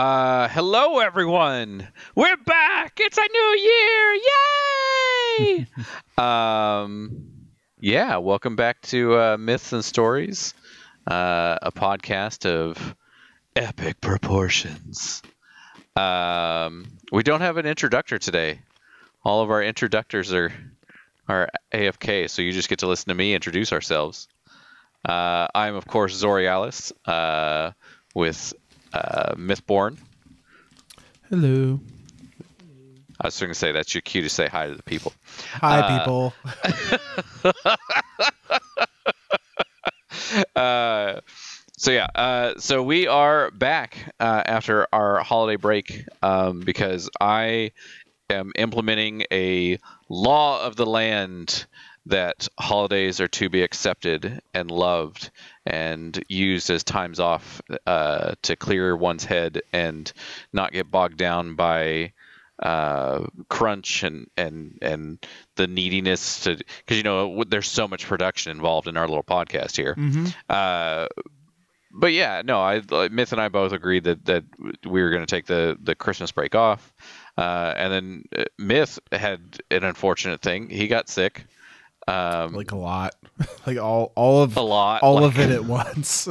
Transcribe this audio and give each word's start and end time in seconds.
Uh, 0.00 0.48
hello, 0.48 0.98
everyone. 1.00 1.86
We're 2.14 2.38
back. 2.38 2.94
It's 3.00 3.18
a 3.18 3.28
new 3.30 3.56
year. 3.58 4.14
Yay! 5.38 5.66
um, 6.16 7.26
yeah, 7.80 8.16
welcome 8.16 8.56
back 8.56 8.80
to 8.80 9.14
uh, 9.18 9.36
Myths 9.38 9.74
and 9.74 9.84
Stories, 9.84 10.54
uh, 11.06 11.58
a 11.60 11.70
podcast 11.70 12.46
of 12.46 12.96
epic 13.54 14.00
proportions. 14.00 15.20
Um, 15.94 16.86
we 17.12 17.22
don't 17.22 17.42
have 17.42 17.58
an 17.58 17.66
introductor 17.66 18.18
today. 18.18 18.60
All 19.22 19.42
of 19.42 19.50
our 19.50 19.62
introductors 19.62 20.32
are 20.32 20.50
are 21.28 21.50
AFK, 21.74 22.30
so 22.30 22.40
you 22.40 22.52
just 22.52 22.70
get 22.70 22.78
to 22.78 22.86
listen 22.86 23.10
to 23.10 23.14
me 23.14 23.34
introduce 23.34 23.70
ourselves. 23.70 24.28
Uh, 25.06 25.46
I'm 25.54 25.74
of 25.74 25.86
course 25.86 26.18
Zorialis 26.22 26.90
uh, 27.04 27.72
with 28.14 28.54
uh, 28.92 29.34
Mythborn. 29.34 29.98
Hello. 31.28 31.80
I 33.20 33.26
was 33.26 33.38
going 33.38 33.50
to 33.50 33.58
say 33.58 33.72
that's 33.72 33.94
your 33.94 34.00
cue 34.00 34.22
to 34.22 34.28
say 34.30 34.48
hi 34.48 34.68
to 34.68 34.74
the 34.74 34.82
people. 34.82 35.12
Hi, 35.60 35.80
Uh, 35.80 35.98
people. 35.98 36.32
uh, 40.56 41.20
so 41.76 41.90
yeah, 41.92 42.06
uh, 42.14 42.54
so 42.58 42.82
we 42.82 43.06
are 43.06 43.50
back 43.50 43.96
uh, 44.18 44.42
after 44.46 44.86
our 44.92 45.20
holiday 45.20 45.56
break 45.56 46.04
um, 46.22 46.60
because 46.60 47.10
I 47.20 47.72
am 48.30 48.52
implementing 48.56 49.24
a 49.30 49.78
law 50.08 50.64
of 50.64 50.76
the 50.76 50.86
land 50.86 51.66
that 52.10 52.48
holidays 52.58 53.20
are 53.20 53.28
to 53.28 53.48
be 53.48 53.62
accepted 53.62 54.40
and 54.54 54.70
loved 54.70 55.30
and 55.66 56.22
used 56.28 56.70
as 56.70 56.84
times 56.84 57.20
off 57.20 57.60
uh, 57.86 58.34
to 58.42 58.56
clear 58.56 58.96
one's 58.96 59.24
head 59.24 59.62
and 59.72 60.12
not 60.52 60.72
get 60.72 60.90
bogged 60.90 61.16
down 61.16 61.54
by 61.54 62.12
uh, 62.62 63.24
crunch 63.48 64.02
and 64.02 64.28
and 64.36 64.78
and 64.82 65.18
the 65.56 65.66
neediness 65.66 66.40
to 66.44 66.56
because 66.56 66.96
you 66.96 67.02
know 67.02 67.42
there's 67.44 67.68
so 67.68 67.88
much 67.88 68.06
production 68.06 68.52
involved 68.52 68.86
in 68.86 68.96
our 68.96 69.08
little 69.08 69.24
podcast 69.24 69.76
here. 69.76 69.94
hmm 69.94 70.26
Uh, 70.48 71.06
but 71.92 72.12
yeah, 72.12 72.42
no, 72.44 72.60
I 72.60 72.82
Myth 73.10 73.32
and 73.32 73.40
I 73.40 73.48
both 73.48 73.72
agreed 73.72 74.04
that 74.04 74.24
that 74.26 74.44
we 74.84 75.02
were 75.02 75.10
going 75.10 75.24
to 75.26 75.34
take 75.36 75.46
the 75.46 75.76
the 75.82 75.94
Christmas 75.94 76.32
break 76.32 76.54
off, 76.54 76.92
uh, 77.36 77.72
and 77.76 77.92
then 77.92 78.24
uh, 78.36 78.44
Myth 78.58 78.98
had 79.10 79.40
an 79.70 79.84
unfortunate 79.84 80.40
thing. 80.40 80.68
He 80.68 80.86
got 80.86 81.08
sick, 81.08 81.44
um, 82.10 82.54
Like 82.54 82.72
a 82.72 82.76
lot. 82.76 83.14
like 83.66 83.78
all 83.78 84.12
all 84.14 84.42
of 84.42 84.56
a 84.56 84.60
lot, 84.60 85.02
all 85.02 85.20
like, 85.20 85.32
of 85.34 85.38
it 85.38 85.50
at 85.54 85.64
once. 85.64 86.28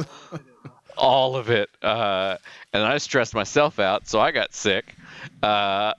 all 0.96 1.36
of 1.36 1.50
it. 1.50 1.70
Uh, 1.82 2.36
and 2.72 2.82
I 2.82 2.98
stressed 2.98 3.34
myself 3.34 3.78
out, 3.78 4.06
so 4.06 4.20
I 4.20 4.30
got 4.30 4.54
sick. 4.54 4.94
Uh, 5.42 5.92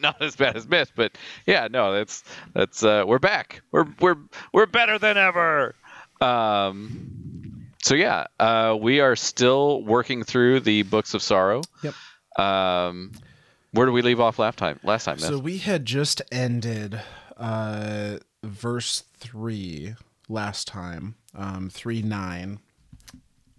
not 0.00 0.20
as 0.20 0.36
bad 0.36 0.56
as 0.56 0.68
Myth, 0.68 0.92
but 0.94 1.16
yeah, 1.46 1.68
no, 1.70 1.92
that's 1.92 2.22
that's 2.54 2.82
uh, 2.82 3.04
we're 3.06 3.18
back. 3.18 3.62
We're 3.72 3.86
we're 4.00 4.16
we're 4.52 4.66
better 4.66 4.98
than 4.98 5.16
ever. 5.16 5.74
Um, 6.20 7.66
so 7.82 7.94
yeah, 7.94 8.26
uh, 8.38 8.76
we 8.80 9.00
are 9.00 9.16
still 9.16 9.82
working 9.82 10.24
through 10.24 10.60
the 10.60 10.82
books 10.82 11.14
of 11.14 11.22
sorrow. 11.22 11.62
Yep. 11.82 11.94
Um, 12.38 13.12
where 13.72 13.86
do 13.86 13.92
we 13.92 14.02
leave 14.02 14.20
off 14.20 14.38
last 14.38 14.58
time? 14.58 14.78
Last 14.82 15.04
time, 15.04 15.16
Myth? 15.16 15.26
so 15.26 15.38
we 15.38 15.58
had 15.58 15.84
just 15.84 16.22
ended 16.30 17.00
uh 17.36 18.16
verse 18.42 19.04
3 19.18 19.94
last 20.28 20.68
time. 20.68 21.16
Um 21.34 21.68
3 21.70 22.02
9 22.02 22.58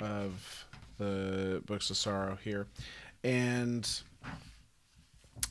of 0.01 0.65
the 0.97 1.61
books 1.65 1.89
of 1.89 1.97
sorrow 1.97 2.37
here. 2.43 2.67
And 3.23 3.89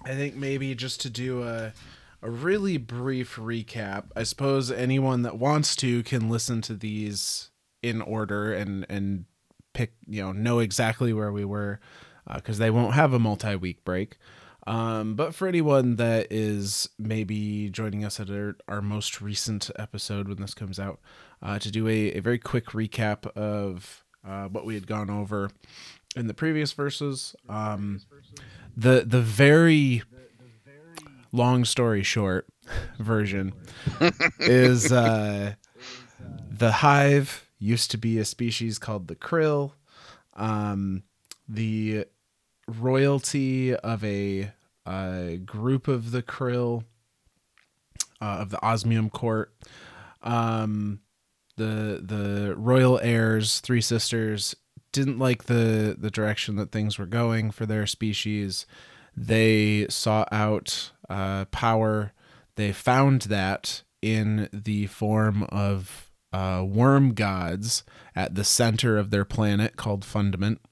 I 0.05 0.15
think 0.15 0.37
maybe 0.37 0.75
just 0.75 1.01
to 1.03 1.11
do 1.11 1.43
a 1.43 1.73
a 2.23 2.31
really 2.31 2.77
brief 2.77 3.37
recap. 3.37 4.07
I 4.17 4.23
suppose 4.23 4.71
anyone 4.71 5.23
that 5.23 5.39
wants 5.39 5.77
to 5.77 6.03
can 6.03 6.29
listen 6.29 6.61
to 6.63 6.75
these 6.75 7.51
in 7.83 8.03
order 8.03 8.53
and 8.53 8.87
and 8.89 9.27
pick 9.75 9.93
you 10.07 10.23
know 10.23 10.33
know 10.33 10.59
exactly 10.59 11.13
where 11.13 11.33
we 11.33 11.45
were 11.45 11.79
because 12.35 12.59
they 12.59 12.71
won't 12.71 12.95
have 12.95 13.13
a 13.13 13.19
multi-week 13.19 13.85
break. 13.85 14.17
Um, 14.67 15.15
but 15.15 15.35
for 15.35 15.47
anyone 15.47 15.97
that 15.97 16.27
is 16.31 16.89
maybe 16.99 17.71
joining 17.71 18.05
us 18.05 18.19
at 18.19 18.31
our, 18.31 18.57
our 18.67 18.83
most 18.83 19.21
recent 19.21 19.71
episode 19.79 20.29
when 20.29 20.39
this 20.39 20.55
comes 20.55 20.81
out, 20.81 20.99
uh, 21.43 21.59
to 21.61 21.71
do 21.71 21.87
a, 21.87 22.13
a 22.15 22.21
very 22.21 22.39
quick 22.39 22.67
recap 22.67 23.27
of 23.37 24.05
uh, 24.27 24.47
what 24.49 24.65
we 24.65 24.75
had 24.75 24.87
gone 24.87 25.09
over 25.09 25.51
in 26.17 26.27
the 26.27 26.35
previous 26.35 26.73
verses. 26.73 27.37
Um, 27.49 28.01
the 28.77 29.05
the 29.07 29.21
very 29.21 30.03
long 31.33 31.65
story 31.65 32.03
short 32.03 32.47
version 32.99 33.53
is 34.41 34.91
uh, 34.91 35.55
the 36.51 36.73
hive 36.73 37.49
used 37.59 37.91
to 37.93 37.99
be 37.99 38.19
a 38.19 38.25
species 38.25 38.79
called 38.79 39.09
the 39.09 39.17
krill. 39.17 39.73
Um, 40.35 41.05
the 41.49 42.07
royalty 42.67 43.75
of 43.75 44.03
a 44.05 44.53
uh, 44.87 45.37
group 45.45 45.89
of 45.89 46.11
the 46.13 46.23
krill 46.23 46.85
uh, 48.21 48.39
of 48.41 48.51
the 48.51 48.63
osmium 48.65 49.11
court 49.11 49.53
um, 50.23 51.01
the 51.57 52.01
the 52.05 52.55
royal 52.57 52.99
heirs 53.03 53.61
three 53.61 53.81
sisters 53.81 54.55
didn't 54.97 55.19
like 55.19 55.45
the 55.45 55.95
the 55.99 56.11
direction 56.11 56.57
that 56.57 56.73
things 56.73 56.99
were 56.99 57.05
going 57.05 57.51
for 57.51 57.67
their 57.67 57.87
species. 57.87 58.65
They 59.15 59.87
sought 59.89 60.29
out 60.33 60.91
uh, 61.11 61.45
power. 61.47 62.15
They 62.55 62.73
found 62.73 63.23
that 63.23 63.83
in 64.01 64.49
the 64.55 64.87
form 64.87 65.43
of 65.51 66.11
uh, 66.33 66.65
worm 66.67 67.13
gods 67.13 67.85
at 68.15 68.37
the 68.37 68.45
center 68.45 68.97
of 68.97 69.11
their 69.11 69.27
planet 69.27 69.77
called 69.77 70.03
fundament. 70.03 70.63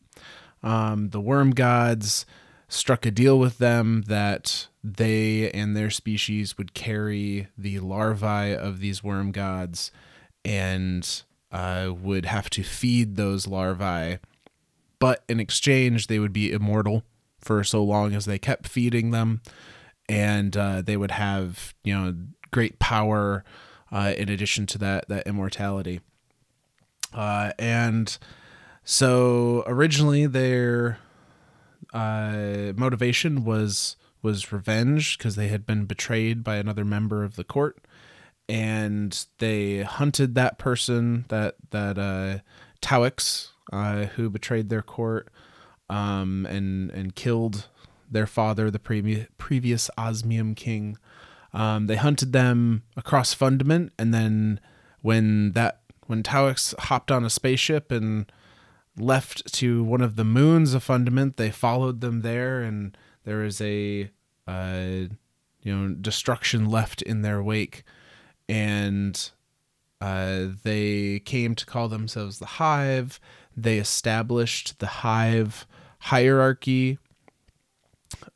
Um, 0.63 1.11
the 1.11 1.21
worm 1.21 1.51
gods 1.51 2.25
struck 2.69 3.07
a 3.07 3.11
deal 3.11 3.39
with 3.39 3.59
them 3.59 4.03
that 4.07 4.69
they 4.83 5.51
and 5.53 5.77
their 5.77 5.91
species 5.91 6.59
would 6.59 6.75
carry 6.75 7.49
the 7.57 7.81
larvae 7.81 8.55
of 8.55 8.81
these 8.81 9.03
worm 9.03 9.33
gods 9.33 9.91
and 10.45 11.23
uh, 11.53 11.93
would 11.97 12.27
have 12.27 12.51
to 12.51 12.63
feed 12.63 13.17
those 13.17 13.47
larvae. 13.47 14.19
But 14.99 15.25
in 15.29 15.41
exchange, 15.41 16.07
they 16.07 16.19
would 16.19 16.33
be 16.33 16.53
immortal 16.53 17.05
for 17.39 17.63
so 17.63 17.83
long 17.83 18.15
as 18.15 18.25
they 18.25 18.39
kept 18.39 18.69
feeding 18.69 19.11
them, 19.11 19.43
and 20.09 20.57
uh, 20.57 20.83
they 20.83 20.97
would 20.97 21.13
have 21.13 21.75
you 21.85 21.95
know 21.95 22.15
great 22.51 22.79
power 22.79 23.45
uh, 23.93 24.15
in 24.17 24.29
addition 24.29 24.67
to 24.67 24.79
that 24.79 25.09
that 25.09 25.27
immortality. 25.27 26.01
Uh, 27.13 27.53
and 27.59 28.19
so 28.83 29.63
originally 29.67 30.27
their 30.27 30.99
uh, 31.95 32.73
motivation 32.77 33.45
was 33.45 33.97
was 34.21 34.53
revenge 34.53 35.17
because 35.17 35.37
they 35.37 35.49
had 35.49 35.65
been 35.67 35.85
betrayed 35.85 36.43
by 36.43 36.57
another 36.57 36.85
member 36.85 37.23
of 37.23 37.37
the 37.37 37.45
court, 37.45 37.79
and 38.49 39.27
they 39.39 39.83
hunted 39.83 40.35
that 40.35 40.59
person 40.59 41.25
that 41.29 41.55
that 41.71 41.99
uh, 41.99 42.39
Taox, 42.83 43.49
uh, 43.73 44.07
who 44.07 44.29
betrayed 44.29 44.69
their 44.69 44.83
court, 44.83 45.29
um, 45.89 46.47
and 46.47 46.91
and 46.91 47.15
killed 47.15 47.69
their 48.11 48.27
father, 48.27 48.71
the 48.71 48.79
previous 48.79 49.29
previous 49.39 49.89
Osmium 49.97 50.55
king. 50.55 50.99
Um, 51.53 51.87
they 51.87 51.97
hunted 51.97 52.33
them 52.33 52.83
across 52.97 53.33
Fundament, 53.33 53.93
and 53.97 54.13
then 54.13 54.59
when 55.03 55.53
that 55.53 55.81
when 56.07 56.25
Taox 56.25 56.75
hopped 56.79 57.13
on 57.13 57.25
a 57.25 57.31
spaceship 57.31 57.93
and 57.93 58.31
left 58.97 59.53
to 59.55 59.83
one 59.83 60.01
of 60.01 60.17
the 60.17 60.25
moons 60.25 60.75
of 60.75 60.85
Fundament, 60.85 61.37
they 61.37 61.51
followed 61.51 62.01
them 62.01 62.21
there, 62.23 62.63
and 62.63 62.97
there 63.25 63.43
is 63.45 63.61
a 63.61 64.11
uh, 64.47 65.09
you 65.63 65.77
know 65.77 65.95
destruction 65.95 66.69
left 66.71 67.03
in 67.03 67.23
their 67.23 67.43
wake, 67.43 67.85
and 68.49 69.31
uh, 70.01 70.47
they 70.63 71.21
came 71.21 71.55
to 71.55 71.67
call 71.67 71.89
themselves 71.89 72.39
the 72.39 72.47
Hive. 72.47 73.21
They 73.57 73.79
established 73.79 74.79
the 74.79 74.87
Hive 74.87 75.67
hierarchy 75.99 76.99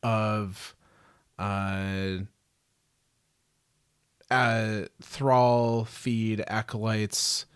of 0.02 0.74
uh, 1.38 2.18
uh, 4.30 4.82
thrall 5.02 5.84
feed 5.84 6.42
acolytes. 6.46 7.46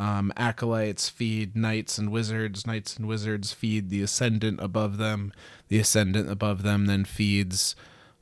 Um, 0.00 0.32
acolytes 0.34 1.10
feed 1.10 1.54
knights 1.54 1.98
and 1.98 2.10
wizards. 2.10 2.66
Knights 2.66 2.96
and 2.96 3.06
wizards 3.06 3.52
feed 3.52 3.90
the 3.90 4.00
ascendant 4.00 4.58
above 4.62 4.96
them. 4.96 5.30
The 5.68 5.78
ascendant 5.78 6.30
above 6.30 6.62
them 6.62 6.86
then 6.86 7.04
feeds 7.04 7.76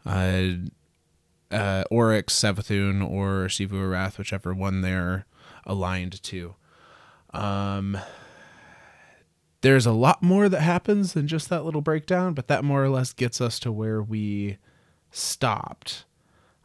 uh, 0.04 0.42
uh, 1.52 1.84
Oryx, 1.88 2.34
Savathun, 2.34 3.08
or 3.08 3.46
Xivu 3.46 4.18
whichever 4.18 4.52
one 4.52 4.80
they're 4.80 5.24
aligned 5.64 6.20
to. 6.24 6.56
Um, 7.32 7.96
there's 9.60 9.86
a 9.86 9.92
lot 9.92 10.20
more 10.20 10.48
that 10.48 10.62
happens 10.62 11.12
than 11.12 11.28
just 11.28 11.48
that 11.48 11.64
little 11.64 11.80
breakdown, 11.80 12.34
but 12.34 12.48
that 12.48 12.64
more 12.64 12.82
or 12.82 12.88
less 12.88 13.12
gets 13.12 13.40
us 13.40 13.60
to 13.60 13.70
where 13.70 14.02
we 14.02 14.58
stopped 15.12 16.06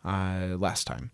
uh, 0.04 0.56
last 0.58 0.88
time. 0.88 1.12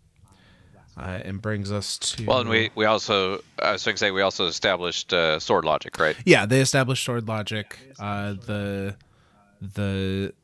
Uh, 1.00 1.18
and 1.24 1.40
brings 1.40 1.72
us 1.72 1.96
to 1.96 2.26
Well, 2.26 2.40
and 2.40 2.50
we, 2.50 2.68
we 2.74 2.84
also, 2.84 3.40
I 3.58 3.72
was 3.72 3.82
going 3.82 3.94
to 3.94 3.98
say, 3.98 4.10
we 4.10 4.20
also 4.20 4.46
established 4.46 5.14
uh, 5.14 5.40
sword 5.40 5.64
logic, 5.64 5.98
right? 5.98 6.14
yeah 6.26 6.44
they 6.44 6.60
established 6.60 7.02
sword 7.04 7.26
logic 7.26 7.78
uh, 7.98 8.34
the 8.34 8.96
the 9.62 10.34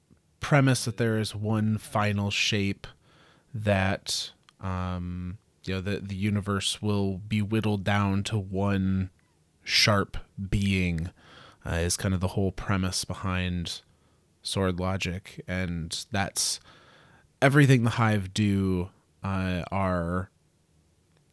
premise 0.41 0.87
that 0.87 0.97
there 0.97 1.19
is 1.19 1.35
one 1.35 1.77
final 1.77 2.31
shape 2.31 2.87
that 3.53 4.31
um, 4.63 5.37
you 5.65 5.75
know 5.75 5.81
the 5.83 5.99
the 5.99 6.15
universe 6.17 6.81
will 6.81 7.19
be 7.19 7.43
whittled 7.43 7.85
down 7.85 8.23
to 8.23 8.39
one 8.39 9.11
sharp 9.63 10.17
being 10.51 11.11
uh, 11.67 11.75
is 11.75 11.97
kind 11.97 12.15
of 12.15 12.21
the 12.21 12.29
whole 12.29 12.53
premise 12.53 13.05
behind 13.05 13.83
sword 14.43 14.79
logic 14.79 15.45
and 15.49 16.07
that's 16.13 16.61
everything 17.43 17.85
the 17.85 17.91
hive 17.91 18.33
do 18.33 18.89
uh, 19.23 19.63
are 19.73 20.31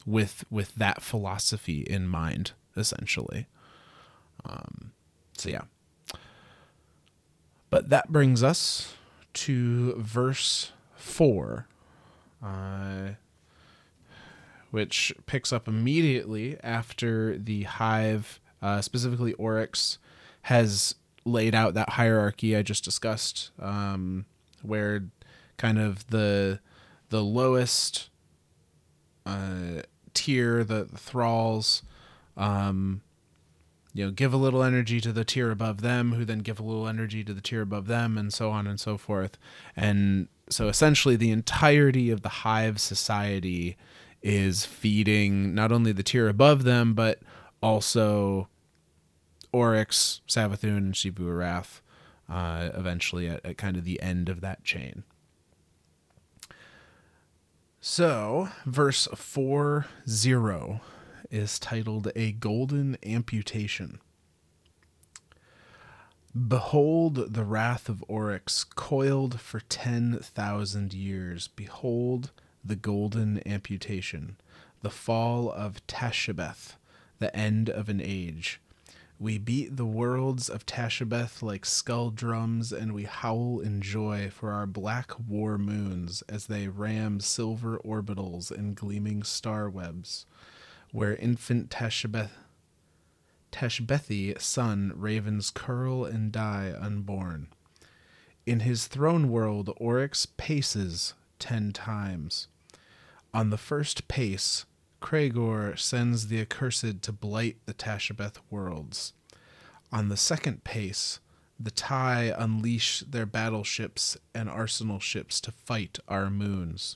with 0.06 0.44
with 0.50 0.76
that 0.76 1.02
philosophy 1.02 1.82
in 1.82 2.08
mind 2.08 2.52
essentially. 2.76 3.48
Um, 4.46 4.92
so 5.38 5.50
yeah. 5.50 5.62
But 7.70 7.90
that 7.90 8.12
brings 8.12 8.44
us 8.44 8.94
to 9.34 9.96
verse 9.96 10.72
4 10.96 11.68
uh, 12.44 13.10
which 14.72 15.14
picks 15.26 15.52
up 15.52 15.68
immediately 15.68 16.58
after 16.64 17.38
the 17.38 17.64
hive 17.64 18.40
uh, 18.62 18.82
specifically 18.82 19.34
oryx 19.34 19.98
has 20.44 20.96
laid 21.26 21.56
out 21.56 21.74
that 21.74 21.90
hierarchy 21.92 22.56
i 22.56 22.62
just 22.62 22.84
discussed 22.84 23.52
um, 23.60 24.26
where 24.62 25.06
kind 25.58 25.80
of 25.80 26.08
the 26.08 26.60
the 27.10 27.24
lowest 27.24 28.10
uh, 29.26 29.82
tier, 30.14 30.64
the, 30.64 30.86
the 30.86 30.98
thralls, 30.98 31.84
um, 32.38 33.02
you 33.94 34.06
know, 34.06 34.12
give 34.12 34.34
a 34.34 34.38
little 34.38 34.64
energy 34.64 35.00
to 35.02 35.12
the 35.12 35.24
tier 35.24 35.52
above 35.52 35.82
them, 35.82 36.14
who 36.14 36.26
then 36.26 36.40
give 36.40 36.60
a 36.60 36.64
little 36.64 36.88
energy 36.88 37.24
to 37.24 37.34
the 37.34 37.42
tier 37.42 37.62
above 37.62 37.88
them, 37.88 38.18
and 38.18 38.34
so 38.34 38.50
on 38.50 38.66
and 38.66 38.80
so 38.80 38.98
forth. 38.98 39.38
And 39.76 40.28
so 40.50 40.68
essentially, 40.68 41.16
the 41.16 41.32
entirety 41.32 42.10
of 42.10 42.22
the 42.22 42.30
hive 42.30 42.80
society 42.80 43.78
is 44.22 44.66
feeding 44.66 45.54
not 45.54 45.72
only 45.72 45.92
the 45.92 46.04
tier 46.04 46.28
above 46.28 46.64
them, 46.64 46.94
but 46.94 47.20
also 47.62 48.48
Oryx, 49.52 50.22
Savathun, 50.28 50.78
and 50.78 50.94
Xivu 50.94 51.20
Arath, 51.20 51.82
uh, 52.30 52.70
eventually 52.74 53.28
at, 53.28 53.46
at 53.46 53.58
kind 53.58 53.78
of 53.78 53.84
the 53.84 54.02
end 54.02 54.28
of 54.30 54.42
that 54.42 54.64
chain. 54.64 55.04
So, 57.86 58.48
verse 58.66 59.10
4 59.14 59.88
0 60.08 60.80
is 61.30 61.60
titled 61.60 62.14
A 62.16 62.32
Golden 62.32 62.98
Amputation. 63.06 64.00
Behold 66.34 67.34
the 67.34 67.44
wrath 67.44 67.90
of 67.90 68.02
Oryx, 68.08 68.64
coiled 68.64 69.42
for 69.42 69.60
10,000 69.60 70.94
years. 70.94 71.50
Behold 71.50 72.32
the 72.64 72.78
golden 72.78 73.46
amputation, 73.46 74.38
the 74.82 74.90
fall 74.90 75.52
of 75.52 75.86
Taishibeth, 75.86 76.78
the 77.20 77.36
end 77.36 77.70
of 77.70 77.90
an 77.90 78.00
age. 78.02 78.62
We 79.20 79.38
beat 79.38 79.78
the 79.78 79.86
worlds 79.86 80.50
of 80.50 80.66
Taishibeth 80.66 81.42
like 81.42 81.66
skull 81.66 82.10
drums, 82.10 82.74
and 82.74 82.94
we 82.94 83.04
howl 83.04 83.60
in 83.60 83.82
joy 83.82 84.30
for 84.30 84.52
our 84.52 84.66
black 84.66 85.12
war 85.30 85.58
moons 85.58 86.24
as 86.24 86.48
they 86.48 86.68
ram 86.68 87.20
silver 87.20 87.78
orbitals 87.80 88.52
and 88.52 88.76
gleaming 88.76 89.24
star 89.24 89.70
webs, 89.70 90.26
where 90.92 91.16
infant 91.16 91.70
Taishibeth, 91.70 92.32
Taishibethi 93.52 94.42
son 94.42 94.92
ravens 94.96 95.52
curl 95.52 96.06
and 96.06 96.32
die 96.32 96.74
unborn. 96.78 97.48
In 98.46 98.62
his 98.62 98.88
throne 98.88 99.30
world, 99.30 99.70
Oryx 99.78 100.26
paces 100.26 101.14
ten 101.40 101.72
times. 101.72 102.48
On 103.34 103.52
the 103.52 103.58
first 103.58 104.08
pace, 104.08 104.66
Kragor 105.04 105.78
sends 105.78 106.28
the 106.28 106.40
accursed 106.40 107.02
to 107.02 107.12
blight 107.12 107.58
the 107.66 107.74
Taishibeth 107.74 108.38
worlds. 108.50 109.12
On 109.92 110.08
the 110.08 110.16
second 110.16 110.64
pace, 110.64 111.20
the 111.60 111.72
Tai 111.72 112.34
unleash 112.38 113.02
their 113.02 113.26
battleships 113.26 114.18
and 114.34 114.50
arsenal 114.50 115.00
ships 115.00 115.42
to 115.42 115.52
fight 115.52 116.00
our 116.08 116.30
moons. 116.30 116.96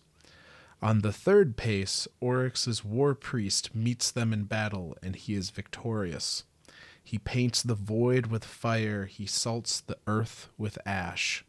On 0.81 1.01
the 1.01 1.11
third 1.11 1.57
pace, 1.57 2.07
Oryx's 2.21 2.83
war 2.83 3.13
priest 3.13 3.75
meets 3.75 4.09
them 4.09 4.31
in 4.31 4.45
battle, 4.45 4.95
and 5.03 5.15
he 5.15 5.33
is 5.33 5.49
victorious. 5.49 6.45
He 7.03 7.19
paints 7.19 7.61
the 7.61 7.75
void 7.75 8.27
with 8.27 8.45
fire, 8.45 9.05
he 9.05 9.25
salts 9.25 9.81
the 9.81 9.97
earth 10.07 10.47
with 10.57 10.77
ash. 10.85 11.43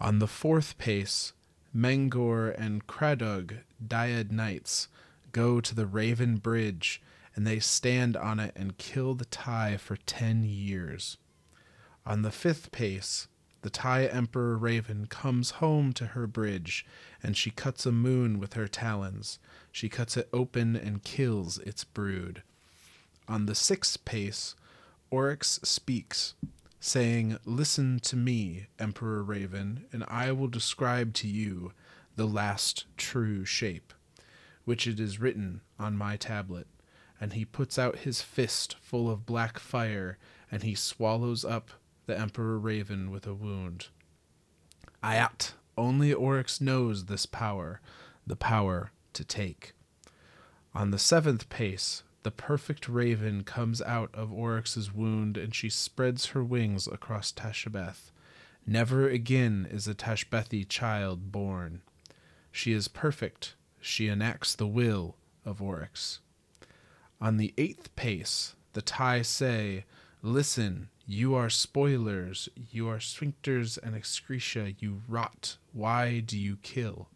On 0.00 0.18
the 0.18 0.26
fourth 0.26 0.78
pace, 0.78 1.32
Mengor 1.74 2.54
and 2.58 2.88
Kradug, 2.88 3.58
dyad 3.86 4.32
knights, 4.32 4.88
go 5.32 5.60
to 5.60 5.74
the 5.74 5.86
Raven 5.86 6.36
Bridge, 6.36 7.02
and 7.34 7.46
they 7.46 7.58
stand 7.58 8.16
on 8.16 8.40
it 8.40 8.52
and 8.56 8.78
kill 8.78 9.14
the 9.14 9.24
Tai 9.24 9.76
for 9.76 9.96
ten 9.96 10.44
years. 10.44 11.16
On 12.06 12.22
the 12.22 12.30
fifth 12.30 12.72
pace, 12.72 13.28
the 13.62 13.70
Tai 13.70 14.06
Emperor 14.06 14.56
Raven 14.56 15.06
comes 15.06 15.52
home 15.52 15.92
to 15.92 16.06
her 16.06 16.26
bridge, 16.26 16.86
and 17.22 17.36
she 17.36 17.50
cuts 17.50 17.84
a 17.84 17.92
moon 17.92 18.38
with 18.38 18.54
her 18.54 18.66
talons. 18.66 19.38
She 19.70 19.88
cuts 19.88 20.16
it 20.16 20.28
open 20.32 20.76
and 20.76 21.02
kills 21.02 21.58
its 21.58 21.84
brood. 21.84 22.42
On 23.28 23.46
the 23.46 23.54
sixth 23.54 24.04
pace, 24.04 24.54
Oryx 25.10 25.60
speaks, 25.62 26.34
saying, 26.80 27.38
Listen 27.44 28.00
to 28.00 28.16
me, 28.16 28.66
Emperor 28.78 29.22
Raven, 29.22 29.84
and 29.92 30.04
I 30.08 30.32
will 30.32 30.48
describe 30.48 31.12
to 31.14 31.28
you 31.28 31.72
the 32.16 32.26
last 32.26 32.86
true 32.96 33.44
shape, 33.44 33.92
which 34.64 34.86
it 34.86 35.00
is 35.00 35.20
written 35.20 35.60
on 35.78 35.96
my 35.96 36.16
tablet. 36.16 36.66
And 37.20 37.34
he 37.34 37.44
puts 37.44 37.78
out 37.78 37.98
his 37.98 38.22
fist 38.22 38.76
full 38.80 39.10
of 39.10 39.26
black 39.26 39.58
fire, 39.58 40.18
and 40.50 40.62
he 40.62 40.74
swallows 40.74 41.44
up 41.44 41.70
the 42.06 42.18
Emperor 42.18 42.58
Raven 42.58 43.10
with 43.10 43.26
a 43.26 43.34
wound. 43.34 43.88
Aiat, 45.02 45.52
only 45.76 46.12
Oryx 46.12 46.60
knows 46.60 47.06
this 47.06 47.26
power, 47.26 47.80
the 48.26 48.36
power 48.36 48.92
to 49.12 49.24
take. 49.24 49.72
On 50.74 50.90
the 50.90 50.98
seventh 50.98 51.48
pace, 51.48 52.02
the 52.22 52.30
perfect 52.30 52.88
raven 52.88 53.44
comes 53.44 53.80
out 53.82 54.10
of 54.14 54.32
Oryx's 54.32 54.92
wound, 54.92 55.36
and 55.36 55.54
she 55.54 55.70
spreads 55.70 56.26
her 56.26 56.44
wings 56.44 56.86
across 56.86 57.32
Taishibeth. 57.32 58.10
Never 58.66 59.08
again 59.08 59.66
is 59.70 59.88
a 59.88 59.94
Taishibethi 59.94 60.68
child 60.68 61.32
born. 61.32 61.80
She 62.52 62.72
is 62.72 62.88
perfect. 62.88 63.54
She 63.80 64.08
enacts 64.08 64.54
the 64.54 64.66
will 64.66 65.16
of 65.44 65.62
Oryx. 65.62 66.20
On 67.20 67.36
the 67.36 67.54
eighth 67.58 67.94
pace, 67.96 68.54
the 68.72 68.82
Tai 68.82 69.22
say, 69.22 69.84
Listen, 70.22 70.88
you 71.06 71.34
are 71.34 71.50
spoilers, 71.50 72.48
you 72.70 72.88
are 72.88 72.98
sphincters 72.98 73.78
and 73.82 73.96
excreta, 73.96 74.74
you 74.78 75.02
rot. 75.08 75.56
Why 75.72 76.20
do 76.20 76.38
you 76.38 76.58
kill? 76.62 77.08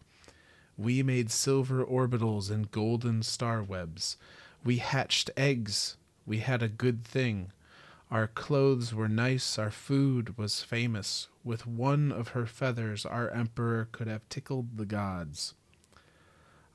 We 0.77 1.03
made 1.03 1.31
silver 1.31 1.85
orbitals 1.85 2.51
and 2.51 2.71
golden 2.71 3.23
star 3.23 3.63
webs. 3.63 4.17
We 4.65 4.79
hatched 4.79 5.31
eggs. 5.37 5.97
We 6.27 6.39
had 6.39 6.63
a 6.63 6.69
good 6.69 7.05
thing. 7.05 7.53
Our 8.11 8.27
clothes 8.27 8.95
were 8.95 9.09
nice, 9.09 9.59
our 9.59 9.71
food 9.71 10.37
was 10.39 10.63
famous. 10.63 11.29
With 11.43 11.67
one 11.67 12.11
of 12.11 12.29
her 12.29 12.47
feathers, 12.47 13.05
our 13.05 13.31
emperor 13.31 13.89
could 13.93 14.07
have 14.07 14.29
tickled 14.29 14.77
the 14.77 14.87
gods. 14.87 15.55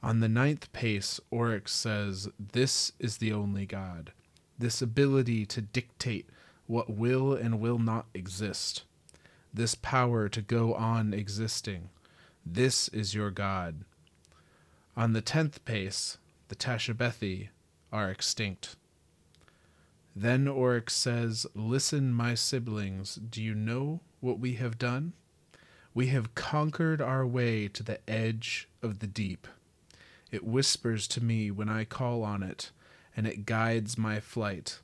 On 0.02 0.22
the 0.22 0.30
ninth 0.30 0.72
pace, 0.72 1.20
Oryx 1.30 1.74
says, 1.74 2.30
This 2.40 2.94
is 3.00 3.18
the 3.18 3.34
only 3.34 3.66
God. 3.66 4.14
This 4.58 4.82
ability 4.82 5.46
to 5.48 5.62
dictate 5.62 6.30
what 6.68 6.90
will 6.90 7.34
and 7.34 7.60
will 7.60 7.80
not 7.80 8.06
exist. 8.14 8.84
This 9.54 9.76
power 9.76 10.30
to 10.30 10.42
go 10.42 10.74
on 10.74 11.14
existing. 11.14 11.90
This 12.46 12.88
is 12.90 13.14
your 13.14 13.32
God. 13.32 13.84
On 14.96 15.14
the 15.14 15.22
tenth 15.22 15.64
pace, 15.66 16.18
the 16.48 16.56
Taishibethi 16.56 17.50
are 17.92 18.10
extinct. 18.10 18.76
Then 20.16 20.48
Oryx 20.48 20.96
says, 20.96 21.46
Listen, 21.54 22.14
my 22.14 22.36
siblings, 22.36 23.16
do 23.16 23.42
you 23.42 23.56
know 23.56 24.00
what 24.20 24.40
we 24.40 24.54
have 24.56 24.78
done? 24.78 25.14
We 25.94 26.08
have 26.08 26.36
conquered 26.36 27.02
our 27.02 27.26
way 27.26 27.68
to 27.70 27.84
the 27.84 28.00
edge 28.10 28.70
of 28.82 29.00
the 29.00 29.08
deep. 29.08 29.48
It 30.32 30.44
whispers 30.44 31.08
to 31.10 31.24
me 31.24 31.50
when 31.52 31.70
I 31.70 31.86
call 31.86 32.24
on 32.24 32.44
it, 32.44 32.72
and 33.16 33.26
it 33.28 33.46
guides 33.46 33.98
my 33.98 34.20
flight. 34.20 34.80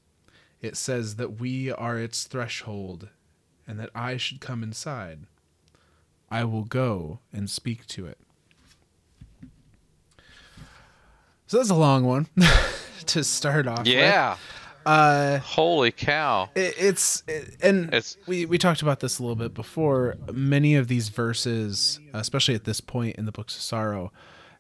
it 0.62 0.76
says 0.76 1.16
that 1.18 1.40
we 1.40 1.72
are 1.72 2.00
its 2.00 2.24
threshold 2.24 3.10
and 3.68 3.80
that 3.80 3.90
I 3.94 4.18
should 4.18 4.40
come 4.42 4.64
inside. 4.64 5.20
I 6.32 6.44
will 6.44 6.64
go 6.64 7.20
and 7.32 7.48
speak 7.50 7.86
to 7.88 8.08
it. 8.08 8.18
So 11.48 11.58
that's 11.58 11.70
a 11.70 11.76
long 11.76 12.04
one 12.06 12.28
to 13.06 13.24
start 13.24 13.68
off. 13.68 13.80
with. 13.80 13.88
Yeah. 13.88 14.38
Uh, 14.86 15.40
Holy 15.40 15.92
cow. 15.92 16.50
it, 16.56 16.76
it's 16.78 17.24
it, 17.28 17.58
and 17.62 17.88
It's- 17.88 18.18
we 18.28 18.46
we 18.46 18.58
talked 18.58 18.82
about 18.84 19.00
this 19.00 19.18
a 19.20 19.24
little 19.24 19.36
bit 19.36 19.54
before. 19.54 20.16
Many 20.32 20.76
of 20.76 20.88
these 20.88 21.10
verses, 21.10 22.00
especially 22.14 22.54
at 22.56 22.66
this 22.66 22.82
point 22.82 23.16
in 23.16 23.26
the 23.26 23.32
books 23.32 23.56
of 23.56 23.62
sorrow, 23.62 24.12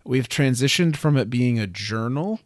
we've 0.05 0.29
transitioned 0.29 0.95
from 0.95 1.17
it 1.17 1.29
being 1.29 1.59
a 1.59 1.67
journal 1.67 2.39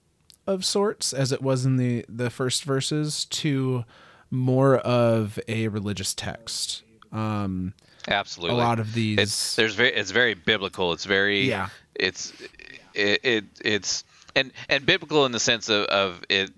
of 0.48 0.66
sorts, 0.66 1.14
as 1.14 1.32
it 1.32 1.42
was 1.42 1.66
in 1.66 1.78
the 1.78 2.06
the 2.10 2.30
first 2.32 2.64
verses, 2.64 3.26
to 3.26 3.86
more 4.32 4.78
of 4.78 5.38
a 5.48 5.68
religious 5.68 6.14
text. 6.14 6.82
Um, 7.12 7.74
Absolutely. 8.08 8.56
a 8.56 8.60
lot 8.60 8.80
of 8.80 8.94
these. 8.94 9.20
it's 9.20 9.56
there's 9.56 9.76
very 9.76 9.94
it's 9.94 10.12
very 10.12 10.34
biblical 10.34 10.94
it's 10.94 11.06
very 11.06 11.48
Yeah. 11.48 11.70
it's 11.96 12.34
it, 12.94 13.20
it 13.24 13.46
it's 13.64 14.04
and 14.36 14.52
and 14.70 14.86
biblical 14.86 15.26
in 15.26 15.32
the 15.32 15.40
sense 15.40 15.70
of, 15.70 15.86
of 15.86 16.22
it, 16.30 16.52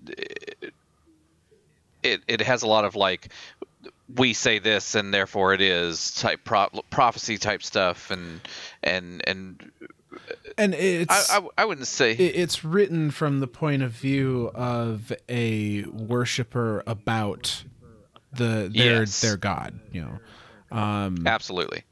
it 2.02 2.20
it 2.28 2.40
has 2.40 2.62
a 2.62 2.66
lot 2.66 2.84
of 2.84 2.94
like 2.96 3.28
we 4.14 4.32
say 4.34 4.58
this 4.58 4.94
and 4.94 5.12
therefore 5.12 5.54
it 5.54 5.60
is 5.60 6.12
type 6.12 6.40
pro- 6.44 6.68
prophecy 6.90 7.38
type 7.38 7.62
stuff 7.62 8.10
and 8.10 8.40
and 8.82 9.22
and 9.26 9.70
and 10.58 10.74
it's 10.74 11.30
I, 11.30 11.38
I, 11.38 11.48
I 11.58 11.64
wouldn't 11.64 11.86
say 11.86 12.12
it- 12.12 12.36
it's 12.36 12.64
written 12.64 13.10
from 13.10 13.40
the 13.40 13.46
point 13.46 13.82
of 13.82 13.92
view 13.92 14.50
of 14.54 15.12
a 15.28 15.84
worshiper 15.84 16.82
about 16.86 17.64
the 18.32 18.70
their 18.74 19.00
Yes. 19.00 19.20
their 19.20 19.36
god 19.36 19.78
you 19.92 20.02
know 20.02 20.18
absolutely 21.26 21.84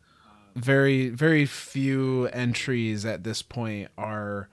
very 0.57 1.09
very 1.11 1.47
few 1.47 2.27
entries 2.29 3.05
at 3.05 3.25
this 3.25 3.43
point 3.43 3.89
are 3.99 4.49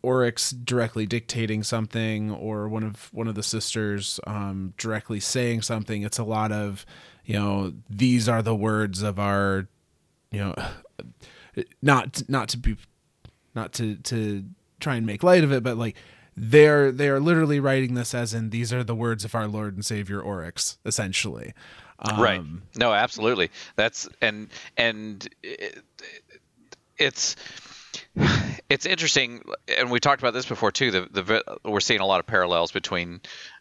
Oryx 0.00 0.52
directly 0.52 1.06
dictating 1.06 1.62
something 1.64 2.30
or 2.30 2.68
one 2.68 2.84
of 2.84 3.08
one 3.12 3.26
of 3.26 3.34
the 3.34 3.42
sisters 3.42 4.20
um, 4.28 4.72
directly 4.78 5.18
saying 5.18 5.62
something. 5.62 6.02
It's 6.02 6.18
a 6.18 6.24
lot 6.24 6.52
of, 6.52 6.86
you 7.24 7.34
know, 7.34 7.72
these 7.90 8.28
are 8.28 8.40
the 8.40 8.54
words 8.54 9.02
of 9.02 9.18
our, 9.18 9.66
you 10.30 10.38
know, 10.38 10.54
not 11.82 12.22
not 12.28 12.48
to 12.50 12.58
be, 12.58 12.76
not 13.58 13.72
to 13.74 13.96
to 13.96 14.44
try 14.80 14.96
and 14.96 15.04
make 15.06 15.22
light 15.22 15.44
of 15.44 15.52
it, 15.52 15.62
but 15.62 15.76
like 15.76 15.96
they're 16.36 16.92
they 16.92 17.08
are 17.08 17.20
literally 17.20 17.60
writing 17.60 17.94
this 17.94 18.14
as 18.14 18.32
in 18.32 18.50
these 18.50 18.72
are 18.72 18.84
the 18.84 18.94
words 18.94 19.24
of 19.24 19.34
our 19.34 19.48
Lord 19.48 19.74
and 19.74 19.84
Savior 19.84 20.20
Oryx, 20.20 20.78
essentially. 20.84 21.52
Um, 21.98 22.20
right 22.20 22.42
no 22.76 22.92
absolutely. 22.92 23.50
That's 23.74 24.08
and 24.22 24.48
and 24.76 25.28
it, 25.42 25.82
it's 26.96 27.34
it's 28.70 28.86
interesting 28.86 29.42
and 29.76 29.90
we 29.90 29.98
talked 29.98 30.22
about 30.22 30.34
this 30.34 30.46
before 30.46 30.70
too 30.70 30.90
the, 30.92 31.08
the 31.10 31.44
we're 31.64 31.80
seeing 31.80 32.00
a 32.00 32.06
lot 32.06 32.20
of 32.20 32.26
parallels 32.26 32.70
between 32.70 33.20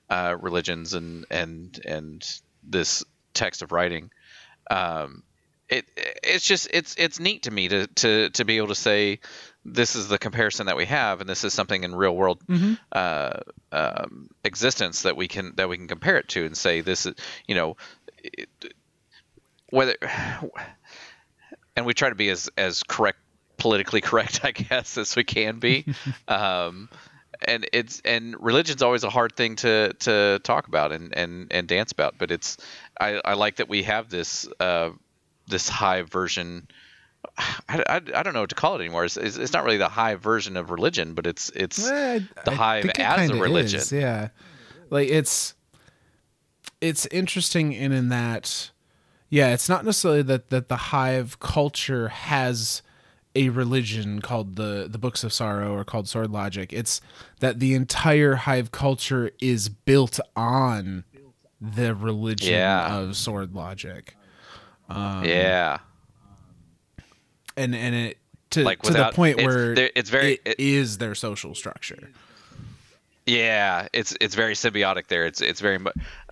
uh, 0.10 0.36
religions 0.40 0.94
and 0.94 1.26
and 1.32 1.80
and 1.86 2.40
this 2.64 3.04
text 3.34 3.62
of 3.62 3.72
writing. 3.72 4.12
Um, 4.70 5.24
it 5.70 5.86
it's 6.24 6.46
just 6.46 6.68
it's 6.72 6.96
it's 6.98 7.20
neat 7.20 7.44
to 7.44 7.52
me 7.52 7.68
to 7.68 7.88
to 7.88 8.30
to 8.30 8.46
be 8.46 8.58
able 8.58 8.68
to 8.68 8.76
say 8.76 9.20
this 9.66 9.96
is 9.96 10.08
the 10.08 10.18
comparison 10.18 10.68
that 10.68 10.78
we 10.78 10.86
have 10.86 11.20
and 11.20 11.30
this 11.30 11.44
is 11.44 11.54
something 11.54 11.84
in 11.84 11.94
real 11.94 12.16
world 12.16 12.42
uh, 12.94 13.40
um, 13.72 14.30
existence 14.44 15.02
that 15.02 15.18
we 15.18 15.28
can 15.28 15.54
that 15.56 15.68
we 15.68 15.78
can 15.78 15.88
compare 15.88 16.18
it 16.18 16.28
to 16.30 16.46
and 16.46 16.56
say 16.56 16.82
this 16.82 17.06
is 17.06 17.16
you 17.48 17.56
know 17.56 17.76
it, 18.24 18.50
whether 19.70 19.96
and 21.76 21.86
we 21.86 21.94
try 21.94 22.10
to 22.10 22.16
be 22.16 22.30
as 22.30 22.50
as 22.58 22.84
correct 22.84 23.20
politically 23.58 24.00
correct 24.02 24.42
i 24.44 24.52
guess 24.52 24.98
as 24.98 25.16
we 25.16 25.24
can 25.24 25.60
be. 25.60 25.86
Um 26.28 26.90
and 27.42 27.68
it's 27.72 28.02
and 28.04 28.36
religion's 28.40 28.82
always 28.82 29.04
a 29.04 29.10
hard 29.10 29.36
thing 29.36 29.56
to 29.58 29.94
to 29.94 30.40
talk 30.44 30.68
about 30.68 30.92
and 30.92 31.16
and 31.16 31.48
and 31.52 31.68
dance 31.68 31.92
about 31.92 32.16
but 32.18 32.32
it's 32.32 32.58
i 33.00 33.22
i 33.24 33.34
like 33.34 33.58
that 33.58 33.70
we 33.70 33.84
have 33.84 34.10
this 34.10 34.48
uh 34.60 34.90
this 35.48 35.70
high 35.70 36.02
version 36.04 36.68
I, 37.70 37.84
I, 37.88 37.96
I 38.16 38.24
don't 38.24 38.34
know 38.34 38.42
what 38.42 38.50
to 38.50 38.56
call 38.56 38.76
it 38.76 38.80
anymore. 38.80 39.06
It's, 39.06 39.18
it's, 39.18 39.38
it's 39.38 39.54
not 39.54 39.64
really 39.64 39.78
the 39.78 39.90
high 39.90 40.16
version 40.16 40.56
of 40.58 40.70
religion, 40.72 41.14
but 41.14 41.26
it's 41.28 41.50
it's 41.56 41.88
Eh, 41.90 42.20
the 42.46 42.52
I 42.52 42.56
hive 42.56 42.84
think 42.84 43.00
it 43.00 43.04
as 43.06 43.30
a 43.30 43.36
religion. 43.36 43.80
is, 43.80 43.92
yeah, 43.92 44.30
like 44.90 45.10
it's 45.10 45.54
it's 46.82 47.06
interesting 47.08 47.74
in 47.74 47.92
in 47.92 48.10
that 48.10 48.72
yeah, 49.30 49.50
it's 49.54 49.68
not 49.68 49.84
necessarily 49.84 50.22
that 50.24 50.50
that 50.52 50.70
the 50.70 50.78
hive 50.78 51.40
culture 51.40 52.08
has 52.10 52.82
a 53.36 53.50
religion 53.50 54.22
called 54.22 54.56
the 54.56 54.88
the 54.90 54.98
books 54.98 55.24
of 55.24 55.34
sorrow 55.34 55.74
or 55.74 55.84
called 55.84 56.08
sword 56.08 56.32
logic. 56.32 56.72
It's 56.72 57.02
that 57.40 57.60
the 57.60 57.74
entire 57.74 58.36
hive 58.36 58.72
culture 58.72 59.32
is 59.42 59.70
built 59.70 60.20
on 60.36 61.04
the 61.60 61.94
religion 61.96 62.54
Yeah. 62.54 62.96
of 62.98 63.16
sword 63.18 63.54
logic. 63.56 64.16
Yeah. 64.90 65.80
And 67.56 67.76
and 67.76 67.96
it 67.96 68.18
to, 68.52 68.64
Like 68.64 68.82
to 68.84 68.94
the 68.94 69.12
point 69.14 69.40
it's- 69.40 69.46
where 69.48 69.74
it's 69.96 70.10
very- 70.10 70.40
it 70.46 70.56
is 70.60 70.98
their 71.00 71.16
social 71.16 71.54
structure. 71.56 72.12
Yeah, 73.26 73.88
it's 73.92 74.16
it's 74.22 74.36
very 74.36 74.54
symbiotic 74.54 75.08
there. 75.08 75.26
It's 75.26 75.42
it's 75.42 75.60
very 75.60 75.80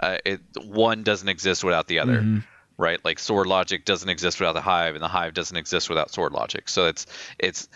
uh, 0.02 0.18
it 0.24 0.40
one 0.64 1.04
doesn't 1.04 1.28
exist 1.28 1.64
without 1.64 1.88
the 1.88 2.00
other, 2.00 2.20
Mm-hmm. 2.22 2.38
right? 2.78 3.04
Like 3.04 3.20
sword 3.20 3.48
logic 3.48 3.84
doesn't 3.84 4.08
exist 4.08 4.40
without 4.40 4.54
the 4.54 4.62
hive, 4.62 4.96
and 4.96 5.04
the 5.04 5.10
hive 5.10 5.34
doesn't 5.34 5.58
exist 5.58 5.90
without 5.90 6.10
sword 6.14 6.32
logic. 6.32 6.70
So 6.70 6.88
it's 6.88 7.06
it's 7.38 7.68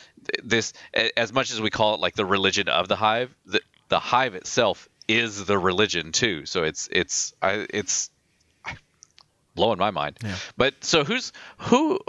this 0.41 0.71
as 1.17 1.33
much 1.33 1.51
as 1.51 1.59
we 1.59 1.69
call 1.69 1.95
it 1.95 1.99
like 1.99 2.15
the 2.15 2.25
religion 2.25 2.69
of 2.69 2.87
the 2.87 2.95
hive, 2.95 3.35
the 3.45 3.59
the 3.89 3.99
hive 3.99 4.35
itself 4.35 4.87
is 5.09 5.43
the 5.45 5.57
religion 5.59 6.13
too. 6.13 6.45
So 6.45 6.63
it's 6.63 6.87
it's 6.89 7.33
I 7.41 7.67
it's 7.71 8.09
blowing 9.55 9.79
my 9.79 9.91
mind. 9.91 10.17
Yeah. 10.23 10.35
But 10.57 10.83
so 10.83 11.03
who's 11.03 11.31
who? 11.57 11.99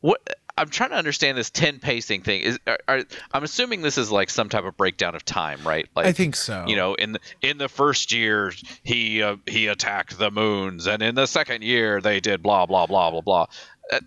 What 0.00 0.20
I'm 0.56 0.68
trying 0.68 0.90
to 0.90 0.96
understand 0.96 1.36
this 1.36 1.50
ten 1.50 1.78
pacing 1.78 2.22
thing 2.22 2.42
is. 2.42 2.58
Are, 2.66 2.78
are, 2.86 3.02
I'm 3.32 3.42
assuming 3.42 3.82
this 3.82 3.98
is 3.98 4.10
like 4.10 4.30
some 4.30 4.48
type 4.48 4.64
of 4.64 4.76
breakdown 4.76 5.14
of 5.14 5.24
time, 5.24 5.60
right? 5.64 5.88
Like 5.96 6.06
I 6.06 6.12
think 6.12 6.36
so. 6.36 6.64
You 6.68 6.76
know, 6.76 6.94
in 6.94 7.12
the 7.12 7.20
in 7.42 7.58
the 7.58 7.68
first 7.68 8.12
year 8.12 8.52
he 8.82 9.22
uh, 9.22 9.36
he 9.46 9.66
attacked 9.66 10.18
the 10.18 10.30
moons, 10.30 10.86
and 10.86 11.02
in 11.02 11.14
the 11.14 11.26
second 11.26 11.64
year 11.64 12.00
they 12.00 12.20
did 12.20 12.42
blah 12.42 12.66
blah 12.66 12.86
blah 12.86 13.10
blah 13.10 13.20
blah. 13.20 13.46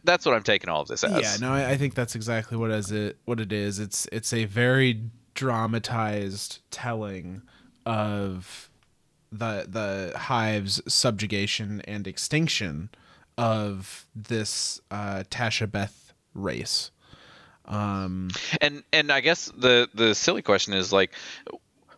That's 0.04 0.26
what 0.26 0.34
I'm 0.36 0.44
taking 0.44 0.70
all 0.70 0.82
of 0.82 0.88
this 0.88 1.04
as. 1.04 1.22
Yeah, 1.22 1.48
no, 1.48 1.54
I, 1.54 1.72
I 1.72 1.78
think 1.78 1.94
that's 1.94 2.16
exactly 2.16 2.58
what 2.58 2.72
is 2.72 2.92
it 2.92 3.18
what 3.26 3.40
it 3.40 3.52
is. 3.52 3.80
It's 3.80 4.08
it's 4.12 4.34
a 4.34 4.46
very 4.46 5.02
dramatized 5.34 6.60
telling 6.72 7.42
of 7.86 8.67
the 9.32 9.66
the 9.68 10.18
hive's 10.18 10.82
subjugation 10.88 11.82
and 11.82 12.08
extinction 12.08 12.90
of 13.38 14.06
this 14.16 14.82
uh, 14.90 15.24
Tasha 15.30 15.70
Beth 15.72 16.14
race. 16.34 16.92
Um, 17.66 18.30
and 18.62 18.84
and 18.94 19.12
I 19.12 19.22
guess 19.22 19.52
the 19.58 19.90
the 19.94 20.16
silly 20.16 20.42
question 20.42 20.74
is 20.74 20.94
like, 20.94 21.12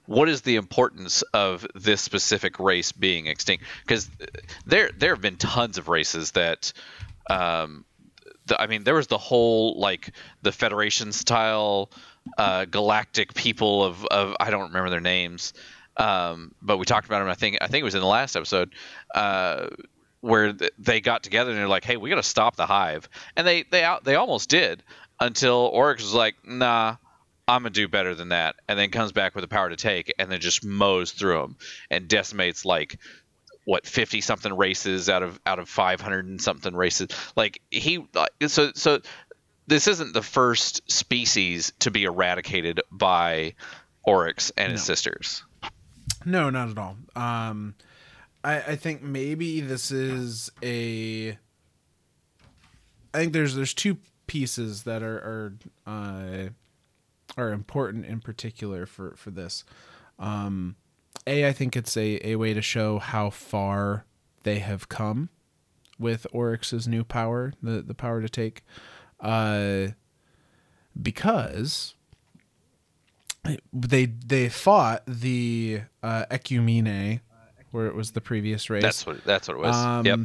what 0.06 0.28
is 0.28 0.42
the 0.42 0.56
importance 0.56 1.22
of 1.34 1.68
this 1.76 2.02
specific 2.02 2.60
race 2.60 2.92
being 2.92 3.28
extinct? 3.28 3.64
Because 3.84 4.10
there 4.66 4.90
there 4.98 5.14
have 5.14 5.22
been 5.22 5.38
tons 5.38 5.78
of 5.78 5.88
races 5.88 6.32
that, 6.32 6.74
um, 7.30 7.86
I 8.58 8.66
mean, 8.66 8.84
there 8.84 8.96
was 8.96 9.08
the 9.08 9.20
whole 9.20 9.80
like 9.80 10.12
the 10.42 10.52
Federation 10.52 11.12
style, 11.12 11.92
uh, 12.40 12.66
galactic 12.66 13.36
people 13.36 13.84
of 13.84 14.04
of 14.08 14.36
I 14.40 14.50
don't 14.50 14.70
remember 14.70 14.90
their 14.90 15.00
names, 15.00 15.54
um, 15.98 16.54
but 16.62 16.78
we 16.78 16.86
talked 16.86 17.08
about 17.08 17.20
them. 17.20 17.30
I 17.30 17.36
think 17.36 17.58
I 17.62 17.68
think 17.68 17.82
it 17.82 17.86
was 17.86 17.96
in 17.96 18.02
the 18.02 18.08
last 18.08 18.36
episode. 18.36 18.74
Uh, 19.14 19.68
where 20.22 20.52
th- 20.52 20.72
they 20.78 21.00
got 21.00 21.24
together 21.24 21.52
and 21.52 21.60
they're 21.60 21.68
like, 21.68 21.86
"Hey, 21.86 21.98
we 21.98 22.10
got 22.10 22.18
to 22.18 22.24
stop 22.24 22.56
the 22.56 22.66
hive," 22.66 23.08
and 23.36 23.48
they 23.48 23.64
they 23.64 23.84
out 23.84 24.04
they 24.04 24.16
almost 24.16 24.50
did 24.50 24.84
until 25.20 25.70
Oryx 25.74 26.04
was 26.04 26.14
like, 26.14 26.36
"Nah, 26.46 26.98
I'm 27.48 27.64
gonna 27.64 27.70
do 27.72 27.88
better 27.88 28.16
than 28.16 28.30
that," 28.30 28.56
and 28.68 28.78
then 28.78 28.92
comes 28.92 29.12
back 29.12 29.36
with 29.36 29.44
the 29.44 29.48
power 29.48 29.70
to 29.70 29.76
take 29.76 30.14
and 30.20 30.30
then 30.32 30.40
just 30.40 30.64
mows 30.64 31.12
through 31.12 31.42
them 31.42 31.58
and 31.90 32.08
decimates 32.08 32.66
like 32.66 33.00
what 33.66 33.86
50 33.86 34.22
something 34.22 34.56
races 34.56 35.10
out 35.10 35.22
of 35.24 35.40
out 35.46 35.60
of 35.60 35.70
500 35.70 36.26
and 36.26 36.42
something 36.42 36.76
races. 36.76 37.10
Like 37.36 37.62
he 37.70 38.06
so 38.48 38.72
so 38.74 39.00
this 39.68 39.88
isn't 39.88 40.14
the 40.14 40.24
first 40.24 40.92
species 40.92 41.72
to 41.80 41.92
be 41.92 42.04
eradicated 42.06 42.82
by 42.92 43.54
Oryx 44.04 44.52
and 44.58 44.72
his 44.72 44.84
sisters. 44.84 45.44
No, 46.30 46.50
not 46.50 46.70
at 46.70 46.78
all. 46.78 46.96
Um, 47.16 47.76
I, 48.44 48.58
I 48.62 48.76
think 48.76 49.02
maybe 49.02 49.62
this 49.62 49.92
is 49.92 50.52
a. 50.64 51.38
I 53.14 53.18
think 53.18 53.34
there's 53.34 53.56
there's 53.56 53.74
two 53.74 53.98
pieces 54.28 54.84
that 54.84 55.04
are 55.04 55.18
are 55.18 55.54
uh, 55.88 56.50
are 57.38 57.52
important 57.52 58.06
in 58.06 58.20
particular 58.22 58.86
for 58.86 59.16
for 59.18 59.32
this. 59.32 59.64
Um, 60.18 60.76
a 61.28 61.48
I 61.48 61.54
think 61.54 61.76
it's 61.76 61.98
a, 61.98 62.26
a 62.26 62.36
way 62.36 62.54
to 62.54 62.62
show 62.62 63.00
how 63.00 63.30
far 63.30 64.06
they 64.44 64.60
have 64.60 64.90
come 64.90 65.30
with 65.98 66.26
Oryx's 66.32 66.88
new 66.88 67.04
power, 67.04 67.54
the 67.62 67.82
the 67.82 67.94
power 67.96 68.22
to 68.22 68.30
take, 68.30 68.64
uh, 69.20 69.88
because 71.00 71.96
they 73.74 74.06
they 74.06 74.50
fought 74.50 75.04
the 75.08 75.82
uh, 76.04 76.26
Ecumene, 76.32 77.22
where 77.72 77.88
it 77.88 77.96
was 77.96 78.12
the 78.12 78.22
previous 78.22 78.70
race. 78.70 78.82
That's 78.84 79.06
what 79.06 79.24
that's 79.24 79.48
what 79.48 79.58
it 79.58 79.60
was. 79.60 79.76
Um, 79.76 80.06
yep. 80.06 80.20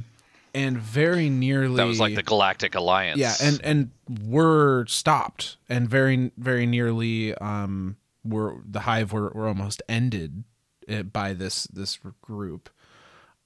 And 0.57 0.79
very 0.79 1.31
nearly 1.31 1.77
That 1.77 1.87
was 1.87 1.99
like 1.99 2.15
the 2.15 2.23
Galactic 2.23 2.77
Alliance. 2.77 3.19
yeah, 3.19 3.35
and 3.43 3.61
and 3.65 3.91
were 4.25 4.87
stopped, 4.87 5.57
and 5.69 5.89
very 5.89 6.31
very 6.37 6.67
nearly 6.67 7.35
um 7.35 7.97
were 8.25 8.57
the 8.65 8.81
hive 8.81 9.13
were, 9.13 9.31
were 9.31 9.49
almost 9.49 9.83
ended 9.89 10.45
uh, 10.89 11.03
by 11.03 11.33
this 11.33 11.65
this 11.65 11.99
group, 12.23 12.71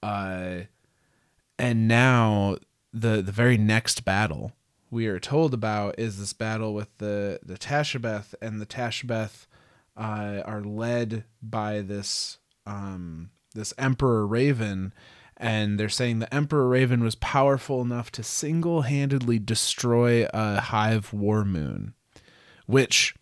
uh, 0.03 0.59
and 1.57 1.87
now 1.87 2.57
the 2.93 3.21
the 3.21 3.31
very 3.31 3.57
next 3.57 4.05
battle 4.05 4.53
we 4.91 5.07
are 5.07 5.19
told 5.19 5.53
about 5.53 5.97
is 5.99 6.19
this 6.19 6.33
battle 6.33 6.73
with 6.73 6.95
the 6.97 7.39
the 7.43 7.57
Tashabeth, 7.57 8.33
and 8.41 8.61
the 8.61 8.65
Tashabeth 8.65 9.47
uh, 9.99 10.41
are 10.45 10.63
led 10.63 11.25
by 11.41 11.81
this 11.81 12.37
um 12.65 13.29
this 13.53 13.73
Emperor 13.77 14.25
Raven 14.25 14.93
and 15.37 15.79
they're 15.79 15.89
saying 15.89 16.19
the 16.19 16.33
Emperor 16.33 16.67
Raven 16.67 17.03
was 17.03 17.15
powerful 17.15 17.81
enough 17.81 18.11
to 18.11 18.23
single-handedly 18.23 19.39
destroy 19.39 20.27
a 20.33 20.59
hive 20.59 21.13
war 21.13 21.45
moon, 21.45 21.93
which 22.65 23.15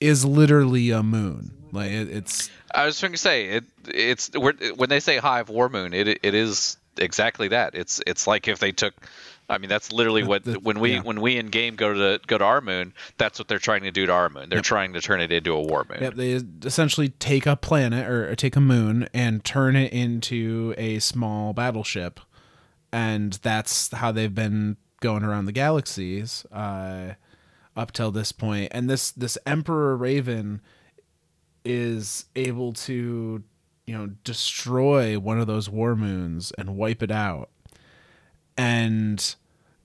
is 0.00 0.24
literally 0.24 0.90
a 0.90 1.02
moon. 1.02 1.56
Like 1.72 1.90
it, 1.90 2.08
it's 2.08 2.50
I 2.74 2.86
was 2.86 3.00
going 3.00 3.12
to 3.12 3.18
say 3.18 3.46
it. 3.48 3.64
It's 3.88 4.30
when 4.34 4.88
they 4.88 5.00
say 5.00 5.18
Hive 5.18 5.48
War 5.48 5.68
Moon, 5.68 5.92
it 5.92 6.08
it 6.22 6.34
is 6.34 6.76
exactly 6.98 7.48
that. 7.48 7.74
It's 7.74 8.00
it's 8.06 8.26
like 8.26 8.48
if 8.48 8.58
they 8.58 8.72
took. 8.72 8.94
I 9.48 9.58
mean, 9.58 9.68
that's 9.68 9.92
literally 9.92 10.24
what 10.24 10.44
the- 10.44 10.58
when 10.58 10.80
we 10.80 10.94
yeah. 10.94 11.02
when 11.02 11.20
we 11.20 11.36
in 11.36 11.48
game 11.48 11.76
go 11.76 11.94
to 11.94 12.20
go 12.26 12.38
to 12.38 12.44
our 12.44 12.60
moon, 12.60 12.92
that's 13.16 13.38
what 13.38 13.48
they're 13.48 13.58
trying 13.58 13.82
to 13.82 13.90
do 13.90 14.06
to 14.06 14.12
our 14.12 14.28
moon. 14.28 14.48
They're 14.48 14.60
trying 14.60 14.92
to 14.94 15.00
turn 15.00 15.20
it 15.20 15.30
into 15.30 15.52
a 15.52 15.60
war 15.60 15.86
moon. 15.88 16.02
yep, 16.02 16.14
they 16.14 16.32
essentially 16.64 17.10
take 17.10 17.46
a 17.46 17.56
planet 17.56 18.08
or, 18.08 18.30
or 18.30 18.34
take 18.34 18.56
a 18.56 18.60
moon 18.60 19.08
and 19.14 19.44
turn 19.44 19.76
it 19.76 19.92
into 19.92 20.74
a 20.76 20.98
small 20.98 21.52
battleship, 21.52 22.18
and 22.92 23.34
that's 23.34 23.92
how 23.92 24.10
they've 24.10 24.34
been 24.34 24.76
going 25.00 25.22
around 25.22 25.44
the 25.44 25.52
galaxies 25.52 26.44
uh, 26.50 27.12
up 27.76 27.92
till 27.92 28.10
this 28.10 28.32
point. 28.32 28.72
And 28.74 28.90
this 28.90 29.12
this 29.12 29.38
Emperor 29.46 29.96
Raven 29.96 30.60
is 31.64 32.24
able 32.34 32.72
to 32.72 33.44
you 33.86 33.96
know 33.96 34.08
destroy 34.24 35.18
one 35.18 35.38
of 35.38 35.46
those 35.46 35.70
war 35.70 35.94
moons 35.94 36.52
and 36.58 36.76
wipe 36.76 37.02
it 37.02 37.10
out 37.12 37.50
and 38.56 39.34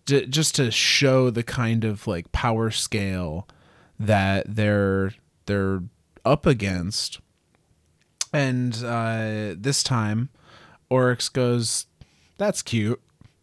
d- 0.05 0.25
just 0.27 0.55
to 0.55 0.71
show 0.71 1.29
the 1.29 1.43
kind 1.43 1.83
of 1.83 2.07
like 2.07 2.31
power 2.31 2.71
scale 2.71 3.47
that 3.99 4.45
they're 4.47 5.13
they're 5.45 5.81
up 6.25 6.45
against 6.45 7.19
and 8.33 8.83
uh 8.83 9.53
this 9.57 9.83
time 9.83 10.29
oryx 10.89 11.29
goes 11.29 11.85
that's 12.37 12.61
cute 12.61 13.01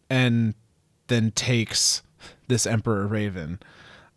and 0.09 0.53
then 1.07 1.31
takes 1.31 2.01
this 2.47 2.65
emperor 2.65 3.05
raven 3.07 3.59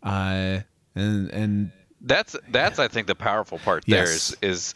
uh 0.03 0.59
and 0.95 1.29
and 1.31 1.71
That's 2.01 2.35
that's 2.49 2.79
I 2.79 2.87
think 2.87 3.07
the 3.07 3.15
powerful 3.15 3.59
part 3.59 3.83
there 3.87 4.05
Yes. 4.05 4.31
is 4.31 4.37
is 4.41 4.73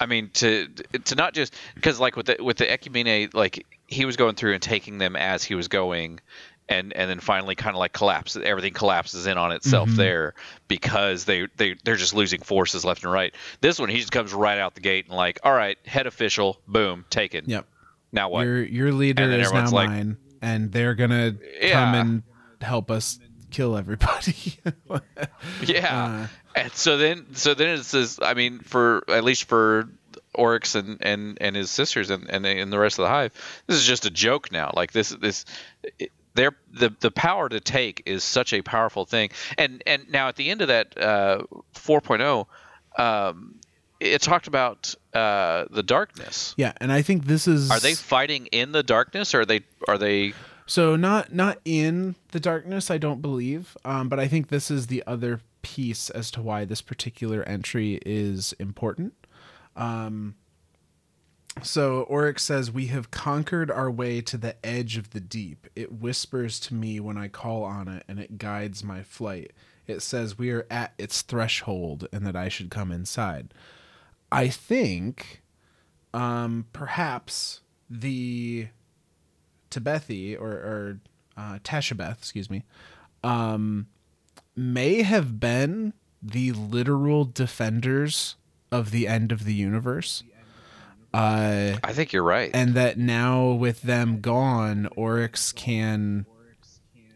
I 0.00 0.06
mean 0.06 0.30
to 0.34 0.68
to 1.04 1.14
not 1.14 1.34
just 1.34 1.54
because 1.74 1.98
like 2.00 2.16
with 2.16 2.26
the 2.26 2.36
with 2.42 2.56
the 2.58 2.66
Ecumene 2.66 3.32
like 3.34 3.66
he 3.86 4.04
was 4.04 4.16
going 4.16 4.34
through 4.36 4.52
and 4.54 4.62
taking 4.62 4.98
them 4.98 5.16
as 5.16 5.42
he 5.44 5.54
was 5.54 5.68
going 5.68 6.20
and 6.68 6.92
and 6.92 7.08
then 7.10 7.18
finally 7.18 7.54
kind 7.54 7.74
of 7.74 7.78
like 7.80 7.92
collapses 7.94 8.42
everything 8.44 8.72
collapses 8.74 9.26
in 9.26 9.38
on 9.38 9.52
itself 9.52 9.88
there 9.90 10.34
because 10.68 11.24
they 11.24 11.46
they 11.56 11.74
they're 11.84 11.96
just 11.96 12.14
losing 12.14 12.40
forces 12.40 12.84
left 12.84 13.02
and 13.02 13.12
right. 13.12 13.34
This 13.60 13.78
one 13.78 13.88
he 13.88 13.98
just 13.98 14.12
comes 14.12 14.32
right 14.34 14.58
out 14.58 14.74
the 14.74 14.80
gate 14.80 15.06
and 15.06 15.16
like 15.16 15.40
all 15.42 15.54
right 15.54 15.78
head 15.86 16.06
official 16.06 16.60
boom 16.68 17.04
taken. 17.10 17.44
yep 17.46 17.66
Now 18.12 18.28
what? 18.28 18.42
your 18.42 18.62
your 18.62 18.92
leader 18.92 19.30
is 19.30 19.52
now 19.52 19.68
like- 19.70 19.88
mine 19.88 20.16
and 20.42 20.70
they're 20.70 20.94
gonna 20.94 21.34
come 21.62 21.94
and 21.94 22.22
help 22.60 22.90
us 22.90 23.18
kill 23.50 23.76
everybody 23.76 24.58
Yeah. 25.64 26.26
Uh, 26.26 26.26
and 26.58 26.72
so 26.72 26.96
then 26.96 27.26
so 27.34 27.54
then 27.54 27.78
it 27.78 27.84
says 27.84 28.18
I 28.22 28.34
mean 28.34 28.58
for 28.60 29.04
at 29.08 29.24
least 29.24 29.44
for 29.44 29.88
Oryx 30.34 30.74
and 30.74 30.98
and 31.00 31.38
and 31.40 31.56
his 31.56 31.70
sisters 31.70 32.10
and 32.10 32.28
and, 32.30 32.44
the- 32.44 32.58
and 32.60 32.72
the 32.72 32.78
rest 32.78 32.98
of 32.98 33.04
the 33.04 33.08
hive 33.08 33.32
this 33.66 33.76
is 33.76 33.86
just 33.86 34.04
a 34.06 34.10
joke 34.10 34.52
now 34.52 34.70
like 34.74 34.92
this 34.92 35.10
this 35.10 35.44
their 36.34 36.52
the 36.72 36.94
the 37.00 37.10
power 37.10 37.48
to 37.48 37.60
take 37.60 38.02
is 38.06 38.22
such 38.22 38.52
a 38.52 38.62
powerful 38.62 39.04
thing 39.04 39.30
and 39.56 39.82
and 39.86 40.08
now 40.10 40.28
at 40.28 40.36
the 40.36 40.50
end 40.50 40.60
of 40.62 40.68
that 40.68 40.96
uh 41.00 41.42
4.0 41.74 42.46
um 43.02 43.54
it 44.00 44.22
talked 44.22 44.46
about 44.46 44.94
uh 45.14 45.64
the 45.70 45.82
darkness 45.82 46.54
yeah 46.56 46.72
and 46.80 46.92
i 46.92 47.02
think 47.02 47.24
this 47.26 47.48
is 47.48 47.70
are 47.70 47.80
they 47.80 47.94
fighting 47.94 48.46
in 48.46 48.72
the 48.72 48.82
darkness 48.82 49.34
or 49.34 49.40
are 49.40 49.46
they 49.46 49.60
are 49.88 49.98
they 49.98 50.32
So 50.66 50.96
not 50.96 51.32
not 51.34 51.58
in 51.64 52.14
the 52.32 52.38
darkness, 52.40 52.90
I 52.90 52.98
don't 52.98 53.22
believe. 53.22 53.74
Um, 53.86 54.10
but 54.10 54.20
I 54.20 54.28
think 54.28 54.48
this 54.48 54.70
is 54.70 54.88
the 54.88 55.02
other 55.06 55.40
piece 55.62 56.10
as 56.10 56.30
to 56.32 56.42
why 56.42 56.64
this 56.64 56.82
particular 56.82 57.42
entry 57.42 58.00
is 58.04 58.54
important. 58.58 59.14
Um, 59.76 60.34
so 61.62 62.02
Oryx 62.02 62.44
says, 62.44 62.70
"We 62.70 62.86
have 62.86 63.10
conquered 63.10 63.70
our 63.70 63.90
way 63.90 64.20
to 64.20 64.36
the 64.36 64.54
edge 64.64 64.96
of 64.96 65.10
the 65.10 65.20
deep. 65.20 65.66
It 65.74 65.92
whispers 65.92 66.60
to 66.60 66.74
me 66.74 67.00
when 67.00 67.16
I 67.16 67.28
call 67.28 67.64
on 67.64 67.88
it, 67.88 68.04
and 68.08 68.18
it 68.18 68.38
guides 68.38 68.84
my 68.84 69.02
flight. 69.02 69.52
It 69.86 70.00
says 70.00 70.38
we 70.38 70.50
are 70.50 70.66
at 70.70 70.94
its 70.98 71.22
threshold, 71.22 72.06
and 72.12 72.26
that 72.26 72.36
I 72.36 72.48
should 72.48 72.70
come 72.70 72.92
inside." 72.92 73.52
I 74.30 74.48
think, 74.48 75.42
um, 76.12 76.66
perhaps 76.72 77.62
the 77.88 78.68
Tibethi 79.70 80.38
or, 80.38 80.50
or 80.50 81.00
uh, 81.36 81.58
Tashabeth, 81.60 82.18
excuse 82.18 82.50
me, 82.50 82.64
um, 83.24 83.86
may 84.58 85.02
have 85.02 85.38
been 85.40 85.92
the 86.22 86.52
literal 86.52 87.24
defenders 87.24 88.36
of 88.70 88.90
the 88.90 89.06
end 89.06 89.32
of 89.32 89.44
the 89.44 89.54
universe. 89.54 90.24
Uh, 91.14 91.76
I 91.82 91.92
think 91.92 92.12
you're 92.12 92.22
right 92.22 92.50
and 92.52 92.74
that 92.74 92.98
now 92.98 93.52
with 93.52 93.82
them 93.82 94.20
gone, 94.20 94.88
Oryx 94.94 95.52
can 95.52 96.26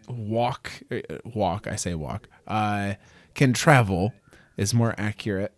walk, 0.09 0.71
uh, 0.91 1.01
walk. 1.25 1.67
I 1.67 1.77
say 1.77 1.95
walk. 1.95 2.29
Uh, 2.47 2.95
can 3.35 3.53
travel 3.53 4.15
is 4.57 4.73
more 4.73 4.95
accurate 4.97 5.53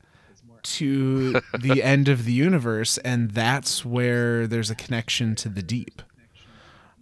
to 0.62 1.40
the 1.60 1.82
end 1.82 2.08
of 2.08 2.24
the 2.24 2.32
universe, 2.32 2.98
and 2.98 3.30
that's 3.30 3.84
where 3.84 4.46
there's 4.46 4.70
a 4.70 4.74
connection 4.74 5.34
to 5.36 5.48
the 5.48 5.62
deep. 5.62 6.02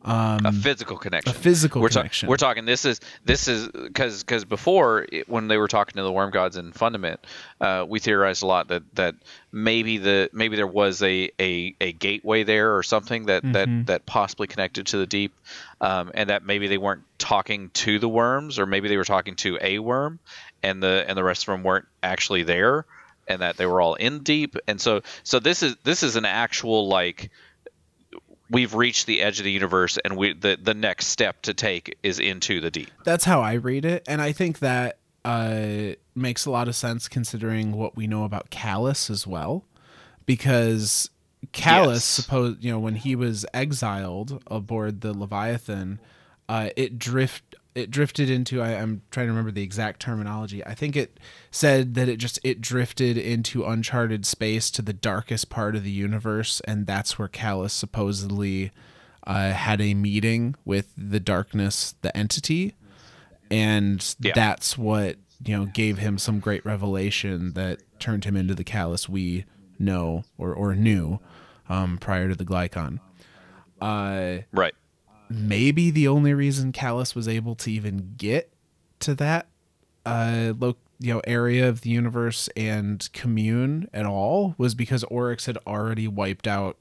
A 0.05 0.53
physical 0.53 0.97
connection 0.97 1.31
a 1.31 1.39
physical 1.39 1.81
we're, 1.81 1.89
ta- 1.89 2.01
connection. 2.01 2.29
we're 2.29 2.37
talking 2.37 2.65
this 2.65 2.85
is 2.85 3.01
this 3.25 3.47
is 3.49 3.69
because 3.69 4.23
because 4.23 4.45
before 4.45 5.07
it, 5.13 5.29
when 5.29 5.49
they 5.49 5.57
were 5.57 5.69
talking 5.69 5.95
to 5.95 6.03
the 6.03 6.11
worm 6.13 6.31
gods 6.31 6.57
in 6.57 6.73
fundament 6.73 7.21
uh, 7.61 7.85
we 7.89 7.99
theorized 8.01 8.43
a 8.43 8.47
lot 8.47 8.69
that 8.69 8.83
that 8.95 9.15
maybe 9.53 9.99
the 9.99 10.29
maybe 10.33 10.57
there 10.57 10.67
was 10.67 11.03
a 11.03 11.31
a, 11.41 11.75
a 11.81 11.93
gateway 11.93 12.43
there 12.43 12.77
or 12.77 12.83
something 12.83 13.27
that 13.27 13.43
Mm-hmm. 13.43 13.53
that 13.53 13.87
that 13.87 14.07
possibly 14.07 14.47
connected 14.47 14.87
to 14.87 14.97
the 14.99 15.07
deep 15.07 15.33
um, 15.81 16.11
and 16.15 16.31
that 16.31 16.45
maybe 16.45 16.69
they 16.69 16.79
weren't 16.79 17.03
talking 17.19 17.71
to 17.71 17.99
the 17.99 18.09
worms 18.09 18.59
or 18.59 18.67
maybe 18.67 18.89
they 18.89 18.97
were 18.97 19.05
talking 19.05 19.35
to 19.37 19.59
a 19.61 19.79
worm 19.79 20.19
and 20.63 20.83
the 20.83 21.05
and 21.09 21.17
the 21.19 21.25
rest 21.25 21.43
of 21.43 21.47
them 21.53 21.63
weren't 21.63 21.87
actually 22.03 22.43
there 22.45 22.85
and 23.29 23.43
that 23.43 23.57
they 23.57 23.67
were 23.67 23.81
all 23.81 23.95
in 23.95 24.21
deep 24.21 24.57
and 24.69 24.81
so 24.81 25.01
so 25.23 25.39
this 25.39 25.63
is 25.63 25.77
this 25.85 26.03
is 26.03 26.17
an 26.17 26.25
actual 26.25 26.89
like 26.89 27.31
we've 28.53 28.75
reached 28.75 29.07
the 29.07 29.23
edge 29.23 29.41
of 29.41 29.45
the 29.45 29.51
universe 29.51 29.99
and 30.05 30.17
we 30.17 30.35
the, 30.35 30.59
the 30.63 30.75
next 30.75 31.07
step 31.07 31.43
to 31.43 31.55
take 31.55 31.99
is 32.03 32.19
into 32.21 32.61
the 32.61 32.71
deep. 32.71 32.91
That's 33.05 33.25
how 33.25 33.41
I 33.41 33.55
read 33.55 33.85
it, 33.85 34.05
and 34.07 34.21
I 34.21 34.33
think 34.33 34.61
that 34.61 34.99
uh, 35.25 35.95
makes 36.15 36.47
a 36.47 36.51
lot 36.51 36.69
of 36.69 36.77
sense 36.77 37.09
considering 37.09 37.73
what 37.73 37.97
we 37.97 38.07
know 38.07 38.25
about 38.25 38.51
Calus 38.51 39.09
as 39.11 39.27
well, 39.27 39.65
because 40.27 41.11
Calus, 41.53 41.95
Yes. 41.95 42.05
suppose 42.05 42.57
you 42.61 42.71
know, 42.71 42.79
when 42.79 42.97
he 42.97 43.17
was 43.17 43.47
exiled 43.55 44.43
aboard 44.49 45.01
the 45.01 45.13
Leviathan, 45.17 45.99
uh, 46.49 46.71
it 46.77 46.99
drift 46.99 47.57
it 47.75 47.91
drifted 47.91 48.29
into. 48.29 48.61
I, 48.61 48.71
I'm 48.75 49.03
trying 49.11 49.27
to 49.27 49.33
remember 49.33 49.51
the 49.51 49.63
exact 49.63 50.01
terminology. 50.01 50.65
I 50.67 50.75
think 50.75 50.95
it 50.97 51.19
said 51.51 51.95
that 51.95 52.09
it 52.09 52.17
just 52.19 52.39
it 52.45 52.61
drifted 52.61 53.17
into 53.17 53.65
uncharted 53.65 54.27
space 54.27 54.71
to 54.73 54.83
the 54.83 54.93
darkest 54.93 55.49
part 55.51 55.75
of 55.77 55.83
the 55.85 55.91
universe, 55.91 56.61
and 56.67 56.87
that's 56.87 57.19
where 57.19 57.29
Calus 57.29 57.71
supposedly 57.71 58.73
uh, 59.27 59.53
had 59.53 59.81
a 59.81 59.95
meeting 59.95 60.55
with 60.65 60.93
the 60.97 61.21
darkness, 61.21 61.95
the 62.03 62.15
entity, 62.17 62.75
and 63.51 64.15
Yeah. 64.21 64.33
that's 64.35 64.77
what 64.77 65.17
you 65.45 65.57
know 65.57 65.67
gave 65.67 65.99
him 65.99 66.19
some 66.19 66.41
great 66.41 66.65
revelation 66.65 67.53
that 67.55 67.81
turned 67.99 68.25
him 68.25 68.37
into 68.37 68.55
the 68.55 68.65
Calus 68.65 69.09
we 69.09 69.45
know 69.79 70.25
or 70.39 70.53
or 70.55 70.75
knew 70.75 71.21
um, 71.69 71.99
prior 71.99 72.29
to 72.29 72.35
the 72.35 72.45
Glykon. 72.45 72.99
Uh, 73.81 74.39
Right. 74.53 74.75
Maybe 75.35 75.91
the 75.91 76.09
only 76.09 76.35
reason 76.35 76.73
Calus 76.73 77.15
was 77.15 77.29
able 77.29 77.55
to 77.57 77.71
even 77.71 78.15
get 78.17 78.53
to 79.01 79.15
that 79.17 79.47
uh 80.05 80.53
lo- 80.59 80.77
you 80.99 81.13
know 81.13 81.21
area 81.27 81.69
of 81.69 81.81
the 81.81 81.91
universe 81.91 82.49
and 82.57 83.09
commune 83.13 83.89
at 83.93 84.07
all 84.07 84.55
was 84.59 84.75
because 84.75 85.05
Oryx 85.05 85.47
had 85.47 85.59
already 85.67 86.07
wiped 86.07 86.47
out 86.47 86.77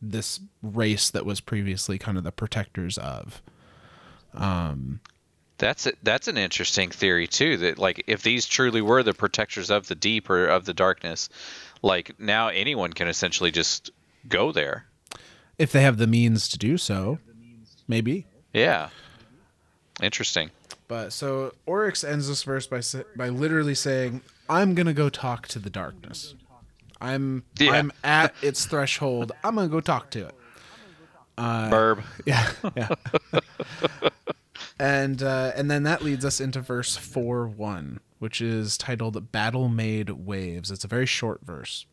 this 0.00 0.40
race 0.62 1.10
that 1.10 1.24
was 1.26 1.40
previously 1.40 1.98
kind 1.98 2.16
of 2.18 2.24
the 2.24 2.32
protectors 2.32 2.98
of. 2.98 3.42
Um, 4.34 5.00
That's 5.58 5.86
it. 5.86 5.98
That's 6.02 6.28
an 6.28 6.36
interesting 6.36 6.90
theory 6.90 7.26
too. 7.26 7.56
That 7.58 7.78
like 7.78 8.04
if 8.06 8.22
these 8.22 8.46
truly 8.46 8.82
were 8.82 9.02
the 9.02 9.14
protectors 9.14 9.70
of 9.70 9.88
the 9.88 9.94
deep 9.94 10.28
or 10.30 10.46
of 10.46 10.64
the 10.64 10.74
darkness, 10.74 11.28
like 11.82 12.18
now 12.20 12.48
anyone 12.48 12.92
can 12.92 13.08
essentially 13.08 13.50
just 13.50 13.90
go 14.28 14.52
there. 14.52 14.86
If 15.58 15.72
they 15.72 15.82
have 15.82 15.98
the 15.98 16.08
means 16.08 16.48
to 16.48 16.58
do 16.58 16.76
so, 16.76 17.18
maybe. 17.88 18.26
Yeah. 18.52 18.90
Interesting. 20.02 20.50
But 20.88 21.12
so 21.12 21.54
Oryx 21.66 22.04
ends 22.04 22.28
this 22.28 22.42
verse 22.42 22.66
by 22.66 22.80
by 23.16 23.28
literally 23.28 23.74
saying, 23.74 24.20
"I'm 24.48 24.74
gonna 24.74 24.92
go 24.92 25.08
talk 25.08 25.48
to 25.48 25.58
the 25.58 25.70
darkness. 25.70 26.34
I'm 27.00 27.44
Yeah. 27.58 27.72
I'm 27.72 27.92
at 28.02 28.34
its 28.42 28.66
threshold. 28.66 29.32
I'm 29.42 29.54
gonna 29.54 29.68
go 29.68 29.80
talk 29.80 30.10
to 30.10 30.26
it." 30.26 30.34
Burb. 31.38 32.02
Yeah, 32.26 32.52
yeah. 32.76 32.88
and 34.78 35.22
uh, 35.22 35.52
and 35.56 35.70
then 35.70 35.82
that 35.84 36.02
leads 36.02 36.24
us 36.24 36.40
into 36.40 36.60
verse 36.60 36.96
four 36.96 37.46
one, 37.46 38.00
which 38.18 38.40
is 38.40 38.76
titled 38.76 39.32
"Battle 39.32 39.68
Made 39.68 40.10
Waves." 40.10 40.70
It's 40.70 40.84
a 40.84 40.88
very 40.88 41.06
short 41.06 41.40
verse. 41.42 41.86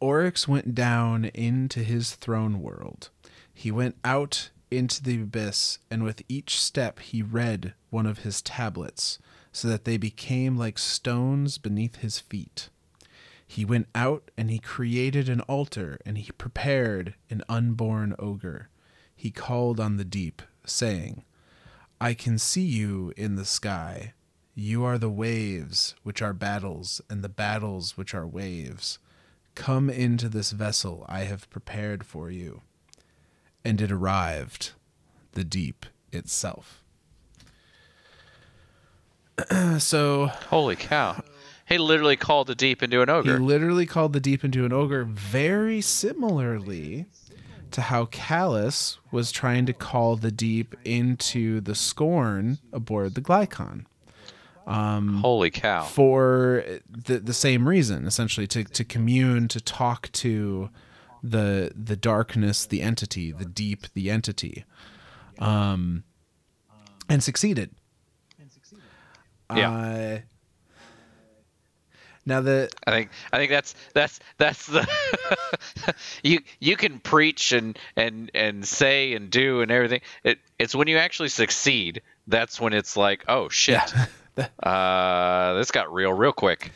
Oryx 0.00 0.48
went 0.48 0.74
down 0.74 1.26
into 1.26 1.80
his 1.84 2.14
throne 2.16 2.60
world. 2.60 3.10
He 3.54 3.70
went 3.70 3.96
out 4.04 4.50
into 4.70 5.02
the 5.02 5.20
abyss, 5.20 5.78
and 5.90 6.02
with 6.02 6.22
each 6.28 6.58
step 6.60 6.98
he 6.98 7.22
read 7.22 7.74
one 7.90 8.06
of 8.06 8.20
his 8.20 8.40
tablets, 8.40 9.18
so 9.52 9.68
that 9.68 9.84
they 9.84 9.96
became 9.96 10.56
like 10.56 10.78
stones 10.78 11.58
beneath 11.58 11.96
his 11.96 12.18
feet. 12.18 12.70
He 13.46 13.66
went 13.66 13.88
out 13.94 14.30
and 14.38 14.50
he 14.50 14.58
created 14.58 15.28
an 15.28 15.42
altar 15.42 16.00
and 16.06 16.16
he 16.16 16.32
prepared 16.32 17.14
an 17.28 17.42
unborn 17.50 18.14
ogre. 18.18 18.70
He 19.14 19.30
called 19.30 19.78
on 19.78 19.98
the 19.98 20.06
deep, 20.06 20.40
saying, 20.64 21.22
I 22.00 22.14
can 22.14 22.38
see 22.38 22.64
you 22.64 23.12
in 23.16 23.36
the 23.36 23.44
sky. 23.44 24.14
You 24.54 24.84
are 24.84 24.96
the 24.96 25.10
waves 25.10 25.94
which 26.02 26.22
are 26.22 26.32
battles, 26.32 27.02
and 27.10 27.22
the 27.22 27.28
battles 27.28 27.96
which 27.96 28.14
are 28.14 28.26
waves. 28.26 28.98
Come 29.54 29.90
into 29.90 30.28
this 30.30 30.52
vessel 30.52 31.04
I 31.08 31.20
have 31.20 31.50
prepared 31.50 32.04
for 32.04 32.30
you. 32.30 32.62
And 33.64 33.80
it 33.80 33.92
arrived, 33.92 34.72
the 35.32 35.44
deep 35.44 35.86
itself. 36.12 36.82
so 39.78 40.26
Holy 40.26 40.76
cow. 40.76 41.22
He 41.66 41.78
literally 41.78 42.16
called 42.16 42.48
the 42.48 42.54
deep 42.54 42.82
into 42.82 43.00
an 43.00 43.08
ogre. 43.08 43.34
He 43.34 43.38
literally 43.38 43.86
called 43.86 44.12
the 44.12 44.20
deep 44.20 44.44
into 44.44 44.64
an 44.64 44.72
ogre 44.72 45.04
very 45.04 45.80
similarly 45.80 47.06
to 47.70 47.80
how 47.82 48.06
Calus 48.06 48.98
was 49.10 49.32
trying 49.32 49.64
to 49.66 49.72
call 49.72 50.16
the 50.16 50.30
deep 50.30 50.74
into 50.84 51.60
the 51.60 51.74
scorn 51.74 52.58
aboard 52.72 53.14
the 53.14 53.22
Glykon 53.22 53.86
um, 54.66 55.16
Holy 55.20 55.50
cow. 55.50 55.84
for 55.84 56.64
the 56.88 57.18
the 57.18 57.32
same 57.32 57.68
reason, 57.68 58.06
essentially 58.06 58.46
to, 58.48 58.64
to 58.64 58.84
commune, 58.84 59.48
to 59.48 59.60
talk 59.60 60.10
to 60.12 60.70
the 61.22 61.72
the 61.74 61.96
darkness, 61.96 62.66
the 62.66 62.82
entity, 62.82 63.32
the 63.32 63.44
deep, 63.44 63.86
the 63.94 64.10
entity, 64.10 64.64
um, 65.38 66.04
and 67.08 67.22
succeeded. 67.22 67.70
Yeah. 69.54 69.70
Uh, 69.70 70.18
now 72.24 72.40
the 72.40 72.70
I 72.86 72.90
think 72.90 73.10
I 73.32 73.38
think 73.38 73.50
that's 73.50 73.74
that's 73.94 74.20
that's 74.38 74.66
the 74.66 74.86
you 76.22 76.40
you 76.60 76.76
can 76.76 77.00
preach 77.00 77.52
and 77.52 77.78
and 77.96 78.30
and 78.34 78.66
say 78.66 79.14
and 79.14 79.30
do 79.30 79.60
and 79.60 79.70
everything. 79.70 80.02
It 80.22 80.38
it's 80.58 80.74
when 80.74 80.88
you 80.88 80.98
actually 80.98 81.30
succeed 81.30 82.02
that's 82.28 82.60
when 82.60 82.72
it's 82.72 82.96
like 82.96 83.24
oh 83.28 83.48
shit, 83.48 83.92
uh, 84.62 85.54
this 85.54 85.70
got 85.72 85.92
real 85.92 86.12
real 86.12 86.32
quick. 86.32 86.72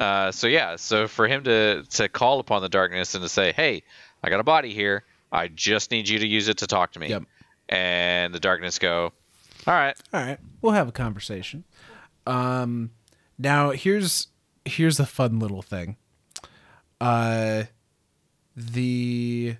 Uh, 0.00 0.32
so 0.32 0.46
yeah, 0.46 0.76
so 0.76 1.06
for 1.06 1.28
him 1.28 1.44
to 1.44 1.84
to 1.90 2.08
call 2.08 2.40
upon 2.40 2.62
the 2.62 2.70
darkness 2.70 3.14
and 3.14 3.22
to 3.22 3.28
say, 3.28 3.52
hey, 3.52 3.82
I 4.22 4.30
got 4.30 4.40
a 4.40 4.44
body 4.44 4.72
here. 4.72 5.04
I 5.30 5.48
just 5.48 5.90
need 5.90 6.08
you 6.08 6.18
to 6.18 6.26
use 6.26 6.48
it 6.48 6.58
to 6.58 6.66
talk 6.66 6.92
to 6.92 6.98
me. 6.98 7.08
Yep. 7.08 7.24
And 7.68 8.34
the 8.34 8.40
darkness 8.40 8.78
go, 8.78 9.12
all 9.66 9.74
right, 9.74 9.94
All 10.12 10.20
right, 10.20 10.38
we'll 10.62 10.72
have 10.72 10.88
a 10.88 10.92
conversation. 10.92 11.64
Um, 12.26 12.92
now 13.38 13.70
here's 13.70 14.28
here's 14.64 14.98
a 14.98 15.06
fun 15.06 15.38
little 15.38 15.62
thing. 15.62 15.96
Uh, 16.98 17.64
the 18.56 19.56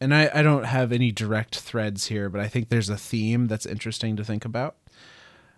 and 0.00 0.14
I 0.14 0.30
I 0.34 0.42
don't 0.42 0.64
have 0.64 0.92
any 0.92 1.10
direct 1.10 1.58
threads 1.60 2.06
here, 2.06 2.28
but 2.28 2.42
I 2.42 2.48
think 2.48 2.68
there's 2.68 2.90
a 2.90 2.98
theme 2.98 3.46
that's 3.46 3.64
interesting 3.64 4.16
to 4.16 4.24
think 4.24 4.44
about. 4.44 4.76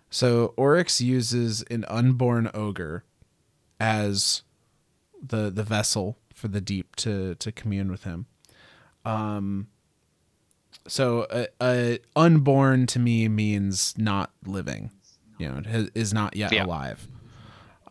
So 0.09 0.53
Oryx 0.55 1.01
uses 1.01 1.63
an 1.63 1.83
unborn 1.89 2.49
ogre 2.53 3.03
as 3.79 4.43
the 5.21 5.49
the 5.49 5.63
vessel 5.63 6.17
for 6.33 6.47
the 6.47 6.61
deep 6.61 6.95
to 6.97 7.35
to 7.35 7.51
commune 7.51 7.89
with 7.91 8.03
him. 8.03 8.25
Um, 9.05 9.67
so 10.87 11.25
a, 11.31 11.47
a 11.61 11.99
unborn 12.15 12.85
to 12.87 12.99
me 12.99 13.27
means 13.27 13.93
not 13.97 14.31
living 14.45 14.91
you 15.39 15.49
know 15.49 15.61
is 15.95 16.13
not 16.13 16.35
yet 16.35 16.51
Yeah. 16.51 16.65
alive 16.65 17.07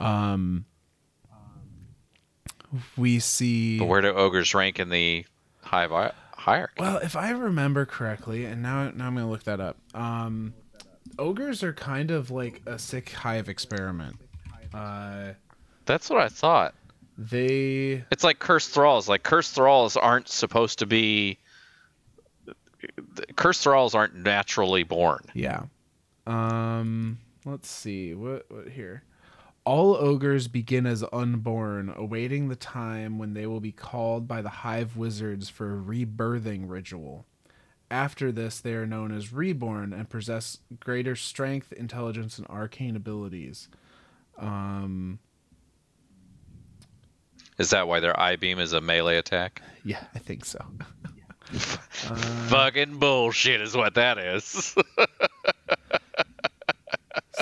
um 0.01 0.64
we 2.97 3.18
see 3.20 3.79
but 3.79 3.87
where 3.87 4.01
do 4.01 4.09
ogres 4.09 4.55
rank 4.55 4.79
in 4.79 4.88
the 4.90 5.25
hive 5.62 5.90
hi- 5.90 6.12
hierarchy? 6.37 6.75
well 6.79 6.99
if 6.99 7.16
i 7.16 7.31
remember 7.31 7.85
correctly 7.87 8.44
and 8.44 8.62
now 8.62 8.90
now 8.90 9.07
i'm 9.09 9.14
gonna 9.14 9.29
look 9.31 9.44
that 9.44 9.61
up 9.61 9.77
um 9.94 10.55
ogres 11.18 11.62
are 11.62 11.73
kind 11.73 12.11
of 12.11 12.31
like 12.31 12.62
a 12.66 12.79
sick 12.79 13.11
hive 13.11 13.49
experiment 13.49 14.16
uh 14.73 15.29
That's 15.87 16.11
what 16.11 16.20
I 16.20 16.29
thought. 16.29 16.75
they 17.18 18.05
It's 18.11 18.25
like 18.25 18.38
cursed 18.38 18.70
thralls. 18.70 19.09
Like 19.09 19.23
cursed 19.23 19.55
thralls 19.55 19.97
aren't 19.97 20.29
supposed 20.29 20.79
to 20.81 20.87
be. 20.87 21.38
Cursed 23.37 23.62
thralls 23.62 23.94
aren't 23.94 24.14
naturally 24.16 24.83
born. 24.83 25.25
Yeah. 25.35 25.64
Um 26.27 27.18
let's 27.44 27.68
see. 27.68 28.14
What 28.14 28.47
what 28.51 28.68
here? 28.68 29.03
All 29.66 29.94
ogres 29.94 30.47
begin 30.47 30.85
as 30.85 31.03
unborn, 31.11 31.92
awaiting 31.97 32.49
the 32.49 32.57
time 32.57 33.18
when 33.18 33.33
they 33.33 33.47
will 33.47 33.61
be 33.61 33.73
called 33.73 34.29
by 34.29 34.42
the 34.42 34.51
hive 34.51 34.94
wizards 34.97 35.49
for 35.49 35.73
a 35.73 35.81
rebirthing 35.81 36.68
ritual. 36.68 37.25
After 37.90 38.31
this, 38.31 38.61
they 38.61 38.75
are 38.75 38.87
known 38.87 39.11
as 39.11 39.33
reborn 39.33 39.94
and 39.94 40.09
possess 40.11 40.59
greater 40.81 41.16
strength, 41.16 41.73
intelligence, 41.73 42.37
and 42.37 42.47
arcane 42.49 42.94
abilities. 42.94 43.68
Um, 44.37 45.18
Is 47.58 47.70
that 47.70 47.88
why 47.88 48.00
their 48.00 48.18
eye 48.18 48.36
beam 48.36 48.58
is 48.58 48.72
a 48.72 48.80
melee 48.80 49.16
attack? 49.16 49.62
yeah, 49.84 50.04
I 50.14 50.18
think 50.18 50.44
so. 50.44 50.64
Uh, 52.10 52.14
Fucking 52.48 52.98
bullshit 52.98 53.60
is 53.60 53.76
what 53.76 53.94
that 53.94 54.18
is. 54.18 54.74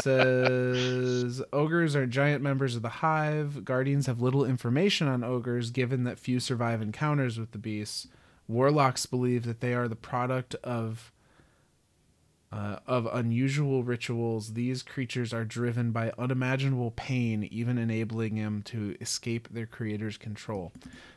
says 0.02 1.42
ogres 1.52 1.94
are 1.96 2.06
giant 2.06 2.42
members 2.42 2.76
of 2.76 2.82
the 2.82 2.88
hive. 2.88 3.64
Guardians 3.64 4.06
have 4.06 4.20
little 4.20 4.44
information 4.44 5.08
on 5.08 5.24
ogres, 5.24 5.70
given 5.70 6.04
that 6.04 6.18
few 6.18 6.40
survive 6.40 6.82
encounters 6.82 7.38
with 7.38 7.52
the 7.52 7.58
beasts. 7.58 8.08
Warlocks 8.48 9.06
believe 9.06 9.44
that 9.44 9.60
they 9.60 9.74
are 9.74 9.88
the 9.88 9.96
product 9.96 10.54
of 10.56 11.11
uh, 12.52 12.76
of 12.86 13.08
unusual 13.12 13.82
rituals. 13.82 14.52
These 14.52 14.82
creatures 14.82 15.32
are 15.32 15.44
driven 15.44 15.90
by 15.90 16.12
unimaginable 16.18 16.90
pain, 16.92 17.48
even 17.50 17.78
enabling 17.78 18.36
them 18.36 18.62
to 18.64 18.94
escape 19.00 19.48
their 19.50 19.66
creator's 19.66 20.18
control. 20.18 20.72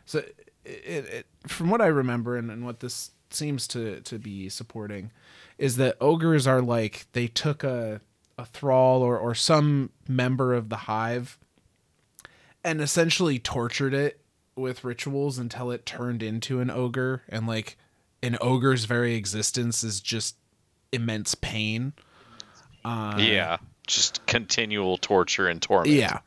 So, 0.05 0.19
it, 0.63 1.05
it, 1.05 1.25
from 1.45 1.69
what 1.69 1.81
I 1.81 1.87
remember, 1.87 2.37
and, 2.37 2.49
and 2.49 2.65
what 2.65 2.79
this 2.79 3.11
seems 3.29 3.67
to 3.67 3.99
to 4.01 4.17
be 4.17 4.49
supporting, 4.49 5.11
is 5.57 5.75
that 5.77 5.97
ogres 5.99 6.47
are 6.47 6.61
like 6.61 7.07
they 7.11 7.27
took 7.27 7.63
a 7.63 8.01
a 8.37 8.45
thrall 8.45 9.01
or 9.01 9.17
or 9.17 9.35
some 9.35 9.91
member 10.07 10.53
of 10.53 10.69
the 10.69 10.77
hive 10.77 11.37
and 12.63 12.81
essentially 12.81 13.39
tortured 13.39 13.93
it 13.93 14.21
with 14.55 14.83
rituals 14.83 15.37
until 15.37 15.69
it 15.69 15.85
turned 15.85 16.23
into 16.23 16.59
an 16.59 16.71
ogre 16.71 17.23
and 17.29 17.45
like 17.45 17.77
an 18.23 18.37
ogre's 18.41 18.85
very 18.85 19.15
existence 19.15 19.83
is 19.83 20.01
just 20.01 20.35
immense 20.95 21.35
pain. 21.35 21.93
Uh, 22.83 23.15
yeah, 23.19 23.57
just 23.87 24.25
continual 24.25 24.97
torture 24.97 25.47
and 25.47 25.61
torment. 25.61 25.95
yeah. 25.95 26.19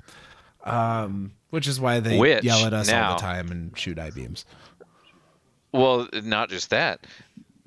Um, 0.64 1.32
Which 1.50 1.66
is 1.66 1.80
why 1.80 2.00
they 2.00 2.18
Which, 2.18 2.44
yell 2.44 2.64
at 2.66 2.72
us 2.72 2.92
all 2.92 3.14
the 3.14 3.20
time 3.20 3.50
and 3.50 3.76
shoot 3.78 3.98
I 3.98 4.10
beams. 4.10 4.44
Well, 5.72 6.08
not 6.12 6.50
just 6.50 6.70
that. 6.70 7.06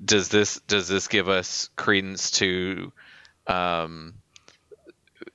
Does 0.04 0.28
this 0.28 0.60
does 0.66 0.88
this 0.88 1.08
give 1.08 1.28
us 1.28 1.70
credence 1.76 2.32
to 2.32 2.92
um, 3.46 4.14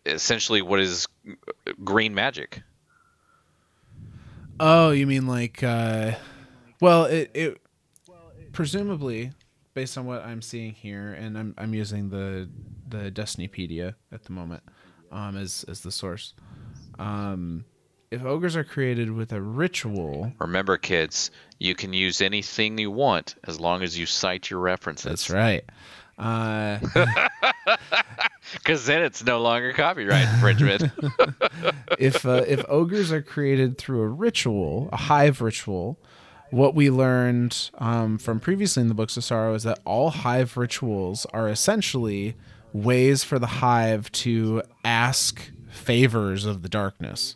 essentially 0.05 0.61
what 0.61 0.79
is 0.79 1.07
green 1.83 2.13
magic? 2.13 2.61
Oh, 4.59 4.91
you 4.91 5.07
mean 5.07 5.27
like 5.27 5.63
uh 5.63 6.13
well 6.81 7.05
it 7.05 7.31
it 7.33 7.61
presumably 8.51 9.31
based 9.77 9.95
on 9.95 10.07
what 10.07 10.25
I'm 10.25 10.41
seeing 10.41 10.73
here 10.73 11.13
and 11.13 11.37
I'm 11.37 11.53
I'm 11.55 11.75
using 11.75 12.09
the 12.09 12.49
the 12.89 13.11
Destinypedia 13.11 13.93
at 14.11 14.23
the 14.23 14.31
moment 14.31 14.63
um 15.11 15.37
as 15.37 15.65
as 15.67 15.81
the 15.81 15.91
source. 15.91 16.33
Um 16.97 17.63
if 18.09 18.23
ogres 18.25 18.55
are 18.55 18.63
created 18.63 19.11
with 19.11 19.33
a 19.33 19.39
ritual, 19.39 20.31
Remember, 20.39 20.77
kids, 20.77 21.29
you 21.59 21.75
can 21.75 21.93
use 21.93 22.21
anything 22.21 22.79
you 22.79 22.89
want 22.89 23.35
as 23.47 23.59
long 23.59 23.83
as 23.83 23.99
you 23.99 24.07
cite 24.07 24.49
your 24.49 24.61
references. 24.61 25.27
that's 25.27 25.29
right. 25.29 25.63
Uh 26.17 26.79
Because 28.53 28.87
then 28.87 29.03
it's 29.03 29.23
no 29.23 29.39
longer 29.41 29.73
copyright 29.73 30.27
infringement. 30.33 30.91
if 31.99 32.25
uh, 32.25 32.43
if 32.47 32.65
ogres 32.67 33.11
are 33.11 33.21
created 33.21 33.77
through 33.77 34.01
a 34.01 34.07
ritual, 34.07 34.89
a 34.91 34.97
hive 34.97 35.39
ritual, 35.39 35.99
what 36.51 36.75
we 36.75 36.89
learned 36.89 37.69
um, 37.77 38.17
from 38.17 38.39
previously 38.39 38.81
in 38.81 38.87
the 38.87 38.93
books 38.93 39.17
of 39.17 39.23
sorrow 39.23 39.53
is 39.53 39.63
that 39.63 39.79
all 39.85 40.09
hive 40.09 40.57
rituals 40.57 41.25
are 41.33 41.49
essentially 41.49 42.35
ways 42.73 43.23
for 43.23 43.39
the 43.39 43.47
hive 43.47 44.11
to 44.11 44.61
ask 44.83 45.51
favors 45.69 46.45
of 46.45 46.61
the 46.61 46.69
darkness. 46.69 47.35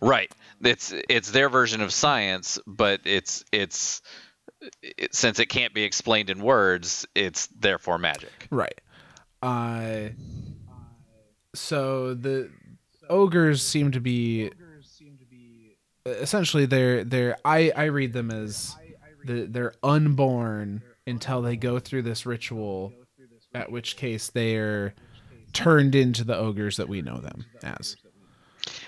right. 0.00 0.30
It's 0.62 0.92
it's 1.08 1.30
their 1.30 1.48
version 1.48 1.80
of 1.80 1.92
science, 1.92 2.58
but 2.66 3.00
it's 3.04 3.44
it's 3.50 4.02
it, 4.82 5.14
since 5.14 5.38
it 5.38 5.46
can't 5.46 5.74
be 5.74 5.82
explained 5.82 6.30
in 6.30 6.40
words, 6.40 7.06
it's 7.14 7.48
therefore 7.48 7.98
magic. 7.98 8.48
Right. 8.50 8.80
Uh, 9.42 10.10
so 11.54 12.14
the 12.14 12.50
ogres 13.08 13.62
seem 13.62 13.90
to 13.92 14.00
be 14.00 14.50
essentially 16.06 16.66
they're 16.66 17.04
they're 17.04 17.36
I 17.44 17.72
I 17.76 17.84
read 17.84 18.12
them 18.12 18.30
as 18.30 18.76
the 19.24 19.46
they're 19.46 19.74
unborn 19.82 20.82
until 21.06 21.42
they 21.42 21.56
go 21.56 21.78
through 21.78 22.02
this 22.02 22.26
ritual, 22.26 22.92
at 23.54 23.70
which 23.70 23.96
case 23.96 24.30
they're 24.30 24.94
turned 25.52 25.94
into 25.94 26.24
the 26.24 26.36
ogres 26.36 26.76
that 26.76 26.88
we 26.88 27.02
know 27.02 27.18
them 27.18 27.44
as. 27.62 27.96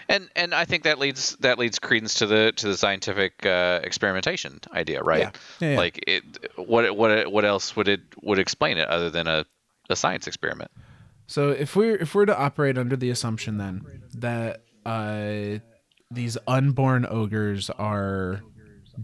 And 0.09 0.29
and 0.37 0.55
I 0.55 0.64
think 0.64 0.85
that 0.85 0.98
leads 0.98 1.37
that 1.37 1.59
leads 1.59 1.79
credence 1.79 2.14
to 2.14 2.27
the 2.27 2.53
to 2.57 2.68
the 2.68 2.77
scientific 2.77 3.46
uh, 3.46 3.81
experimentation 3.83 4.61
idea, 4.72 5.03
right? 5.03 5.20
Yeah. 5.20 5.31
Yeah, 5.61 5.70
yeah. 5.70 5.77
Like 5.77 6.05
it, 6.07 6.24
what 6.57 6.96
what 6.96 7.33
what 7.33 7.44
else 7.44 7.74
would 7.74 7.88
it 7.88 8.00
would 8.22 8.38
explain 8.38 8.79
it 8.79 8.88
other 8.88 9.11
than 9.11 9.27
a, 9.27 9.46
a 9.88 9.96
science 9.96 10.27
experiment? 10.27 10.70
So 11.27 11.50
if 11.50 11.74
we're 11.74 11.96
if 11.96 12.14
we're 12.14 12.27
to 12.27 12.38
operate 12.38 12.77
under 12.77 12.96
the 12.96 13.11
assumption 13.11 13.57
then 13.57 14.03
that 14.14 14.62
uh, 14.85 15.59
these 16.14 16.38
unborn 16.46 17.07
ogres 17.09 17.70
are 17.70 18.42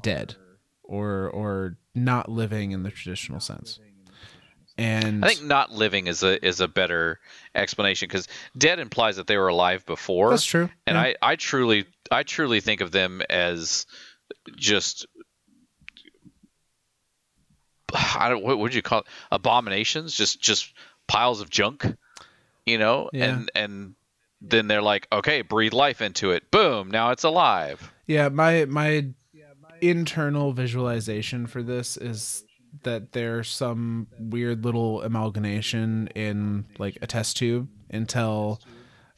dead 0.02 0.36
or 0.82 1.28
or 1.30 1.76
not 1.94 2.28
living 2.30 2.70
in 2.72 2.82
the 2.82 2.90
traditional 2.90 3.40
sense, 3.40 3.78
and 4.78 5.24
I 5.24 5.28
think 5.28 5.42
not 5.46 5.70
living 5.72 6.06
is 6.06 6.22
a 6.22 6.44
is 6.46 6.60
a 6.60 6.68
better 6.68 7.18
explanation 7.54 8.06
because 8.08 8.28
dead 8.56 8.78
implies 8.78 9.16
that 9.16 9.26
they 9.26 9.36
were 9.36 9.48
alive 9.48 9.84
before. 9.86 10.30
that's 10.30 10.44
true. 10.44 10.70
And 10.86 10.96
yeah. 10.96 11.02
I, 11.02 11.14
I 11.22 11.36
truly 11.36 11.86
I 12.10 12.22
truly 12.22 12.60
think 12.60 12.80
of 12.80 12.90
them 12.92 13.22
as 13.28 13.86
just 14.56 15.06
I 17.92 18.28
don't 18.28 18.44
what 18.44 18.58
would 18.58 18.72
you 18.74 18.82
call 18.82 19.00
it? 19.00 19.06
abominations 19.32 20.14
just 20.14 20.40
just 20.40 20.72
piles 21.08 21.40
of 21.40 21.50
junk 21.50 21.84
you 22.64 22.78
know 22.78 23.10
Yeah. 23.12 23.24
and 23.24 23.50
and 23.56 23.94
then 24.40 24.68
they're 24.68 24.82
like 24.82 25.06
okay 25.12 25.42
breathe 25.42 25.72
life 25.72 26.00
into 26.00 26.30
it. 26.30 26.50
Boom 26.50 26.90
now 26.90 27.10
it's 27.10 27.24
alive. 27.24 27.92
Yeah, 28.06 28.28
my 28.28 28.64
my 28.64 29.06
internal 29.80 30.52
visualization 30.52 31.46
for 31.46 31.62
this 31.62 31.96
is 31.96 32.44
that 32.82 33.12
there's 33.12 33.48
some 33.48 34.06
weird 34.18 34.64
little 34.64 35.02
amalgamation 35.02 36.08
in 36.14 36.66
like 36.78 36.98
a 37.02 37.06
test 37.06 37.36
tube 37.36 37.68
until 37.90 38.60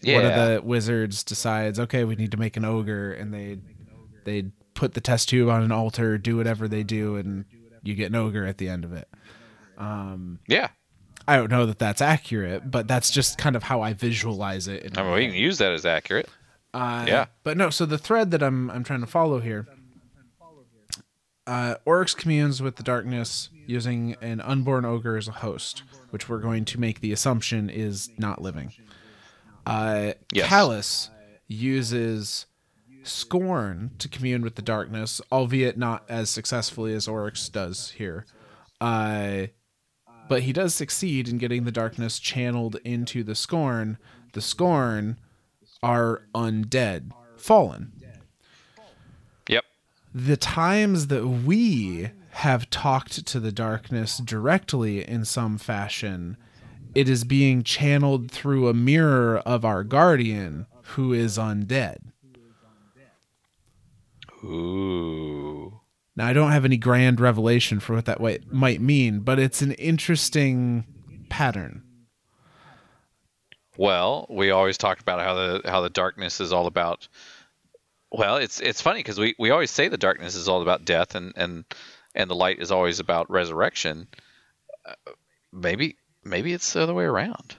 one 0.04 0.24
of 0.24 0.34
the 0.34 0.60
wizards 0.62 1.22
decides, 1.22 1.78
okay, 1.78 2.04
we 2.04 2.16
need 2.16 2.32
to 2.32 2.36
make 2.36 2.56
an 2.56 2.64
ogre, 2.64 3.12
and 3.12 3.32
they 3.32 3.58
they 4.24 4.50
put 4.74 4.94
the 4.94 5.00
test 5.00 5.28
tube 5.28 5.48
on 5.48 5.62
an 5.62 5.70
altar, 5.72 6.18
do 6.18 6.36
whatever 6.36 6.66
they 6.66 6.82
do, 6.82 7.16
and 7.16 7.44
you 7.82 7.94
get 7.94 8.06
an 8.06 8.16
ogre 8.16 8.46
at 8.46 8.58
the 8.58 8.68
end 8.68 8.84
of 8.84 8.92
it. 8.92 9.08
Um, 9.78 10.40
yeah 10.46 10.68
I 11.28 11.36
don't 11.36 11.50
know 11.50 11.66
that 11.66 11.78
that's 11.78 12.00
accurate, 12.02 12.70
but 12.70 12.88
that's 12.88 13.10
just 13.10 13.38
kind 13.38 13.54
of 13.56 13.62
how 13.64 13.80
I 13.80 13.92
visualize 13.92 14.68
it. 14.68 14.82
in 14.84 14.98
I 14.98 15.02
mean 15.02 15.12
we 15.14 15.26
can 15.26 15.34
use 15.36 15.58
that 15.58 15.72
as 15.72 15.84
accurate 15.86 16.28
Uh, 16.74 17.04
Yeah. 17.06 17.26
But 17.44 17.56
no, 17.56 17.70
so 17.70 17.86
the 17.86 17.98
thread 17.98 18.30
that 18.32 18.42
I'm 18.42 18.70
I'm 18.70 18.84
trying 18.84 19.00
to 19.00 19.06
follow 19.06 19.40
here. 19.40 19.66
Uh, 21.46 21.74
Oryx 21.84 22.14
communes 22.14 22.62
with 22.62 22.76
the 22.76 22.84
darkness 22.84 23.48
using 23.66 24.14
an 24.20 24.40
unborn 24.40 24.84
ogre 24.84 25.16
as 25.16 25.26
a 25.26 25.32
host, 25.32 25.82
which 26.10 26.28
we're 26.28 26.38
going 26.38 26.64
to 26.66 26.78
make 26.78 27.00
the 27.00 27.12
assumption 27.12 27.68
is 27.68 28.10
not 28.16 28.40
living. 28.40 28.72
Uh, 29.66 30.12
Yes. 30.32 30.48
Callus 30.48 31.10
uses 31.48 32.46
scorn 33.02 33.90
to 33.98 34.08
commune 34.08 34.42
with 34.42 34.54
the 34.54 34.62
darkness, 34.62 35.20
albeit 35.32 35.76
not 35.76 36.04
as 36.08 36.30
successfully 36.30 36.94
as 36.94 37.08
Oryx 37.08 37.48
does 37.48 37.90
here. 37.90 38.24
Uh, 38.80 39.46
but 40.32 40.44
he 40.44 40.52
does 40.54 40.74
succeed 40.74 41.28
in 41.28 41.36
getting 41.36 41.64
the 41.64 41.70
darkness 41.70 42.18
channeled 42.18 42.76
into 42.84 43.22
the 43.22 43.34
scorn. 43.34 43.98
The 44.32 44.40
scorn 44.40 45.18
are 45.82 46.22
undead, 46.34 47.10
fallen. 47.36 47.92
yep 49.46 49.62
The 50.14 50.38
times 50.38 51.08
that 51.08 51.26
we 51.26 52.12
have 52.30 52.70
talked 52.70 53.26
to 53.26 53.40
the 53.40 53.52
darkness 53.52 54.16
directly 54.16 55.06
in 55.06 55.26
some 55.26 55.58
fashion, 55.58 56.38
it 56.94 57.10
is 57.10 57.24
being 57.24 57.62
channeled 57.62 58.30
through 58.30 58.68
a 58.68 58.72
mirror 58.72 59.36
of 59.40 59.66
our 59.66 59.84
guardian 59.84 60.64
who 60.94 61.12
is 61.12 61.36
undead. 61.36 61.98
ooh 64.42 65.81
Now, 66.14 66.26
I 66.26 66.32
don't 66.32 66.52
have 66.52 66.64
any 66.64 66.76
grand 66.76 67.20
revelation 67.20 67.80
for 67.80 67.94
what 67.94 68.04
that 68.04 68.20
might 68.52 68.80
mean, 68.80 69.20
but 69.20 69.38
it's 69.38 69.62
an 69.62 69.72
interesting 69.72 70.84
pattern. 71.30 71.82
Well, 73.78 74.26
we 74.28 74.50
always 74.50 74.76
talk 74.76 75.00
about 75.00 75.20
how 75.20 75.34
the 75.34 75.62
how 75.64 75.80
the 75.80 75.88
darkness 75.88 76.40
is 76.40 76.52
all 76.52 76.66
about. 76.66 77.08
Well, 78.10 78.36
it's 78.36 78.60
it's 78.60 78.82
funny 78.82 78.98
because 78.98 79.18
we, 79.18 79.34
we 79.38 79.50
always 79.50 79.70
say 79.70 79.88
the 79.88 79.96
darkness 79.96 80.34
is 80.34 80.48
all 80.48 80.60
about 80.60 80.84
death 80.84 81.14
and 81.14 81.32
and 81.36 81.64
and 82.14 82.28
the 82.28 82.34
light 82.34 82.60
is 82.60 82.70
always 82.70 83.00
about 83.00 83.30
resurrection. 83.30 84.08
Uh, 84.84 85.12
maybe 85.52 85.96
maybe 86.22 86.52
it's 86.52 86.74
the 86.74 86.82
other 86.82 86.94
way 86.94 87.04
around. 87.04 87.56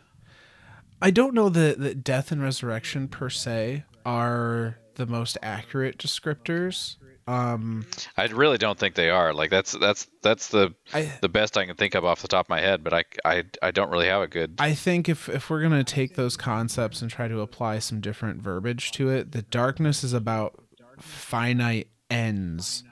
I 1.01 1.11
don't 1.11 1.33
know 1.33 1.49
that, 1.49 1.79
that 1.79 2.03
death 2.03 2.31
and 2.31 2.41
resurrection 2.41 3.07
per 3.07 3.29
se 3.29 3.83
are 4.05 4.77
the 4.95 5.05
most 5.05 5.37
accurate 5.41 5.97
descriptors. 5.97 6.95
Um, 7.25 7.85
I 8.17 8.25
really 8.27 8.57
don't 8.57 8.77
think 8.77 8.95
they 8.95 9.09
are. 9.09 9.33
Like 9.33 9.49
that's 9.49 9.71
that's 9.71 10.07
that's 10.21 10.49
the 10.49 10.73
I 10.93 11.11
the 11.21 11.29
best 11.29 11.57
I 11.57 11.65
can 11.65 11.75
think 11.75 11.95
of 11.95 12.03
off 12.03 12.21
the 12.21 12.27
top 12.27 12.47
of 12.47 12.49
my 12.49 12.59
head. 12.59 12.83
But 12.83 12.93
I 12.93 13.03
I, 13.23 13.43
I 13.61 13.71
don't 13.71 13.89
really 13.89 14.07
have 14.07 14.21
a 14.21 14.27
good. 14.27 14.55
I 14.59 14.73
think 14.73 15.07
if 15.07 15.29
if 15.29 15.49
we're 15.49 15.61
gonna 15.61 15.83
take 15.83 16.15
those 16.15 16.35
concepts 16.35 17.01
and 17.01 17.09
try 17.09 17.27
to 17.27 17.39
apply 17.39 17.79
some 17.79 18.01
different 18.01 18.41
verbiage 18.41 18.91
to 18.93 19.09
it, 19.09 19.31
the 19.31 19.41
darkness 19.41 20.03
is 20.03 20.13
about 20.13 20.61
finite 20.99 21.87
ends, 22.09 22.83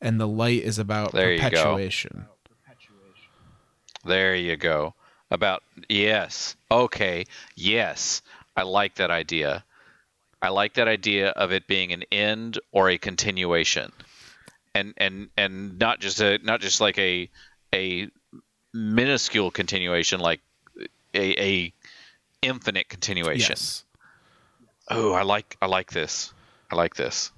and 0.00 0.20
the 0.20 0.28
light 0.28 0.62
is 0.62 0.78
about 0.78 1.12
There 1.12 1.32
you 1.32 1.38
go. 1.38 1.48
perpetuation. 1.50 2.26
There 4.04 4.34
you 4.34 4.56
go. 4.56 4.94
About 5.30 5.62
yes. 5.88 6.56
Okay. 6.70 7.26
Yes. 7.54 8.22
I 8.56 8.62
like 8.62 8.96
that 8.96 9.10
idea. 9.10 9.64
I 10.42 10.48
like 10.48 10.74
that 10.74 10.88
idea 10.88 11.30
of 11.30 11.52
it 11.52 11.66
being 11.66 11.92
an 11.92 12.04
end 12.10 12.58
or 12.72 12.88
a 12.88 12.98
continuation. 12.98 13.92
And 14.74 14.94
and 14.96 15.28
and 15.36 15.78
not 15.78 16.00
just 16.00 16.20
a 16.20 16.38
not 16.42 16.60
just 16.60 16.80
like 16.80 16.98
a 16.98 17.28
a 17.74 18.08
minuscule 18.72 19.50
continuation 19.50 20.20
like 20.20 20.40
a 21.14 21.42
a 21.42 21.72
infinite 22.42 22.88
continuation. 22.88 23.50
Yes. 23.50 23.84
Oh, 24.88 25.12
I 25.12 25.22
like 25.22 25.56
I 25.60 25.66
like 25.66 25.90
this. 25.92 26.32
I 26.70 26.76
like 26.76 26.94
this. 26.94 27.32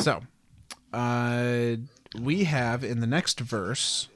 So, 0.00 0.22
uh, 0.92 1.76
we 2.18 2.44
have 2.44 2.82
in 2.82 3.00
the 3.00 3.06
next 3.06 3.40
verse, 3.40 4.08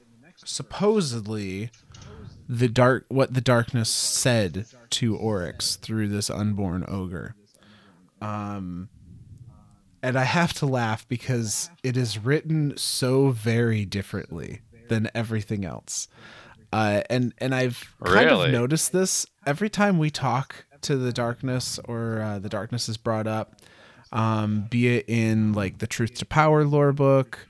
supposedly, 0.43 1.69
the 2.47 2.67
dark 2.67 3.05
what 3.09 3.33
the 3.33 3.41
darkness 3.41 3.89
said 3.89 4.65
to 4.89 5.15
Oryx 5.15 5.75
through 5.75 6.07
this 6.07 6.29
unborn 6.29 6.83
ogre. 6.87 7.35
Um, 8.21 8.89
and 10.01 10.17
I 10.17 10.23
have 10.23 10.53
to 10.55 10.65
laugh 10.65 11.07
because 11.07 11.69
it 11.83 11.97
is 11.97 12.17
written 12.17 12.75
so 12.77 13.29
very 13.31 13.85
differently 13.85 14.61
than 14.87 15.09
everything 15.13 15.65
else. 15.65 16.07
Uh, 16.71 17.01
and 17.09 17.33
and 17.39 17.53
I've 17.55 17.95
kind 18.03 18.27
Really? 18.27 18.45
of 18.47 18.51
noticed 18.51 18.91
this 18.91 19.25
every 19.45 19.69
time 19.69 19.97
we 19.97 20.09
talk 20.09 20.65
to 20.81 20.95
the 20.95 21.11
darkness 21.11 21.79
or 21.85 22.21
uh, 22.21 22.39
the 22.39 22.49
darkness 22.49 22.87
is 22.87 22.95
brought 22.97 23.27
up, 23.27 23.55
um, 24.13 24.67
be 24.69 24.97
it 24.97 25.05
in 25.07 25.53
like 25.53 25.79
the 25.79 25.87
Truth 25.87 26.15
to 26.15 26.25
Power 26.25 26.63
lore 26.63 26.93
book 26.93 27.47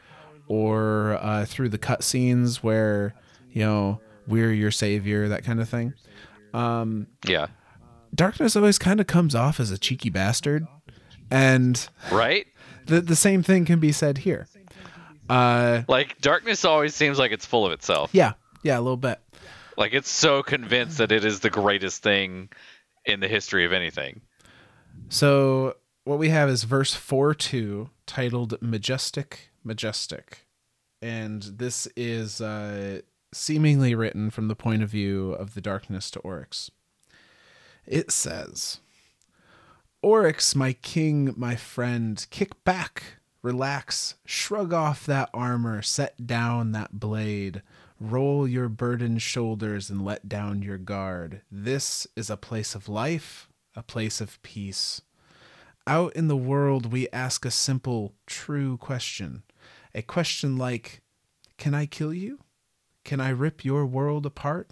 or 0.47 1.19
uh, 1.21 1.45
through 1.45 1.69
the 1.69 1.77
cutscenes 1.77 2.57
where 2.57 3.13
you 3.51 3.61
know 3.63 3.99
we're 4.27 4.51
your 4.53 4.71
savior, 4.71 5.27
that 5.27 5.43
kind 5.43 5.59
of 5.59 5.67
thing. 5.69 5.93
Um, 6.53 7.07
Yeah. 7.27 7.47
Darkness 8.13 8.55
always 8.55 8.77
kind 8.77 8.99
of 8.99 9.07
comes 9.07 9.35
off 9.35 9.59
as 9.59 9.71
a 9.71 9.77
cheeky 9.77 10.09
bastard, 10.09 10.67
and 11.31 11.87
Right? 12.11 12.47
the 12.85 13.01
the 13.01 13.15
same 13.15 13.43
thing 13.43 13.65
can 13.65 13.79
be 13.79 13.91
said 13.91 14.19
here. 14.19 14.47
Uh, 15.29 15.83
Like 15.87 16.19
darkness 16.21 16.65
always 16.65 16.95
seems 16.95 17.19
like 17.19 17.31
it's 17.31 17.45
full 17.45 17.65
of 17.65 17.71
itself. 17.71 18.09
yeah, 18.13 18.33
yeah, 18.63 18.77
a 18.77 18.81
little 18.81 18.97
bit. 18.97 19.19
Like 19.77 19.93
it's 19.93 20.09
so 20.09 20.43
convinced 20.43 20.97
that 20.97 21.11
it 21.11 21.23
is 21.23 21.39
the 21.41 21.49
greatest 21.49 22.01
thing 22.03 22.49
in 23.05 23.19
the 23.19 23.27
history 23.27 23.63
of 23.65 23.71
anything. 23.71 24.21
So 25.09 25.75
what 26.03 26.19
we 26.19 26.29
have 26.29 26.49
is 26.49 26.63
verse 26.63 26.93
four 26.93 27.33
two, 27.33 27.89
titled 28.07 28.59
"Majestic, 28.61 29.51
Majestic," 29.63 30.45
and 31.01 31.43
this 31.43 31.87
is 31.95 32.41
uh, 32.41 33.01
seemingly 33.33 33.93
written 33.95 34.29
from 34.31 34.47
the 34.47 34.55
point 34.55 34.81
of 34.83 34.89
view 34.89 35.31
of 35.33 35.53
the 35.53 35.61
darkness 35.61 36.09
to 36.11 36.19
Oryx. 36.19 36.71
It 37.89 38.11
says, 38.11 38.81
"Oryx, 40.03 40.53
my 40.55 40.73
king, 40.73 41.33
my 41.35 41.55
friend, 41.55 42.23
kick 42.29 42.63
back." 42.63 43.19
Relax, 43.41 44.15
shrug 44.25 44.73
off 44.73 45.07
that 45.07 45.29
armor, 45.33 45.81
set 45.81 46.27
down 46.27 46.71
that 46.73 46.99
blade, 46.99 47.63
roll 47.99 48.47
your 48.47 48.69
burdened 48.69 49.23
shoulders 49.23 49.89
and 49.89 50.05
let 50.05 50.29
down 50.29 50.61
your 50.61 50.77
guard. 50.77 51.41
This 51.49 52.05
is 52.15 52.29
a 52.29 52.37
place 52.37 52.75
of 52.75 52.87
life, 52.87 53.49
a 53.75 53.81
place 53.81 54.21
of 54.21 54.39
peace. 54.43 55.01
Out 55.87 56.15
in 56.15 56.27
the 56.27 56.37
world, 56.37 56.91
we 56.91 57.09
ask 57.09 57.43
a 57.43 57.51
simple, 57.51 58.13
true 58.27 58.77
question. 58.77 59.41
A 59.95 60.03
question 60.03 60.57
like 60.57 61.01
Can 61.57 61.73
I 61.73 61.87
kill 61.87 62.13
you? 62.13 62.39
Can 63.03 63.19
I 63.19 63.29
rip 63.29 63.65
your 63.65 63.85
world 63.85 64.27
apart? 64.27 64.69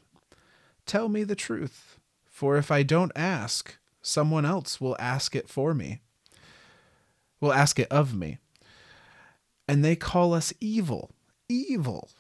Tell 0.85 1.09
me 1.09 1.23
the 1.23 1.35
truth, 1.35 1.99
for 2.37 2.55
if 2.55 2.69
I 2.69 2.83
don't 2.83 3.11
ask, 3.15 3.79
someone 3.99 4.45
else 4.45 4.79
will 4.79 4.95
ask 4.99 5.35
it 5.35 5.49
for 5.49 5.73
me. 5.73 6.01
Will 7.41 7.51
ask 7.51 7.79
it 7.79 7.87
of 7.91 8.13
me. 8.13 8.37
And 9.67 9.83
they 9.83 9.95
call 9.95 10.35
us 10.35 10.53
evil. 10.59 11.09
Evil. 11.49 12.11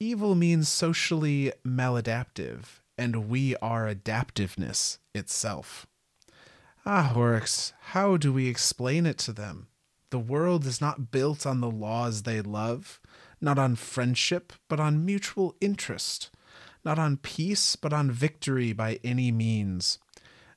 Evil 0.00 0.34
means 0.34 0.70
socially 0.70 1.52
maladaptive, 1.66 2.80
and 2.96 3.28
we 3.28 3.54
are 3.56 3.86
adaptiveness 3.86 4.96
itself. 5.14 5.86
Ah, 6.86 7.12
Oryx, 7.14 7.74
how 7.92 8.16
do 8.16 8.32
we 8.32 8.48
explain 8.48 9.04
it 9.04 9.18
to 9.18 9.34
them? 9.34 9.66
The 10.08 10.18
world 10.18 10.64
is 10.64 10.80
not 10.80 11.10
built 11.10 11.44
on 11.44 11.60
the 11.60 11.70
laws 11.70 12.22
they 12.22 12.40
love, 12.40 13.02
not 13.38 13.58
on 13.58 13.76
friendship, 13.76 14.54
but 14.70 14.80
on 14.80 15.04
mutual 15.04 15.56
interest, 15.60 16.30
not 16.84 16.98
on 16.98 17.16
peace, 17.16 17.76
but 17.76 17.92
on 17.92 18.10
victory 18.10 18.72
by 18.72 18.98
any 19.04 19.30
means. 19.30 19.98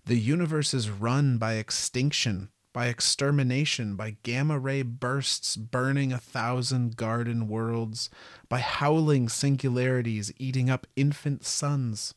The 0.06 0.18
universe 0.18 0.74
is 0.74 0.90
run 0.90 1.38
by 1.38 1.54
extinction, 1.54 2.50
by 2.74 2.88
extermination, 2.88 3.96
by 3.96 4.18
gamma 4.24 4.60
ray 4.60 4.82
bursts 4.82 5.56
burning 5.56 6.12
a 6.12 6.18
thousand 6.18 6.98
garden 6.98 7.48
worlds, 7.48 8.10
by 8.50 8.60
howling 8.60 9.30
singularities 9.30 10.32
eating 10.38 10.70
up 10.70 10.86
infant 10.96 11.46
suns. 11.46 12.14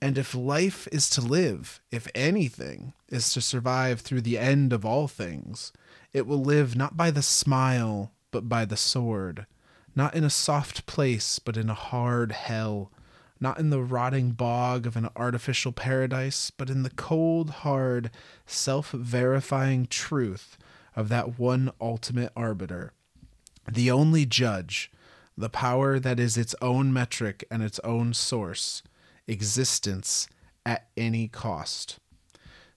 And 0.00 0.18
if 0.18 0.34
life 0.34 0.86
is 0.92 1.08
to 1.10 1.22
live, 1.22 1.80
if 1.90 2.06
anything 2.14 2.92
is 3.08 3.32
to 3.32 3.40
survive 3.40 4.00
through 4.00 4.20
the 4.20 4.38
end 4.38 4.72
of 4.72 4.84
all 4.84 5.08
things, 5.08 5.72
it 6.12 6.26
will 6.26 6.42
live 6.42 6.76
not 6.76 6.96
by 6.96 7.10
the 7.10 7.22
smile, 7.22 8.12
but 8.30 8.48
by 8.48 8.64
the 8.66 8.76
sword, 8.76 9.46
not 9.94 10.14
in 10.14 10.24
a 10.24 10.30
soft 10.30 10.86
place, 10.86 11.38
but 11.38 11.56
in 11.56 11.70
a 11.70 11.74
hard 11.74 12.32
hell, 12.32 12.90
not 13.40 13.58
in 13.58 13.70
the 13.70 13.82
rotting 13.82 14.32
bog 14.32 14.86
of 14.86 14.96
an 14.96 15.08
artificial 15.16 15.72
paradise, 15.72 16.50
but 16.50 16.70
in 16.70 16.82
the 16.82 16.90
cold, 16.90 17.50
hard, 17.50 18.10
self 18.46 18.90
verifying 18.90 19.86
truth 19.86 20.56
of 20.96 21.08
that 21.08 21.38
one 21.38 21.70
ultimate 21.80 22.32
arbiter, 22.36 22.92
the 23.70 23.90
only 23.90 24.24
judge, 24.24 24.90
the 25.36 25.48
power 25.48 25.98
that 25.98 26.20
is 26.20 26.36
its 26.36 26.54
own 26.62 26.92
metric 26.92 27.44
and 27.50 27.62
its 27.62 27.80
own 27.80 28.14
source 28.14 28.82
existence 29.26 30.28
at 30.64 30.86
any 30.96 31.28
cost. 31.28 31.98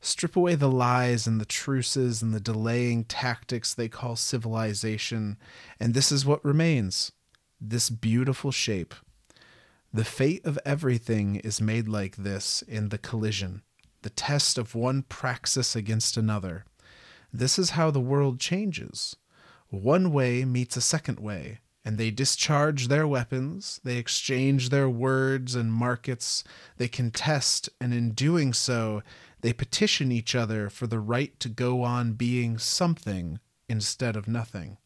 Strip 0.08 0.38
away 0.38 0.56
the 0.56 0.72
lies 0.72 1.28
and 1.28 1.42
the 1.42 1.46
truces 1.46 2.22
and 2.22 2.34
the 2.34 2.40
delaying 2.40 3.04
tactics 3.04 3.74
they 3.74 3.90
call 3.90 4.16
civilization, 4.16 5.38
and 5.82 5.94
this 5.94 6.14
is 6.14 6.26
what 6.26 6.46
remains 6.46 7.12
this 7.60 7.90
beautiful 7.90 8.50
shape. 8.50 8.96
The 9.94 10.06
fate 10.06 10.46
of 10.46 10.58
everything 10.66 11.36
is 11.36 11.60
made 11.60 11.90
like 11.90 12.16
this 12.16 12.62
in 12.62 12.88
the 12.88 12.98
collision, 12.98 13.64
the 14.02 14.10
test 14.10 14.58
of 14.58 14.76
one 14.76 15.02
praxis 15.02 15.76
against 15.76 16.16
another. 16.16 16.64
This 17.34 17.60
is 17.60 17.72
how 17.72 17.92
the 17.92 18.00
world 18.00 18.40
changes. 18.40 19.18
One 19.68 20.14
way 20.14 20.46
meets 20.46 20.78
a 20.78 20.82
second 20.82 21.20
way, 21.20 21.60
and 21.84 21.98
they 21.98 22.12
discharge 22.12 22.88
their 22.88 23.06
weapons, 23.06 23.82
they 23.84 23.98
exchange 23.98 24.70
their 24.70 24.90
words 24.90 25.54
and 25.54 25.72
markets, 25.72 26.46
they 26.78 26.88
contest, 26.88 27.70
and 27.82 27.94
in 27.94 28.12
doing 28.12 28.54
so, 28.54 29.04
they 29.42 29.54
petition 29.54 30.12
each 30.12 30.36
other 30.36 30.70
for 30.70 30.88
the 30.88 31.00
right 31.00 31.40
to 31.40 31.50
go 31.50 31.84
on 31.84 32.14
being 32.14 32.58
something 32.58 33.40
instead 33.70 34.16
of 34.16 34.28
nothing. 34.28 34.78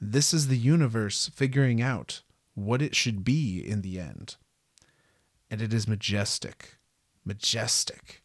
This 0.00 0.34
is 0.34 0.48
the 0.48 0.56
universe 0.56 1.30
figuring 1.34 1.80
out 1.80 2.22
what 2.54 2.82
it 2.82 2.94
should 2.94 3.24
be 3.24 3.58
in 3.58 3.82
the 3.82 3.98
end. 4.00 4.36
And 5.50 5.60
it 5.60 5.72
is 5.72 5.86
majestic. 5.86 6.78
Majestic. 7.24 8.22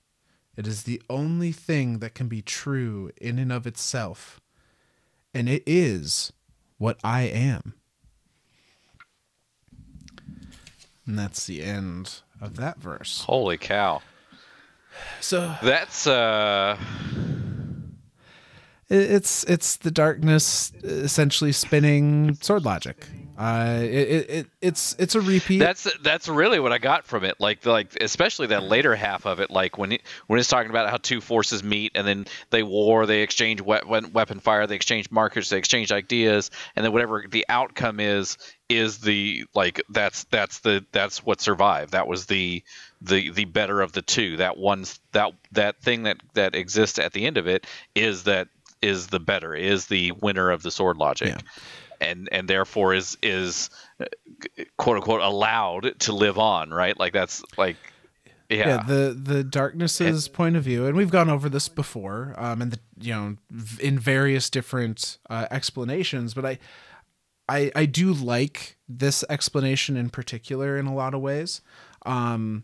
It 0.56 0.66
is 0.66 0.84
the 0.84 1.02
only 1.10 1.52
thing 1.52 2.00
that 2.00 2.16
can 2.16 2.28
be 2.28 2.42
true 2.42 3.12
in 3.22 3.38
and 3.38 3.52
of 3.52 3.68
itself. 3.68 4.42
And 5.34 5.48
it 5.48 5.62
is 5.68 6.34
what 6.78 7.00
I 7.04 7.24
am. 7.24 7.76
And 11.06 11.18
that's 11.18 11.46
the 11.46 11.62
end 11.62 12.22
of 12.42 12.56
that 12.56 12.80
verse. 12.80 13.24
Holy 13.26 13.58
cow. 13.58 14.02
So 15.20 15.56
That's 15.62 16.08
uh 16.08 16.78
it's 18.90 19.44
it's 19.44 19.78
the 19.78 19.92
darkness 19.92 20.72
essentially 20.84 21.52
spinning 21.52 22.36
sword 22.36 22.64
logic. 22.64 23.08
Uh, 23.38 23.82
it, 23.82 23.88
it, 23.88 24.30
it 24.30 24.48
it's 24.62 24.96
it's 24.98 25.14
a 25.14 25.22
repeat. 25.22 25.60
that's 25.60 25.88
that's 26.02 26.28
really 26.28 26.60
what 26.60 26.72
I 26.72 26.80
got 26.80 27.06
from 27.06 27.24
it. 27.24 27.36
Like 27.40 27.68
like 27.68 27.96
especially 28.02 28.48
that 28.48 28.64
later 28.64 28.96
half 28.96 29.28
of 29.28 29.40
it, 29.40 29.52
like 29.52 29.78
when 29.78 29.92
it, 29.92 30.02
when 30.26 30.40
it's 30.40 30.50
talking 30.50 30.72
about 30.72 30.90
how 30.90 30.98
two 30.98 31.22
forces 31.22 31.64
meet 31.64 31.92
and 31.94 32.08
then 32.08 32.26
they 32.50 32.64
war, 32.64 33.06
they 33.06 33.22
exchange 33.22 33.62
weapon 33.62 34.12
weapon 34.12 34.40
fire, 34.40 34.66
they 34.66 34.76
exchange 34.76 35.12
markers, 35.12 35.50
they 35.50 35.58
exchange 35.58 35.92
ideas, 35.92 36.50
and 36.76 36.84
then 36.84 36.92
whatever 36.92 37.26
the 37.30 37.46
outcome 37.48 38.00
is 38.00 38.38
is 38.70 38.98
the 39.00 39.46
like 39.54 39.84
that's 39.90 40.24
that's 40.26 40.60
the 40.60 40.84
that's 40.92 41.24
what 41.24 41.40
survived. 41.40 41.92
That 41.92 42.08
was 42.08 42.26
the 42.26 42.64
the 43.02 43.30
the 43.30 43.46
better 43.46 43.82
of 43.82 43.92
the 43.92 44.02
two. 44.02 44.38
That 44.38 44.58
one's 44.58 45.00
that 45.12 45.34
that 45.52 45.80
thing 45.84 46.04
that 46.04 46.18
that 46.34 46.56
exists 46.56 46.98
at 46.98 47.14
the 47.14 47.28
end 47.28 47.38
of 47.38 47.46
it 47.46 47.68
is 47.94 48.24
that 48.24 48.48
is 48.82 49.08
the 49.08 49.20
better 49.20 49.54
is 49.54 49.86
the 49.86 50.12
winner 50.14 50.50
of 50.50 50.64
the 50.64 50.72
sword 50.72 50.98
logic. 50.98 51.30
Yeah. 51.30 51.62
And, 52.00 52.30
and 52.32 52.48
therefore 52.48 52.94
is 52.94 53.18
is 53.24 53.70
uh, 54.00 54.06
quote 54.78 54.98
unquote 54.98 55.22
allowed 55.22 56.00
to 56.02 56.14
live 56.14 56.38
on, 56.38 56.70
right? 56.72 56.98
Like 56.98 57.14
that's 57.14 57.44
like, 57.58 57.78
yeah, 58.50 58.68
yeah 58.68 58.84
the 58.84 59.20
the 59.20 59.44
darkness's 59.44 60.28
point 60.30 60.56
of 60.56 60.64
view 60.64 60.86
and 60.86 60.96
we've 60.96 61.12
gone 61.12 61.30
over 61.30 61.50
this 61.50 61.68
before 61.68 62.34
um 62.38 62.62
and 62.62 62.72
the 62.72 62.80
you 63.00 63.14
know 63.14 63.36
v- 63.52 63.86
in 63.86 64.00
various 64.00 64.50
different 64.50 65.18
uh, 65.30 65.48
explanations 65.52 66.34
but 66.34 66.46
I, 66.46 66.58
I 67.50 67.72
i 67.76 67.86
do 67.86 68.14
like 68.14 68.78
this 68.88 69.26
explanation 69.30 69.98
in 69.98 70.10
particular 70.10 70.78
in 70.78 70.86
a 70.86 70.96
lot 70.96 71.14
of 71.14 71.20
ways 71.20 71.60
um 72.06 72.64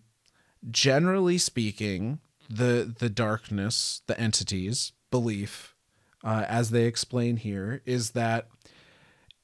generally 0.72 1.38
speaking 1.38 2.20
the 2.50 2.94
the 3.00 3.10
darkness 3.10 4.02
the 4.08 4.18
entities 4.18 4.94
belief 5.12 5.76
uh, 6.24 6.46
as 6.48 6.70
they 6.70 6.86
explain 6.86 7.38
here 7.38 7.82
is 7.86 8.12
that 8.12 8.48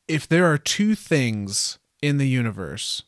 if 0.10 0.28
there 0.28 0.46
are 0.46 0.58
two 0.58 0.96
things 0.96 1.80
in 2.02 2.18
the 2.18 2.28
universe 2.28 3.04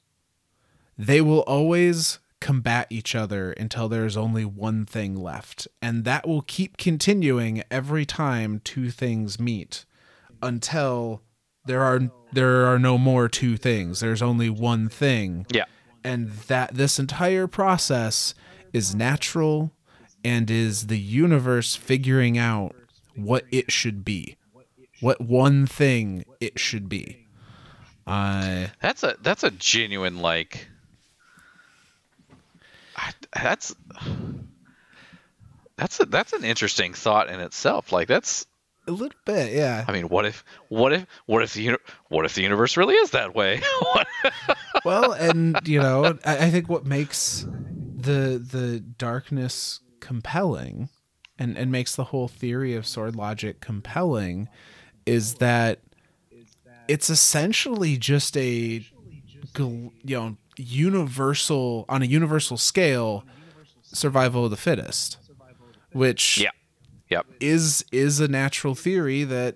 they 0.98 1.20
will 1.20 1.40
always 1.42 2.20
combat 2.40 2.88
each 2.90 3.16
other 3.16 3.54
until 3.54 3.90
there's 3.90 4.18
only 4.18 4.46
one 4.46 4.86
thing 4.86 5.16
left. 5.16 5.68
And 5.82 6.04
that 6.06 6.28
will 6.28 6.42
keep 6.42 6.78
continuing 6.78 7.64
every 7.72 8.06
time 8.06 8.62
two 8.64 8.92
things 8.92 9.40
meet 9.40 9.86
until 10.42 11.22
there 11.66 11.82
are 11.82 12.02
there 12.34 12.66
are 12.66 12.80
no 12.80 12.98
more 12.98 13.28
two 13.28 13.58
things. 13.58 14.00
There's 14.00 14.22
only 14.22 14.50
one 14.50 14.90
thing. 14.90 15.46
Yeah. 15.52 15.66
And 16.04 16.30
that 16.48 16.74
this 16.74 17.00
entire 17.00 17.48
process 17.48 18.34
is 18.74 18.96
natural 18.96 19.72
and 20.24 20.50
is 20.50 20.88
the 20.88 21.00
universe 21.00 21.76
figuring 21.76 22.38
out 22.38 22.76
what 23.16 23.46
it 23.52 23.72
should 23.72 24.04
be. 24.06 24.38
What 25.02 25.20
one 25.20 25.68
thing 25.68 26.24
it 26.40 26.60
should 26.60 26.88
be. 26.88 27.28
Uh 28.08 28.68
That's 28.82 29.04
a 29.04 29.18
that's 29.22 29.44
a 29.44 29.52
genuine 29.52 30.20
like. 30.20 30.68
That's 33.34 33.76
that's 35.78 36.00
a, 36.00 36.06
that's 36.06 36.34
an 36.34 36.44
interesting 36.44 36.94
thought 36.94 37.30
in 37.30 37.40
itself. 37.40 37.92
Like 37.92 38.08
that's 38.08 38.46
a 38.88 38.92
little 38.92 39.18
bit, 39.26 39.54
yeah. 39.54 39.86
I 39.88 39.92
mean, 39.92 40.10
what 40.10 40.26
if 40.26 40.44
what 40.70 40.94
if 40.94 41.06
what 41.26 41.42
if 41.44 41.54
the 41.54 41.78
what 42.10 42.26
if 42.26 42.36
the 42.36 42.42
universe 42.42 42.78
really 42.78 42.96
is 42.96 43.12
that 43.12 43.36
way? 43.36 43.62
Well, 44.84 45.12
and 45.12 45.60
you 45.66 45.80
know, 45.80 46.18
I, 46.26 46.48
I 46.48 46.50
think 46.50 46.68
what 46.68 46.86
makes 46.86 47.46
the 47.96 48.44
the 48.44 48.80
darkness 48.80 49.80
compelling 50.00 50.90
and 51.38 51.56
and 51.56 51.72
makes 51.72 51.96
the 51.96 52.06
whole 52.06 52.28
theory 52.28 52.74
of 52.74 52.88
sword 52.88 53.16
logic 53.16 53.62
compelling 53.62 54.50
is 55.06 55.36
that 55.36 55.80
it's 56.88 57.10
essentially 57.10 57.98
just 57.98 58.38
a 58.38 58.86
you 59.58 59.92
know 60.04 60.38
universal 60.58 61.86
on 61.90 62.02
a 62.02 62.06
universal 62.06 62.58
scale 62.58 63.24
survival 63.84 64.46
of 64.46 64.52
the 64.52 64.58
fittest 64.58 65.18
which 65.94 66.40
yeah. 66.40 66.50
Yep. 67.10 67.26
is 67.40 67.84
is 67.92 68.20
a 68.20 68.28
natural 68.28 68.76
theory 68.76 69.24
that 69.24 69.56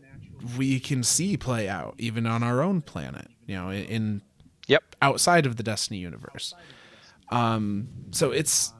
we 0.58 0.80
can 0.80 1.04
see 1.04 1.38
play 1.38 1.70
out 1.70 1.96
even 1.98 2.26
on 2.26 2.44
our 2.44 2.62
own 2.62 2.82
planet 2.82 3.28
you 3.46 3.56
know 3.56 3.72
in, 3.72 4.22
Yep. 4.68 4.96
outside 5.02 5.46
of 5.46 5.58
the 5.58 5.64
destiny 5.64 6.00
universe 6.00 6.54
um 7.30 7.88
so 8.12 8.32
it's 8.32 8.74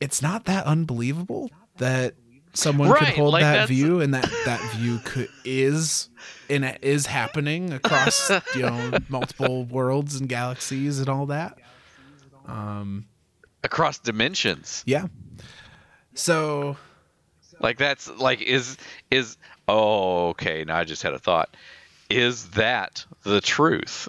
it's 0.00 0.22
not 0.22 0.44
that 0.44 0.66
unbelievable 0.66 1.50
that 1.78 2.14
someone 2.54 2.88
could 2.96 3.08
hold 3.08 3.32
like 3.32 3.42
that 3.42 3.68
view 3.68 4.00
and 4.00 4.14
that 4.14 4.28
that 4.44 4.60
view 4.76 4.98
could 5.04 5.28
is 5.44 6.08
and 6.50 6.64
it 6.64 6.78
is 6.82 7.06
happening 7.06 7.72
across 7.72 8.30
you 8.54 8.62
know 8.62 8.98
multiple 9.08 9.64
worlds 9.64 10.18
and 10.20 10.28
galaxies 10.28 10.98
and 10.98 11.08
all 11.08 11.26
that 11.26 11.58
um 12.46 13.06
Across 13.64 13.98
dimensions. 14.00 14.82
yeah 14.86 15.06
so 16.14 16.76
Like 17.60 17.76
that's 17.76 18.08
like 18.08 18.40
is 18.40 18.76
is 19.10 19.36
oh 19.66 20.28
okay, 20.28 20.64
now 20.64 20.76
I 20.78 20.84
just 20.84 21.02
had 21.02 21.12
a 21.12 21.18
thought. 21.18 21.54
Is 22.08 22.48
that 22.50 23.04
the 23.24 23.40
truth? 23.40 24.08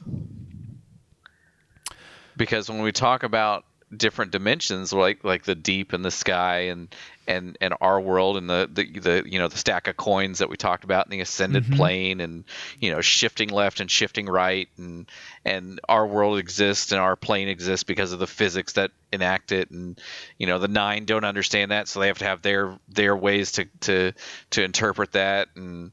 Because 2.38 2.70
when 2.70 2.82
we 2.82 2.92
talk 2.92 3.24
about 3.24 3.66
different 3.96 4.32
dimensions 4.32 4.94
like 4.94 5.24
like 5.24 5.44
the 5.44 5.56
deep 5.56 5.94
and 5.94 6.06
the 6.06 6.12
sky 6.12 6.60
and 6.68 6.94
and 7.28 7.58
and 7.62 7.74
our 7.82 8.00
world 8.00 8.38
and 8.38 8.50
the 8.50 8.70
the, 8.72 9.00
the 9.00 9.24
you 9.26 9.40
know 9.40 9.48
the 9.48 9.58
stack 9.58 9.88
of 9.88 9.98
coins 9.98 10.40
that 10.40 10.50
we 10.50 10.58
talked 10.58 10.84
about 10.84 11.06
in 11.06 11.12
the 11.12 11.22
ascended 11.22 11.64
mm-hmm. 11.64 11.76
plane 11.76 12.22
and 12.22 12.44
you 12.80 12.92
know 12.92 13.02
shifting 13.02 13.50
left 13.50 13.80
and 13.80 13.90
shifting 13.90 14.26
right 14.26 14.70
and 14.78 15.08
and 15.46 15.80
our 15.90 16.06
world 16.06 16.38
exists 16.38 16.92
and 16.92 17.02
our 17.02 17.16
plane 17.16 17.48
exists 17.48 17.84
because 17.84 18.12
of 18.12 18.20
the 18.20 18.28
physics 18.28 18.74
that 18.74 18.92
enact 19.12 19.52
it 19.52 19.72
and 19.72 20.00
you 20.38 20.48
know 20.48 20.60
the 20.60 20.68
nine 20.68 21.06
don't 21.06 21.24
understand 21.24 21.72
that 21.72 21.88
so 21.88 22.00
they 22.00 22.08
have 22.08 22.20
to 22.20 22.26
have 22.26 22.42
their 22.42 22.78
their 22.90 23.16
ways 23.16 23.54
to 23.54 23.66
to 23.80 24.12
to 24.50 24.64
interpret 24.64 25.12
that 25.14 25.48
and 25.56 25.92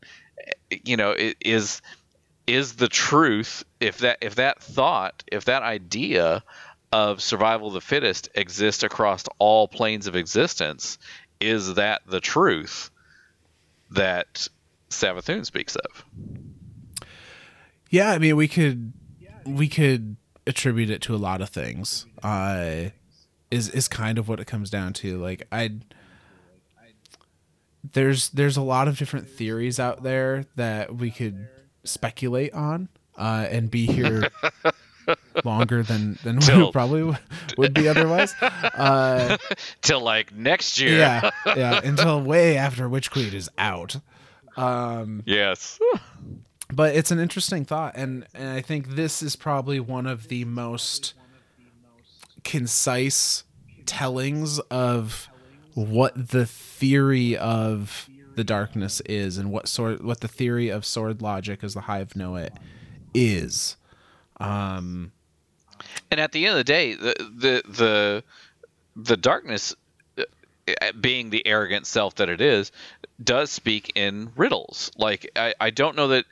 you 0.84 0.96
know 0.96 1.12
it 1.12 1.36
is 1.40 1.80
is 2.46 2.74
the 2.74 2.88
truth 2.88 3.64
if 3.80 3.98
that 3.98 4.18
if 4.20 4.36
that 4.36 4.62
thought 4.62 5.24
if 5.26 5.46
that 5.46 5.62
idea 5.62 6.42
of 6.92 7.20
survival 7.20 7.68
of 7.68 7.74
the 7.74 7.80
fittest 7.80 8.28
exists 8.34 8.82
across 8.82 9.24
all 9.38 9.68
planes 9.68 10.06
of 10.06 10.16
existence 10.16 10.98
is 11.40 11.74
that 11.74 12.02
the 12.06 12.20
truth 12.20 12.90
that 13.90 14.48
Savathun 14.90 15.44
speaks 15.44 15.76
of 15.76 16.04
Yeah, 17.90 18.10
I 18.12 18.18
mean, 18.18 18.36
we 18.36 18.48
could 18.48 18.92
we 19.44 19.68
could 19.68 20.16
attribute 20.46 20.90
it 20.90 21.02
to 21.02 21.14
a 21.14 21.18
lot 21.18 21.40
of 21.40 21.48
things. 21.48 22.06
Uh, 22.22 22.90
is 23.50 23.68
is 23.68 23.88
kind 23.88 24.18
of 24.18 24.28
what 24.28 24.40
it 24.40 24.46
comes 24.46 24.70
down 24.70 24.92
to. 24.94 25.18
Like 25.18 25.46
I, 25.52 25.78
there's 27.92 28.30
there's 28.30 28.56
a 28.56 28.62
lot 28.62 28.88
of 28.88 28.98
different 28.98 29.28
theories 29.28 29.78
out 29.78 30.02
there 30.02 30.44
that 30.56 30.96
we 30.96 31.10
could 31.10 31.48
speculate 31.84 32.52
on, 32.54 32.88
uh, 33.16 33.46
and 33.50 33.70
be 33.70 33.86
here 33.86 34.28
longer 35.44 35.82
than 35.82 36.18
than 36.22 36.36
we 36.36 36.42
Till- 36.42 36.72
probably 36.72 37.16
would 37.56 37.74
be 37.74 37.88
otherwise. 37.88 38.34
Uh, 38.42 39.36
till 39.82 40.00
like 40.00 40.34
next 40.34 40.80
year 40.80 40.98
yeah, 40.98 41.30
yeah, 41.56 41.80
until 41.82 42.20
way 42.20 42.56
after 42.56 42.88
Witch 42.88 43.10
Queen 43.10 43.32
is 43.34 43.50
out. 43.58 43.96
Um, 44.56 45.22
yes 45.26 45.78
but 46.72 46.94
it's 46.94 47.10
an 47.10 47.18
interesting 47.18 47.64
thought 47.64 47.94
and 47.96 48.26
and 48.34 48.48
i 48.48 48.60
think 48.60 48.88
this 48.90 49.22
is 49.22 49.36
probably 49.36 49.78
one 49.80 50.06
of 50.06 50.28
the 50.28 50.44
most 50.44 51.14
concise 52.44 53.44
tellings 53.84 54.58
of 54.70 55.28
what 55.74 56.30
the 56.30 56.46
theory 56.46 57.36
of 57.36 58.08
the 58.34 58.44
darkness 58.44 59.00
is 59.02 59.38
and 59.38 59.50
what 59.50 59.68
sort 59.68 60.02
what 60.02 60.20
the 60.20 60.28
theory 60.28 60.68
of 60.68 60.84
sword 60.84 61.22
logic 61.22 61.62
as 61.62 61.74
the 61.74 61.82
hive 61.82 62.16
know 62.16 62.36
it 62.36 62.52
is 63.14 63.76
um 64.40 65.12
and 66.10 66.20
at 66.20 66.32
the 66.32 66.46
end 66.46 66.52
of 66.52 66.58
the 66.58 66.64
day 66.64 66.94
the 66.94 67.14
the 67.18 67.62
the, 67.68 68.24
the 68.96 69.16
darkness 69.16 69.74
uh, 70.18 70.22
being 71.00 71.30
the 71.30 71.46
arrogant 71.46 71.86
self 71.86 72.16
that 72.16 72.28
it 72.28 72.40
is 72.40 72.72
does 73.22 73.50
speak 73.50 73.92
in 73.94 74.30
riddles. 74.36 74.90
Like 74.96 75.30
i, 75.36 75.54
I 75.60 75.70
don't 75.70 75.96
know 75.96 76.08
that 76.08 76.24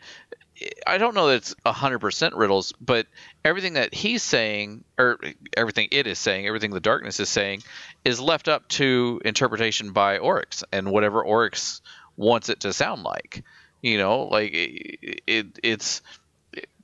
i 0.87 0.99
don't 0.99 1.17
know 1.17 1.27
that 1.29 1.37
it's 1.37 1.55
100% 1.67 2.37
riddles 2.37 2.73
but 2.81 3.07
everything 3.45 3.73
that 3.73 3.93
he's 3.93 4.23
saying 4.23 4.85
or 4.97 5.19
everything 5.57 5.89
it 5.91 6.07
is 6.07 6.17
saying 6.17 6.47
everything 6.47 6.71
the 6.71 6.79
darkness 6.79 7.19
is 7.19 7.29
saying 7.29 7.61
is 8.05 8.21
left 8.21 8.47
up 8.47 8.67
to 8.69 9.21
interpretation 9.25 9.93
by 9.93 10.19
oryx 10.19 10.63
and 10.73 10.91
whatever 10.91 11.25
oryx 11.25 11.83
wants 12.17 12.49
it 12.49 12.61
to 12.61 12.73
sound 12.73 13.03
like. 13.03 13.45
You 13.83 13.99
know 13.99 14.25
like 14.25 14.53
it, 14.55 15.21
it 15.27 15.47
it's 15.63 16.01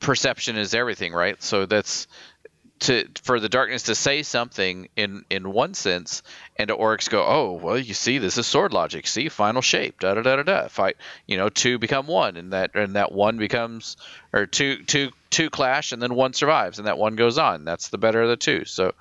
perception 0.01 0.57
is 0.57 0.75
everything 0.75 1.13
right 1.13 1.43
so 1.43 1.67
that's 1.67 2.07
to 2.81 3.07
for 3.23 3.39
the 3.39 3.49
darkness 3.49 3.85
to 3.85 3.95
say 3.95 4.23
something 4.23 4.89
in 4.97 5.25
in 5.29 5.53
one 5.53 5.75
sense 5.75 6.23
and 6.57 6.69
to 6.69 6.75
Oryx 6.75 7.09
go, 7.09 7.25
oh 7.25 7.53
well, 7.53 7.79
you 7.79 7.95
see, 7.95 8.19
this 8.19 8.39
is 8.39 8.47
sword 8.47 8.73
logic. 8.73 9.07
See, 9.07 9.29
final 9.29 9.63
shape, 9.63 10.01
da 10.01 10.15
da 10.15 10.23
da 10.23 10.37
da 10.37 10.43
da. 10.43 10.69
Fight, 10.69 10.97
you 11.27 11.37
know, 11.37 11.51
two 11.51 11.79
become 11.79 12.07
one, 12.07 12.37
and 12.37 12.53
that 12.53 12.75
and 12.75 12.97
that 12.97 13.13
one 13.13 13.37
becomes 13.37 13.99
or 14.33 14.47
two 14.47 14.83
two 14.85 15.11
two 15.29 15.51
clash, 15.51 15.93
and 15.93 16.03
then 16.03 16.15
one 16.15 16.33
survives, 16.33 16.79
and 16.79 16.89
that 16.89 16.99
one 16.99 17.17
goes 17.17 17.39
on. 17.39 17.65
That's 17.65 17.89
the 17.89 17.99
better 17.99 18.23
of 18.23 18.29
the 18.31 18.37
two. 18.37 18.65
So, 18.65 18.95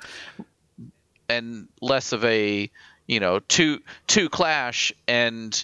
and 1.29 1.69
less 1.81 2.11
of 2.11 2.25
a 2.25 2.69
you 3.07 3.19
know 3.21 3.39
two 3.39 3.79
two 4.07 4.27
clash 4.27 4.91
and 5.07 5.63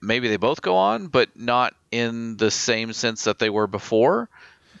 maybe 0.00 0.28
they 0.28 0.36
both 0.36 0.62
go 0.62 0.76
on, 0.76 1.08
but 1.08 1.36
not 1.36 1.74
in 1.90 2.36
the 2.36 2.50
same 2.50 2.92
sense 2.92 3.24
that 3.24 3.38
they 3.38 3.50
were 3.50 3.66
before. 3.66 4.28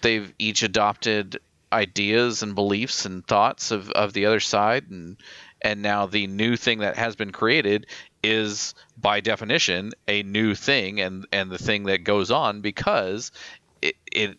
They've 0.02 0.32
each 0.38 0.62
adopted 0.62 1.40
ideas 1.72 2.42
and 2.42 2.54
beliefs 2.54 3.04
and 3.06 3.26
thoughts 3.26 3.70
of, 3.70 3.90
of 3.90 4.12
the 4.12 4.26
other 4.26 4.40
side 4.40 4.90
and 4.90 5.16
and 5.62 5.82
now 5.82 6.06
the 6.06 6.26
new 6.26 6.56
thing 6.56 6.78
that 6.78 6.96
has 6.96 7.14
been 7.14 7.30
created 7.30 7.86
is 8.24 8.74
by 8.98 9.20
definition 9.20 9.92
a 10.08 10.24
new 10.24 10.54
thing 10.56 11.00
and 11.00 11.26
and 11.30 11.48
the 11.48 11.58
thing 11.58 11.84
that 11.84 12.02
goes 12.02 12.32
on 12.32 12.60
because 12.60 13.30
it, 13.80 13.94
it 14.10 14.36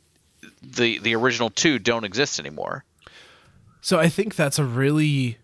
the 0.61 0.99
the 0.99 1.15
original 1.15 1.49
two 1.49 1.79
don't 1.79 2.03
exist 2.03 2.37
anymore 2.37 2.83
So 3.79 3.97
I 3.97 4.09
think 4.09 4.35
that's 4.35 4.59
a 4.59 4.65
really 4.65 5.37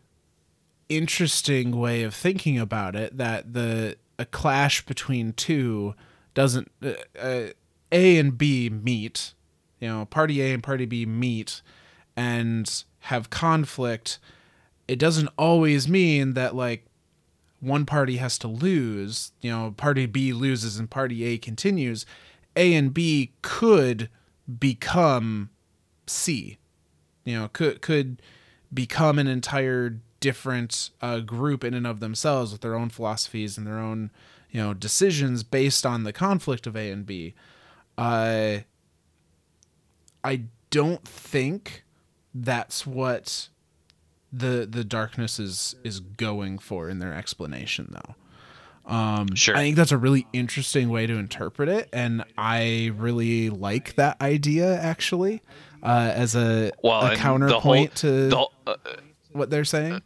interesting 0.89 1.71
way 1.71 2.03
of 2.03 2.13
thinking 2.13 2.59
about 2.59 2.95
it. 2.95 3.17
That 3.17 3.53
the 3.53 3.97
a 4.19 4.25
clash 4.25 4.85
between 4.85 5.33
two 5.33 5.95
doesn't 6.37 6.71
uh, 6.83 6.93
uh, 7.19 7.47
A 7.91 8.17
and 8.17 8.37
B 8.37 8.69
meet, 8.69 9.33
you 9.79 9.87
know, 9.87 10.05
party 10.05 10.41
A 10.41 10.53
and 10.53 10.61
party 10.61 10.85
B 10.85 11.05
meet 11.05 11.63
and 12.15 12.83
have 12.99 13.29
conflict. 13.29 14.19
It 14.87 14.99
doesn't 14.99 15.29
always 15.37 15.87
mean 15.87 16.33
that 16.35 16.55
like 16.55 16.85
one 17.59 17.85
party 17.85 18.17
has 18.17 18.37
to 18.37 18.47
lose. 18.47 19.31
You 19.41 19.49
know, 19.51 19.73
party 19.75 20.05
B 20.05 20.31
loses 20.31 20.77
and 20.77 20.87
party 20.87 21.23
A 21.23 21.39
continues. 21.39 22.05
A 22.55 22.75
and 22.75 22.93
B 22.93 23.31
could 23.41 24.09
become 24.59 25.49
C 26.05 26.57
you 27.27 27.37
know 27.37 27.49
could 27.49 27.81
could 27.81 28.21
become 28.73 29.19
an 29.19 29.27
entire 29.27 29.99
different 30.21 30.89
uh, 31.01 31.19
group 31.19 31.63
in 31.63 31.73
and 31.73 31.85
of 31.85 31.99
themselves 31.99 32.53
with 32.53 32.61
their 32.61 32.73
own 32.73 32.89
philosophies 32.89 33.57
and 33.57 33.67
their 33.67 33.77
own 33.77 34.09
you 34.51 34.61
know 34.61 34.73
decisions 34.73 35.43
based 35.43 35.85
on 35.85 36.03
the 36.03 36.13
conflict 36.13 36.67
of 36.67 36.75
A 36.75 36.91
and 36.91 37.05
B. 37.05 37.33
Uh, 37.97 38.59
I 40.23 40.43
don't 40.69 41.07
think 41.07 41.83
that's 42.33 42.85
what 42.85 43.49
the 44.31 44.67
the 44.69 44.83
darkness 44.83 45.39
is 45.39 45.75
is 45.83 45.99
going 45.99 46.59
for 46.59 46.89
in 46.89 46.99
their 46.99 47.13
explanation 47.13 47.91
though. 47.93 48.15
Um, 48.93 49.35
Sure. 49.35 49.55
I 49.55 49.59
think 49.59 49.75
that's 49.75 49.91
a 49.91 49.97
really 49.97 50.27
interesting 50.31 50.89
way 50.89 51.07
to 51.07 51.13
interpret 51.17 51.67
it, 51.67 51.89
and 51.91 52.23
I 52.37 52.91
really 52.95 53.49
like 53.49 53.95
that 53.95 54.21
idea 54.21 54.79
actually 54.79 55.41
uh, 55.83 56.11
as 56.15 56.35
a, 56.35 56.71
Well, 56.81 57.05
a 57.05 57.15
counterpoint 57.17 57.99
whole, 57.99 58.11
to 58.11 58.29
the, 58.29 58.47
uh, 58.65 58.75
what 59.33 59.49
they're 59.49 59.65
saying. 59.65 60.01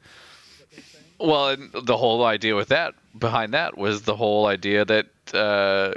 Well, 1.21 1.55
the 1.57 1.97
whole 1.97 2.23
idea 2.25 2.55
with 2.55 2.69
that 2.69 2.93
behind 3.17 3.53
that 3.53 3.77
was 3.77 4.01
the 4.01 4.15
whole 4.15 4.45
idea 4.45 4.85
that 4.85 5.07
uh, 5.33 5.93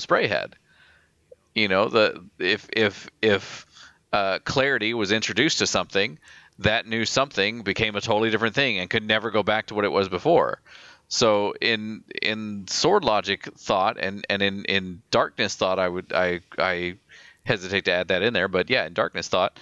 Spray 0.00 0.26
had. 0.26 0.56
You 1.54 1.68
know, 1.68 1.88
the 1.88 2.24
if 2.38 2.68
if 2.72 3.08
if 3.22 3.66
uh, 4.12 4.38
clarity 4.44 4.94
was 4.94 5.12
introduced 5.12 5.58
to 5.58 5.66
something, 5.66 6.18
that 6.58 6.86
new 6.86 7.04
something 7.04 7.62
became 7.62 7.96
a 7.96 8.00
totally 8.00 8.30
different 8.30 8.54
thing 8.54 8.78
and 8.78 8.90
could 8.90 9.06
never 9.06 9.30
go 9.30 9.42
back 9.42 9.66
to 9.66 9.74
what 9.74 9.84
it 9.84 9.92
was 9.92 10.08
before. 10.08 10.60
So 11.08 11.54
in 11.60 12.02
in 12.22 12.66
sword 12.66 13.04
logic 13.04 13.48
thought 13.56 13.98
and 13.98 14.24
and 14.28 14.42
in 14.42 14.64
in 14.64 15.02
darkness 15.10 15.54
thought, 15.54 15.78
I 15.78 15.88
would 15.88 16.12
I 16.12 16.40
I 16.58 16.96
hesitate 17.44 17.84
to 17.84 17.92
add 17.92 18.08
that 18.08 18.22
in 18.22 18.32
there, 18.32 18.48
but 18.48 18.70
yeah, 18.70 18.86
in 18.86 18.94
darkness 18.94 19.28
thought, 19.28 19.58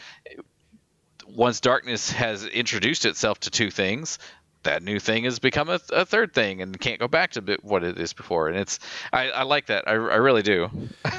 once 1.26 1.60
darkness 1.60 2.12
has 2.12 2.44
introduced 2.46 3.06
itself 3.06 3.40
to 3.40 3.50
two 3.50 3.70
things, 3.70 4.18
that 4.64 4.82
new 4.82 4.98
thing 4.98 5.24
has 5.24 5.38
become 5.38 5.68
a, 5.68 5.80
a 5.92 6.04
third 6.06 6.32
thing 6.34 6.62
and 6.62 6.78
can't 6.80 7.00
go 7.00 7.08
back 7.08 7.32
to 7.32 7.42
bit- 7.42 7.64
what 7.64 7.82
it 7.84 7.98
is 7.98 8.12
before. 8.12 8.48
And 8.48 8.56
it's 8.56 8.78
I, 9.12 9.30
I 9.30 9.42
like 9.42 9.66
that. 9.66 9.88
I, 9.88 9.92
I 9.92 9.94
really 10.16 10.42
do. 10.42 10.70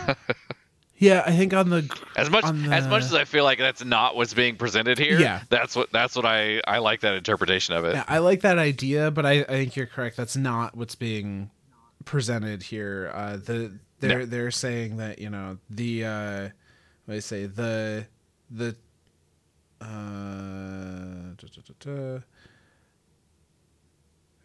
Yeah, 0.95 1.23
I 1.25 1.35
think 1.35 1.53
on 1.53 1.69
the 1.69 1.89
As 2.15 2.29
much 2.29 2.45
on 2.45 2.71
as 2.71 2.87
much 2.87 3.03
as 3.03 3.13
I 3.13 3.25
feel 3.25 3.43
like 3.43 3.57
that's 3.57 3.83
not 3.83 4.15
what's 4.15 4.33
being 4.33 4.55
presented 4.55 4.97
here. 4.97 5.19
Yeah. 5.19 5.41
that's 5.49 5.75
what 5.75 5.91
that's 5.91 6.15
what 6.15 6.23
I 6.25 6.61
I 6.65 6.77
like 6.77 7.01
that 7.01 7.15
interpretation 7.15 7.75
of 7.75 7.83
it. 7.83 7.95
Yeah, 7.95 8.05
I 8.07 8.19
like 8.19 8.41
that 8.41 8.57
idea, 8.57 9.11
but 9.11 9.25
I, 9.25 9.41
I 9.41 9.43
think 9.43 9.75
you're 9.75 9.87
correct. 9.87 10.15
That's 10.15 10.37
not 10.37 10.77
what's 10.77 10.95
being 10.95 11.49
presented 12.05 12.63
here. 12.63 13.11
Uh, 13.13 13.35
the 13.35 13.77
they're 13.99 14.19
No. 14.19 14.25
they're 14.25 14.51
saying 14.51 14.95
that 14.97 15.19
you 15.19 15.29
know 15.29 15.57
the 15.69 16.05
uh, 16.05 16.41
what 16.43 16.51
do 17.07 17.13
they 17.13 17.19
say 17.19 17.47
the 17.47 18.05
the 18.49 18.73
uh, 19.81 21.33
da, 21.35 21.47
da, 21.55 21.73
da. 21.79 22.19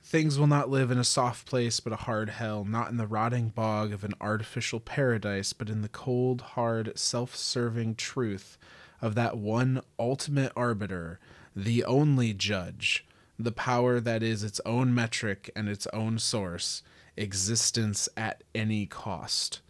Things 0.08 0.38
will 0.38 0.46
not 0.46 0.70
live 0.70 0.90
in 0.90 0.96
a 0.96 1.04
soft 1.04 1.46
place, 1.46 1.80
but 1.80 1.92
a 1.92 1.96
hard 1.96 2.30
hell, 2.30 2.64
not 2.64 2.88
in 2.88 2.96
the 2.96 3.06
rotting 3.06 3.50
bog 3.50 3.92
of 3.92 4.04
an 4.04 4.14
artificial 4.22 4.80
paradise, 4.80 5.52
but 5.52 5.68
in 5.68 5.82
the 5.82 5.88
cold, 5.90 6.40
hard, 6.40 6.98
self 6.98 7.36
serving 7.36 7.94
truth 7.96 8.56
of 9.02 9.14
that 9.16 9.36
one 9.36 9.82
ultimate 9.98 10.50
arbiter, 10.56 11.20
the 11.54 11.84
only 11.84 12.32
judge, 12.32 13.04
the 13.38 13.52
power 13.52 14.00
that 14.00 14.22
is 14.22 14.42
its 14.42 14.62
own 14.64 14.94
metric 14.94 15.50
and 15.54 15.68
its 15.68 15.86
own 15.88 16.18
source, 16.18 16.82
existence 17.18 18.08
at 18.16 18.42
any 18.54 18.86
cost. 18.86 19.60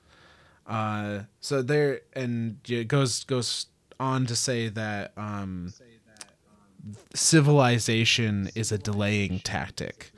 Uh, 0.69 1.23
so 1.41 1.63
there, 1.63 2.03
and 2.13 2.59
it 2.69 2.87
goes 2.87 3.25
goes 3.25 3.67
on 3.99 4.25
to 4.27 4.37
say 4.37 4.69
that 4.69 5.11
um, 5.17 5.75
civilization 7.13 8.49
is 8.55 8.71
a 8.71 8.79
delaying 8.79 9.41
tactic 9.41 10.13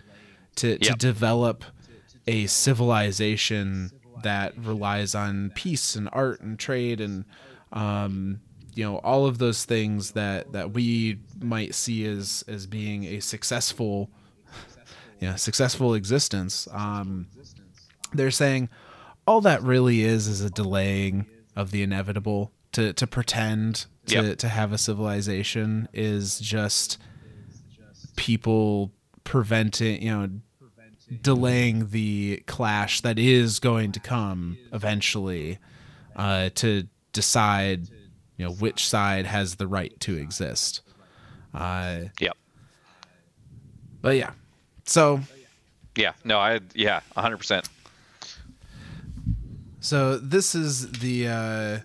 to, 0.60 0.78
to 0.78 0.92
develop 0.94 1.64
a 2.26 2.46
civilization 2.46 3.90
that 4.22 4.56
relies 4.58 5.14
on 5.14 5.50
peace 5.54 5.96
and 5.96 6.08
art 6.12 6.40
and 6.40 6.58
trade 6.58 7.00
and 7.00 7.24
um, 7.72 8.40
you 8.74 8.84
know 8.84 8.98
all 8.98 9.26
of 9.26 9.38
those 9.38 9.64
things 9.64 10.12
that 10.12 10.52
that 10.52 10.72
we 10.72 11.18
might 11.40 11.74
see 11.74 12.04
as 12.04 12.44
as 12.46 12.66
being 12.66 13.04
a 13.04 13.20
successful 13.20 14.10
yeah 15.20 15.34
successful 15.36 15.94
existence. 15.94 16.68
Um, 16.72 17.28
they're 18.12 18.30
saying 18.30 18.68
all 19.26 19.40
that 19.42 19.62
really 19.62 20.02
is 20.02 20.26
is 20.26 20.40
a 20.40 20.50
delaying 20.50 21.26
of 21.56 21.70
the 21.70 21.82
inevitable. 21.82 22.52
To 22.72 22.92
to 22.92 23.06
pretend 23.06 23.86
to 24.06 24.22
Yep. 24.22 24.38
to 24.38 24.48
have 24.48 24.72
a 24.72 24.78
civilization 24.78 25.88
is 25.92 26.38
just 26.38 26.98
people 28.16 28.92
preventing 29.24 30.02
you 30.02 30.10
know 30.10 30.28
delaying 31.22 31.88
the 31.90 32.42
clash 32.46 33.00
that 33.00 33.18
is 33.18 33.58
going 33.58 33.92
to 33.92 34.00
come 34.00 34.56
eventually 34.72 35.58
uh, 36.16 36.50
to 36.54 36.86
decide 37.12 37.88
you 38.36 38.44
know 38.46 38.52
which 38.52 38.86
side 38.88 39.26
has 39.26 39.56
the 39.56 39.66
right 39.66 39.98
to 40.00 40.16
exist 40.16 40.82
uh, 41.54 42.00
Yep. 42.20 42.36
but 44.00 44.16
yeah 44.16 44.30
so 44.84 45.20
Yeah. 45.96 46.12
No. 46.24 46.38
I. 46.38 46.60
Yeah. 46.74 47.00
hundred 47.16 47.36
percent. 47.38 47.68
So 49.80 50.18
this 50.18 50.54
is 50.54 50.90
the 50.92 51.28
uh, 51.28 51.78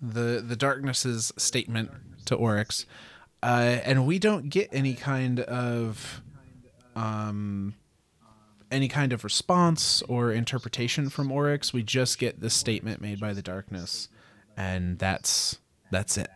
the 0.00 0.42
the 0.46 0.56
darkness's 0.56 1.32
statement 1.36 1.90
to 2.26 2.34
Oryx, 2.34 2.86
uh, 3.42 3.78
and 3.84 4.06
we 4.06 4.18
don't 4.18 4.48
get 4.50 4.68
any 4.72 4.94
kind 4.94 5.40
of 5.40 6.22
um, 6.94 7.74
any 8.70 8.88
kind 8.88 9.12
of 9.12 9.24
response 9.24 10.02
or 10.02 10.32
interpretation 10.32 11.08
from 11.08 11.30
Oryx. 11.30 11.72
We 11.72 11.82
just 11.82 12.18
get 12.18 12.40
this 12.40 12.54
statement 12.54 13.00
made 13.00 13.20
by 13.20 13.32
the 13.32 13.42
darkness, 13.42 14.08
and 14.56 14.98
that's 14.98 15.58
that's 15.90 16.16
it. 16.18 16.28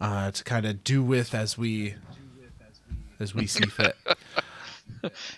Uh, 0.00 0.30
to 0.30 0.44
kind 0.44 0.64
of 0.66 0.82
do 0.82 1.02
with 1.02 1.34
as 1.34 1.58
we 1.58 1.94
as 3.18 3.34
we 3.34 3.46
see 3.46 3.66
fit. 3.66 3.96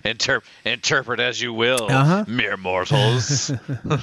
Interp- 0.04 0.42
interpret 0.64 1.20
as 1.20 1.40
you 1.40 1.52
will, 1.52 1.86
Uh-huh. 1.88 2.24
mere 2.26 2.56
mortals, 2.56 3.52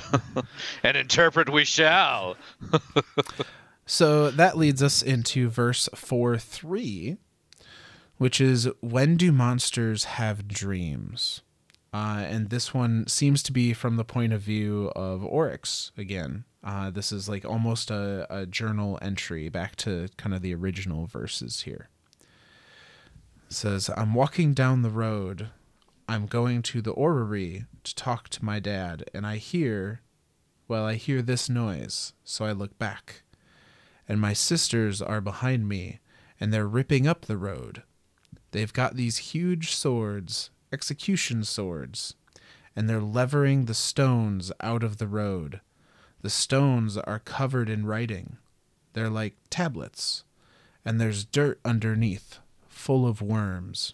and 0.84 0.96
interpret 0.98 1.50
we 1.52 1.66
shall. 1.66 2.38
So 3.86 4.30
that 4.30 4.56
leads 4.56 4.84
us 4.84 5.02
into 5.02 5.50
verse 5.50 5.90
4 5.96 6.38
3, 6.38 7.18
which 8.20 8.40
is 8.40 8.70
When 8.80 9.18
do 9.18 9.32
monsters 9.32 10.04
have 10.04 10.48
dreams? 10.48 11.42
Uh, 11.92 12.24
and 12.28 12.52
this 12.52 12.72
one 12.72 13.08
seems 13.08 13.42
to 13.42 13.52
be 13.52 13.74
from 13.74 13.98
the 13.98 14.06
point 14.06 14.32
of 14.32 14.42
view 14.42 14.92
of 14.96 15.26
Oryx 15.26 15.92
again. 15.98 16.44
Uh, 16.64 16.92
this 16.92 17.12
is 17.12 17.28
like 17.28 17.44
almost 17.44 17.90
a, 17.90 18.28
a 18.30 18.46
journal 18.46 19.00
entry 19.02 19.50
back 19.50 19.76
to 19.78 20.08
kind 20.18 20.36
of 20.36 20.44
the 20.44 20.54
original 20.54 21.08
verses 21.08 21.62
here. 21.62 21.90
It 23.48 23.54
says, 23.54 23.90
I'm 23.98 24.14
walking 24.14 24.54
down 24.54 24.84
the 24.84 24.92
road. 24.92 25.50
I'm 26.08 26.28
going 26.28 26.62
to 26.62 26.84
the 26.84 26.92
orrery 26.92 27.66
to 27.84 27.96
talk 27.96 28.30
to 28.30 28.46
my 28.46 28.60
dad, 28.60 29.10
and 29.12 29.26
I 29.26 29.38
hear, 29.38 30.02
well, 30.68 30.86
I 30.86 30.94
hear 30.94 31.24
this 31.24 31.50
noise, 31.50 32.14
so 32.24 32.46
I 32.46 32.52
look 32.52 32.78
back 32.78 33.24
and 34.10 34.20
my 34.20 34.34
sisters 34.34 35.04
are 35.04 35.22
behind 35.22 35.70
me, 35.70 36.00
and 36.40 36.52
they're 36.52 36.68
ripping 36.68 37.08
up 37.08 37.26
the 37.26 37.38
road. 37.38 37.84
They've 38.52 38.74
got 38.74 38.96
these 38.96 39.18
huge 39.18 39.74
swords, 39.76 40.50
execution 40.72 41.44
swords, 41.44 42.16
and 42.76 42.90
they're 42.90 43.02
levering 43.02 43.66
the 43.66 43.74
stones 43.74 44.52
out 44.62 44.84
of 44.84 44.98
the 44.98 45.08
road. 45.08 45.62
The 46.22 46.30
stones 46.30 46.98
are 46.98 47.20
covered 47.20 47.70
in 47.70 47.86
writing. 47.86 48.38
They're 48.94 49.10
like 49.10 49.36
tablets, 49.50 50.24
and 50.84 51.00
there's 51.00 51.26
dirt 51.26 51.60
underneath, 51.64 52.40
full 52.68 53.08
of 53.08 53.22
worms. 53.22 53.94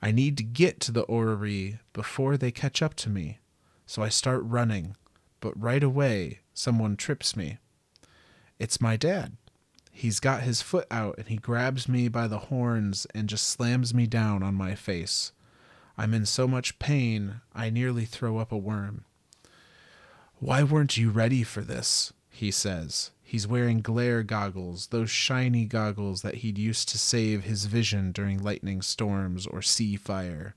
I 0.00 0.12
need 0.12 0.36
to 0.36 0.44
get 0.44 0.80
to 0.80 0.92
the 0.92 1.02
orrery 1.02 1.80
before 1.92 2.36
they 2.36 2.50
catch 2.50 2.82
up 2.82 2.94
to 2.96 3.10
me, 3.10 3.38
so 3.86 4.02
I 4.02 4.10
start 4.10 4.42
running, 4.44 4.96
but 5.40 5.60
right 5.60 5.82
away 5.82 6.40
someone 6.54 6.96
trips 6.96 7.34
me. 7.34 7.58
It's 8.58 8.80
my 8.80 8.96
dad. 8.96 9.36
He's 9.98 10.20
got 10.20 10.42
his 10.42 10.62
foot 10.62 10.86
out 10.92 11.16
and 11.18 11.26
he 11.26 11.38
grabs 11.38 11.88
me 11.88 12.06
by 12.06 12.28
the 12.28 12.38
horns 12.38 13.04
and 13.16 13.28
just 13.28 13.48
slams 13.48 13.92
me 13.92 14.06
down 14.06 14.44
on 14.44 14.54
my 14.54 14.76
face. 14.76 15.32
I'm 15.96 16.14
in 16.14 16.24
so 16.24 16.46
much 16.46 16.78
pain, 16.78 17.40
I 17.52 17.68
nearly 17.70 18.04
throw 18.04 18.38
up 18.38 18.52
a 18.52 18.56
worm. 18.56 19.06
Why 20.38 20.62
weren't 20.62 20.96
you 20.96 21.10
ready 21.10 21.42
for 21.42 21.62
this? 21.62 22.12
He 22.30 22.52
says. 22.52 23.10
He's 23.24 23.48
wearing 23.48 23.80
glare 23.80 24.22
goggles, 24.22 24.86
those 24.86 25.10
shiny 25.10 25.64
goggles 25.64 26.22
that 26.22 26.36
he'd 26.36 26.58
used 26.58 26.88
to 26.90 26.96
save 26.98 27.42
his 27.42 27.64
vision 27.64 28.12
during 28.12 28.40
lightning 28.40 28.82
storms 28.82 29.48
or 29.48 29.62
sea 29.62 29.96
fire. 29.96 30.54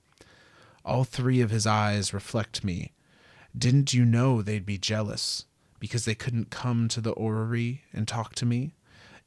All 0.86 1.04
three 1.04 1.42
of 1.42 1.50
his 1.50 1.66
eyes 1.66 2.14
reflect 2.14 2.64
me. 2.64 2.92
Didn't 3.58 3.92
you 3.92 4.06
know 4.06 4.44
they'd 4.44 4.68
be 4.68 4.78
jealous? 4.78 5.46
Because 5.80 6.06
they 6.06 6.14
couldn't 6.14 6.52
come 6.52 6.88
to 6.90 7.02
the 7.02 7.14
orrery 7.14 7.86
and 7.92 8.08
talk 8.08 8.36
to 8.36 8.46
me? 8.46 8.76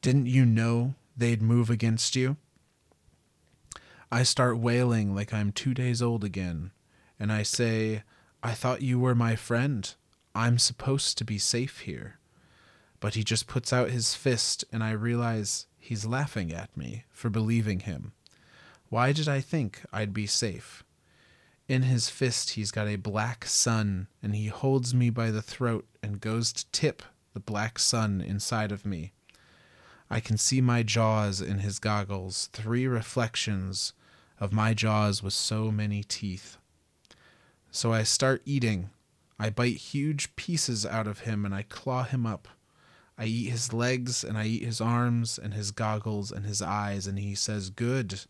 Didn't 0.01 0.27
you 0.27 0.45
know 0.45 0.95
they'd 1.17 1.41
move 1.41 1.69
against 1.69 2.15
you? 2.15 2.37
I 4.11 4.23
start 4.23 4.59
wailing 4.59 5.15
like 5.15 5.33
I'm 5.33 5.51
two 5.51 5.73
days 5.73 6.01
old 6.01 6.23
again, 6.23 6.71
and 7.19 7.31
I 7.31 7.43
say, 7.43 8.03
I 8.43 8.51
thought 8.53 8.81
you 8.81 8.99
were 8.99 9.15
my 9.15 9.35
friend. 9.35 9.93
I'm 10.35 10.59
supposed 10.59 11.17
to 11.17 11.25
be 11.25 11.37
safe 11.37 11.79
here. 11.81 12.19
But 12.99 13.15
he 13.15 13.23
just 13.23 13.47
puts 13.47 13.73
out 13.73 13.89
his 13.89 14.13
fist, 14.13 14.63
and 14.71 14.83
I 14.83 14.91
realize 14.91 15.65
he's 15.79 16.05
laughing 16.05 16.53
at 16.53 16.75
me 16.77 17.05
for 17.09 17.29
believing 17.29 17.81
him. 17.81 18.13
Why 18.89 19.11
did 19.11 19.27
I 19.27 19.41
think 19.41 19.81
I'd 19.91 20.13
be 20.13 20.27
safe? 20.27 20.83
In 21.67 21.81
his 21.81 22.09
fist, 22.09 22.51
he's 22.51 22.69
got 22.69 22.87
a 22.87 22.97
black 22.97 23.45
sun, 23.45 24.07
and 24.21 24.35
he 24.35 24.47
holds 24.47 24.93
me 24.93 25.09
by 25.09 25.31
the 25.31 25.41
throat 25.41 25.87
and 26.03 26.21
goes 26.21 26.53
to 26.53 26.65
tip 26.71 27.01
the 27.33 27.39
black 27.39 27.79
sun 27.79 28.21
inside 28.21 28.71
of 28.71 28.85
me. 28.85 29.13
I 30.09 30.19
can 30.19 30.37
see 30.37 30.61
my 30.61 30.83
jaws 30.83 31.41
in 31.41 31.59
his 31.59 31.79
goggles, 31.79 32.49
three 32.53 32.87
reflections 32.87 33.93
of 34.39 34.53
my 34.53 34.73
jaws 34.73 35.23
with 35.23 35.33
so 35.33 35.71
many 35.71 36.03
teeth. 36.03 36.57
So 37.71 37.91
I 37.91 38.03
start 38.03 38.41
eating. 38.45 38.89
I 39.39 39.49
bite 39.49 39.77
huge 39.77 40.35
pieces 40.35 40.85
out 40.85 41.07
of 41.07 41.19
him 41.19 41.45
and 41.45 41.53
I 41.53 41.63
claw 41.63 42.03
him 42.03 42.25
up. 42.25 42.47
I 43.17 43.25
eat 43.25 43.49
his 43.49 43.73
legs 43.73 44.23
and 44.23 44.37
I 44.37 44.45
eat 44.45 44.63
his 44.63 44.81
arms 44.81 45.39
and 45.41 45.53
his 45.53 45.71
goggles 45.71 46.31
and 46.31 46.45
his 46.45 46.61
eyes, 46.61 47.07
and 47.07 47.17
he 47.17 47.33
says, 47.33 47.69
Good, 47.69 48.21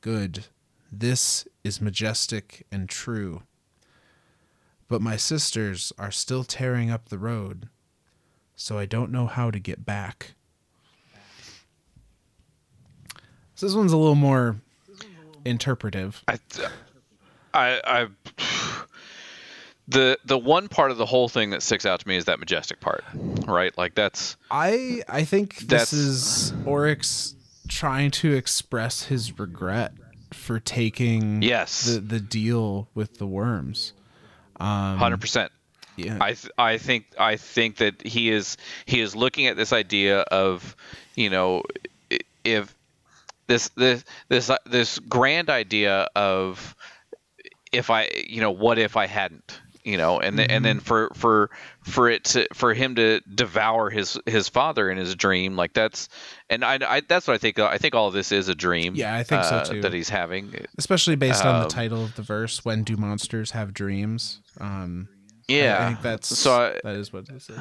good. 0.00 0.46
This 0.92 1.48
is 1.64 1.80
majestic 1.80 2.64
and 2.70 2.88
true. 2.88 3.42
But 4.88 5.02
my 5.02 5.16
sisters 5.16 5.92
are 5.98 6.12
still 6.12 6.44
tearing 6.44 6.90
up 6.90 7.08
the 7.08 7.18
road, 7.18 7.68
so 8.54 8.78
I 8.78 8.86
don't 8.86 9.10
know 9.10 9.26
how 9.26 9.50
to 9.50 9.58
get 9.58 9.84
back. 9.84 10.35
So 13.56 13.66
this 13.66 13.74
one's 13.74 13.92
a 13.92 13.96
little 13.96 14.14
more 14.14 14.56
interpretive. 15.46 16.22
I, 16.28 16.38
I, 17.54 17.80
I, 17.84 18.08
the 19.88 20.18
the 20.26 20.36
one 20.36 20.68
part 20.68 20.90
of 20.90 20.98
the 20.98 21.06
whole 21.06 21.28
thing 21.30 21.50
that 21.50 21.62
sticks 21.62 21.86
out 21.86 22.00
to 22.00 22.08
me 22.08 22.16
is 22.16 22.26
that 22.26 22.38
majestic 22.38 22.80
part, 22.80 23.02
right? 23.46 23.76
Like 23.78 23.94
that's 23.94 24.36
I 24.50 25.02
I 25.08 25.24
think 25.24 25.56
this 25.58 25.94
is 25.94 26.52
Oryx 26.66 27.34
trying 27.66 28.10
to 28.10 28.34
express 28.34 29.04
his 29.04 29.38
regret 29.38 29.92
for 30.34 30.60
taking 30.60 31.40
yes, 31.40 31.86
the 31.86 32.00
the 32.00 32.20
deal 32.20 32.88
with 32.94 33.16
the 33.16 33.26
worms. 33.26 33.94
Um, 34.60 34.98
hundred 34.98 35.22
percent. 35.22 35.50
Yeah. 35.96 36.18
I 36.20 36.34
th- 36.34 36.52
I 36.58 36.76
think 36.76 37.06
I 37.18 37.36
think 37.36 37.76
that 37.76 38.06
he 38.06 38.30
is 38.30 38.58
he 38.84 39.00
is 39.00 39.16
looking 39.16 39.46
at 39.46 39.56
this 39.56 39.72
idea 39.72 40.20
of 40.20 40.76
you 41.14 41.30
know 41.30 41.62
if 42.44 42.75
this 43.46 43.68
this 43.70 44.04
this 44.28 44.50
uh, 44.50 44.58
this 44.66 44.98
grand 44.98 45.50
idea 45.50 46.08
of 46.16 46.74
if 47.72 47.90
I 47.90 48.08
you 48.28 48.40
know 48.40 48.50
what 48.52 48.78
if 48.78 48.96
I 48.96 49.06
hadn't 49.06 49.60
you 49.84 49.96
know 49.96 50.18
and 50.18 50.36
then 50.38 50.50
and 50.50 50.64
then 50.64 50.80
for 50.80 51.10
for 51.14 51.50
for 51.84 52.08
it 52.10 52.24
to 52.24 52.48
for 52.54 52.74
him 52.74 52.96
to 52.96 53.20
devour 53.32 53.88
his 53.90 54.18
his 54.26 54.48
father 54.48 54.90
in 54.90 54.98
his 54.98 55.14
dream 55.14 55.54
like 55.56 55.72
that's 55.74 56.08
and 56.50 56.64
I, 56.64 56.78
I 56.86 57.02
that's 57.08 57.28
what 57.28 57.34
I 57.34 57.38
think 57.38 57.58
I 57.60 57.78
think 57.78 57.94
all 57.94 58.08
of 58.08 58.14
this 58.14 58.32
is 58.32 58.48
a 58.48 58.54
dream 58.54 58.94
Yeah, 58.96 59.14
I 59.14 59.22
think 59.22 59.44
so, 59.44 59.56
uh, 59.56 59.64
too. 59.64 59.82
that 59.82 59.92
he's 59.92 60.08
having 60.08 60.66
Especially 60.78 61.14
based 61.14 61.44
on 61.44 61.60
the 61.60 61.66
Um, 61.66 61.70
title 61.70 62.02
of 62.04 62.14
the 62.16 62.22
verse, 62.22 62.64
"When 62.64 62.82
do 62.82 62.96
monsters 62.96 63.52
have 63.52 63.72
dreams?" 63.72 64.40
Um, 64.60 65.08
I- 65.48 65.52
yeah 65.52 65.78
I, 65.80 65.86
think 65.88 66.02
that's 66.02 66.36
so 66.36 66.52
I, 66.52 66.80
that 66.82 66.96
is 66.96 67.12
what 67.12 67.28
this 67.28 67.48
is. 67.48 67.60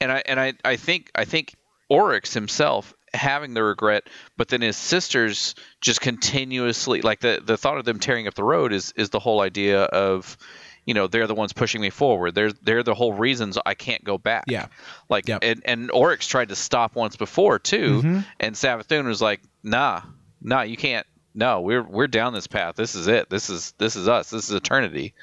and 0.00 0.12
I 0.12 0.22
and 0.26 0.38
I, 0.38 0.52
I 0.64 0.76
think 0.76 1.10
I 1.14 1.24
think 1.24 1.54
Oryx 1.88 2.34
himself 2.34 2.92
having 3.14 3.54
the 3.54 3.62
regret, 3.62 4.04
but 4.36 4.48
then 4.48 4.60
his 4.62 4.76
sisters 4.76 5.54
just 5.80 6.00
continuously 6.00 7.02
like 7.02 7.20
the 7.20 7.40
the 7.44 7.56
thought 7.56 7.78
of 7.78 7.84
them 7.84 7.98
tearing 8.00 8.26
up 8.26 8.34
the 8.34 8.44
road 8.44 8.72
is 8.72 8.92
is 8.96 9.10
the 9.10 9.18
whole 9.20 9.40
idea 9.40 9.82
of 9.82 10.36
you 10.84 10.94
know 10.94 11.06
they're 11.06 11.26
the 11.26 11.34
ones 11.34 11.52
pushing 11.52 11.80
me 11.80 11.90
forward. 11.90 12.34
They're 12.34 12.52
they're 12.62 12.82
the 12.82 12.94
whole 12.94 13.12
reasons 13.12 13.58
I 13.64 13.74
can't 13.74 14.02
go 14.02 14.18
back. 14.18 14.44
Yeah. 14.48 14.66
Like 15.08 15.28
Yep. 15.28 15.40
and 15.42 15.62
and 15.64 15.90
Oryx 15.90 16.26
tried 16.26 16.48
to 16.48 16.56
stop 16.56 16.94
once 16.96 17.16
before 17.16 17.58
too, 17.58 18.02
Mhm. 18.02 18.26
and 18.40 18.54
Savathun 18.54 19.04
was 19.04 19.20
like, 19.22 19.40
"Nah, 19.62 20.00
nah, 20.40 20.62
you 20.62 20.76
can't. 20.76 21.06
No, 21.34 21.60
we're 21.60 21.82
we're 21.82 22.08
down 22.08 22.32
this 22.34 22.46
path. 22.46 22.74
This 22.76 22.94
is 22.94 23.06
it. 23.06 23.30
This 23.30 23.48
is 23.50 23.72
this 23.78 23.94
is 23.96 24.08
us. 24.08 24.30
This 24.30 24.48
is 24.48 24.54
eternity." 24.54 25.14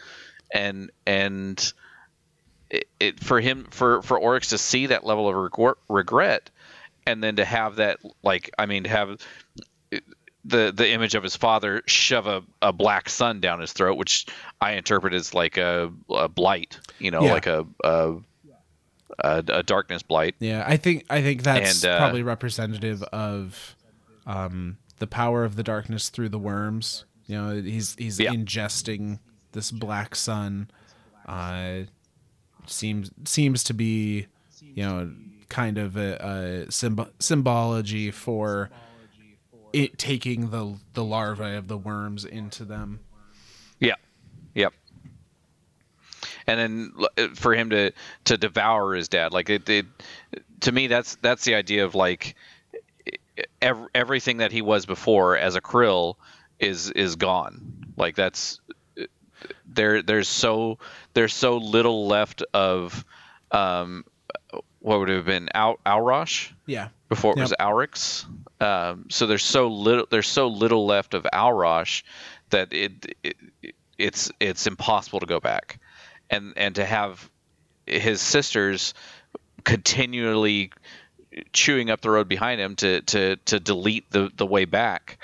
And 0.51 0.91
and 1.05 1.73
it, 2.69 2.85
it 2.99 3.19
for 3.19 3.39
him 3.41 3.67
for 3.71 4.01
for 4.01 4.17
Oryx 4.17 4.49
to 4.49 4.57
see 4.57 4.87
that 4.87 5.03
level 5.03 5.27
of 5.27 5.79
regret 5.89 6.49
and 7.11 7.23
then 7.23 7.35
to 7.37 7.45
have 7.45 7.75
that 7.77 7.99
like 8.23 8.49
I 8.57 8.65
mean 8.65 8.83
to 8.83 8.89
have 8.89 9.19
the 10.45 10.71
the 10.71 10.89
image 10.91 11.15
of 11.15 11.23
his 11.23 11.35
father 11.35 11.81
shove 11.85 12.27
a, 12.27 12.41
a 12.61 12.71
black 12.71 13.09
sun 13.09 13.39
down 13.41 13.59
his 13.59 13.73
throat 13.73 13.97
which 13.97 14.25
I 14.61 14.73
interpret 14.73 15.13
as 15.13 15.33
like 15.33 15.57
a, 15.57 15.91
a 16.09 16.27
blight 16.29 16.79
you 16.99 17.11
know 17.11 17.23
Yeah. 17.23 17.31
like 17.33 17.47
a 17.47 17.65
a, 17.83 18.15
a 19.19 19.43
a 19.47 19.63
darkness 19.63 20.01
blight 20.01 20.35
Yeah, 20.39 20.63
I 20.65 20.77
think 20.77 21.05
I 21.09 21.21
think 21.21 21.43
that's 21.43 21.83
And, 21.83 21.91
uh, 21.91 21.97
probably 21.97 22.23
representative 22.23 23.03
of 23.03 23.75
um, 24.25 24.77
the 24.99 25.07
power 25.07 25.43
of 25.43 25.55
the 25.55 25.63
darkness 25.63 26.09
through 26.09 26.29
the 26.29 26.39
worms. 26.39 27.05
You 27.25 27.35
know, 27.37 27.61
he's 27.61 27.95
he's 27.95 28.19
Yeah. 28.19 28.31
ingesting 28.31 29.19
this 29.51 29.71
black 29.71 30.15
sun. 30.15 30.69
Uh, 31.25 31.81
seems 32.67 33.11
seems 33.25 33.63
to 33.65 33.73
be, 33.73 34.27
you 34.61 34.83
know, 34.83 35.11
kind 35.49 35.77
of 35.77 35.97
a, 35.97 36.15
a 36.15 36.65
symb- 36.67 37.11
symbology 37.19 38.11
for 38.11 38.69
it 39.73 39.97
taking 39.97 40.49
the 40.49 40.75
the 40.93 41.03
larvae 41.03 41.55
of 41.55 41.67
the 41.67 41.77
worms 41.77 42.25
into 42.25 42.65
them. 42.65 42.99
Yeah. 43.79 43.95
Yep. 44.55 44.73
And 46.47 46.59
then 46.59 47.35
for 47.35 47.53
him 47.53 47.69
to 47.71 47.91
to 48.25 48.37
devour 48.37 48.93
his 48.95 49.07
dad, 49.07 49.33
like 49.33 49.49
it, 49.49 49.69
it 49.69 49.85
to 50.61 50.71
me, 50.71 50.87
that's 50.87 51.15
that's 51.21 51.45
the 51.45 51.55
idea 51.55 51.85
of 51.85 51.95
like 51.95 52.35
ev- 53.61 53.87
everything 53.93 54.37
that 54.37 54.51
he 54.51 54.61
was 54.61 54.85
before 54.85 55.37
as 55.37 55.55
a 55.55 55.61
krill 55.61 56.15
is 56.59 56.91
is 56.91 57.15
gone. 57.15 57.93
Like 57.97 58.15
that's 58.15 58.59
there. 59.65 60.01
There's 60.01 60.27
so 60.27 60.79
there's 61.13 61.33
so 61.33 61.57
little 61.57 62.07
left 62.07 62.43
of 62.53 63.05
um, 63.51 64.03
what 64.79 64.99
would 64.99 65.09
it 65.09 65.15
have 65.15 65.25
been 65.25 65.49
Al 65.53 65.77
Aurash 65.85 66.51
Yeah, 66.65 66.89
before 67.09 67.33
it 67.33 67.39
was 67.39 67.51
Yep. 67.51 67.59
Auryx. 67.59 68.25
Um, 68.61 69.05
so 69.09 69.27
there's 69.27 69.43
so 69.43 69.67
little 69.67 70.07
there's 70.09 70.27
so 70.27 70.47
little 70.47 70.85
left 70.85 71.13
of 71.13 71.25
Aurash 71.33 72.03
that 72.49 72.73
it, 72.73 73.15
it 73.23 73.35
it's 73.97 74.31
it's 74.39 74.67
impossible 74.67 75.19
to 75.19 75.25
go 75.25 75.39
back, 75.39 75.79
and 76.29 76.53
and 76.55 76.75
to 76.75 76.85
have 76.85 77.29
his 77.85 78.21
sisters 78.21 78.93
continually 79.63 80.71
chewing 81.53 81.89
up 81.89 82.01
the 82.01 82.09
road 82.09 82.27
behind 82.27 82.59
him 82.59 82.75
to 82.77 83.01
to 83.01 83.35
to 83.37 83.59
delete 83.59 84.09
the 84.11 84.31
the 84.35 84.45
way 84.45 84.65
back 84.65 85.17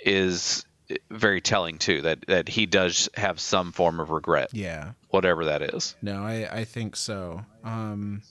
is 0.00 0.64
very 1.10 1.40
telling 1.40 1.78
too 1.78 2.02
that 2.02 2.26
that 2.26 2.48
he 2.48 2.66
does 2.66 3.08
have 3.14 3.40
some 3.40 3.72
form 3.72 4.00
of 4.00 4.10
regret 4.10 4.50
yeah. 4.52 4.92
whatever 5.08 5.46
that 5.46 5.62
is 5.62 5.96
No, 6.02 6.22
I 6.22 6.48
I 6.60 6.64
think 6.64 6.96
so. 6.96 7.44
Um, 7.62 8.22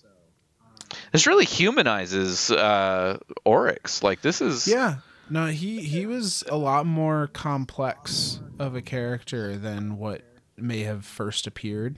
this 1.12 1.28
really 1.28 1.46
humanizes 1.46 2.52
uh 2.52 3.18
oryx 3.46 4.04
like 4.04 4.22
this 4.22 4.42
is 4.42 4.68
Yeah. 4.68 4.96
No, 5.30 5.48
he 5.48 5.82
he 5.82 6.06
was 6.06 6.44
a 6.50 6.58
lot 6.58 6.86
more 6.86 7.28
complex 7.28 8.40
of 8.60 8.76
a 8.76 8.82
character 8.82 9.58
than 9.58 9.98
what 9.98 10.22
may 10.58 10.80
have 10.84 11.06
first 11.06 11.48
appeared. 11.48 11.98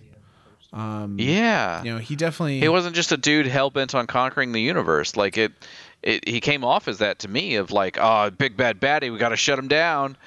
Um 0.71 1.17
yeah 1.19 1.83
you 1.83 1.91
know, 1.93 1.97
he 1.97 2.15
definitely 2.15 2.59
He 2.59 2.69
wasn't 2.69 2.95
just 2.95 3.11
a 3.11 3.17
dude 3.17 3.47
hell 3.47 3.69
bent 3.69 3.95
on 3.95 4.07
conquering 4.07 4.51
the 4.51 4.61
universe. 4.61 5.15
Like 5.15 5.37
it, 5.37 5.53
it, 6.01 6.27
he 6.27 6.39
came 6.39 6.63
off 6.63 6.87
as 6.87 6.99
that 6.99 7.19
to 7.19 7.27
me 7.27 7.55
of 7.55 7.71
like, 7.71 7.97
oh, 7.99 8.29
big 8.29 8.55
bad 8.55 8.79
baddie, 8.79 9.11
we 9.11 9.17
got 9.17 9.29
to 9.29 9.37
shut 9.37 9.57
him 9.57 9.67
down. 9.67 10.17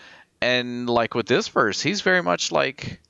And 0.40 0.88
like 0.88 1.14
with 1.14 1.26
this 1.26 1.48
verse, 1.48 1.80
he's 1.80 2.00
very 2.00 2.22
much 2.22 2.50
like, 2.50 3.00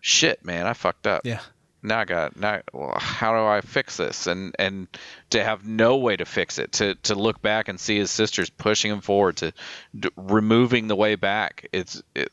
shit, 0.00 0.44
man, 0.44 0.66
I 0.66 0.72
fucked 0.72 1.06
up. 1.06 1.22
Yeah. 1.24 1.40
Now 1.84 2.30
now. 2.34 2.62
How 2.96 3.32
do 3.32 3.46
I 3.46 3.60
fix 3.60 3.98
this? 3.98 4.26
And 4.26 4.56
and 4.58 4.88
to 5.30 5.44
have 5.44 5.66
no 5.66 5.96
way 5.98 6.16
to 6.16 6.24
fix 6.24 6.58
it, 6.58 6.72
to 6.72 6.94
to 6.96 7.14
look 7.14 7.42
back 7.42 7.68
and 7.68 7.78
see 7.78 7.98
his 7.98 8.10
sisters 8.10 8.48
pushing 8.48 8.90
him 8.90 9.02
forward, 9.02 9.36
to 9.36 9.52
d- 9.98 10.08
removing 10.16 10.88
the 10.88 10.96
way 10.96 11.14
back. 11.14 11.68
It's 11.72 12.02
it, 12.14 12.30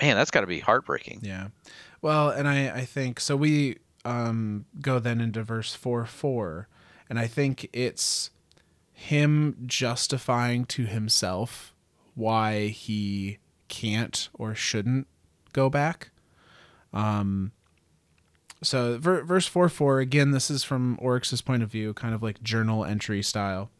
man, 0.00 0.16
that's 0.16 0.30
got 0.30 0.42
to 0.42 0.46
be 0.46 0.60
heartbreaking. 0.60 1.18
Yeah. 1.22 1.48
Well, 2.00 2.30
and 2.30 2.46
I 2.46 2.70
I 2.70 2.84
think 2.84 3.18
so 3.18 3.36
we 3.36 3.78
um 4.04 4.66
go 4.80 5.00
then 5.00 5.20
into 5.20 5.42
verse 5.42 5.74
4 5.74 6.06
4 6.06 6.68
and 7.08 7.18
I 7.18 7.26
think 7.26 7.68
it's 7.72 8.30
him 8.92 9.56
justifying 9.66 10.64
to 10.66 10.86
himself 10.86 11.74
why 12.14 12.68
he 12.68 13.38
can't 13.68 14.28
or 14.34 14.54
shouldn't 14.54 15.08
go 15.52 15.68
back. 15.68 16.10
Um 16.92 17.52
so 18.62 18.98
ver- 18.98 19.24
verse 19.24 19.46
4 19.46 19.68
4 19.68 20.00
again 20.00 20.30
this 20.30 20.50
is 20.50 20.64
from 20.64 20.98
oryx's 21.00 21.42
point 21.42 21.62
of 21.62 21.70
view 21.70 21.92
kind 21.94 22.14
of 22.14 22.22
like 22.22 22.42
journal 22.42 22.84
entry 22.84 23.22
style. 23.22 23.70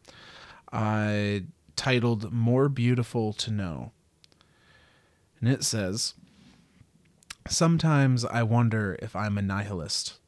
Uh, 0.71 1.39
titled 1.75 2.31
more 2.31 2.67
beautiful 2.67 3.31
to 3.33 3.51
know. 3.51 3.91
And 5.39 5.49
it 5.49 5.63
says 5.63 6.13
sometimes 7.47 8.23
i 8.25 8.41
wonder 8.43 8.97
if 9.01 9.15
i'm 9.15 9.37
a 9.37 9.41
nihilist. 9.41 10.19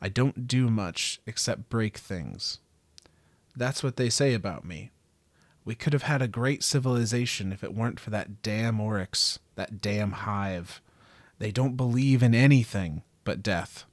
I 0.00 0.08
don't 0.08 0.46
do 0.46 0.68
much 0.68 1.20
except 1.26 1.70
break 1.70 1.96
things. 1.96 2.58
That's 3.56 3.82
what 3.82 3.96
they 3.96 4.10
say 4.10 4.34
about 4.34 4.64
me. 4.64 4.90
We 5.64 5.74
could 5.74 5.94
have 5.94 6.02
had 6.02 6.20
a 6.20 6.28
great 6.28 6.62
civilization 6.62 7.50
if 7.50 7.64
it 7.64 7.74
weren't 7.74 7.98
for 7.98 8.10
that 8.10 8.42
damn 8.42 8.78
oryx 8.78 9.38
that 9.56 9.80
damn 9.80 10.12
hive. 10.12 10.80
They 11.38 11.50
don't 11.50 11.76
believe 11.76 12.22
in 12.22 12.34
anything 12.34 13.02
but 13.26 13.42
death. 13.42 13.84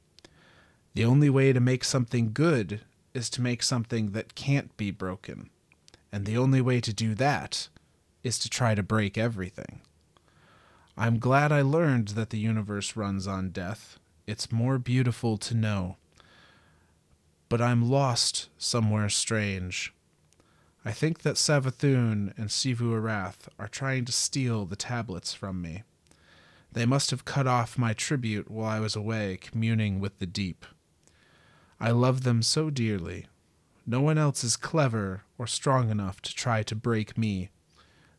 The 0.93 1.03
only 1.03 1.29
way 1.29 1.51
to 1.51 1.59
make 1.59 1.84
something 1.84 2.31
good 2.31 2.81
is 3.13 3.29
to 3.31 3.41
make 3.41 3.63
something 3.63 4.11
that 4.11 4.36
can't 4.36 4.75
be 4.77 4.91
broken. 4.91 5.49
And 6.11 6.25
the 6.25 6.38
only 6.38 6.61
way 6.61 6.79
to 6.79 6.93
do 6.93 7.15
that 7.15 7.67
is 8.23 8.39
to 8.39 8.49
try 8.49 8.75
to 8.75 8.84
break 8.84 9.17
everything. 9.17 9.81
I'm 10.95 11.17
glad 11.17 11.51
I 11.51 11.63
learned 11.63 12.09
that 12.09 12.29
the 12.29 12.38
universe 12.38 12.95
runs 12.95 13.27
on 13.27 13.49
death. 13.49 13.97
It's 14.27 14.51
more 14.51 14.77
beautiful 14.77 15.38
to 15.39 15.55
know. 15.55 15.97
But 17.49 17.61
I'm 17.61 17.89
lost 17.89 18.49
somewhere 18.59 19.09
strange. 19.09 19.93
I 20.86 20.91
think 20.91 21.23
that 21.23 21.36
Savathun 21.36 22.38
and 22.38 22.49
Xivu 22.49 22.93
Arath 22.93 23.47
are 23.57 23.67
trying 23.67 24.05
to 24.05 24.11
steal 24.11 24.65
the 24.65 24.75
tablets 24.75 25.34
from 25.34 25.61
me. 25.61 25.84
They 26.74 26.88
must 26.88 27.11
have 27.11 27.24
cut 27.24 27.45
off 27.45 27.78
my 27.78 27.93
tribute 27.93 28.49
while 28.49 28.67
I 28.67 28.80
was 28.80 28.95
away 28.95 29.38
communing 29.39 29.99
with 29.99 30.17
the 30.17 30.26
deep. 30.26 30.65
I 31.80 31.91
love 31.91 32.24
them 32.24 32.41
so 32.41 32.71
dearly. 32.71 33.28
No 33.86 34.01
one 34.01 34.17
else 34.17 34.43
is 34.43 34.55
clever 34.55 35.24
or 35.38 35.45
strong 35.45 35.91
enough 35.91 36.19
to 36.24 36.34
try 36.34 36.63
to 36.63 36.76
break 36.76 37.15
me. 37.15 37.49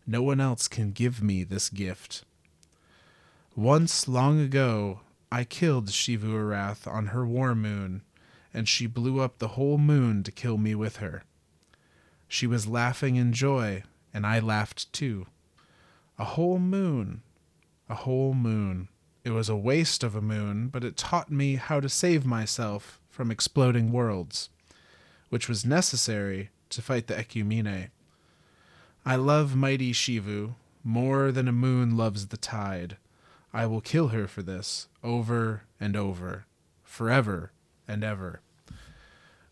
No 0.06 0.22
one 0.22 0.40
else 0.40 0.68
can 0.68 0.92
give 0.92 1.20
me 1.20 1.42
this 1.42 1.68
gift. 1.68 2.24
Once, 3.56 4.06
long 4.06 4.38
ago, 4.38 5.00
I 5.32 5.42
killed 5.42 5.88
Xivu 5.88 6.32
Arath 6.34 6.86
on 6.86 7.06
her 7.06 7.26
war 7.26 7.56
moon, 7.56 8.02
and 8.52 8.68
she 8.68 8.86
blew 8.86 9.18
up 9.20 9.38
the 9.38 9.48
whole 9.48 9.78
moon 9.78 10.22
to 10.22 10.30
kill 10.30 10.58
me 10.58 10.76
with 10.76 10.98
her. 10.98 11.24
She 12.28 12.46
was 12.46 12.68
laughing 12.68 13.16
in 13.16 13.32
joy, 13.32 13.82
and 14.12 14.24
I 14.24 14.38
laughed 14.38 14.92
too. 14.92 15.26
A 16.18 16.24
whole 16.24 16.60
moon, 16.60 17.22
a 17.88 17.94
whole 17.94 18.34
moon. 18.34 18.88
It 19.24 19.30
was 19.30 19.48
a 19.48 19.56
waste 19.56 20.02
of 20.04 20.14
a 20.14 20.20
moon, 20.20 20.68
but 20.68 20.84
it 20.84 20.96
taught 20.96 21.30
me 21.30 21.56
how 21.56 21.80
to 21.80 21.88
save 21.88 22.26
myself 22.26 23.00
from 23.08 23.30
exploding 23.30 23.92
worlds, 23.92 24.50
which 25.30 25.48
was 25.48 25.64
necessary 25.64 26.50
to 26.70 26.82
fight 26.82 27.06
the 27.06 27.14
Ecumene. 27.14 27.90
I 29.06 29.16
love 29.16 29.56
mighty 29.56 29.92
Xivu 29.92 30.54
more 30.82 31.32
than 31.32 31.48
a 31.48 31.52
moon 31.52 31.96
loves 31.96 32.28
the 32.28 32.36
tide. 32.36 32.96
I 33.52 33.66
will 33.66 33.80
kill 33.80 34.08
her 34.08 34.26
for 34.26 34.42
this, 34.42 34.88
over 35.02 35.62
and 35.80 35.96
over, 35.96 36.46
forever 36.82 37.52
and 37.86 38.02
ever. 38.02 38.40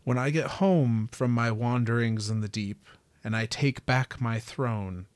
When 0.04 0.18
I 0.18 0.30
get 0.30 0.58
home 0.62 1.08
from 1.12 1.30
my 1.30 1.50
wanderings 1.50 2.28
in 2.28 2.40
the 2.40 2.48
deep, 2.48 2.86
and 3.24 3.36
I 3.36 3.46
take 3.46 3.86
back 3.86 4.20
my 4.20 4.40
throne, 4.40 5.06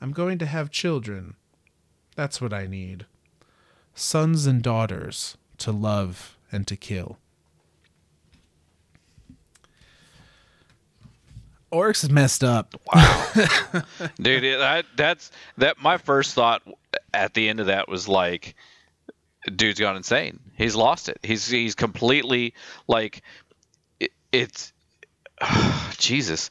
I'm 0.00 0.12
going 0.12 0.38
to 0.38 0.46
have 0.46 0.70
children 0.70 1.36
that's 2.14 2.40
what 2.40 2.52
I 2.52 2.66
need. 2.66 3.06
Sons 3.94 4.46
and 4.46 4.62
daughters 4.62 5.36
to 5.58 5.72
love 5.72 6.36
and 6.50 6.66
to 6.66 6.76
kill. 6.76 7.18
Oryx 11.70 12.04
is 12.04 12.10
messed 12.10 12.44
up. 12.44 12.74
Wow, 12.92 13.32
dude, 14.20 14.60
that 14.60 14.84
that's 14.94 15.30
that. 15.56 15.80
My 15.80 15.96
first 15.96 16.34
thought 16.34 16.62
at 17.14 17.32
the 17.32 17.48
end 17.48 17.60
of 17.60 17.66
that 17.66 17.88
was 17.88 18.06
like, 18.06 18.54
dude's 19.56 19.80
gone 19.80 19.96
insane. 19.96 20.38
He's 20.56 20.76
lost 20.76 21.08
it. 21.08 21.18
He's 21.22 21.48
he's 21.48 21.74
completely 21.74 22.52
like, 22.88 23.22
it, 24.00 24.12
it's 24.32 24.74
Jesus. 25.96 26.50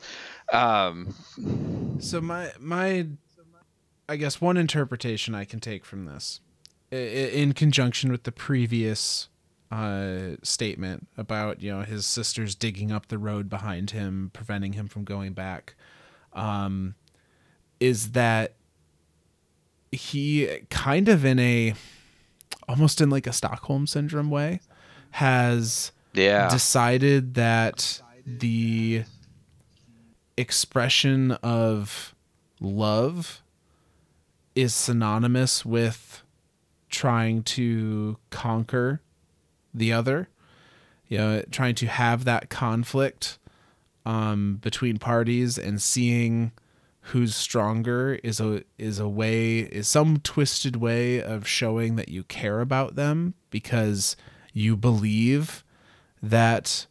Um, 0.52 1.14
so 2.00 2.20
my 2.20 2.52
my 2.60 3.06
I 4.12 4.18
guess 4.18 4.42
one 4.42 4.58
interpretation 4.58 5.34
I 5.34 5.46
can 5.46 5.62
take 5.62 5.86
from 5.86 6.04
this, 6.04 6.42
in 6.92 7.54
conjunction 7.54 8.12
with 8.12 8.24
the 8.24 8.32
previous 8.34 9.30
uh, 9.72 10.32
statement 10.44 11.08
about 11.16 11.62
you 11.62 11.72
know 11.72 11.84
his 11.84 12.06
sisters 12.06 12.54
digging 12.54 12.92
up 12.92 13.08
the 13.08 13.18
road 13.18 13.48
behind 13.48 13.92
him, 13.92 14.30
preventing 14.34 14.74
him 14.74 14.90
from 14.90 15.06
going 15.06 15.32
back, 15.32 15.76
um, 16.34 16.96
is 17.80 18.12
that 18.12 18.56
he 19.94 20.60
kind 20.70 21.08
of 21.08 21.24
in 21.24 21.40
a 21.40 21.74
almost 22.68 23.00
in 23.00 23.10
like 23.10 23.28
a 23.28 23.32
Stockholm 23.32 23.88
syndrome 23.88 24.30
way 24.30 24.60
has 25.12 25.94
yeah. 26.12 26.50
decided 26.50 27.36
that 27.36 28.02
the 28.26 29.06
expression 30.36 31.32
of 31.32 32.14
love 32.60 33.42
is 34.56 34.74
synonymous 34.74 35.66
with 35.66 36.24
trying 36.90 37.42
to 37.44 38.18
conquer 38.30 39.02
the 39.74 39.94
other 39.94 40.28
you 41.08 41.18
know 41.18 41.42
trying 41.52 41.76
to 41.76 41.88
have 41.88 42.26
that 42.26 42.50
conflict 42.50 43.38
um, 44.06 44.58
between 44.62 44.98
parties 44.98 45.58
and 45.58 45.82
seeing 45.82 46.52
who's 47.06 47.36
stronger 47.36 48.20
is 48.24 48.40
a 48.40 48.64
is 48.78 49.00
a 49.00 49.08
way 49.08 49.60
is 49.60 49.88
some 49.88 50.18
twisted 50.20 50.76
way 50.76 51.22
of 51.22 51.48
showing 51.48 51.96
that 51.96 52.10
you 52.10 52.24
care 52.24 52.62
about 52.62 52.96
them 52.96 53.34
because 53.50 54.16
you 54.54 54.76
believe 54.76 55.64
that 56.22 56.88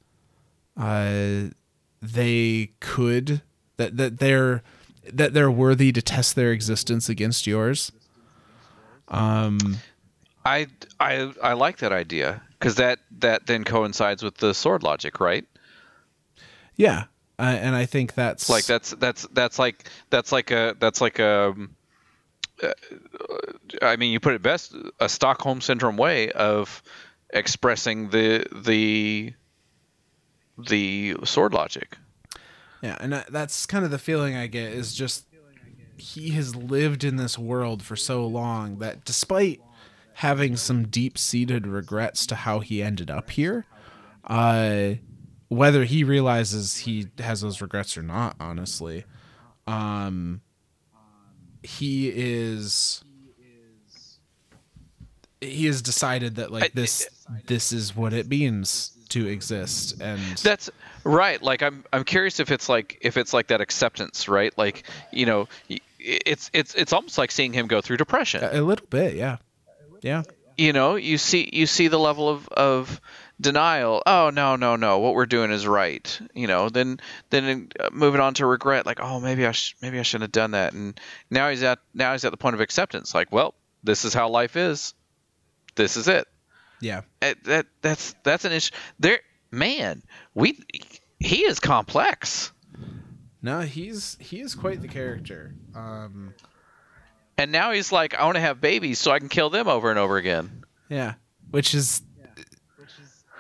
uh, 0.76 1.44
they 2.02 2.72
could 2.80 3.42
that 3.76 3.96
that 3.96 4.18
they're 4.18 4.62
that 5.16 5.34
they're 5.34 5.50
worthy 5.50 5.92
to 5.92 6.02
test 6.02 6.36
their 6.36 6.52
existence 6.52 7.08
against 7.08 7.46
yours. 7.46 7.92
Um, 9.08 9.78
I 10.44 10.68
I 10.98 11.32
I 11.42 11.52
like 11.54 11.78
that 11.78 11.92
idea 11.92 12.42
because 12.58 12.76
that 12.76 13.00
that 13.18 13.46
then 13.46 13.64
coincides 13.64 14.22
with 14.22 14.36
the 14.36 14.54
sword 14.54 14.82
logic, 14.82 15.20
right? 15.20 15.44
Yeah, 16.76 17.04
uh, 17.38 17.56
and 17.60 17.74
I 17.74 17.86
think 17.86 18.14
that's 18.14 18.48
like 18.48 18.66
that's 18.66 18.90
that's 18.92 19.26
that's 19.32 19.58
like 19.58 19.88
that's 20.10 20.32
like 20.32 20.50
a 20.50 20.76
that's 20.78 21.00
like 21.00 21.18
a. 21.18 21.54
Uh, 22.62 22.72
I 23.80 23.96
mean, 23.96 24.12
you 24.12 24.20
put 24.20 24.34
it 24.34 24.42
best 24.42 24.74
a 24.98 25.08
Stockholm 25.08 25.62
syndrome 25.62 25.96
way 25.96 26.30
of 26.32 26.82
expressing 27.30 28.10
the 28.10 28.46
the 28.52 29.32
the 30.58 31.16
sword 31.24 31.54
logic. 31.54 31.96
Yeah, 32.82 32.96
and 33.00 33.12
that's 33.28 33.66
kind 33.66 33.84
of 33.84 33.90
the 33.90 33.98
feeling 33.98 34.36
I 34.36 34.46
get 34.46 34.72
is 34.72 34.94
just 34.94 35.26
he 35.96 36.30
has 36.30 36.56
lived 36.56 37.04
in 37.04 37.16
this 37.16 37.38
world 37.38 37.82
for 37.82 37.94
so 37.94 38.26
long 38.26 38.78
that 38.78 39.04
despite 39.04 39.60
having 40.14 40.56
some 40.56 40.88
deep-seated 40.88 41.66
regrets 41.66 42.26
to 42.26 42.34
how 42.34 42.60
he 42.60 42.82
ended 42.82 43.10
up 43.10 43.30
here, 43.30 43.66
uh, 44.24 44.92
whether 45.48 45.84
he 45.84 46.04
realizes 46.04 46.78
he 46.78 47.08
has 47.18 47.42
those 47.42 47.60
regrets 47.60 47.98
or 47.98 48.02
not, 48.02 48.34
honestly, 48.40 49.04
um, 49.66 50.40
he 51.62 52.08
is 52.08 53.04
he 55.40 55.66
has 55.66 55.80
decided 55.82 56.36
that 56.36 56.50
like 56.50 56.72
this 56.72 57.08
this 57.46 57.72
is 57.72 57.96
what 57.96 58.12
it 58.12 58.28
means 58.28 58.96
to 59.08 59.26
exist 59.26 60.00
and 60.00 60.20
that's 60.38 60.70
right 61.04 61.42
like 61.42 61.62
i'm 61.62 61.84
i'm 61.92 62.04
curious 62.04 62.40
if 62.40 62.50
it's 62.50 62.68
like 62.68 62.98
if 63.00 63.16
it's 63.16 63.32
like 63.32 63.48
that 63.48 63.60
acceptance 63.60 64.28
right? 64.28 64.56
Like 64.56 64.84
you 65.12 65.26
know 65.26 65.48
it's 65.98 66.50
it's 66.52 66.74
it's 66.74 66.92
almost 66.92 67.18
like 67.18 67.30
seeing 67.30 67.52
him 67.52 67.66
go 67.66 67.80
through 67.80 67.98
depression. 67.98 68.42
A 68.42 68.62
little 68.62 68.86
bit 68.86 69.14
yeah. 69.14 69.36
Yeah. 70.02 70.22
You 70.56 70.72
know 70.72 70.96
you 70.96 71.18
see 71.18 71.48
you 71.52 71.66
see 71.66 71.88
the 71.88 71.98
level 71.98 72.28
of 72.28 72.48
of 72.48 73.00
denial. 73.40 74.02
Oh 74.06 74.30
no 74.30 74.56
no 74.56 74.76
no 74.76 74.98
what 74.98 75.14
we're 75.14 75.26
doing 75.26 75.50
is 75.50 75.66
right 75.66 76.20
you 76.34 76.46
know? 76.46 76.68
Then 76.68 77.00
then 77.30 77.70
uh, 77.78 77.90
moving 77.92 78.20
on 78.20 78.34
to 78.34 78.46
regret 78.46 78.86
like 78.86 79.00
oh 79.00 79.20
maybe 79.20 79.46
i 79.46 79.52
sh- 79.52 79.76
maybe 79.82 79.98
i 79.98 80.02
shouldn't 80.02 80.24
have 80.24 80.32
done 80.32 80.52
that. 80.52 80.72
And 80.72 80.98
now 81.30 81.50
he's 81.50 81.62
at 81.62 81.78
now 81.94 82.12
he's 82.12 82.24
at 82.24 82.30
the 82.30 82.38
point 82.38 82.54
of 82.54 82.60
acceptance 82.60 83.14
like 83.14 83.32
well 83.32 83.54
this 83.82 84.04
is 84.04 84.14
how 84.14 84.28
life 84.28 84.56
is. 84.56 84.94
This 85.74 85.96
is 85.96 86.08
it. 86.08 86.28
Yeah. 86.80 87.02
That, 87.20 87.44
that 87.44 87.66
that's 87.82 88.14
that's 88.22 88.44
an 88.44 88.52
issue. 88.52 88.74
There, 88.98 89.20
man, 89.50 90.02
we 90.34 90.58
he 91.18 91.44
is 91.44 91.60
complex. 91.60 92.52
No, 93.42 93.60
he's 93.60 94.16
he 94.20 94.40
is 94.40 94.54
quite 94.54 94.82
the 94.82 94.88
character. 94.88 95.54
Um, 95.74 96.34
and 97.38 97.52
now 97.52 97.72
he's 97.72 97.90
like, 97.90 98.14
I 98.14 98.24
want 98.24 98.36
to 98.36 98.40
have 98.40 98.60
babies 98.60 98.98
so 98.98 99.10
I 99.10 99.18
can 99.18 99.28
kill 99.28 99.50
them 99.50 99.66
over 99.68 99.90
and 99.90 99.98
over 99.98 100.16
again. 100.16 100.64
Yeah, 100.88 101.14
which 101.50 101.74
is 101.74 102.02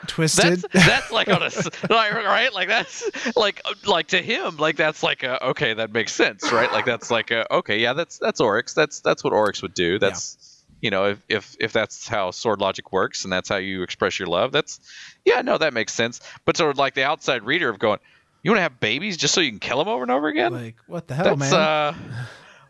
twisted. 0.06 0.62
That's 0.72 0.86
that's 0.86 1.10
like 1.10 1.28
on 1.28 1.42
a 1.42 1.50
like, 1.90 2.12
right 2.14 2.52
like 2.52 2.68
that's 2.68 3.36
like 3.36 3.62
like 3.86 4.08
to 4.08 4.22
him 4.22 4.56
like 4.56 4.76
that's 4.76 5.02
like 5.02 5.22
a 5.22 5.44
okay 5.48 5.74
that 5.74 5.92
makes 5.92 6.12
sense 6.12 6.50
right 6.52 6.70
like 6.72 6.84
that's 6.84 7.10
like 7.10 7.30
a 7.30 7.52
okay 7.52 7.78
yeah 7.78 7.92
that's 7.92 8.18
that's 8.18 8.40
Oryx 8.40 8.74
that's 8.74 9.00
that's 9.00 9.22
what 9.22 9.32
Oryx 9.32 9.62
would 9.62 9.74
do 9.74 9.98
that's 9.98 10.49
you 10.80 10.90
know 10.90 11.06
if, 11.06 11.18
if 11.28 11.56
if 11.60 11.72
that's 11.72 12.08
how 12.08 12.30
sword 12.30 12.60
logic 12.60 12.92
works 12.92 13.24
and 13.24 13.32
that's 13.32 13.48
how 13.48 13.56
you 13.56 13.82
express 13.82 14.18
your 14.18 14.28
love 14.28 14.50
that's 14.52 14.80
yeah 15.24 15.42
no 15.42 15.58
that 15.58 15.72
makes 15.74 15.92
sense. 15.94 16.20
But 16.44 16.56
sort 16.56 16.70
of 16.70 16.78
like 16.78 16.94
the 16.94 17.04
outside 17.04 17.42
reader 17.44 17.68
of 17.68 17.78
going 17.78 17.98
you 18.42 18.50
want 18.50 18.58
to 18.58 18.62
have 18.62 18.80
babies 18.80 19.16
just 19.18 19.34
so 19.34 19.40
you 19.42 19.50
can 19.50 19.58
kill 19.58 19.78
them 19.78 19.88
over 19.88 20.02
and 20.02 20.10
over 20.10 20.28
again? 20.28 20.52
Like 20.52 20.76
what 20.86 21.06
the 21.08 21.14
hell, 21.14 21.24
that's 21.36 21.52
man? 21.52 21.52
uh 21.54 21.94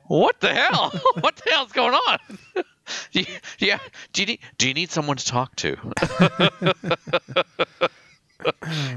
what 0.08 0.40
the 0.40 0.52
hell? 0.52 0.90
What 1.20 1.36
the 1.36 1.50
hell's 1.50 1.70
going 1.72 1.94
on? 1.94 2.18
Do 3.12 3.20
you- 3.20 3.26
yeah. 3.60 3.78
Do 4.12 4.22
you 4.22 4.26
need 4.26 4.40
do 4.58 4.66
you 4.66 4.74
need 4.74 4.90
someone 4.90 5.16
to 5.16 5.24
talk 5.24 5.54
to? 5.56 5.76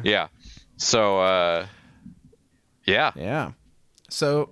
Yeah. 0.03 0.28
So 0.78 1.20
uh 1.20 1.68
yeah. 2.86 3.11
Yeah. 3.16 3.51
So 4.09 4.49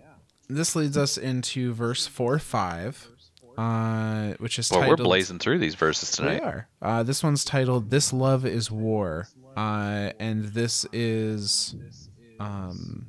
this 0.50 0.76
leads 0.76 0.98
us 0.98 1.18
into 1.18 1.74
verse 1.74 2.08
four 2.08 2.40
five, 2.40 3.08
uh, 3.62 4.34
which 4.40 4.58
is 4.58 4.72
well 4.72 4.88
we're 4.88 4.96
blazing 4.96 5.40
through 5.40 5.60
these 5.60 5.76
verses 5.76 6.18
We 6.20 6.26
tonight 6.26 6.44
are. 6.44 6.68
Uh, 6.82 7.04
this 7.04 7.24
one's 7.24 7.46
titled 7.46 7.90
"This 7.90 8.12
Love 8.12 8.46
Is 8.46 8.72
War," 8.72 9.28
uh, 9.56 10.12
and 10.20 10.46
this 10.46 10.86
is 10.92 11.76
um, 12.40 13.06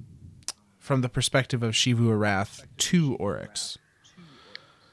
from 0.79 1.01
the 1.01 1.09
perspective 1.09 1.63
of 1.63 1.73
Xivu 1.73 2.09
Arath 2.09 2.65
to 2.77 3.15
Oryx. 3.17 3.79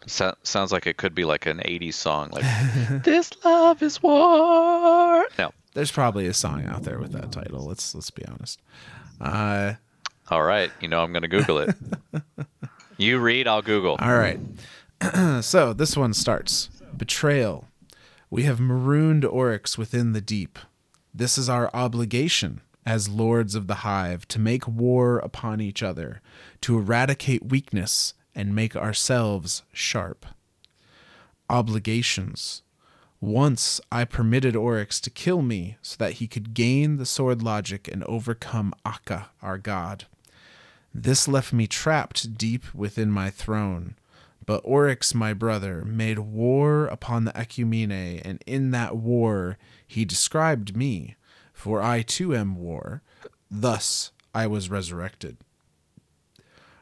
so, 0.07 0.33
sounds 0.43 0.71
like 0.71 0.87
it 0.87 0.97
could 0.97 1.13
be 1.13 1.25
like 1.25 1.45
an 1.45 1.57
80s 1.59 1.95
song 1.95 2.29
like 2.31 2.45
this 3.03 3.31
love 3.43 3.83
is 3.83 4.01
war 4.01 5.25
no 5.37 5.51
There's 5.73 5.91
probably 5.91 6.25
a 6.27 6.33
song 6.33 6.65
out 6.65 6.83
there 6.83 6.99
with 6.99 7.11
that 7.11 7.31
title. 7.31 7.65
Let's 7.65 7.93
let's 7.93 8.11
be 8.11 8.25
honest. 8.25 8.61
Uh, 9.19 9.73
all 10.31 10.43
right 10.43 10.71
you 10.79 10.87
know 10.87 11.01
i'm 11.03 11.11
gonna 11.11 11.27
google 11.27 11.57
it 11.57 11.75
you 12.97 13.17
read 13.19 13.47
i'll 13.47 13.61
google 13.63 13.97
All 13.99 14.15
right. 14.15 14.39
so 15.41 15.73
this 15.73 15.95
one 15.95 16.13
starts 16.13 16.69
Betrayal. 16.95 17.65
We 18.29 18.43
have 18.43 18.59
marooned 18.59 19.23
Oryx 19.23 19.77
within 19.77 20.11
the 20.11 20.21
deep. 20.21 20.59
This 21.13 21.37
is 21.37 21.49
our 21.49 21.69
obligation 21.73 22.61
as 22.85 23.07
lords 23.07 23.55
of 23.55 23.67
the 23.67 23.75
hive 23.75 24.27
to 24.27 24.39
make 24.39 24.67
war 24.67 25.19
upon 25.19 25.61
each 25.61 25.81
other, 25.81 26.21
to 26.61 26.77
eradicate 26.77 27.45
weakness 27.45 28.13
and 28.35 28.53
make 28.55 28.75
ourselves 28.75 29.63
sharp. 29.71 30.25
Obligations. 31.49 32.63
Once 33.21 33.79
I 33.91 34.05
permitted 34.05 34.55
Oryx 34.55 34.99
to 35.01 35.09
kill 35.09 35.41
me 35.41 35.77
so 35.81 35.95
that 35.99 36.13
he 36.13 36.27
could 36.27 36.53
gain 36.53 36.97
the 36.97 37.05
sword 37.05 37.41
logic 37.41 37.87
and 37.87 38.03
overcome 38.05 38.73
Akka, 38.85 39.29
our 39.41 39.57
god. 39.57 40.05
This 40.93 41.27
left 41.27 41.53
me 41.53 41.67
trapped 41.67 42.37
deep 42.37 42.73
within 42.73 43.11
my 43.11 43.29
throne. 43.29 43.95
But 44.49 44.61
Oryx, 44.63 45.13
my 45.13 45.33
brother, 45.33 45.85
made 45.85 46.17
war 46.17 46.87
upon 46.87 47.23
the 47.23 47.31
Ecumene, 47.33 48.19
and 48.25 48.43
in 48.47 48.71
that 48.71 48.97
war 48.97 49.59
he 49.85 50.05
described 50.05 50.75
me, 50.75 51.17
for 51.53 51.83
I 51.83 52.01
too 52.01 52.35
am 52.35 52.55
war. 52.55 53.03
Thus 53.51 54.11
I 54.33 54.47
was 54.47 54.71
resurrected. 54.71 55.37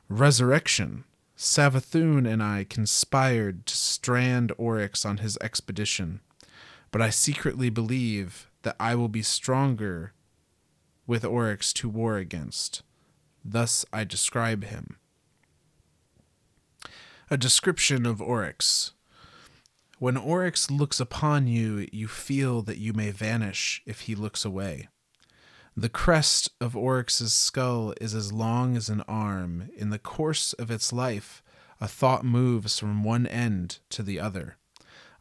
Resurrection. 0.07 1.03
Savathun 1.36 2.26
and 2.26 2.41
I 2.41 2.63
conspired 2.63 3.65
to 3.65 3.76
strand 3.76 4.53
Oryx 4.57 5.03
on 5.03 5.18
his 5.18 5.38
expedition, 5.41 6.22
but 6.89 7.01
I 7.01 7.09
secretly 7.09 7.70
believe 7.70 8.49
that 8.61 8.78
I 8.80 8.95
will 8.95 9.09
be 9.09 9.22
stronger 9.22 10.13
with 11.05 11.26
Oryx 11.26 11.74
to 11.74 11.89
war 11.89 12.15
against. 12.15 12.84
Thus 13.43 13.86
I 13.91 14.05
describe 14.05 14.63
him. 14.63 14.99
A 17.30 17.36
description 17.36 18.05
of 18.05 18.21
Oryx. 18.21 18.93
When 19.99 20.15
Oryx 20.15 20.71
looks 20.71 21.01
upon 21.01 21.45
you, 21.45 21.86
you 21.91 22.07
feel 22.07 22.61
that 22.61 22.78
you 22.78 22.93
may 22.93 23.11
vanish 23.11 23.82
if 23.86 24.01
he 24.01 24.15
looks 24.15 24.45
away. 24.45 24.88
The 25.75 25.89
crest 25.89 26.51
of 26.61 26.78
Oryx's 26.78 27.34
skull 27.34 27.93
is 27.99 28.15
as 28.15 28.32
long 28.32 28.78
as 28.78 28.88
an 28.88 29.01
arm. 29.09 29.69
In 29.75 29.89
the 29.89 29.99
course 29.99 30.53
of 30.53 30.71
its 30.71 30.93
life, 30.93 31.43
a 31.82 31.88
thought 31.89 32.23
moves 32.23 32.80
from 32.80 33.03
one 33.03 33.28
end 33.28 33.80
to 33.89 34.03
the 34.03 34.21
other. 34.21 34.55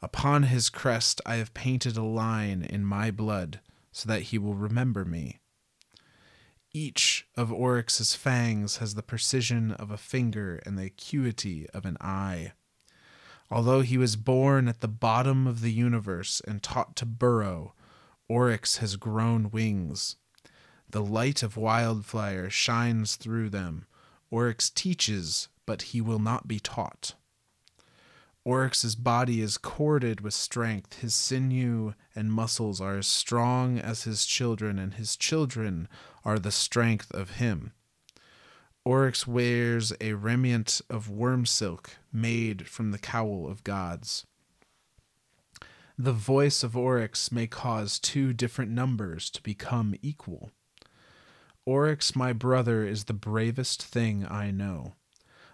Upon 0.00 0.44
his 0.44 0.70
crest, 0.70 1.20
I 1.26 1.36
have 1.36 1.54
painted 1.54 1.96
a 1.96 2.04
line 2.04 2.62
in 2.62 2.84
my 2.84 3.10
blood 3.10 3.58
so 3.90 4.08
that 4.08 4.22
he 4.22 4.38
will 4.38 4.54
remember 4.54 5.04
me. 5.04 5.40
Each 6.78 7.26
of 7.38 7.50
Oryx's 7.50 8.14
fangs 8.14 8.76
has 8.76 8.96
the 8.96 9.02
precision 9.02 9.70
of 9.70 9.90
a 9.90 9.96
finger 9.96 10.60
and 10.66 10.78
the 10.78 10.84
acuity 10.84 11.66
of 11.70 11.86
an 11.86 11.96
eye. 12.02 12.52
Although 13.50 13.80
he 13.80 13.96
was 13.96 14.14
born 14.16 14.68
at 14.68 14.82
the 14.82 14.86
bottom 14.86 15.46
of 15.46 15.62
the 15.62 15.72
universe 15.72 16.42
and 16.46 16.62
taught 16.62 16.94
to 16.96 17.06
burrow, 17.06 17.72
Oryx 18.28 18.76
has 18.76 18.96
grown 18.96 19.50
wings. 19.50 20.16
The 20.90 21.02
light 21.02 21.42
of 21.42 21.56
wildfire 21.56 22.50
shines 22.50 23.16
through 23.16 23.48
them. 23.48 23.86
Oryx 24.30 24.68
teaches, 24.68 25.48
but 25.64 25.80
he 25.80 26.02
will 26.02 26.18
not 26.18 26.46
be 26.46 26.60
taught. 26.60 27.14
Oryx's 28.44 28.94
body 28.94 29.40
is 29.40 29.58
corded 29.58 30.20
with 30.20 30.32
strength. 30.32 31.00
His 31.00 31.14
sinew 31.14 31.94
and 32.14 32.30
muscles 32.30 32.80
are 32.80 32.98
as 32.98 33.08
strong 33.08 33.80
as 33.80 34.04
his 34.04 34.24
children, 34.24 34.78
and 34.78 34.94
his 34.94 35.16
children 35.16 35.88
are 36.26 36.40
the 36.40 36.50
strength 36.50 37.10
of 37.12 37.36
him. 37.36 37.72
Oryx 38.84 39.28
wears 39.28 39.92
a 40.00 40.14
remnant 40.14 40.80
of 40.90 41.08
worm 41.08 41.46
silk 41.46 41.92
made 42.12 42.66
from 42.66 42.90
the 42.90 42.98
cowl 42.98 43.48
of 43.48 43.62
gods. 43.62 44.26
The 45.96 46.12
voice 46.12 46.64
of 46.64 46.76
Oryx 46.76 47.30
may 47.30 47.46
cause 47.46 48.00
two 48.00 48.32
different 48.32 48.72
numbers 48.72 49.30
to 49.30 49.42
become 49.42 49.94
equal. 50.02 50.50
Oryx, 51.64 52.16
my 52.16 52.32
brother, 52.32 52.84
is 52.84 53.04
the 53.04 53.14
bravest 53.14 53.82
thing 53.82 54.26
I 54.28 54.50
know. 54.50 54.94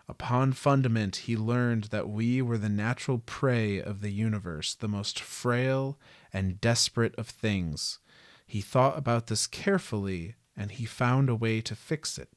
Upon 0.09 0.53
fundament, 0.53 1.17
he 1.17 1.37
learned 1.37 1.85
that 1.85 2.09
we 2.09 2.41
were 2.43 2.59
the 2.59 2.69
natural 2.69 3.19
prey 3.19 3.81
of 3.81 4.01
the 4.01 4.11
universe, 4.11 4.75
the 4.75 4.89
most 4.89 5.21
frail 5.21 5.99
and 6.33 6.61
desperate 6.61 7.15
of 7.17 7.29
things. 7.29 7.99
He 8.47 8.63
thought 8.63 8.99
about 8.99 9.29
this 9.29 9.47
carefully, 9.47 10.35
and 10.57 10.73
he 10.73 10.85
found 10.85 11.29
a 11.29 11.35
way 11.35 11.61
to 11.61 11.75
fix 11.75 12.19
it. 12.19 12.29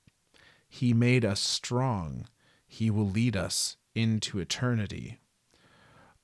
He 0.68 0.94
made 0.94 1.24
us 1.24 1.40
strong. 1.40 2.28
He 2.68 2.90
will 2.90 3.10
lead 3.10 3.36
us 3.36 3.78
into 3.94 4.40
eternity. 4.40 5.20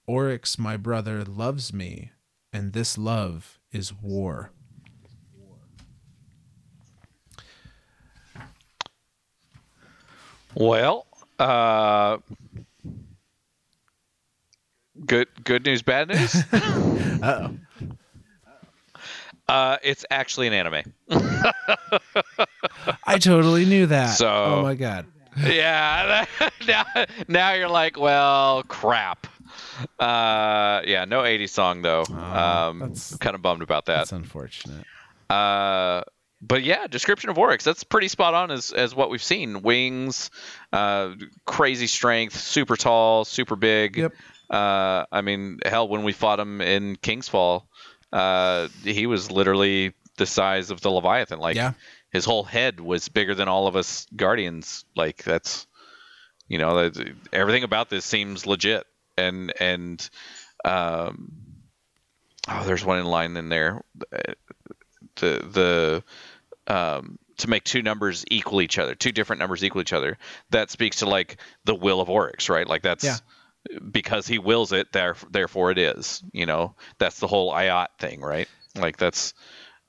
Oryx, 0.07 0.57
my 0.59 0.77
brother, 0.77 1.23
loves 1.23 1.71
me, 1.73 2.11
and 2.51 2.73
this 2.73 2.97
love 2.97 3.59
is 3.71 3.93
war. 3.93 4.51
Well, 10.53 11.07
uh, 11.39 12.17
good 15.05 15.27
good 15.43 15.65
news, 15.65 15.81
bad 15.81 16.09
news. 16.09 16.43
Uh 17.21 17.49
oh. 17.49 17.70
Uh, 19.47 19.77
it's 19.83 20.05
actually 20.09 20.47
an 20.47 20.53
anime. 20.53 20.93
I 23.05 23.17
totally 23.19 23.65
knew 23.65 23.87
that. 23.87 24.07
So- 24.17 24.29
oh 24.59 24.61
my 24.63 24.75
god. 24.75 25.05
yeah. 25.37 26.25
now, 26.67 26.85
now 27.27 27.53
you're 27.53 27.69
like, 27.69 27.99
well, 27.99 28.63
crap. 28.63 29.27
Uh, 29.99 30.81
yeah, 30.85 31.05
no 31.07 31.21
80s 31.21 31.49
song 31.49 31.81
though. 31.81 32.03
Oh, 32.09 32.13
um, 32.69 32.79
that's- 32.79 33.15
kind 33.17 33.35
of 33.35 33.41
bummed 33.41 33.61
about 33.61 33.85
that. 33.87 33.97
That's 33.97 34.11
unfortunate. 34.11 34.85
Uh, 35.29 36.03
but 36.41 36.63
yeah, 36.63 36.87
description 36.87 37.29
of 37.29 37.37
Oryx. 37.37 37.63
That's 37.63 37.83
pretty 37.83 38.07
spot 38.07 38.33
on 38.33 38.51
as 38.51 38.71
as 38.71 38.95
what 38.95 39.09
we've 39.11 39.21
seen. 39.23 39.61
Wings, 39.61 40.31
uh, 40.73 41.11
crazy 41.45 41.87
strength, 41.87 42.37
super 42.37 42.75
tall, 42.75 43.25
super 43.25 43.55
big. 43.55 43.97
Yep. 43.97 44.13
Uh, 44.49 45.05
I 45.11 45.21
mean, 45.21 45.59
hell, 45.63 45.87
when 45.87 46.03
we 46.03 46.11
fought 46.13 46.39
him 46.39 46.59
in 46.59 46.95
King's 46.97 47.29
Fall, 47.29 47.69
uh, 48.11 48.67
he 48.83 49.07
was 49.07 49.31
literally 49.31 49.93
the 50.17 50.25
size 50.25 50.71
of 50.71 50.81
the 50.81 50.91
Leviathan. 50.91 51.39
Like 51.39 51.55
Yeah. 51.55 51.73
his 52.09 52.25
whole 52.25 52.43
head 52.43 52.79
was 52.79 53.09
bigger 53.09 53.35
than 53.35 53.47
all 53.47 53.67
of 53.67 53.75
us 53.75 54.05
Guardians. 54.15 54.85
Like 54.95 55.23
that's, 55.23 55.67
you 56.47 56.57
know, 56.57 56.89
that, 56.89 57.13
everything 57.31 57.63
about 57.63 57.89
this 57.89 58.05
seems 58.05 58.45
legit. 58.45 58.85
And 59.17 59.53
and 59.59 60.09
um, 60.65 61.31
oh, 62.47 62.63
there's 62.65 62.83
one 62.85 62.99
in 62.99 63.05
line 63.05 63.35
in 63.37 63.49
there. 63.49 63.81
The 65.15 66.03
the 66.67 66.73
um, 66.73 67.19
to 67.37 67.49
make 67.49 67.63
two 67.63 67.81
numbers 67.81 68.23
equal 68.29 68.61
each 68.61 68.77
other, 68.77 68.95
two 68.95 69.11
different 69.11 69.39
numbers 69.39 69.63
equal 69.63 69.81
each 69.81 69.93
other. 69.93 70.17
That 70.51 70.71
speaks 70.71 70.97
to 70.97 71.09
like 71.09 71.37
the 71.65 71.75
will 71.75 71.99
of 72.01 72.09
Oryx, 72.09 72.49
right? 72.49 72.67
Like 72.67 72.81
that's 72.83 73.03
Yeah. 73.03 73.17
Because 73.91 74.27
he 74.27 74.39
wills 74.39 74.71
it, 74.71 74.91
there, 74.91 75.15
therefore 75.29 75.71
it 75.71 75.77
is. 75.77 76.23
You 76.33 76.45
know, 76.45 76.75
that's 76.97 77.19
the 77.19 77.27
whole 77.27 77.53
IOT 77.53 77.87
thing, 77.99 78.21
right? 78.21 78.47
Like 78.75 78.97
that's, 78.97 79.33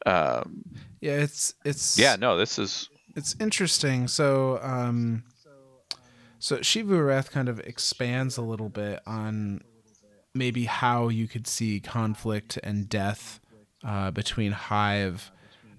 um, 0.06 0.64
Yeah, 1.00 1.12
it's 1.12 1.54
it's 1.64 1.98
yeah, 1.98 2.16
no, 2.16 2.36
this 2.36 2.58
is 2.58 2.88
it's 3.16 3.36
interesting. 3.40 4.08
So, 4.08 4.58
um, 4.62 5.24
so 6.38 6.58
Xivu 6.58 6.90
Arath 6.90 7.30
kind 7.30 7.48
of 7.48 7.60
expands 7.60 8.36
a 8.36 8.42
little 8.42 8.68
bit 8.68 9.00
on 9.06 9.62
maybe 10.34 10.64
how 10.64 11.08
you 11.08 11.28
could 11.28 11.46
see 11.46 11.78
conflict 11.78 12.58
and 12.62 12.88
death 12.88 13.40
uh, 13.84 14.10
between 14.10 14.52
Hive 14.52 15.30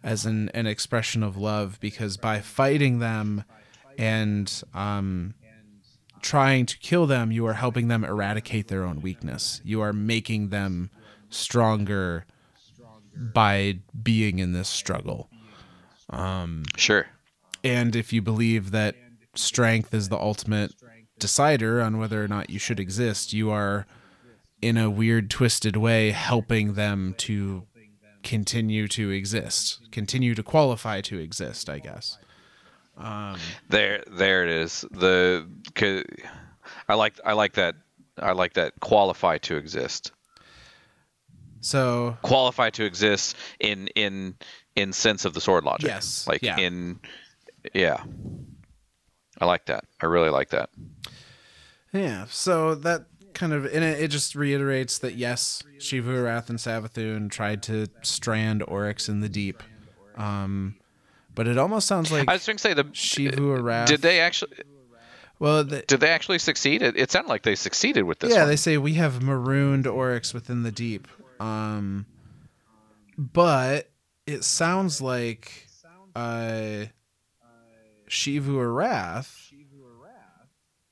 as 0.03 0.25
an, 0.25 0.49
an 0.53 0.67
expression 0.67 1.23
of 1.23 1.37
love, 1.37 1.79
because 1.79 2.17
by 2.17 2.39
fighting 2.39 2.99
them 2.99 3.45
and 3.97 4.63
um, 4.73 5.33
trying 6.23 6.65
to 6.65 6.77
kill 6.79 7.05
them, 7.05 7.31
you 7.31 7.45
are 7.45 7.53
helping 7.53 7.89
them 7.89 8.03
eradicate 8.03 8.69
their 8.69 8.83
own 8.83 9.01
weakness. 9.01 9.61
You 9.63 9.81
are 9.81 9.93
making 9.93 10.49
them 10.49 10.89
stronger 11.29 12.25
by 13.15 13.79
being 14.01 14.39
in 14.39 14.53
this 14.53 14.69
struggle. 14.69 15.29
Um, 16.09 16.63
sure. 16.75 17.05
And 17.63 17.95
if 17.95 18.11
you 18.11 18.21
believe 18.21 18.71
that 18.71 18.95
strength 19.35 19.93
is 19.93 20.09
the 20.09 20.17
ultimate 20.17 20.73
decider 21.19 21.81
on 21.81 21.97
whether 21.97 22.23
or 22.23 22.27
not 22.27 22.49
you 22.49 22.59
should 22.59 22.79
exist, 22.79 23.33
you 23.33 23.51
are 23.51 23.85
in 24.61 24.77
a 24.77 24.89
weird, 24.89 25.29
twisted 25.29 25.75
way 25.75 26.11
helping 26.11 26.73
them 26.73 27.13
to 27.17 27.63
continue 28.23 28.87
to 28.87 29.09
exist, 29.09 29.79
continue 29.91 30.33
to 30.33 30.43
qualify 30.43 31.01
to 31.01 31.19
exist, 31.19 31.69
I 31.69 31.79
guess. 31.79 32.17
There, 33.69 34.03
there 34.07 34.43
it 34.43 34.49
is. 34.49 34.85
The 34.91 35.47
I 36.87 36.93
like 36.95 37.19
I 37.25 37.33
like 37.33 37.53
that 37.53 37.75
I 38.17 38.33
like 38.33 38.53
that 38.53 38.73
qualify 38.79 39.37
to 39.39 39.57
exist. 39.57 40.11
So, 41.61 42.17
Qualify 42.23 42.71
to 42.71 42.83
exist 42.83 43.37
in 43.59 43.87
in 43.95 44.35
in 44.75 44.91
sense 44.91 45.23
of 45.23 45.33
the 45.33 45.39
sword 45.41 45.63
logic. 45.63 45.87
Yes, 45.87 46.27
Like 46.27 46.41
yeah. 46.41 46.57
in 46.57 46.99
yeah. 47.73 48.03
I 49.39 49.45
like 49.45 49.65
that. 49.65 49.85
I 50.01 50.05
really 50.05 50.29
like 50.29 50.49
that. 50.49 50.69
yeah, 51.93 52.25
so 52.29 52.75
that 52.75 53.05
kind 53.33 53.51
of, 53.51 53.65
and 53.65 53.83
it, 53.83 54.03
it 54.03 54.07
just 54.09 54.35
reiterates 54.35 54.99
that 54.99 55.15
yes, 55.15 55.63
Xivu 55.79 56.05
Arath 56.05 56.49
and 56.49 56.59
Savathun 56.59 57.31
tried 57.31 57.63
to 57.63 57.87
strand 58.03 58.63
Oryx 58.67 59.09
in 59.09 59.21
the 59.21 59.29
deep. 59.29 59.63
Um, 60.15 60.75
but 61.35 61.47
it 61.47 61.57
almost 61.57 61.87
sounds 61.87 62.11
like 62.11 62.27
I 62.29 62.33
was 62.33 62.45
going 62.45 62.57
to 62.57 62.61
say 62.61 62.73
the 62.73 62.83
Xivu 62.85 63.37
Arath. 63.59 63.87
did 63.87 64.01
they 64.01 64.19
actually 64.19 64.53
Well, 65.39 65.63
the, 65.63 65.81
did 65.81 65.99
they 65.99 66.09
actually 66.09 66.39
succeed? 66.39 66.81
It, 66.81 66.97
it 66.97 67.11
sounded 67.11 67.29
like 67.29 67.43
they 67.43 67.55
succeeded 67.55 68.03
with 68.03 68.19
this 68.19 68.31
yeah, 68.33 68.39
one. 68.41 68.49
they 68.49 68.55
say 68.55 68.77
we 68.77 68.93
have 68.93 69.21
marooned 69.21 69.87
Oryx 69.87 70.33
within 70.33 70.63
the 70.63 70.71
deep. 70.71 71.07
Um, 71.39 72.05
but 73.17 73.89
it 74.27 74.43
sounds 74.43 75.01
like 75.01 75.67
uh, 76.15 76.85
Xivu 78.09 78.55
Arath 78.55 79.39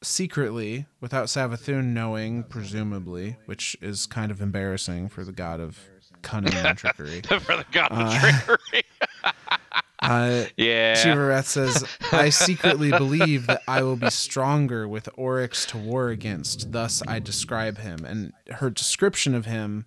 secretly, 0.04 0.88
without 1.00 1.28
Savathun 1.28 1.94
knowing, 1.94 2.44
presumably, 2.44 3.38
which 3.46 3.78
is 3.82 4.08
kind 4.08 4.32
of 4.32 4.42
embarrassing 4.42 5.08
for 5.10 5.24
the 5.24 5.32
god 5.32 5.60
of 5.60 5.78
cunning 6.24 6.54
and 6.56 6.76
trickery. 6.78 7.22
for 7.22 7.56
the 7.56 7.66
god 7.72 7.92
of 7.92 7.98
Uh, 8.00 8.20
trickery. 8.20 8.84
Uh, 10.02 10.45
Yeah. 10.58 10.95
Xivu 10.95 11.16
Arath 11.16 11.45
says, 11.45 11.86
I 12.12 12.30
secretly 12.30 12.89
believe 12.89 13.47
that 13.47 13.62
I 13.68 13.84
will 13.84 13.95
be 13.95 14.10
stronger 14.10 14.88
with 14.88 15.08
Oryx 15.16 15.66
to 15.68 15.78
war 15.78 16.10
against. 16.10 16.72
Thus, 16.72 17.04
I 17.08 17.20
describe 17.20 17.78
him. 17.78 18.04
And 18.06 18.34
her 18.49 18.70
description 18.70 19.36
of 19.36 19.45
him 19.45 19.86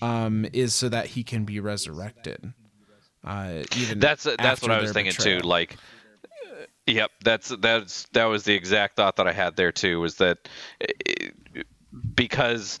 um, 0.00 0.46
is 0.52 0.74
so 0.74 0.88
that 0.88 1.06
he 1.06 1.24
can 1.24 1.44
be 1.44 1.60
resurrected. 1.60 2.52
Uh, 3.24 3.64
even 3.76 3.98
That's 3.98 4.24
that's 4.24 4.62
what 4.62 4.70
I 4.70 4.80
was 4.80 4.92
thinking 4.92 5.12
betrayal. 5.12 5.40
too. 5.40 5.46
Like, 5.46 5.76
uh, 6.24 6.64
yep, 6.86 7.10
that's 7.22 7.54
that's 7.60 8.06
that 8.12 8.24
was 8.26 8.44
the 8.44 8.54
exact 8.54 8.96
thought 8.96 9.16
that 9.16 9.26
I 9.26 9.32
had 9.32 9.56
there 9.56 9.72
too. 9.72 10.00
Was 10.00 10.14
that 10.16 10.48
uh, 10.80 10.86
because 12.14 12.78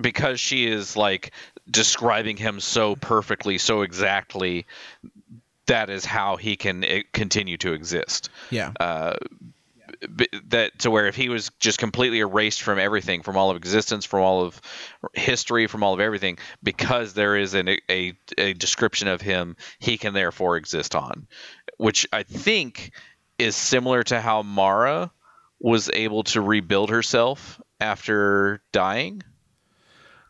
because 0.00 0.38
she 0.38 0.66
is 0.66 0.96
like 0.96 1.32
describing 1.70 2.36
him 2.36 2.60
so 2.60 2.94
perfectly, 2.96 3.58
so 3.58 3.82
exactly. 3.82 4.66
That 5.66 5.90
is 5.90 6.04
how 6.04 6.36
he 6.36 6.56
can 6.56 6.84
uh, 6.84 7.00
continue 7.12 7.56
to 7.58 7.72
exist. 7.72 8.30
Yeah. 8.50 8.72
Uh, 8.78 9.14
that 10.48 10.78
to 10.80 10.90
where 10.90 11.06
if 11.06 11.14
he 11.14 11.28
was 11.28 11.50
just 11.60 11.78
completely 11.78 12.18
erased 12.18 12.62
from 12.62 12.78
everything 12.78 13.22
from 13.22 13.36
all 13.36 13.50
of 13.50 13.56
existence 13.56 14.04
from 14.04 14.20
all 14.20 14.42
of 14.42 14.60
history 15.12 15.66
from 15.66 15.82
all 15.82 15.94
of 15.94 16.00
everything 16.00 16.38
because 16.62 17.14
there 17.14 17.36
is 17.36 17.54
an, 17.54 17.68
a, 17.90 18.12
a 18.38 18.52
description 18.54 19.06
of 19.06 19.20
him 19.20 19.56
he 19.78 19.98
can 19.98 20.14
therefore 20.14 20.56
exist 20.56 20.96
on 20.96 21.26
which 21.76 22.06
i 22.12 22.22
think 22.22 22.92
is 23.38 23.54
similar 23.54 24.02
to 24.02 24.20
how 24.20 24.42
mara 24.42 25.10
was 25.60 25.90
able 25.92 26.24
to 26.24 26.40
rebuild 26.40 26.90
herself 26.90 27.60
after 27.80 28.60
dying 28.72 29.22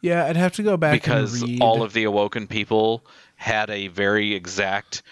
yeah, 0.03 0.26
I'd 0.26 0.37
have 0.37 0.55
to 0.55 0.64
go 0.64 0.76
back 0.76 0.95
because 0.95 1.41
and 1.43 1.53
read. 1.53 1.62
all 1.62 1.85
of 1.85 1.93
the 1.93 2.05
awoken 2.05 2.49
people 2.49 3.07
had 3.43 3.70
a 3.70 3.88
very 3.88 4.34
exact 4.34 5.03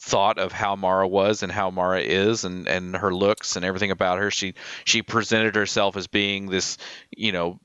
thought 0.00 0.38
of 0.38 0.50
how 0.50 0.74
Mara 0.74 1.06
was 1.06 1.44
and 1.44 1.52
how 1.52 1.70
Mara 1.70 2.00
is 2.00 2.44
and, 2.44 2.66
and 2.66 2.96
her 2.96 3.14
looks 3.14 3.54
and 3.54 3.64
everything 3.64 3.92
about 3.92 4.18
her. 4.18 4.30
She 4.30 4.54
she 4.84 5.02
presented 5.02 5.54
herself 5.54 5.96
as 5.96 6.08
being 6.08 6.46
this, 6.46 6.78
you 7.16 7.30
know, 7.30 7.60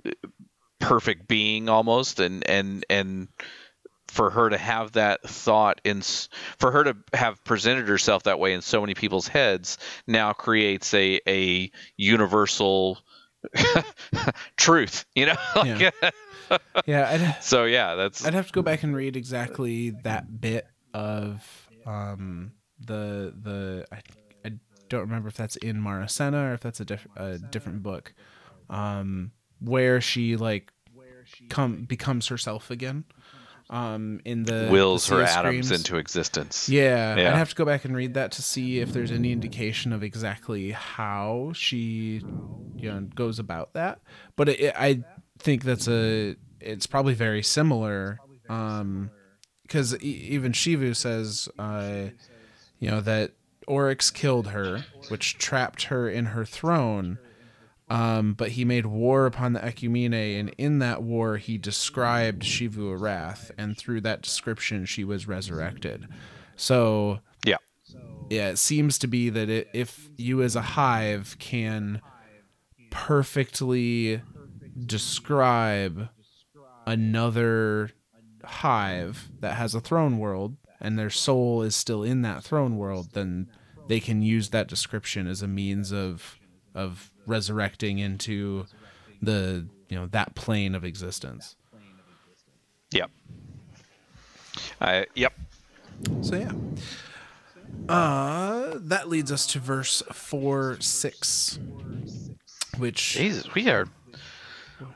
perfect 0.80 1.28
being 1.28 1.70
almost 1.70 2.20
and 2.20 2.48
and 2.48 2.86
and 2.88 3.30
for 4.08 4.30
her 4.30 4.50
to 4.50 4.58
have 4.58 4.92
that 4.92 5.24
thought 5.24 5.82
in 5.84 6.02
for 6.02 6.72
her 6.72 6.84
to 6.84 6.96
have 7.14 7.44
presented 7.44 7.88
herself 7.88 8.24
that 8.24 8.40
way 8.40 8.54
in 8.54 8.62
so 8.62 8.82
many 8.82 8.94
people's 8.94 9.28
heads 9.28 9.80
now 10.06 10.32
creates 10.34 10.94
a 10.94 11.20
a 11.28 11.72
universal 11.98 13.00
truth, 14.58 15.06
you 15.16 15.28
know? 15.28 15.36
Like, 16.48 16.64
yeah, 16.86 17.10
I'd, 17.10 17.44
so 17.44 17.66
yeah, 17.66 17.96
that's 17.96 18.24
I'd 18.24 18.36
have 18.36 18.46
to 18.46 18.54
go 18.54 18.62
back 18.62 18.84
and 18.84 18.96
read 18.96 19.18
exactly 19.18 19.90
that 20.04 20.40
bit 20.40 20.68
of 20.94 21.68
um, 21.88 22.52
the 22.80 23.34
the 23.42 23.88
I, 23.92 24.02
I 24.48 24.52
don't 24.88 25.02
remember 25.02 25.28
if 25.28 25.36
that's 25.36 25.56
in 25.56 25.78
Marasenna 25.82 26.52
or 26.52 26.54
if 26.54 26.62
that's 26.62 26.80
a, 26.80 26.86
diff- 26.86 27.08
a 27.16 27.40
different 27.40 27.82
book, 27.82 28.14
um, 28.70 29.32
where 29.60 30.00
she 30.02 30.36
like 30.36 30.72
come 31.50 31.86
becomes 31.86 32.28
herself 32.28 32.70
again. 32.70 33.06
Um, 33.68 34.22
in 34.26 34.44
the 34.44 34.68
wills 34.72 35.08
the 35.08 35.16
her 35.16 35.24
atoms 35.24 35.72
into 35.72 35.98
existence. 35.98 36.70
Yeah, 36.70 37.16
Yeah. 37.16 37.30
I'd 37.34 37.38
have 37.38 37.50
to 37.50 37.56
go 37.56 37.66
back 37.66 37.84
and 37.84 37.96
read 37.96 38.14
that 38.14 38.32
to 38.34 38.44
see 38.44 38.80
if 38.80 38.94
there's 38.94 39.12
any 39.12 39.32
indication 39.32 39.92
of 39.92 40.04
exactly 40.04 40.70
how 40.72 41.52
she, 41.56 42.22
you 42.76 42.92
know, 42.92 43.02
goes 43.16 43.40
about 43.40 43.74
that. 43.74 44.02
But 44.36 44.50
it, 44.50 44.76
I 44.78 45.04
think 45.40 45.64
that's 45.64 45.88
a, 45.88 46.36
it's 46.62 46.86
probably 46.86 47.16
very 47.16 47.42
similar, 47.42 48.20
um, 48.50 49.10
because 49.64 49.96
e- 49.96 50.28
even 50.30 50.52
Xivu 50.52 50.96
says, 50.96 51.50
uh, 51.58 52.10
you 52.80 52.92
know, 52.92 53.02
that 53.02 53.32
Oryx 53.68 54.12
killed 54.12 54.50
her, 54.50 54.86
which 55.10 55.40
trapped 55.40 55.84
her 55.86 56.08
in 56.08 56.26
her 56.28 56.46
throne. 56.46 57.18
Um, 57.88 58.34
but 58.34 58.52
he 58.52 58.66
made 58.66 58.88
war 58.88 59.28
upon 59.28 59.54
the 59.54 59.60
Ecumene, 59.60 60.40
and 60.40 60.50
in 60.58 60.80
that 60.80 61.04
war, 61.04 61.38
he 61.38 61.58
described 61.60 62.42
Xivu 62.42 62.98
Arath, 62.98 63.52
and 63.60 63.78
through 63.78 64.02
that 64.02 64.24
description, 64.24 64.86
she 64.86 65.04
was 65.04 65.28
resurrected. 65.28 66.08
So, 66.56 67.20
Yeah. 67.46 67.58
yeah, 68.30 68.50
it 68.50 68.58
seems 68.58 68.98
to 69.00 69.08
be 69.08 69.30
that 69.30 69.50
it, 69.50 69.68
if 69.74 70.10
you 70.18 70.42
as 70.42 70.56
a 70.56 70.62
hive 70.62 71.36
can 71.38 72.02
perfectly 72.90 74.22
describe 74.86 76.10
another 76.88 77.92
hive 78.44 79.30
that 79.42 79.56
has 79.56 79.76
a 79.76 79.80
throne 79.82 80.18
world 80.18 80.58
and 80.80 80.98
their 80.98 81.10
soul 81.10 81.62
is 81.62 81.76
still 81.76 82.04
in 82.04 82.22
that 82.24 82.44
throne 82.44 82.78
world, 82.78 83.10
then 83.14 83.50
they 83.88 84.00
can 84.00 84.22
use 84.22 84.50
that 84.50 84.68
description 84.68 85.28
as 85.28 85.42
a 85.42 85.48
means 85.48 85.92
of 85.92 86.40
of 86.76 87.12
resurrecting 87.26 88.00
into 88.00 88.66
the 89.22 89.66
you 89.90 89.98
know 89.98 90.08
that 90.08 90.36
plane 90.36 90.76
of 90.76 90.84
existence. 90.84 91.56
Yep. 92.92 93.10
I 94.80 95.06
yep. 95.16 95.34
So 96.22 96.36
yeah. 96.36 96.52
Uh 97.90 98.74
that 98.76 99.10
leads 99.10 99.32
us 99.32 99.48
to 99.48 99.60
verse 99.60 100.04
four 100.12 100.78
six. 100.80 101.60
Which 102.78 103.14
Jesus, 103.14 103.54
we 103.54 103.70
are 103.70 103.88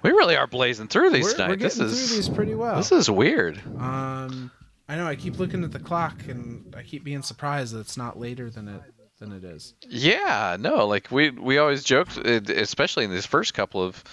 we 0.03 0.11
really 0.11 0.35
are 0.35 0.47
blazing 0.47 0.87
through 0.87 1.11
these 1.11 1.23
we're, 1.23 1.31
tonight. 1.31 1.49
we're 1.49 1.55
this 1.55 1.79
is 1.79 2.11
these 2.15 2.29
pretty 2.29 2.55
well. 2.55 2.75
this 2.75 2.91
is 2.91 3.09
weird. 3.09 3.61
Um, 3.77 4.51
I 4.89 4.95
know. 4.95 5.07
I 5.07 5.15
keep 5.15 5.39
looking 5.39 5.63
at 5.63 5.71
the 5.71 5.79
clock, 5.79 6.27
and 6.27 6.73
I 6.77 6.83
keep 6.83 7.03
being 7.05 7.21
surprised 7.21 7.73
that 7.73 7.79
it's 7.79 7.95
not 7.95 8.19
later 8.19 8.49
than 8.49 8.67
it 8.67 8.81
than 9.19 9.31
it 9.33 9.43
is. 9.43 9.73
Yeah, 9.87 10.57
no, 10.59 10.87
like 10.87 11.11
we 11.11 11.29
we 11.29 11.57
always 11.57 11.83
joked, 11.83 12.17
uh, 12.17 12.39
especially 12.55 13.05
in 13.05 13.11
these 13.11 13.25
first 13.25 13.53
couple 13.53 13.83
of 13.83 14.03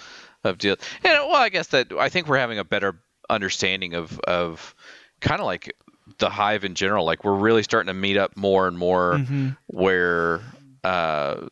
of 0.44 0.58
deals. 0.58 0.78
And 1.02 1.12
well, 1.12 1.36
I 1.36 1.48
guess 1.48 1.68
that 1.68 1.92
I 1.92 2.08
think 2.08 2.28
we're 2.28 2.38
having 2.38 2.58
a 2.58 2.64
better 2.64 3.00
understanding 3.30 3.94
of 3.94 4.18
of 4.20 4.74
kind 5.20 5.40
of 5.40 5.46
like 5.46 5.74
the 6.18 6.30
hive 6.30 6.64
in 6.64 6.74
general. 6.74 7.04
Like 7.04 7.24
we're 7.24 7.34
really 7.34 7.62
starting 7.62 7.88
to 7.88 7.94
meet 7.94 8.16
up 8.16 8.36
more 8.36 8.68
and 8.68 8.76
more 8.78 9.14
Mm-hmm. 9.14 9.48
where 9.66 10.40
uh, 10.84 11.46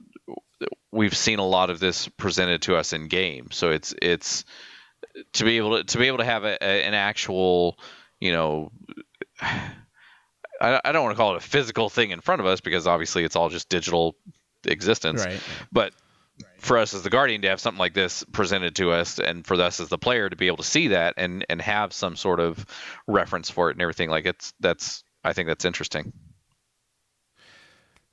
we've 0.93 1.17
seen 1.17 1.39
a 1.41 1.47
lot 1.47 1.71
of 1.71 1.81
this 1.81 2.07
presented 2.09 2.63
to 2.63 2.77
us 2.77 2.93
in 2.93 3.09
game. 3.09 3.49
So 3.51 3.71
it's 3.71 3.95
it's 4.01 4.45
to 5.35 5.45
be 5.45 5.57
able 5.57 5.79
to 5.79 5.85
to 5.85 5.99
be 5.99 6.07
able 6.07 6.19
to 6.19 6.25
have 6.25 6.45
a, 6.45 6.57
a, 6.63 6.85
an 6.85 6.95
actual, 6.95 7.79
you 8.21 8.33
know. 8.33 8.71
I, 10.61 10.81
I 10.85 10.93
don't 10.93 11.05
want 11.05 11.17
to 11.17 11.21
call 11.21 11.35
it 11.35 11.39
a 11.39 11.47
physical 11.47 11.89
thing 11.91 12.11
in 12.11 12.21
front 12.21 12.41
of 12.41 12.47
us 12.47 12.61
because 12.61 12.87
obviously 12.87 13.25
it's 13.25 13.37
all 13.37 13.49
just 13.49 13.69
digital 13.69 14.17
existence 14.67 15.25
Right. 15.25 15.41
but 15.73 15.93
for 16.59 16.79
us 16.79 16.95
as 16.95 17.03
the 17.03 17.11
guardian 17.11 17.43
to 17.43 17.49
have 17.49 17.61
something 17.61 17.79
like 17.79 17.95
this 17.95 18.25
presented 18.33 18.75
to 18.77 18.91
us 18.91 19.19
and 19.19 19.47
for 19.47 19.55
us 19.61 19.79
as 19.79 19.89
the 19.89 19.99
player 19.99 20.29
to 20.31 20.37
be 20.37 20.47
able 20.47 20.57
to 20.57 20.63
see 20.65 20.89
that 20.89 21.15
and 21.17 21.45
and 21.49 21.61
have 21.61 21.93
some 21.93 22.17
sort 22.17 22.41
of 22.41 22.65
reference 23.07 23.51
for 23.51 23.69
it 23.71 23.75
and 23.75 23.83
everything 23.83 24.09
like 24.11 24.25
it's 24.27 24.53
that's 24.61 25.05
i 25.23 25.33
think 25.33 25.47
that's 25.49 25.65
interesting 25.65 26.13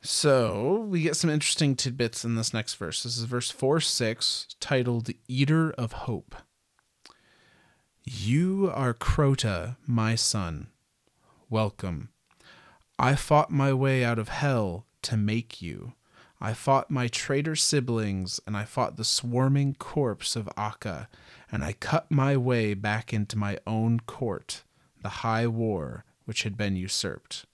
So 0.04 0.80
we 0.90 1.02
get 1.04 1.16
some 1.16 1.30
interesting 1.30 1.76
tidbits 1.76 2.26
in 2.26 2.36
this 2.36 2.54
next 2.54 2.74
verse. 2.76 3.04
This 3.04 3.18
is 3.18 3.24
verse 3.26 3.52
4 3.52 3.80
6, 3.80 4.56
titled 4.60 5.10
Eater 5.28 5.72
of 5.72 5.92
Hope. 5.94 6.36
You 8.04 8.72
are 8.74 8.96
Crota, 8.96 9.78
my 9.86 10.16
son. 10.16 10.68
Welcome. 11.52 12.10
I 13.04 13.16
fought 13.16 13.50
my 13.50 13.74
way 13.74 14.04
out 14.06 14.20
of 14.20 14.30
hell 14.30 14.86
to 15.02 15.18
make 15.18 15.60
you. 15.60 15.94
I 16.40 16.54
fought 16.54 16.92
my 16.92 17.08
traitor 17.08 17.56
siblings, 17.56 18.40
and 18.46 18.56
I 18.56 18.64
fought 18.64 18.96
the 18.96 19.04
swarming 19.04 19.74
corpse 19.74 20.36
of 20.36 20.48
Akka, 20.56 21.10
and 21.52 21.64
I 21.64 21.74
cut 21.74 22.12
my 22.12 22.38
way 22.38 22.76
back 22.76 23.12
into 23.12 23.40
my 23.40 23.58
own 23.66 24.02
court, 24.02 24.64
the 25.02 25.10
high 25.26 25.48
war 25.48 26.06
which 26.26 26.44
had 26.44 26.56
been 26.56 26.76
usurped. 26.76 27.48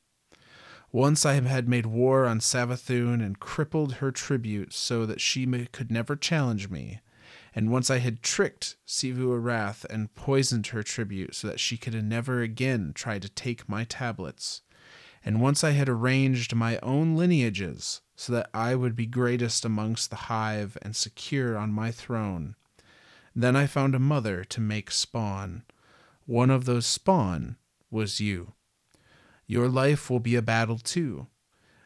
Once 0.91 1.25
I 1.25 1.35
had 1.35 1.69
made 1.69 1.85
war 1.85 2.25
on 2.25 2.41
Savathun 2.41 3.25
and 3.25 3.39
crippled 3.39 3.93
her 3.93 4.11
tribute 4.11 4.73
so 4.73 5.05
that 5.05 5.21
she 5.21 5.45
could 5.71 5.89
never 5.89 6.17
challenge 6.17 6.69
me. 6.69 6.99
And 7.55 7.71
once 7.71 7.89
I 7.89 7.99
had 7.99 8.21
tricked 8.21 8.75
Xivu 8.85 9.29
Arath 9.29 9.85
and 9.85 10.13
poisoned 10.13 10.67
her 10.67 10.83
tribute 10.83 11.35
so 11.35 11.47
that 11.47 11.61
she 11.61 11.77
could 11.77 11.93
never 12.03 12.41
again 12.41 12.91
try 12.93 13.17
to 13.17 13.29
take 13.29 13.69
my 13.69 13.85
tablets. 13.85 14.61
And 15.27 15.41
once 15.41 15.61
I 15.61 15.71
had 15.71 15.89
arranged 15.89 16.55
my 16.55 16.79
own 16.81 17.17
lineages 17.17 17.99
so 18.15 18.31
that 18.31 18.49
I 18.53 18.75
would 18.75 18.95
be 18.95 19.05
greatest 19.05 19.65
amongst 19.65 20.09
the 20.09 20.15
hive 20.31 20.77
and 20.81 20.95
secure 20.95 21.57
on 21.57 21.73
my 21.73 21.91
throne. 21.91 22.55
Then 23.35 23.53
I 23.53 23.67
found 23.67 23.93
a 23.93 23.99
mother 23.99 24.45
to 24.45 24.61
make 24.61 24.89
spawn. 24.89 25.63
One 26.25 26.49
of 26.49 26.63
those 26.63 26.85
spawn 26.85 27.57
was 27.91 28.21
you. 28.21 28.53
Your 29.47 29.67
life 29.67 30.09
will 30.09 30.21
be 30.21 30.35
a 30.37 30.41
battle 30.41 30.77
too. 30.77 31.27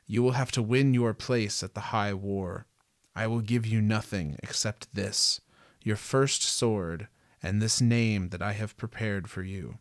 You 0.05 0.21
will 0.21 0.33
have 0.33 0.51
to 0.51 0.61
win 0.61 0.93
your 0.93 1.15
place 1.15 1.63
at 1.63 1.73
the 1.73 1.89
high 1.89 2.13
war. 2.13 2.67
I 3.15 3.25
will 3.25 3.41
give 3.41 3.65
you 3.65 3.81
nothing 3.81 4.37
except 4.43 4.93
this 4.93 5.41
your 5.81 5.95
first 5.95 6.43
sword 6.43 7.07
and 7.41 7.59
this 7.59 7.81
name 7.81 8.29
that 8.29 8.43
I 8.43 8.51
have 8.51 8.77
prepared 8.77 9.27
for 9.27 9.41
you. 9.41 9.79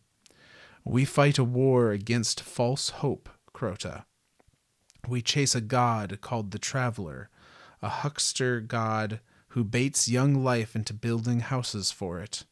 We 0.83 1.05
fight 1.05 1.37
a 1.37 1.43
war 1.43 1.91
against 1.91 2.41
false 2.41 2.89
hope, 2.89 3.29
Crota. 3.61 4.05
We 5.07 5.21
chase 5.21 5.53
a 5.53 5.61
god 5.61 6.17
called 6.19 6.49
the 6.49 6.57
Traveler, 6.57 7.29
a 7.79 7.89
huckster 7.89 8.59
god 8.59 9.19
who 9.49 9.63
baits 9.63 10.09
young 10.09 10.43
life 10.43 10.75
into 10.75 10.95
building 10.95 11.41
houses 11.41 11.91
for 11.91 12.19
it. 12.19 12.45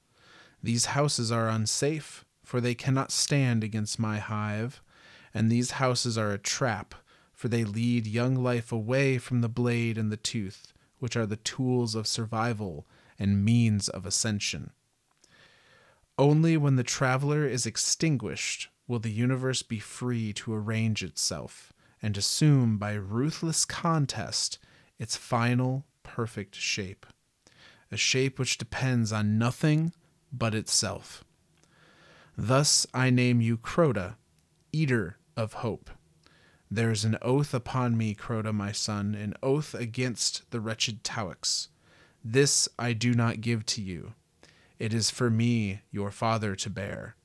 These 0.61 0.93
houses 0.93 1.31
are 1.31 1.49
unsafe, 1.49 2.25
for 2.45 2.61
they 2.61 2.75
cannot 2.75 3.11
stand 3.11 3.63
against 3.63 3.97
my 3.97 4.19
hive, 4.19 4.83
and 5.33 5.49
these 5.49 5.71
houses 5.71 6.15
are 6.15 6.31
a 6.31 6.37
trap, 6.37 6.93
for 7.33 7.47
they 7.47 7.63
lead 7.63 8.05
young 8.05 8.35
life 8.35 8.71
away 8.71 9.17
from 9.17 9.41
the 9.41 9.49
blade 9.49 9.97
and 9.97 10.11
the 10.11 10.17
tooth, 10.17 10.73
which 10.99 11.17
are 11.17 11.25
the 11.25 11.37
tools 11.37 11.95
of 11.95 12.05
survival 12.05 12.85
and 13.17 13.43
means 13.43 13.89
of 13.89 14.05
ascension. 14.05 14.69
Only 16.19 16.55
when 16.55 16.75
the 16.75 16.83
traveler 16.83 17.47
is 17.47 17.65
extinguished 17.65 18.69
will 18.89 18.99
the 18.99 19.11
universe 19.11 19.61
be 19.61 19.79
free 19.79 20.33
to 20.33 20.53
arrange 20.53 21.03
itself 21.03 21.71
and 22.01 22.17
assume 22.17 22.77
by 22.77 22.93
ruthless 22.93 23.63
contest 23.63 24.57
its 24.97 25.15
final 25.15 25.85
perfect 26.01 26.55
shape, 26.55 27.05
a 27.91 27.97
shape 27.97 28.39
which 28.39 28.57
depends 28.57 29.13
on 29.13 29.37
nothing 29.37 29.93
but 30.33 30.55
itself. 30.55 31.23
Thus 32.35 32.87
I 32.93 33.11
name 33.11 33.41
you 33.41 33.57
Crota, 33.57 34.15
Eater 34.71 35.17
of 35.37 35.53
Hope. 35.53 35.91
There 36.71 36.89
is 36.89 37.05
an 37.05 37.17
oath 37.21 37.53
upon 37.53 37.97
me, 37.97 38.15
Crota, 38.15 38.53
my 38.53 38.71
son, 38.71 39.13
an 39.13 39.35
oath 39.43 39.75
against 39.75 40.49
the 40.51 40.59
wretched 40.59 41.03
Taox. 41.03 41.67
This 42.23 42.67
I 42.77 42.93
do 42.93 43.13
not 43.13 43.41
give 43.41 43.65
to 43.67 43.81
you. 43.81 44.13
It 44.79 44.93
is 44.93 45.11
for 45.11 45.29
me, 45.29 45.81
your 45.91 46.11
father, 46.11 46.55
to 46.55 46.69
bear. 46.69 47.15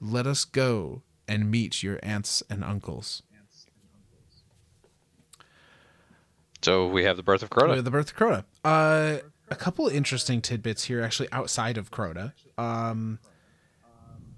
Let 0.00 0.26
us 0.26 0.44
go 0.44 1.02
and 1.28 1.50
meet 1.50 1.82
your 1.82 1.98
aunts 2.02 2.42
and 2.48 2.62
uncles. 2.62 3.22
so 6.62 6.86
we 6.88 7.04
have 7.04 7.16
the 7.16 7.22
birth 7.22 7.42
of 7.42 7.50
crota 7.50 7.82
The 7.82 7.90
birth 7.90 8.10
of 8.10 8.16
Crota. 8.16 8.44
Uh, 8.64 9.18
a 9.48 9.54
couple 9.54 9.86
of 9.86 9.94
interesting 9.94 10.40
tidbits 10.40 10.84
here, 10.84 11.00
actually, 11.02 11.28
outside 11.30 11.78
of 11.78 11.90
Crota. 11.90 12.32
Um, 12.58 13.20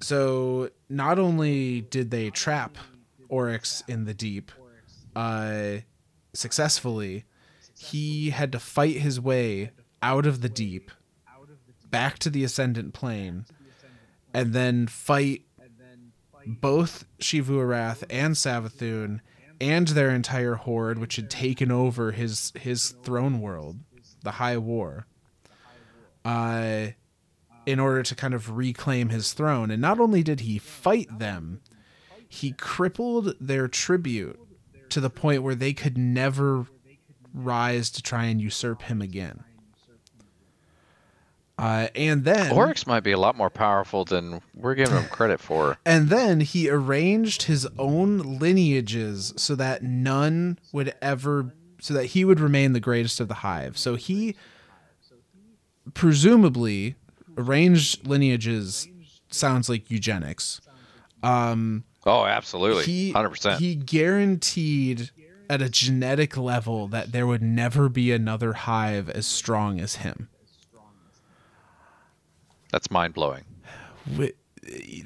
so 0.01 0.71
not 0.89 1.19
only 1.19 1.81
did 1.81 2.11
they 2.11 2.31
trap 2.31 2.77
Oryx 3.29 3.83
in 3.89 4.05
the 4.05 4.15
deep 4.15 4.53
uh, 5.17 5.79
successfully, 6.35 7.25
he 7.77 8.31
had 8.31 8.53
to 8.53 8.59
fight 8.59 8.97
his 8.97 9.21
way 9.21 9.71
out 10.03 10.27
of 10.27 10.41
the 10.41 10.49
deep, 10.49 10.91
back 11.91 12.19
to 12.21 12.31
the 12.31 12.45
ascendant 12.45 12.93
plane, 12.93 13.47
and 14.35 14.53
then 14.53 14.87
fight 14.87 15.43
both 16.47 17.05
Xivu 17.21 17.59
Arath 17.59 18.05
and 18.11 18.35
Savathun 18.35 19.21
and 19.61 19.89
their 19.89 20.11
entire 20.11 20.55
horde, 20.55 20.99
which 20.99 21.17
had 21.17 21.31
taken 21.31 21.71
over 21.71 22.13
his 22.13 22.53
his 22.59 22.91
throne 23.03 23.41
world, 23.41 23.79
the 24.23 24.33
High 24.33 24.59
War, 24.59 25.07
uh, 26.25 26.89
in 27.67 27.81
order 27.81 28.03
to 28.03 28.15
kind 28.15 28.35
of 28.35 28.57
reclaim 28.57 29.09
his 29.09 29.33
throne. 29.33 29.71
And 29.71 29.83
not 29.83 30.01
only 30.01 30.23
did 30.23 30.41
he 30.41 30.59
fight 30.59 31.19
them, 31.19 31.61
he 32.29 32.53
crippled 32.53 33.35
their 33.41 33.69
tribute 33.69 34.39
to 34.91 35.01
the 35.01 35.11
point 35.11 35.43
where 35.43 35.55
they 35.55 35.73
could 35.73 35.99
never 35.99 36.67
rise 37.35 37.91
to 37.91 38.03
try 38.03 38.25
and 38.25 38.41
usurp 38.41 38.83
him 38.83 39.03
again. 39.03 39.45
Uh, 41.59 41.89
and 41.97 42.25
then 42.25 42.53
oryx 42.53 42.87
might 42.87 43.03
be 43.03 43.11
a 43.11 43.19
lot 43.19 43.37
more 43.37 43.51
powerful 43.51 44.05
than 44.05 44.41
we're 44.55 44.77
giving 44.77 44.95
him 44.97 45.09
credit 45.09 45.41
for 45.41 45.77
and 45.85 46.09
then 46.09 46.41
he 46.41 46.71
arranged 46.71 47.43
his 47.43 47.67
own 47.79 48.39
lineages 48.39 49.35
so 49.37 49.57
that 49.57 49.83
none 49.83 50.57
would 50.73 50.95
ever 51.03 51.53
so 51.81 51.95
that 51.95 52.07
he 52.07 52.25
would 52.25 52.41
remain 52.41 52.73
the 52.73 52.81
greatest 52.81 53.21
of 53.21 53.29
the 53.29 53.35
hive. 53.35 53.79
So 53.79 53.95
he 53.95 54.37
presumably 55.95 56.97
arranged 57.37 58.07
lineages 58.07 58.89
sounds 59.31 59.69
like 59.69 59.91
eugenics. 59.91 60.61
Um 61.23 61.85
oh 62.07 62.25
absolutely 62.25 62.85
he 62.85 63.13
100% 63.13 63.59
he 63.59 63.75
guaranteed 63.75 65.11
at 65.51 65.63
a 65.63 65.69
genetic 65.69 66.37
level 66.37 66.89
that 66.89 67.13
there 67.13 67.27
would 67.27 67.43
never 67.43 67.89
be 67.89 68.13
another 68.13 68.53
hive 68.53 69.09
as 69.09 69.27
strong 69.27 69.81
as 69.81 69.97
him. 69.97 70.29
That's 72.71 72.91
mind-blowing 72.91 73.45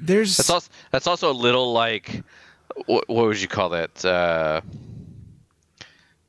There's 0.01 0.37
That's 0.37 0.49
also 0.49 0.69
that's 0.91 1.07
also 1.07 1.31
a 1.31 1.33
little 1.33 1.73
like 1.73 2.23
what, 2.85 3.07
what 3.07 3.27
would 3.27 3.41
you 3.41 3.47
call 3.47 3.69
that? 3.69 4.03
Uh, 4.03 4.61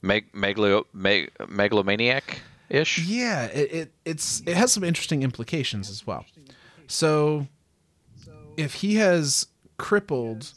meg, 0.02 0.30
megalo, 0.32 0.84
meg, 0.92 1.30
megalomaniac 1.48 2.40
ish. 2.68 2.98
Yeah, 3.06 3.46
it, 3.46 3.72
it 3.72 3.92
it's 4.04 4.42
it 4.46 4.56
has 4.56 4.72
some 4.72 4.84
interesting 4.84 5.22
implications 5.22 5.90
as 5.90 6.06
well. 6.06 6.24
So 6.86 7.46
if 8.56 8.74
he 8.74 8.96
has 8.96 9.46
crippled 9.78 10.52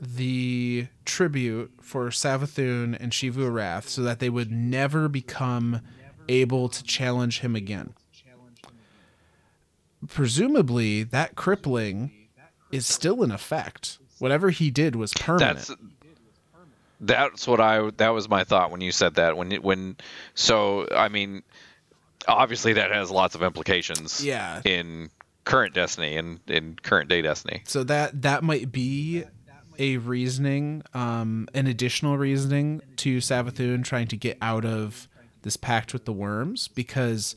the 0.00 0.88
tribute 1.04 1.72
for 1.80 2.08
Savathun 2.08 2.96
and 2.98 3.12
Xivu 3.12 3.48
Arath 3.48 3.84
so 3.84 4.02
that 4.02 4.18
they 4.18 4.28
would 4.28 4.50
never 4.50 5.08
become 5.08 5.80
able 6.28 6.68
to 6.68 6.82
challenge 6.82 7.40
him 7.40 7.54
again. 7.54 7.94
Presumably 10.08 11.02
that 11.04 11.34
crippling 11.36 12.10
is 12.70 12.86
still 12.86 13.22
in 13.22 13.30
effect. 13.30 13.98
Whatever 14.18 14.50
he 14.50 14.70
did 14.70 14.96
was 14.96 15.12
permanent. 15.14 15.56
That's 15.58 15.72
that's 17.00 17.48
what 17.48 17.60
I 17.60 17.90
that 17.96 18.10
was 18.10 18.28
my 18.28 18.44
thought 18.44 18.70
when 18.70 18.80
you 18.80 18.92
said 18.92 19.16
that 19.16 19.36
when 19.36 19.50
when 19.62 19.96
so 20.34 20.86
I 20.94 21.08
mean 21.08 21.42
obviously 22.28 22.74
that 22.74 22.92
has 22.92 23.10
lots 23.10 23.34
of 23.34 23.42
implications 23.42 24.24
Yeah. 24.24 24.62
in 24.64 25.10
current 25.44 25.74
Destiny 25.74 26.16
and 26.16 26.38
in 26.46 26.76
current 26.80 27.08
day 27.08 27.20
Destiny. 27.22 27.62
So 27.66 27.82
that 27.84 28.22
that 28.22 28.44
might 28.44 28.70
be 28.70 29.24
a 29.78 29.96
reasoning, 29.96 30.82
um, 30.94 31.48
an 31.54 31.66
additional 31.66 32.16
reasoning 32.18 32.82
to 32.96 33.18
Savathun 33.18 33.82
trying 33.82 34.06
to 34.08 34.16
get 34.16 34.38
out 34.40 34.64
of 34.64 35.08
this 35.42 35.56
pact 35.56 35.92
with 35.92 36.04
the 36.04 36.12
worms 36.12 36.68
because 36.68 37.34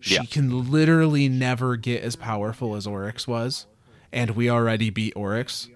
she 0.00 0.14
Yeah. 0.14 0.24
can 0.24 0.70
literally 0.70 1.28
never 1.28 1.76
get 1.76 2.02
as 2.02 2.16
powerful 2.16 2.74
as 2.74 2.86
Oryx 2.86 3.26
was, 3.28 3.66
and 4.12 4.30
we 4.30 4.48
already 4.50 4.90
beat 4.90 5.12
Oryx. 5.14 5.68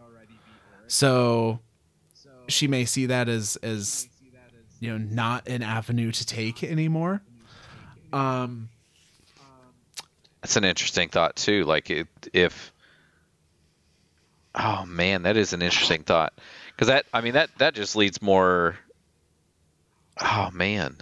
So 0.87 1.61
she 2.49 2.67
may 2.69 2.85
see 2.85 3.07
that 3.07 3.29
as 3.29 3.57
as 3.63 4.09
you 4.81 4.91
know 4.91 4.99
not 4.99 5.49
an 5.49 5.63
avenue 5.63 6.13
to 6.13 6.27
take 6.27 6.63
anymore. 6.63 7.23
Um, 8.13 8.69
That's 10.43 10.57
an 10.57 10.65
interesting 10.65 11.09
thought 11.09 11.37
too. 11.37 11.65
Like 11.65 11.91
it, 11.91 12.07
if 12.33 12.71
oh 14.55 14.85
man, 14.87 15.23
that 15.23 15.37
is 15.37 15.53
an 15.53 15.63
interesting 15.63 16.03
thought 16.03 16.35
because 16.69 16.89
that 16.89 17.07
I 17.15 17.21
mean 17.23 17.33
that 17.35 17.51
that 17.59 17.75
just 17.75 17.97
leads 17.97 18.21
more. 18.21 18.77
Oh 20.21 20.51
man, 20.53 20.97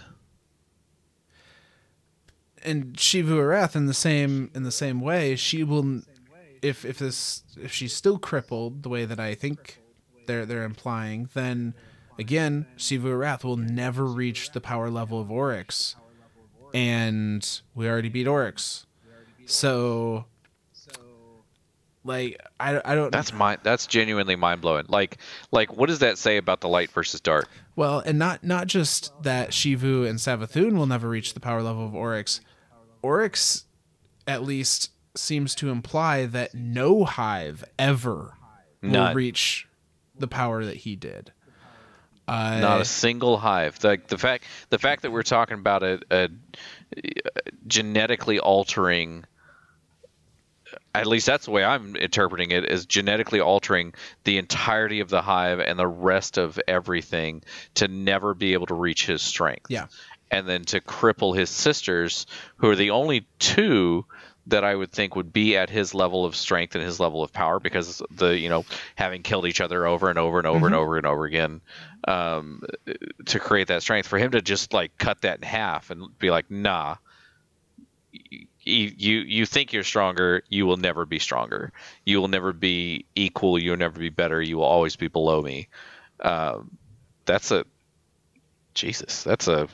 and 2.63 2.93
Xivu 2.93 3.37
Arath 3.37 3.75
in 3.75 3.85
the 3.85 3.93
same 3.93 4.51
in 4.53 4.63
the 4.63 4.71
same 4.71 4.99
way, 4.99 5.35
she 5.35 5.63
will 5.63 6.01
if 6.61 6.85
if 6.85 6.99
this 6.99 7.43
if 7.61 7.71
she's 7.71 7.93
still 7.93 8.17
crippled 8.17 8.83
the 8.83 8.89
way 8.89 9.05
that 9.05 9.19
I 9.19 9.35
think 9.35 9.79
they're 10.27 10.45
they're 10.45 10.63
implying, 10.63 11.29
then 11.33 11.73
again, 12.17 12.65
Xivu 12.77 13.05
Arath 13.05 13.43
will 13.43 13.57
never 13.57 14.05
reach 14.05 14.51
the 14.51 14.61
power 14.61 14.89
level 14.89 15.19
of 15.19 15.29
Oryx. 15.29 15.95
And 16.73 17.47
we 17.75 17.87
already 17.87 18.09
beat 18.09 18.27
Oryx. 18.27 18.87
So 19.45 20.25
like 22.03 22.41
I, 22.59 22.81
I 22.83 22.95
don't 22.95 23.11
that's 23.11 23.33
mind 23.33 23.59
that's 23.63 23.87
genuinely 23.87 24.35
mind 24.35 24.61
blowing. 24.61 24.85
Like 24.87 25.17
like 25.51 25.75
what 25.75 25.89
does 25.89 25.99
that 25.99 26.17
say 26.17 26.37
about 26.37 26.61
the 26.61 26.69
light 26.69 26.91
versus 26.91 27.19
dark? 27.21 27.49
Well, 27.75 27.99
and 27.99 28.19
not 28.19 28.43
not 28.43 28.67
just 28.67 29.13
that 29.23 29.51
Xivu 29.51 30.07
and 30.07 30.19
Savathun 30.19 30.77
will 30.77 30.85
never 30.85 31.09
reach 31.09 31.33
the 31.33 31.39
power 31.39 31.61
level 31.61 31.85
of 31.85 31.95
Oryx. 31.95 32.41
Oryx, 33.03 33.65
at 34.25 34.43
least, 34.43 34.91
seems 35.15 35.53
to 35.55 35.69
imply 35.69 36.25
that 36.25 36.55
no 36.55 37.03
hive 37.03 37.63
ever 37.77 38.33
will 38.81 39.13
reach 39.13 39.67
the 40.17 40.27
power 40.27 40.65
that 40.65 40.77
he 40.77 40.95
did. 40.95 41.31
Uh, 42.27 42.59
Not 42.61 42.81
a 42.81 42.85
single 42.85 43.37
hive. 43.37 43.83
Like 43.83 44.07
the 44.07 44.17
fact 44.17 44.45
the 44.69 44.79
fact 44.79 45.01
that 45.01 45.11
we're 45.11 45.23
talking 45.23 45.59
about 45.59 45.83
a, 45.83 45.99
a 46.09 46.29
genetically 47.67 48.39
altering 48.39 49.25
at 50.95 51.07
least 51.07 51.25
that's 51.25 51.45
the 51.45 51.51
way 51.51 51.63
I'm 51.63 51.95
interpreting 51.95 52.51
it 52.51 52.65
is 52.65 52.85
genetically 52.85 53.39
altering 53.39 53.93
the 54.23 54.37
entirety 54.37 54.99
of 54.99 55.09
the 55.09 55.21
hive 55.21 55.59
and 55.59 55.77
the 55.77 55.87
rest 55.87 56.37
of 56.37 56.59
everything 56.67 57.43
to 57.75 57.87
never 57.87 58.33
be 58.33 58.53
able 58.53 58.67
to 58.67 58.75
reach 58.75 59.05
his 59.05 59.21
strength. 59.21 59.65
Yeah. 59.69 59.87
And 60.33 60.47
then 60.47 60.63
to 60.65 60.81
cripple 60.81 61.37
his 61.37 61.49
sisters 61.49 62.25
who 62.57 62.69
are 62.69 62.75
the 62.75 62.89
only 62.91 63.27
two 63.39 64.05
that 64.47 64.63
I 64.63 64.75
would 64.75 64.91
think 64.91 65.15
would 65.15 65.31
be 65.31 65.55
at 65.55 65.69
his 65.69 65.93
level 65.93 66.25
of 66.25 66.35
strength 66.35 66.75
and 66.75 66.83
his 66.83 66.99
level 66.99 67.23
of 67.23 67.31
power 67.31 67.59
because 67.59 68.01
the 68.11 68.37
you 68.37 68.49
know 68.49 68.65
having 68.95 69.21
killed 69.21 69.45
each 69.45 69.61
other 69.61 69.85
over 69.85 70.09
and 70.09 70.19
over 70.19 70.37
and 70.37 70.47
over 70.47 70.65
and 70.65 70.75
over 70.75 70.97
and 70.97 71.05
over 71.05 71.25
again 71.25 71.61
um, 72.07 72.61
to 73.25 73.39
create 73.39 73.67
that 73.67 73.83
strength 73.83 74.07
for 74.07 74.17
him 74.17 74.31
to 74.31 74.41
just 74.41 74.73
like 74.73 74.97
cut 74.97 75.21
that 75.21 75.37
in 75.37 75.43
half 75.43 75.91
and 75.91 76.17
be 76.19 76.29
like 76.29 76.51
nah 76.51 76.95
you 78.11 78.91
you 78.97 79.19
you 79.19 79.45
think 79.45 79.73
you're 79.73 79.83
stronger 79.83 80.43
you 80.49 80.65
will 80.65 80.77
never 80.77 81.05
be 81.05 81.19
stronger. 81.19 81.71
You 82.05 82.19
will 82.19 82.27
never 82.27 82.53
be 82.53 83.05
equal 83.15 83.59
you'll 83.59 83.77
never 83.77 83.99
be 83.99 84.09
better 84.09 84.41
you 84.41 84.57
will 84.57 84.65
always 84.65 84.95
be 84.95 85.07
below 85.07 85.41
me. 85.41 85.67
Um, 86.19 86.77
that's 87.25 87.51
a 87.51 87.65
jesus 88.73 89.23
that's 89.23 89.47
a 89.47 89.67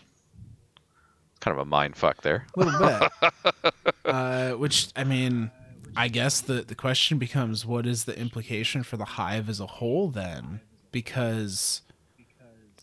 kind 1.39 1.57
of 1.57 1.61
a 1.61 1.65
mind 1.65 1.95
fuck 1.95 2.21
there 2.21 2.45
a 2.55 2.59
little 2.59 2.79
bit. 2.79 3.73
uh, 4.05 4.51
which 4.51 4.89
I 4.95 5.03
mean, 5.03 5.51
I 5.95 6.07
guess 6.07 6.41
the 6.41 6.61
the 6.61 6.75
question 6.75 7.17
becomes, 7.17 7.65
what 7.65 7.85
is 7.85 8.05
the 8.05 8.17
implication 8.17 8.83
for 8.83 8.97
the 8.97 9.05
hive 9.05 9.49
as 9.49 9.59
a 9.59 9.67
whole 9.67 10.09
then? 10.09 10.61
Because 10.91 11.81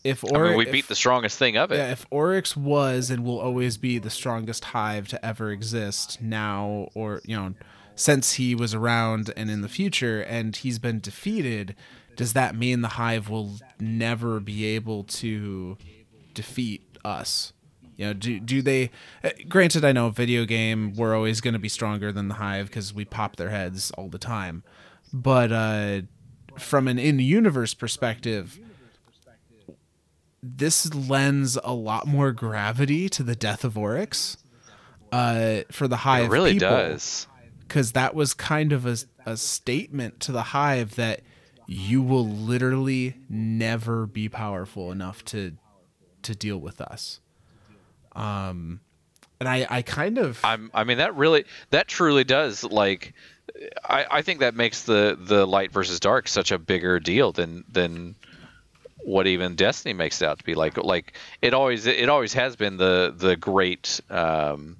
if 0.03 0.23
I 0.33 0.37
mean, 0.39 0.55
we 0.55 0.65
beat 0.65 0.87
the 0.87 0.95
strongest 0.95 1.37
thing 1.37 1.57
of 1.57 1.71
it 1.71 1.77
Yeah, 1.77 1.91
if 1.91 2.05
Oryx 2.09 2.55
was 2.55 3.09
and 3.09 3.23
will 3.23 3.39
always 3.39 3.77
be 3.77 3.99
the 3.99 4.09
strongest 4.09 4.65
hive 4.65 5.07
to 5.09 5.25
ever 5.25 5.51
exist 5.51 6.21
now, 6.21 6.87
or, 6.93 7.21
you 7.25 7.35
know, 7.35 7.53
since 7.95 8.33
he 8.33 8.55
was 8.55 8.73
around 8.73 9.33
and 9.35 9.49
in 9.49 9.61
the 9.61 9.69
future, 9.69 10.21
and 10.21 10.55
he's 10.55 10.79
been 10.79 10.99
defeated, 10.99 11.75
does 12.15 12.33
that 12.33 12.55
mean 12.55 12.81
the 12.81 12.89
hive 12.89 13.29
will 13.29 13.59
never 13.79 14.39
be 14.39 14.65
able 14.65 15.03
to 15.03 15.77
defeat 16.33 16.83
us? 17.03 17.53
You 17.97 18.05
know, 18.05 18.13
do 18.13 18.39
do 18.39 18.61
they? 18.61 18.91
uh, 19.23 19.31
Granted, 19.49 19.83
I 19.83 19.91
know 19.91 20.09
video 20.09 20.45
game 20.45 20.93
we're 20.95 21.15
always 21.15 21.41
going 21.41 21.53
to 21.53 21.59
be 21.59 21.69
stronger 21.69 22.11
than 22.11 22.27
the 22.27 22.35
hive 22.35 22.67
because 22.67 22.93
we 22.93 23.05
pop 23.05 23.35
their 23.35 23.49
heads 23.49 23.91
all 23.91 24.07
the 24.07 24.19
time, 24.19 24.63
but 25.11 25.51
uh, 25.51 26.01
from 26.57 26.87
an 26.87 26.99
in-universe 26.99 27.73
perspective, 27.73 28.59
this 30.41 30.93
lends 30.93 31.57
a 31.63 31.73
lot 31.73 32.07
more 32.07 32.31
gravity 32.31 33.09
to 33.09 33.23
the 33.23 33.35
death 33.35 33.63
of 33.63 33.77
Oryx 33.77 34.37
uh, 35.11 35.61
for 35.71 35.87
the 35.87 35.97
hive. 35.97 36.25
it 36.25 36.29
really 36.29 36.53
people, 36.53 36.69
does 36.69 37.27
because 37.67 37.91
that 37.91 38.15
was 38.15 38.33
kind 38.33 38.71
of 38.71 38.85
a, 38.85 38.97
a 39.25 39.35
statement 39.35 40.19
to 40.21 40.31
the 40.31 40.43
hive 40.43 40.95
that 40.95 41.21
you 41.67 42.01
will 42.01 42.25
literally 42.27 43.17
never 43.29 44.05
be 44.05 44.29
powerful 44.29 44.91
enough 44.91 45.23
to 45.25 45.53
to 46.21 46.35
deal 46.35 46.57
with 46.57 46.79
us. 46.81 47.19
Um, 48.17 48.81
and 49.39 49.47
I 49.47 49.67
I 49.69 49.81
kind 49.83 50.17
of 50.17 50.39
I'm, 50.43 50.71
I 50.73 50.83
mean, 50.83 50.97
that 50.97 51.15
really, 51.15 51.45
that 51.69 51.87
truly 51.87 52.23
does. 52.23 52.63
Like, 52.63 53.13
I, 53.83 54.05
I 54.09 54.21
think 54.21 54.39
that 54.39 54.55
makes 54.55 54.83
the 54.83 55.17
the 55.19 55.45
light 55.45 55.71
versus 55.71 55.99
dark 55.99 56.27
such 56.27 56.51
a 56.51 56.57
bigger 56.57 56.99
deal 56.99 57.31
than 57.31 57.63
than 57.71 58.15
what 58.97 59.27
even 59.27 59.55
Destiny 59.55 59.93
makes 59.93 60.21
it 60.21 60.25
out 60.25 60.39
to 60.39 60.43
be. 60.43 60.55
Like, 60.55 60.77
like 60.77 61.13
it 61.41 61.53
always 61.53 61.85
it 61.85 62.09
always 62.09 62.33
has 62.33 62.55
been 62.55 62.77
the 62.77 63.13
the 63.15 63.35
great 63.35 64.01
um, 64.09 64.77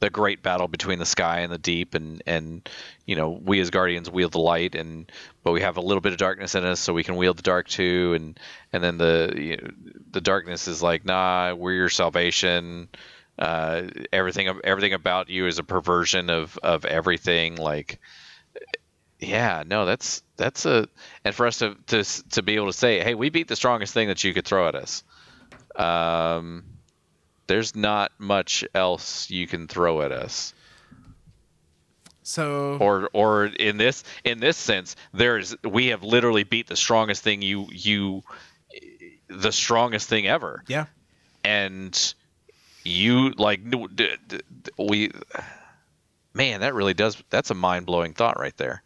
the 0.00 0.10
great 0.10 0.42
battle 0.42 0.68
between 0.68 0.98
the 0.98 1.06
sky 1.06 1.40
and 1.40 1.52
the 1.52 1.58
deep, 1.58 1.94
and 1.94 2.22
and 2.26 2.68
you 3.06 3.16
know 3.16 3.30
we 3.30 3.60
as 3.60 3.70
guardians 3.70 4.10
wield 4.10 4.32
the 4.32 4.40
light, 4.40 4.74
and 4.74 5.10
but 5.42 5.52
we 5.52 5.60
have 5.60 5.76
a 5.76 5.80
little 5.80 6.00
bit 6.00 6.12
of 6.12 6.18
darkness 6.18 6.54
in 6.54 6.64
us, 6.64 6.80
so 6.80 6.92
we 6.92 7.04
can 7.04 7.16
wield 7.16 7.38
the 7.38 7.42
dark 7.42 7.68
too, 7.68 8.14
and 8.14 8.38
and 8.72 8.82
then 8.82 8.98
the 8.98 9.32
you 9.36 9.56
know, 9.56 9.70
the 10.10 10.20
darkness 10.20 10.68
is 10.68 10.82
like, 10.82 11.04
nah, 11.04 11.54
we're 11.54 11.74
your 11.74 11.88
salvation. 11.88 12.88
Uh, 13.38 13.82
everything 14.12 14.60
everything 14.62 14.92
about 14.92 15.28
you 15.28 15.46
is 15.46 15.58
a 15.58 15.64
perversion 15.64 16.30
of 16.30 16.56
of 16.62 16.84
everything 16.84 17.56
like 17.56 17.98
yeah 19.18 19.64
no 19.66 19.84
that's 19.86 20.22
that's 20.36 20.66
a 20.66 20.86
and 21.24 21.34
for 21.34 21.46
us 21.46 21.58
to 21.58 21.76
to 21.86 22.04
to 22.30 22.42
be 22.42 22.54
able 22.54 22.66
to 22.66 22.72
say 22.72 23.02
hey 23.02 23.14
we 23.14 23.30
beat 23.30 23.48
the 23.48 23.56
strongest 23.56 23.92
thing 23.92 24.08
that 24.08 24.22
you 24.22 24.32
could 24.32 24.44
throw 24.44 24.68
at 24.68 24.76
us. 24.76 25.02
Um 25.74 26.64
there's 27.46 27.74
not 27.76 28.12
much 28.18 28.64
else 28.74 29.30
you 29.30 29.46
can 29.46 29.68
throw 29.68 30.02
at 30.02 30.12
us. 30.12 30.54
So 32.22 32.78
or 32.80 33.10
or 33.12 33.46
in 33.46 33.76
this 33.76 34.02
in 34.24 34.40
this 34.40 34.56
sense 34.56 34.96
there's 35.12 35.54
we 35.62 35.88
have 35.88 36.02
literally 36.02 36.42
beat 36.42 36.66
the 36.66 36.76
strongest 36.76 37.22
thing 37.22 37.42
you 37.42 37.66
you 37.70 38.22
the 39.28 39.52
strongest 39.52 40.08
thing 40.08 40.26
ever. 40.26 40.64
Yeah. 40.66 40.86
And 41.44 42.14
you 42.82 43.30
like 43.32 43.60
we 44.78 45.10
man 46.32 46.60
that 46.60 46.72
really 46.72 46.94
does 46.94 47.22
that's 47.28 47.50
a 47.50 47.54
mind-blowing 47.54 48.14
thought 48.14 48.38
right 48.38 48.56
there. 48.56 48.82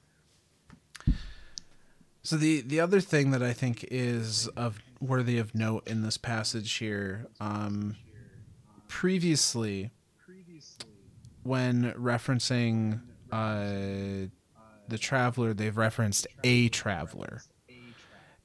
So 2.22 2.36
the 2.36 2.60
the 2.62 2.80
other 2.80 3.01
thing 3.01 3.30
that 3.30 3.43
I 3.43 3.52
think 3.52 3.86
is 3.90 4.48
of 4.48 4.82
worthy 5.01 5.39
of 5.39 5.55
note 5.55 5.86
in 5.86 6.02
this 6.02 6.18
passage 6.18 6.72
here, 6.74 7.26
um, 7.40 7.97
previously, 8.89 9.90
when 11.43 11.93
referencing 11.93 13.01
uh, 13.31 14.28
the 14.89 14.98
traveler, 14.98 15.55
they've 15.55 15.77
referenced 15.77 16.27
a 16.43 16.69
traveler. 16.69 17.43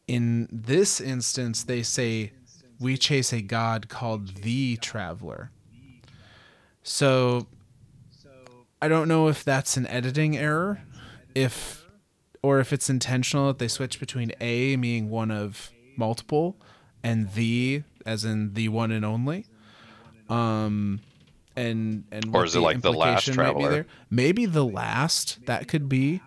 In 0.08 0.48
this 0.52 1.02
instance, 1.02 1.64
they 1.64 1.82
say, 1.82 2.34
"We 2.80 2.98
chase 2.98 3.34
a 3.34 3.42
god 3.42 3.90
called 3.90 4.38
the 4.44 4.78
traveler." 4.78 5.52
So, 6.84 7.48
I 8.82 8.90
don't 8.90 9.08
know 9.08 9.30
if 9.30 9.44
that's 9.44 9.78
an 9.78 9.88
editing 9.88 10.38
error, 10.38 10.82
if 11.34 11.86
or 12.42 12.60
if 12.60 12.74
it's 12.74 12.90
intentional 12.90 13.48
that 13.48 13.60
they 13.60 13.70
switch 13.70 14.00
between 14.00 14.34
a 14.42 14.76
meaning 14.76 15.10
one 15.10 15.32
of 15.32 15.72
multiple 15.96 16.58
and 17.02 17.32
the 17.34 17.84
as 18.06 18.26
in 18.26 18.54
the 18.54 18.68
one 18.68 18.92
and 18.92 19.06
only 19.06 19.46
um 20.34 21.00
and 21.56 22.04
and 22.12 22.26
Or 22.28 22.40
what 22.40 22.48
is 22.48 22.56
it 22.56 22.62
like 22.62 22.82
the 22.82 22.92
last 22.92 23.28
implication 23.28 23.36
might 23.36 23.58
be 23.58 23.64
traveler? 23.64 23.86
Maybe 24.10 24.46
the 24.46 24.66
last 24.66 25.46
that 25.46 25.68
could 25.68 25.88
be. 25.88 26.22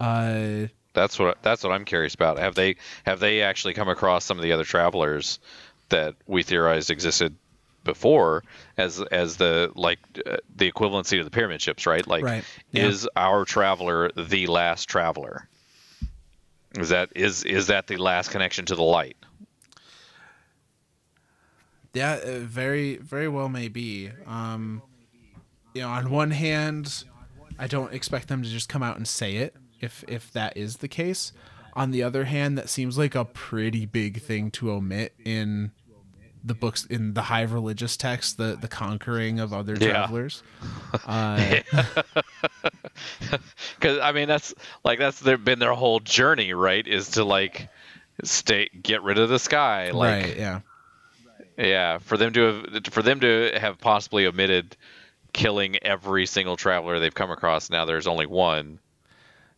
Uh, 0.00 0.66
That's 0.94 1.18
what 1.18 1.42
that's 1.42 1.62
what 1.62 1.72
I'm 1.72 1.84
curious 1.84 2.14
about. 2.14 2.38
Have 2.38 2.54
they 2.54 2.76
have 3.04 3.20
they 3.20 3.42
actually 3.42 3.74
come 3.74 3.88
across 3.88 4.24
some 4.24 4.38
of 4.38 4.42
the 4.42 4.52
other 4.52 4.64
travelers 4.64 5.38
that 5.90 6.14
we 6.26 6.42
theorized 6.42 6.90
existed 6.90 7.36
before 7.84 8.42
as 8.78 9.00
as 9.12 9.36
the 9.36 9.70
like 9.74 9.98
uh, 10.26 10.36
the 10.56 10.70
equivalency 10.70 11.18
to 11.18 11.24
the 11.24 11.30
pyramid 11.30 11.60
ships, 11.60 11.86
right? 11.86 12.06
Like 12.06 12.24
Right, 12.24 12.44
yeah. 12.70 12.86
is 12.86 13.08
our 13.16 13.44
traveler 13.44 14.10
the 14.16 14.46
last 14.46 14.88
traveler? 14.88 15.48
Is 16.78 16.88
that 16.88 17.10
is 17.14 17.44
is 17.44 17.66
that 17.66 17.86
the 17.86 17.96
last 17.96 18.30
connection 18.30 18.64
to 18.66 18.74
the 18.74 18.82
light? 18.82 19.16
Yeah, 21.94 22.18
uh, 22.24 22.38
very, 22.40 22.96
very 22.96 23.28
well 23.28 23.48
may 23.48 23.68
be. 23.68 24.10
Um, 24.26 24.82
you 25.74 25.82
know, 25.82 25.88
on 25.88 26.10
one 26.10 26.30
hand, 26.30 27.04
I 27.58 27.66
don't 27.66 27.92
expect 27.92 28.28
them 28.28 28.42
to 28.42 28.48
just 28.48 28.68
come 28.68 28.82
out 28.82 28.96
and 28.96 29.06
say 29.06 29.36
it 29.36 29.54
if 29.80 30.02
if 30.08 30.32
that 30.32 30.56
is 30.56 30.78
the 30.78 30.88
case. 30.88 31.32
On 31.74 31.90
the 31.90 32.02
other 32.02 32.24
hand, 32.24 32.56
that 32.58 32.68
seems 32.68 32.98
like 32.98 33.14
a 33.14 33.24
pretty 33.24 33.86
big 33.86 34.20
thing 34.22 34.50
to 34.52 34.70
omit 34.72 35.14
in 35.24 35.72
the 36.44 36.54
books 36.54 36.84
in 36.86 37.14
the 37.14 37.22
high 37.22 37.42
religious 37.42 37.96
text, 37.96 38.36
the 38.36 38.56
the 38.60 38.68
conquering 38.68 39.38
of 39.40 39.52
other 39.52 39.74
Yeah. 39.80 39.90
travelers. 39.92 40.42
Uh, 41.06 41.60
Because 43.78 43.98
I 43.98 44.12
mean 44.12 44.28
that's 44.28 44.54
like 44.84 44.98
that's 44.98 45.20
their, 45.20 45.38
been 45.38 45.58
their 45.58 45.72
whole 45.72 46.00
journey, 46.00 46.52
right? 46.52 46.86
Is 46.86 47.10
to 47.12 47.24
like 47.24 47.68
stay 48.24 48.68
get 48.82 49.02
rid 49.02 49.18
of 49.18 49.28
the 49.28 49.38
sky, 49.38 49.90
like 49.90 50.24
right? 50.24 50.36
Yeah. 50.36 50.60
Yeah, 51.56 51.98
for 51.98 52.16
them 52.16 52.32
to 52.32 52.40
have 52.72 52.86
for 52.90 53.02
them 53.02 53.20
to 53.20 53.52
have 53.60 53.78
possibly 53.78 54.26
omitted 54.26 54.76
killing 55.32 55.76
every 55.82 56.26
single 56.26 56.56
traveler 56.56 56.98
they've 56.98 57.14
come 57.14 57.30
across. 57.30 57.70
Now 57.70 57.84
there's 57.84 58.06
only 58.06 58.26
one. 58.26 58.78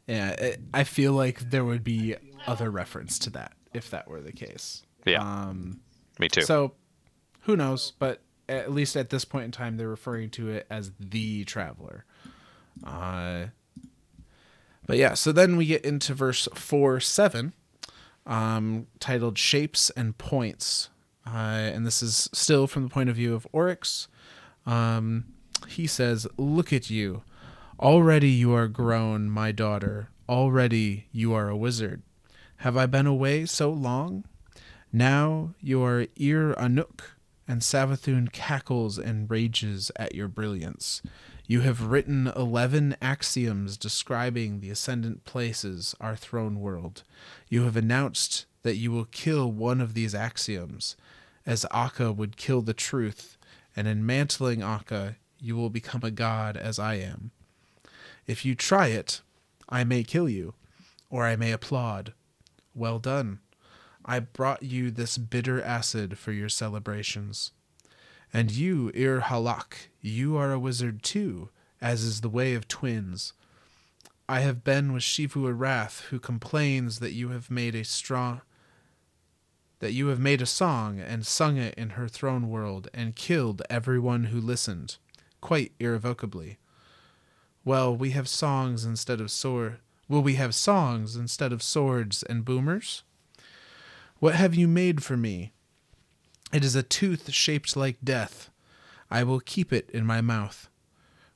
Yeah, 0.06 0.30
it, 0.30 0.60
I 0.72 0.84
feel 0.84 1.12
like 1.12 1.50
there 1.50 1.64
would 1.64 1.82
be 1.84 2.16
other 2.46 2.70
reference 2.70 3.18
to 3.20 3.30
that 3.30 3.52
if 3.72 3.90
that 3.90 4.06
were 4.08 4.20
the 4.20 4.32
case. 4.32 4.82
Yeah, 5.06 5.22
Um, 5.22 5.80
me 6.18 6.28
too. 6.28 6.42
So, 6.42 6.74
who 7.42 7.56
knows? 7.56 7.92
But 7.98 8.22
at 8.48 8.72
least 8.72 8.96
at 8.96 9.10
this 9.10 9.24
point 9.24 9.46
in 9.46 9.50
time, 9.50 9.76
they're 9.76 9.88
referring 9.88 10.30
to 10.30 10.48
it 10.50 10.66
as 10.70 10.92
the 10.98 11.44
traveler. 11.44 12.04
Uh, 12.84 13.46
but 14.86 14.96
yeah, 14.98 15.14
so 15.14 15.32
then 15.32 15.56
we 15.56 15.66
get 15.66 15.84
into 15.84 16.12
verse 16.14 16.48
four 16.54 17.00
seven, 17.00 17.54
um, 18.26 18.86
titled 19.00 19.38
"Shapes 19.38 19.90
and 19.90 20.16
Points," 20.18 20.90
uh, 21.26 21.30
and 21.74 21.86
this 21.86 22.02
is 22.02 22.28
still 22.32 22.66
from 22.66 22.84
the 22.84 22.88
point 22.88 23.09
of 23.09 23.16
view 23.16 23.34
of 23.34 23.46
Oryx. 23.52 24.09
Um, 24.66 25.26
he 25.68 25.86
says, 25.86 26.26
"Look 26.36 26.72
at 26.72 26.90
you." 26.90 27.22
Already 27.80 28.30
you 28.30 28.55
are 28.55 28.68
grown, 28.68 29.28
my 29.30 29.51
daughter. 29.51 30.09
Already 30.28 31.09
you 31.10 31.34
are 31.34 31.48
a 31.48 31.56
wizard. 31.56 32.02
Have 32.59 32.76
I 32.76 32.86
been 32.86 33.06
away 33.06 33.46
so 33.46 33.70
long? 33.70 34.24
Now 34.92 35.55
you 35.60 35.82
are 35.82 36.06
Ir 36.16 36.55
Anuk, 36.55 37.01
and 37.48 37.60
Savathun 37.60 38.32
cackles 38.32 38.96
and 38.98 39.28
rages 39.28 39.90
at 39.96 40.14
your 40.14 40.28
brilliance. 40.28 41.02
You 41.46 41.60
have 41.60 41.88
written 41.88 42.32
eleven 42.34 42.96
axioms 43.02 43.76
describing 43.76 44.60
the 44.60 44.70
ascendant 44.70 45.24
places, 45.24 45.94
our 46.01 46.16
throne 46.16 46.60
world. 46.60 47.02
You 47.51 47.64
have 47.64 47.76
announced 47.76 48.46
that 48.62 48.76
you 48.76 48.92
will 48.92 49.05
kill 49.06 49.52
one 49.52 49.80
of 49.80 49.92
these 49.92 50.14
axioms, 50.14 50.96
as 51.46 51.66
Akka 51.70 52.12
would 52.12 52.36
kill 52.36 52.62
the 52.62 52.74
truth, 52.74 53.36
and 53.76 53.86
in 53.86 54.06
mantling 54.06 54.62
Akka, 54.62 55.16
you 55.38 55.56
will 55.56 55.70
become 55.70 56.02
a 56.02 56.10
god 56.10 56.56
as 56.56 56.78
I 56.78 56.94
am. 56.94 57.30
If 58.26 58.44
you 58.44 58.54
try 58.54 58.86
it, 58.88 59.20
I 59.68 59.84
may 59.84 60.04
kill 60.04 60.28
you, 60.28 60.54
or 61.10 61.24
I 61.24 61.36
may 61.36 61.52
applaud. 61.52 62.12
Well 62.74 62.98
done. 62.98 63.40
I 64.04 64.20
brought 64.20 64.62
you 64.62 64.90
this 64.90 65.18
bitter 65.18 65.62
acid 65.62 66.18
for 66.18 66.32
your 66.32 66.48
celebrations. 66.48 67.52
And 68.32 68.50
you, 68.50 68.90
Ir 68.94 69.20
Halak, 69.20 69.88
you 70.00 70.36
are 70.36 70.52
a 70.52 70.58
wizard 70.58 71.02
too, 71.02 71.50
as 71.80 72.02
is 72.02 72.20
the 72.20 72.28
way 72.28 72.54
of 72.54 72.66
twins. 72.66 73.32
I 74.28 74.40
have 74.40 74.64
been 74.64 74.92
with 74.92 75.02
Xivu 75.02 75.46
Arath, 75.54 76.02
who 76.06 76.18
complains 76.18 76.98
that 76.98 77.12
you 77.12 77.28
have 77.28 77.50
made 77.50 77.74
a 77.74 77.84
strong 77.84 78.40
that 79.80 79.92
you 79.92 80.09
have 80.09 80.20
made 80.20 80.40
a 80.40 80.46
song 80.46 81.01
and 81.01 81.26
sung 81.26 81.56
it 81.56 81.74
in 81.74 81.90
her 81.90 82.09
throne 82.09 82.48
world 82.48 82.88
and 82.94 83.16
killed 83.16 83.62
everyone 83.68 84.24
who 84.24 84.40
listened, 84.40 84.96
quite 85.40 85.72
irrevocably. 85.78 86.59
Well, 87.64 87.96
we 87.96 88.10
have 88.10 88.28
songs 88.28 88.84
instead 88.84 89.20
of 89.20 89.30
sword. 89.30 89.78
Will 90.09 90.22
we 90.22 90.34
have 90.34 90.55
songs 90.55 91.16
instead 91.16 91.52
of 91.52 91.62
swords 91.62 92.22
and 92.22 92.44
boomers? 92.44 93.02
What 94.18 94.34
have 94.34 94.55
you 94.55 94.68
made 94.68 95.02
for 95.02 95.16
me? 95.16 95.52
It 96.52 96.64
is 96.64 96.76
a 96.76 96.82
tooth 96.82 97.32
shaped 97.32 97.76
like 97.76 97.96
death. 98.05 98.51
I 99.10 99.24
will 99.24 99.40
keep 99.40 99.72
it 99.72 99.90
in 99.90 100.06
my 100.06 100.20
mouth. 100.20 100.68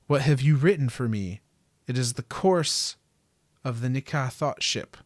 What 0.07 0.23
have 0.23 0.41
you 0.41 0.57
written 0.57 0.89
for 0.89 1.09
me? 1.09 1.41
It 1.87 1.99
is 1.99 2.15
the 2.15 2.23
course 2.23 2.97
of 3.65 3.81
the 3.81 3.89
Nikah 3.89 4.31
thought 4.31 4.63
ship. 4.63 4.97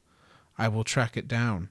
I 0.59 0.69
will 0.69 0.85
track 0.85 1.17
it 1.17 1.27
down. 1.27 1.71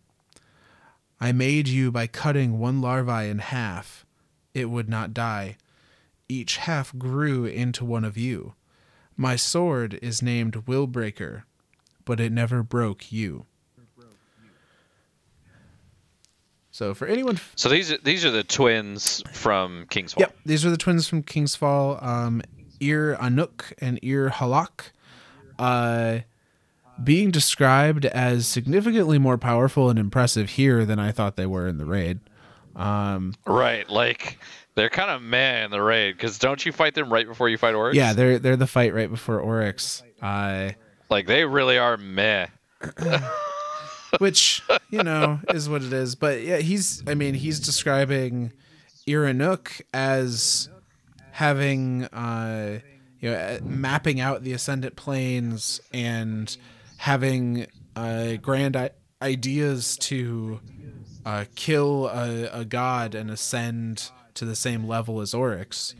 I 1.22 1.32
made 1.32 1.68
you 1.68 1.92
by 1.92 2.08
cutting 2.08 2.58
one 2.58 2.82
larvae 2.82 3.30
in 3.30 3.38
half. 3.40 4.08
It 4.56 4.72
would 4.72 4.90
not 4.90 5.14
die. 5.14 5.56
Each 6.28 6.58
half 6.58 6.98
grew 6.98 7.46
into 7.46 7.86
one 7.86 8.04
of 8.04 8.18
you. 8.18 8.56
My 9.16 9.36
sword 9.36 10.00
is 10.02 10.24
named 10.24 10.66
Willbreaker, 10.66 11.44
but 12.06 12.20
it 12.20 12.32
never 12.32 12.64
broke 12.64 13.12
you. 13.12 13.46
So 16.72 16.94
for 16.96 17.06
anyone 17.06 17.40
so 17.56 17.70
these 17.70 17.92
are, 17.92 17.98
these 17.98 18.26
are 18.26 18.32
the 18.32 18.44
twins 18.44 19.22
from 19.34 19.86
King's 19.90 20.14
Fall. 20.14 20.22
Yep, 20.22 20.38
these 20.46 20.66
are 20.66 20.72
the 20.72 20.78
twins 20.78 21.08
from 21.08 21.22
King's 21.22 21.56
Fall, 21.56 22.00
um, 22.02 22.42
Ir 22.80 23.16
Anuk 23.18 23.74
and 23.80 24.00
Ir 24.02 24.30
Halak, 24.30 24.92
uh, 25.60 26.20
being 27.04 27.32
described 27.32 28.06
as 28.06 28.48
significantly 28.48 29.18
more 29.18 29.38
powerful 29.38 29.90
and 29.90 29.98
impressive 30.00 30.52
here 30.52 30.86
than 30.86 31.00
I 31.00 31.12
thought 31.12 31.36
they 31.36 31.46
were 31.46 31.68
in 31.68 31.78
the 31.78 31.86
raid. 31.86 32.20
Um, 32.76 33.34
Right, 33.46 33.90
like 33.90 34.38
they're 34.76 34.90
kind 34.90 35.12
of 35.12 35.22
meh 35.22 35.66
in 35.66 35.72
the 35.72 35.82
raid 35.82 36.14
because 36.14 36.40
don't 36.40 36.66
you 36.66 36.72
fight 36.72 36.96
them 36.96 37.12
right 37.12 37.28
before 37.28 37.50
you 37.50 37.58
fight 37.58 37.76
Oryx? 37.76 37.96
yeah, 37.98 38.14
they're 38.14 38.40
they're 38.40 38.56
the 38.56 38.68
fight 38.68 38.94
right 38.94 39.10
before 39.10 39.40
Oryx, 39.40 40.04
uh, 40.22 40.72
like 41.10 41.28
they 41.28 41.44
really 41.46 41.78
are 41.78 41.98
meh. 41.98 42.48
which 44.20 44.62
you 44.90 45.04
know 45.04 45.40
is 45.54 45.70
what 45.70 45.84
it 45.84 45.94
is. 45.94 46.16
But 46.16 46.42
yeah, 46.42 46.58
he's 46.58 47.04
I 47.08 47.14
mean 47.14 47.34
he's 47.34 47.60
describing 47.60 48.54
Ir 49.08 49.24
Anuk 49.24 49.82
as 49.94 50.70
having 51.32 52.06
uh, 52.06 52.80
you 53.20 53.32
know 53.32 53.60
mapping 53.64 54.20
out 54.20 54.44
the 54.44 54.54
ascendant 54.54 54.96
planes 54.96 55.82
and 55.94 56.56
having 57.02 57.66
uh, 57.96 58.34
grand 58.36 58.76
I- 58.76 58.92
ideas 59.22 59.98
to 59.98 60.60
uh, 61.26 61.46
kill 61.56 62.08
a, 62.08 62.46
a 62.62 62.64
god 62.66 63.16
and 63.16 63.32
ascend 63.32 64.12
to 64.36 64.46
the 64.46 64.56
same 64.56 64.86
level 64.88 65.20
as 65.20 65.34
Oryx. 65.34 65.96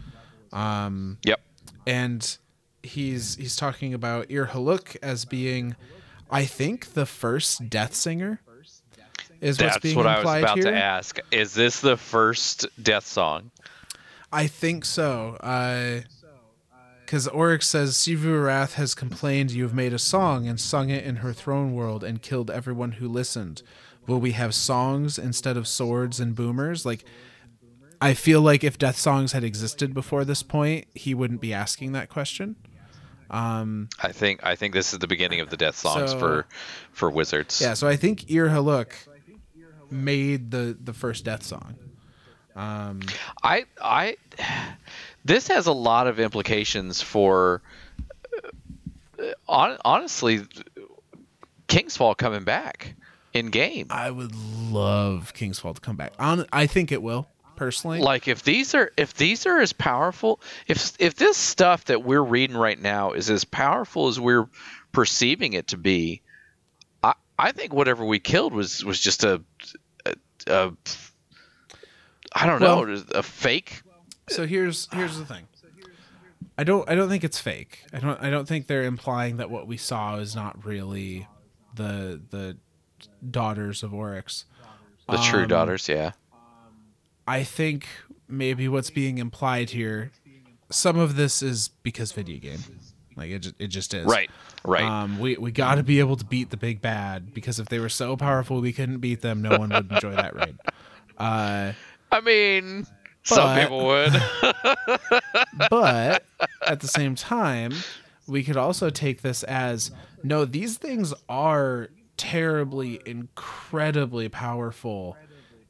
Um, 0.54 1.18
Yep. 1.26 1.42
and 1.88 2.38
he's 2.84 3.36
he's 3.36 3.56
talking 3.56 3.94
about 3.96 4.30
Ir 4.30 4.48
Halak 4.48 4.96
as 5.02 5.26
being, 5.26 5.76
I 6.30 6.46
think, 6.46 6.94
the 6.94 7.06
first 7.08 7.68
Death 7.70 7.96
Singer. 7.96 8.42
Is 9.40 9.58
what's 9.60 9.74
That's 9.74 9.82
being 9.82 9.98
what 9.98 10.06
I 10.06 10.18
was 10.18 10.20
implied 10.20 10.44
about 10.44 10.58
here. 10.60 10.66
to 10.72 10.78
ask. 10.78 11.18
Is 11.32 11.56
this 11.56 11.80
the 11.80 11.98
first 11.98 12.68
death 12.84 13.08
song? 13.08 13.50
I 14.32 14.46
think 14.46 14.86
so. 14.86 15.36
Because 17.12 17.28
Oryx 17.28 17.68
says 17.68 17.96
Xivu 17.98 18.24
Arath 18.24 18.76
has 18.76 18.96
complained 18.96 19.52
you 19.52 19.64
have 19.64 19.74
made 19.74 19.92
a 19.92 20.00
song 20.00 20.48
and 20.48 20.58
sung 20.58 20.90
it 20.90 21.04
in 21.04 21.18
her 21.18 21.34
throne 21.34 21.74
world 21.74 22.06
and 22.06 22.22
killed 22.22 22.50
everyone 22.50 22.94
who 22.94 23.08
listened. 23.10 23.64
Will 24.08 24.22
we 24.22 24.32
have 24.32 24.56
songs 24.56 25.20
instead 25.20 25.58
of 25.58 25.68
swords 25.68 26.22
and 26.22 26.34
boomers? 26.34 26.86
Like, 26.86 27.04
I 28.00 28.14
feel 28.14 28.40
like 28.40 28.64
if 28.64 28.78
death 28.78 28.98
songs 28.98 29.34
had 29.34 29.44
existed 29.44 29.94
before 29.94 30.24
this 30.24 30.42
point, 30.42 30.88
he 30.96 31.14
wouldn't 31.14 31.42
be 31.42 31.54
asking 31.54 31.92
that 31.92 32.08
question. 32.08 32.56
Um, 33.30 33.90
I 34.02 34.14
think 34.14 34.46
I 34.46 34.56
think 34.56 34.74
this 34.74 34.94
is 34.94 35.00
the 35.00 35.08
beginning 35.08 35.42
of 35.42 35.50
the 35.50 35.58
death 35.58 35.76
songs 35.76 36.12
So- 36.12 36.20
for 36.20 36.46
for 36.94 37.10
wizards. 37.10 37.60
yeah, 37.60 37.74
so 37.74 37.90
I 37.90 37.98
think 37.98 38.32
Ir 38.32 38.48
Halak 38.48 38.94
made 39.90 40.52
the 40.52 40.78
the 40.82 40.94
first 40.94 41.26
death 41.26 41.44
song. 41.44 41.76
Um, 42.56 43.02
I 43.44 43.66
I 43.82 44.16
this 45.26 45.48
has 45.48 45.68
a 45.68 45.72
lot 45.74 46.08
of 46.08 46.20
implications 46.20 47.02
for 47.02 47.62
uh, 49.48 49.78
honestly 49.84 50.42
King's 51.68 51.96
Fall 51.98 52.16
coming 52.16 52.44
back 52.44 52.96
in 53.34 53.48
game. 53.50 53.88
I 53.90 54.12
would 54.12 54.36
love 54.36 55.34
King's 55.34 55.60
Fall 55.60 55.74
to 55.74 55.82
come 55.82 55.96
back. 55.96 56.14
On, 56.20 56.46
I 56.52 56.68
think 56.68 56.92
it 56.92 57.02
will 57.02 57.28
personally. 57.56 58.00
like 58.00 58.28
if 58.28 58.44
these 58.44 58.74
are 58.74 58.92
if 58.98 59.14
these 59.14 59.46
are 59.46 59.60
as 59.60 59.72
powerful 59.72 60.40
if 60.68 60.94
if 61.00 61.14
this 61.16 61.38
stuff 61.38 61.86
that 61.86 62.04
we're 62.04 62.24
reading 62.24 62.58
right 62.58 62.80
now 62.82 63.12
is 63.12 63.30
as 63.30 63.44
powerful 63.46 64.08
as 64.08 64.20
we're 64.20 64.48
perceiving 64.92 65.54
it 65.54 65.68
to 65.68 65.78
be 65.78 66.22
i 67.04 67.14
i 67.38 67.52
think 67.52 67.72
whatever 67.72 68.04
we 68.04 68.18
killed 68.18 68.52
was 68.52 68.84
was 68.84 69.00
just 69.00 69.24
a 69.24 69.44
a, 70.08 70.16
a 70.48 70.72
i 72.34 72.48
don't 72.48 72.62
Well- 72.62 72.88
know 72.88 73.04
a 73.14 73.22
fake 73.22 73.84
so 74.32 74.46
here's 74.48 74.88
here's 74.94 75.18
the 75.18 75.26
thing. 75.26 75.48
I 76.58 76.64
don't 76.64 76.88
I 76.90 76.96
don't 76.96 77.10
think 77.10 77.24
it's 77.24 77.40
fake. 77.40 77.86
I 77.94 78.00
don't 78.00 78.22
I 78.22 78.30
don't 78.30 78.48
think 78.48 78.68
they're 78.68 78.84
implying 78.84 79.38
that 79.38 79.50
what 79.50 79.68
we 79.68 79.78
saw 79.78 80.18
is 80.18 80.36
not 80.36 80.64
really 80.66 81.28
the 81.76 82.22
the 82.30 82.58
daughters 83.30 83.84
of 83.84 83.94
Oryx. 83.94 84.46
the 85.10 85.18
true 85.18 85.44
Um, 85.44 85.48
daughters 85.48 85.88
yeah 85.90 86.12
I 87.28 87.44
think 87.44 87.88
maybe 88.28 88.68
what's 88.68 88.90
being 88.90 89.18
implied 89.20 89.70
here, 89.72 90.12
some 90.70 90.98
of 90.98 91.16
this 91.16 91.42
is 91.44 91.70
because 91.84 92.12
video 92.12 92.40
game, 92.40 92.60
like 93.16 93.30
it, 93.32 93.40
ju- 93.40 93.54
it 93.60 93.68
just 93.68 93.94
is. 93.94 94.06
right 94.06 94.30
right 94.66 94.84
Um, 94.84 95.20
we 95.20 95.38
we 95.38 95.52
got 95.52 95.76
to 95.76 95.84
be 95.84 96.00
able 96.00 96.16
to 96.18 96.26
beat 96.26 96.50
the 96.50 96.58
big 96.58 96.82
bad 96.82 97.34
because 97.34 97.60
if 97.60 97.70
they 97.70 97.80
were 97.80 97.90
so 97.90 98.18
powerful 98.18 98.60
we 98.62 98.74
couldn't 98.74 99.00
beat 99.00 99.22
them, 99.22 99.42
no 99.42 99.58
one 99.58 99.70
would 99.70 99.92
enjoy 99.92 100.16
that 100.16 100.36
raid. 100.36 100.58
Uh, 101.18 101.74
i 102.12 102.20
mean 102.22 102.88
some 103.24 103.44
but- 103.56 103.62
people 103.62 103.86
would 103.86 104.14
but 105.70 106.24
at 106.68 106.80
the 106.80 106.88
same 106.88 107.16
time, 107.16 107.74
we 108.28 108.44
could 108.44 108.58
also 108.58 108.90
take 108.90 109.22
this 109.22 109.44
as 109.44 109.92
no, 110.24 110.46
these 110.46 110.78
things 110.78 111.14
are 111.30 111.90
terribly, 112.18 113.02
incredibly 113.06 114.30
powerful 114.30 115.18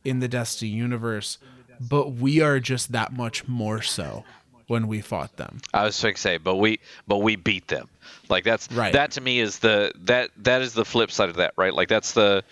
in 0.04 0.20
the 0.20 0.28
Destiny 0.28 0.72
universe, 0.72 1.38
but 1.80 2.14
we 2.14 2.42
are 2.42 2.60
just 2.60 2.92
that 2.92 3.14
much 3.14 3.48
more 3.48 3.82
so 3.82 4.26
when 4.68 4.88
we 4.88 5.00
fought 5.02 5.38
them. 5.38 5.60
I 5.74 5.84
was 5.86 6.02
going 6.02 6.16
to 6.16 6.22
say, 6.22 6.38
but 6.38 6.56
we 6.58 6.80
but 7.08 7.18
we 7.20 7.36
beat 7.36 7.68
them. 7.68 7.88
Like 8.30 8.44
that's 8.44 8.72
Right. 8.72 8.94
that 8.94 9.12
to 9.12 9.22
me 9.22 9.40
is 9.40 9.60
the 9.60 9.92
that 10.04 10.32
that 10.38 10.62
is 10.62 10.74
the 10.74 10.86
flip 10.86 11.12
side 11.12 11.30
of 11.30 11.36
that, 11.38 11.54
right? 11.58 11.74
Like 11.74 11.88
that's 11.88 12.14
the 12.14 12.44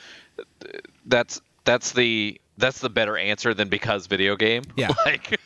that's 1.05 1.41
that's 1.65 1.91
the 1.91 2.39
that's 2.59 2.79
the 2.79 2.89
better 2.89 3.17
answer 3.17 3.53
than 3.53 3.69
because 3.69 4.07
video 4.07 4.35
game. 4.35 4.63
Yeah. 4.75 4.93
Like 5.05 5.39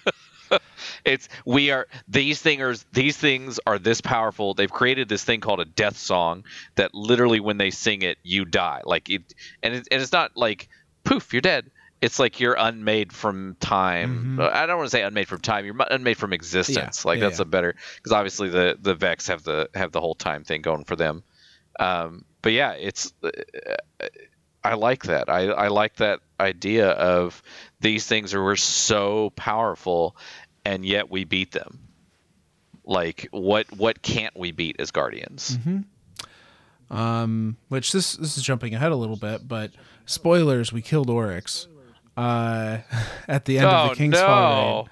it's 1.06 1.30
we 1.46 1.72
are 1.72 1.88
these 2.08 2.42
things 2.42 2.86
these 2.92 3.18
things 3.18 3.60
are 3.66 3.80
this 3.80 4.02
powerful. 4.02 4.54
They've 4.54 4.72
created 4.72 5.10
this 5.10 5.24
thing 5.24 5.40
called 5.40 5.60
a 5.60 5.66
death 5.66 5.98
song 5.98 6.44
that 6.76 6.94
literally 6.94 7.40
when 7.40 7.58
they 7.58 7.72
sing 7.72 8.02
it, 8.02 8.18
you 8.24 8.46
die. 8.46 8.82
Like 8.86 9.10
it 9.10 9.34
and 9.64 9.76
it, 9.76 9.88
and 9.92 10.02
it's 10.02 10.12
not 10.12 10.36
like 10.36 10.70
poof, 11.04 11.34
you're 11.34 11.42
dead. 11.42 11.72
It's 12.02 12.20
like 12.20 12.42
you're 12.42 12.56
unmade 12.56 13.14
from 13.14 13.56
time. 13.62 14.38
I 14.42 14.66
don't 14.66 14.78
want 14.78 14.88
to 14.88 14.92
say 14.92 15.04
unmade 15.04 15.28
from 15.30 15.40
time. 15.40 15.66
You're 15.66 15.76
unmade 15.90 16.18
from 16.18 16.34
existence. 16.34 17.06
Yeah. 17.06 17.10
Like 17.10 17.18
Mm-hmm. 17.18 17.24
Yeah, 17.24 17.30
that's 17.30 17.40
yeah. 17.40 17.44
a 17.44 17.46
better 17.46 17.76
because 17.96 18.12
obviously 18.12 18.50
the 18.50 18.78
the 18.80 18.94
Vex 18.94 19.28
have 19.28 19.44
the 19.44 19.70
have 19.74 19.92
the 19.94 20.02
whole 20.02 20.16
time 20.16 20.44
thing 20.44 20.62
going 20.62 20.84
for 20.84 20.96
them. 20.98 21.24
Um, 21.80 22.26
but 22.42 22.52
yeah, 22.52 22.74
it's 22.74 23.14
uh, 23.24 23.30
I 24.64 24.76
like 24.76 25.04
that. 25.04 25.30
I 25.30 25.48
I 25.48 25.68
like 25.68 25.96
that 25.96 26.20
idea 26.40 26.90
of 26.92 27.42
these 27.82 28.06
things 28.06 28.34
are 28.34 28.44
we're 28.44 28.56
so 28.56 29.32
powerful, 29.32 30.16
and 30.64 30.86
yet 30.86 31.10
we 31.12 31.24
beat 31.26 31.52
them. 31.52 31.80
Like 32.86 33.28
what 33.32 33.72
what 33.76 34.02
can't 34.02 34.38
we 34.38 34.52
beat 34.52 34.78
as 34.80 34.92
guardians? 34.92 35.58
Um, 36.90 37.58
which 37.70 37.92
this 37.92 38.14
this 38.16 38.38
is 38.38 38.44
jumping 38.44 38.76
ahead 38.76 38.92
a 38.92 38.96
little 38.96 39.16
bit, 39.16 39.48
but 39.48 39.72
spoilers: 40.06 40.72
we 40.72 40.82
killed 40.82 41.10
Oryx 41.10 41.68
uh, 42.16 42.80
at 43.28 43.46
the 43.46 43.58
end 43.58 43.68
of 43.68 43.86
Oh 43.86 43.90
the 43.90 43.96
King's 43.96 44.20
Fall 44.20 44.90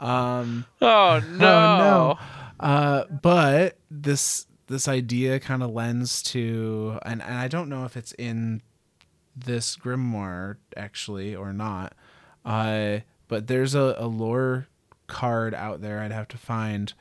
no! 0.00 0.06
raid. 0.06 0.08
Um, 0.10 0.64
Oh 0.80 1.20
no! 1.30 1.36
no. 1.38 2.18
Uh, 2.60 3.04
but 3.06 3.78
this 3.90 4.46
this 4.66 4.88
idea 4.88 5.38
kind 5.40 5.62
of 5.62 5.70
lends 5.70 6.22
to, 6.22 6.98
and, 7.04 7.20
and 7.20 7.34
I 7.34 7.48
don't 7.48 7.68
know 7.68 7.84
if 7.84 7.96
it's 7.96 8.12
in 8.12 8.62
this 9.36 9.76
grimoire 9.76 10.56
actually 10.76 11.34
or 11.34 11.52
not. 11.52 11.94
Uh, 12.44 12.98
but 13.28 13.46
there's 13.46 13.74
a, 13.74 13.96
a 13.98 14.06
lore 14.06 14.68
card 15.06 15.54
out 15.54 15.80
there 15.80 16.00
I'd 16.00 16.12
have 16.12 16.28
to 16.28 16.38
find 16.38 16.92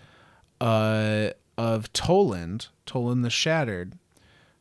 uh, 0.62 1.30
of 1.58 1.92
Toland, 1.94 2.68
Toland 2.86 3.24
the 3.24 3.30
Shattered, 3.30 3.98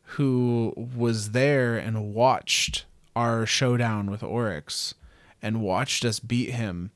who 0.03 0.75
was 0.77 1.31
there 1.31 1.77
and 1.77 2.13
watched 2.15 2.85
our 3.15 3.47
showdown 3.47 4.11
with 4.11 4.23
Oryx 4.23 4.95
and 5.41 5.63
watched 5.63 6.05
us 6.05 6.21
beat 6.21 6.51
him. 6.51 6.91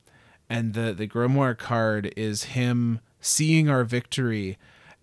And 0.49 0.73
the, 0.73 0.93
the 0.93 1.07
Grimoire 1.07 1.57
card 1.57 2.13
is 2.15 2.45
him 2.45 2.99
seeing 3.19 3.69
our 3.69 3.83
victory 3.83 4.57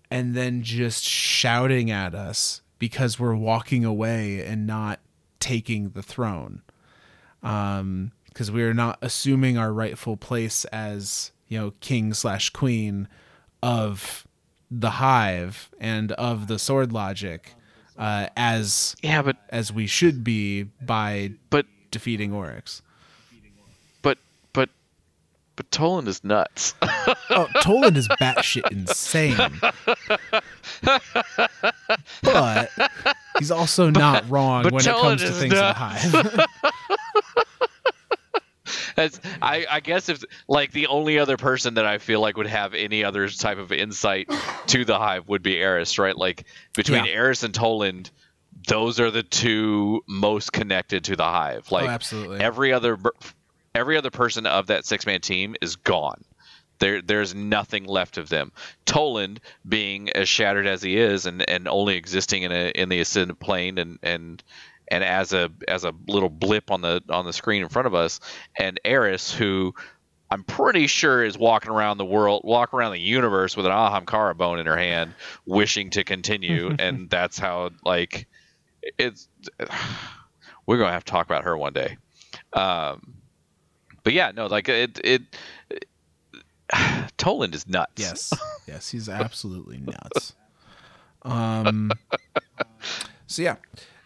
and 0.09 0.33
then 0.35 0.63
just 0.63 1.03
shouting 1.03 1.91
at 1.91 2.15
us 2.15 2.61
because 2.79 3.19
we're 3.19 3.35
walking 3.35 3.85
away 3.85 4.43
and 4.45 4.65
not 4.65 4.99
taking 5.45 5.91
the 5.91 6.01
throne. 6.01 6.63
Um, 7.43 8.11
because 8.29 8.51
we 8.51 8.63
are 8.63 8.73
not 8.73 8.97
assuming 9.03 9.57
our 9.57 9.71
rightful 9.71 10.17
place 10.17 10.65
as, 10.65 11.31
you 11.47 11.59
know, 11.59 11.73
king 11.81 12.13
slash 12.13 12.49
queen 12.49 13.07
of 13.61 14.25
the 14.71 14.89
hive 14.89 15.69
and 15.79 16.11
of 16.13 16.47
the 16.47 16.57
sword 16.57 16.91
logic 16.91 17.53
uh, 17.97 18.27
as 18.35 18.95
Yeah, 19.01 19.21
but 19.21 19.37
as 19.49 19.71
we 19.71 19.87
should 19.87 20.23
be 20.23 20.63
by 20.63 21.31
but 21.49 21.65
defeating 21.91 22.33
Oryx. 22.33 22.81
but 24.01 24.17
but 24.53 24.69
but 25.55 25.71
Toland 25.71 26.07
is 26.07 26.23
nuts. 26.23 26.73
Oh, 27.29 27.47
Toland 27.61 27.97
is 27.97 28.07
batshit 28.07 28.71
insane. 28.71 29.35
but 32.23 32.69
he's 33.39 33.51
also 33.51 33.89
not 33.89 34.29
wrong 34.29 34.63
when 34.63 34.75
it 34.75 34.83
comes 34.85 35.21
to 35.21 35.31
things 35.31 35.53
not- 35.53 35.75
hive. 35.75 36.45
That's 38.95 39.19
I, 39.41 39.65
I 39.69 39.79
guess 39.81 40.07
if 40.09 40.23
like 40.47 40.71
the 40.71 40.87
only 40.87 41.19
other 41.19 41.35
person 41.37 41.73
that 41.75 41.85
I 41.85 41.97
feel 41.97 42.21
like 42.21 42.37
would 42.37 42.47
have 42.47 42.73
any 42.73 43.03
other 43.03 43.27
type 43.29 43.57
of 43.57 43.71
insight 43.71 44.31
to 44.67 44.85
the 44.85 44.97
hive 44.97 45.27
would 45.27 45.43
be 45.43 45.57
Eris, 45.57 45.99
right? 45.99 46.15
Like 46.15 46.45
between 46.73 47.03
Yeah. 47.05 47.11
Eris 47.11 47.43
and 47.43 47.53
Toland, 47.53 48.09
those 48.67 48.99
are 48.99 49.11
the 49.11 49.21
two 49.21 50.01
most 50.07 50.53
connected 50.53 51.03
to 51.05 51.15
the 51.15 51.25
hive. 51.25 51.67
Oh, 51.71 51.75
like 51.75 51.85
oh, 51.85 51.89
absolutely. 51.89 52.39
every 52.39 52.71
other 52.73 52.97
every 53.75 53.97
other 53.97 54.11
person 54.11 54.45
of 54.45 54.67
that 54.67 54.85
six 54.85 55.05
man 55.05 55.19
team 55.21 55.55
is 55.61 55.75
gone. 55.75 56.23
There 56.79 57.01
there's 57.01 57.33
nothing 57.33 57.85
left 57.85 58.17
of 58.17 58.29
them. 58.29 58.51
Toland 58.85 59.39
being 59.67 60.09
as 60.09 60.27
shattered 60.29 60.67
as 60.67 60.81
he 60.81 60.97
is 60.97 61.25
and, 61.25 61.47
and 61.49 61.67
only 61.67 61.95
existing 61.95 62.43
in 62.43 62.51
a 62.51 62.69
in 62.69 62.89
the 62.89 62.99
ascendant 62.99 63.39
plane 63.39 63.77
and 63.77 63.99
and 64.03 64.43
and 64.87 65.03
as 65.03 65.33
a 65.33 65.49
as 65.67 65.83
a 65.83 65.93
little 66.07 66.29
blip 66.29 66.71
on 66.71 66.81
the 66.81 67.01
on 67.09 67.25
the 67.25 67.33
screen 67.33 67.63
in 67.63 67.69
front 67.69 67.87
of 67.87 67.93
us, 67.95 68.19
and 68.57 68.79
Eris 68.83 69.33
who 69.33 69.73
I'm 70.29 70.43
pretty 70.43 70.87
sure 70.87 71.23
is 71.23 71.37
walking 71.37 71.71
around 71.71 71.97
the 71.97 72.05
world, 72.05 72.41
walking 72.43 72.77
around 72.77 72.91
the 72.93 72.99
universe 72.99 73.55
with 73.55 73.65
an 73.65 73.71
Ahamkara 73.71 74.35
bone 74.35 74.59
in 74.59 74.65
her 74.65 74.77
hand, 74.77 75.13
wishing 75.45 75.91
to 75.91 76.03
continue, 76.03 76.75
and 76.79 77.09
that's 77.09 77.37
how 77.37 77.71
like 77.83 78.27
it's. 78.97 79.27
We're 80.67 80.79
gonna 80.79 80.93
have 80.93 81.05
to 81.05 81.11
talk 81.11 81.27
about 81.27 81.43
her 81.43 81.55
one 81.55 81.73
day. 81.73 81.97
Um, 82.53 83.15
but 84.03 84.13
yeah, 84.13 84.31
no, 84.35 84.47
like 84.47 84.67
it 84.67 84.99
it. 85.03 85.21
Toland 87.17 87.55
is 87.55 87.67
nuts. 87.67 88.01
Yes. 88.01 88.33
Yes, 88.67 88.89
he's 88.89 89.07
absolutely 89.07 89.77
nuts. 89.77 90.33
Um 91.21 91.91
So 93.27 93.41
yeah, 93.43 93.55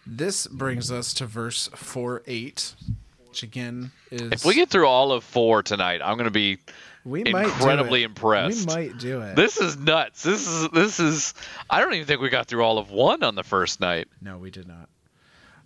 this 0.06 0.46
brings 0.46 0.90
us 0.92 1.14
to 1.14 1.26
verse 1.26 1.68
4 1.74 2.22
8, 2.26 2.74
which 3.28 3.42
again 3.42 3.90
is 4.10 4.32
If 4.32 4.44
we 4.44 4.54
get 4.54 4.68
through 4.68 4.86
all 4.86 5.12
of 5.12 5.24
four 5.24 5.62
tonight, 5.62 6.00
I'm 6.04 6.16
gonna 6.18 6.30
be 6.30 6.58
we 7.04 7.24
incredibly 7.24 8.02
impressed. 8.02 8.68
We 8.68 8.74
might 8.74 8.98
do 8.98 9.22
it. 9.22 9.34
This 9.34 9.58
is 9.58 9.78
nuts. 9.78 10.22
This 10.22 10.46
is 10.46 10.68
this 10.70 11.00
is. 11.00 11.32
I 11.70 11.80
don't 11.80 11.94
even 11.94 12.06
think 12.06 12.20
we 12.20 12.28
got 12.28 12.46
through 12.46 12.62
all 12.62 12.76
of 12.76 12.90
one 12.90 13.22
on 13.22 13.34
the 13.34 13.44
first 13.44 13.80
night. 13.80 14.08
no, 14.20 14.36
we 14.36 14.50
did 14.50 14.68
not. 14.68 14.88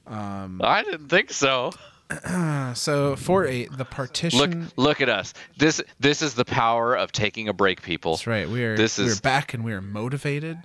Um 0.07 0.61
I 0.63 0.85
didn't 0.85 1.09
think 1.09 1.33
so. 1.33 1.73
so 2.75 3.17
4 3.17 3.47
8, 3.47 3.77
the 3.77 3.85
partition 3.85 4.39
look 4.39 4.73
look 4.77 5.01
at 5.01 5.09
us. 5.09 5.33
This 5.57 5.81
this 6.01 6.23
is 6.23 6.35
the 6.35 6.45
power 6.45 6.95
of 6.95 7.13
taking 7.13 7.49
a 7.49 7.53
break, 7.53 7.83
people. 7.83 8.13
That's 8.13 8.27
right. 8.27 8.49
We 8.49 8.65
are 8.65 8.77
This 8.77 8.99
is 8.99 9.17
we're 9.17 9.21
back 9.21 9.55
and 9.55 9.65
we 9.65 9.73
are 9.73 9.81
motivated 9.81 10.59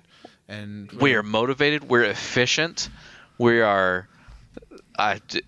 and 0.48 0.90
We 0.92 1.14
are 1.14 1.22
motivated. 1.22 1.88
We're 1.88 2.04
efficient. 2.04 2.88
We 3.38 3.60
are. 3.62 4.08
I 4.98 5.20
d- 5.28 5.42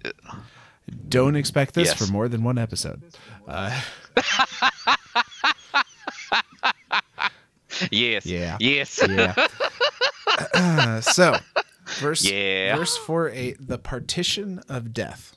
don't 1.09 1.37
expect 1.37 1.75
this 1.75 1.89
Yes. 1.89 1.99
for 2.07 2.11
more 2.13 2.29
than 2.29 2.43
one 2.43 2.57
episode. 2.59 3.03
Uh, 3.47 3.79
yes. 7.91 8.27
Yeah. 8.27 8.57
Yes. 8.61 9.01
yeah. 9.09 9.35
Uh, 10.55 11.01
so, 11.01 11.37
verse 11.99 12.25
Yeah. 12.25 12.77
verse 12.77 12.97
four 12.97 13.29
eight, 13.31 13.57
the 13.61 13.79
partition 13.79 14.61
of 14.69 14.93
death. 14.93 15.37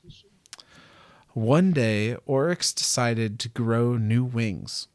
One 1.36 1.74
day, 1.74 2.16
Oryx 2.26 2.72
decided 2.72 3.40
to 3.40 3.50
grow 3.50 3.98
new 3.98 4.24
wings. 4.24 4.88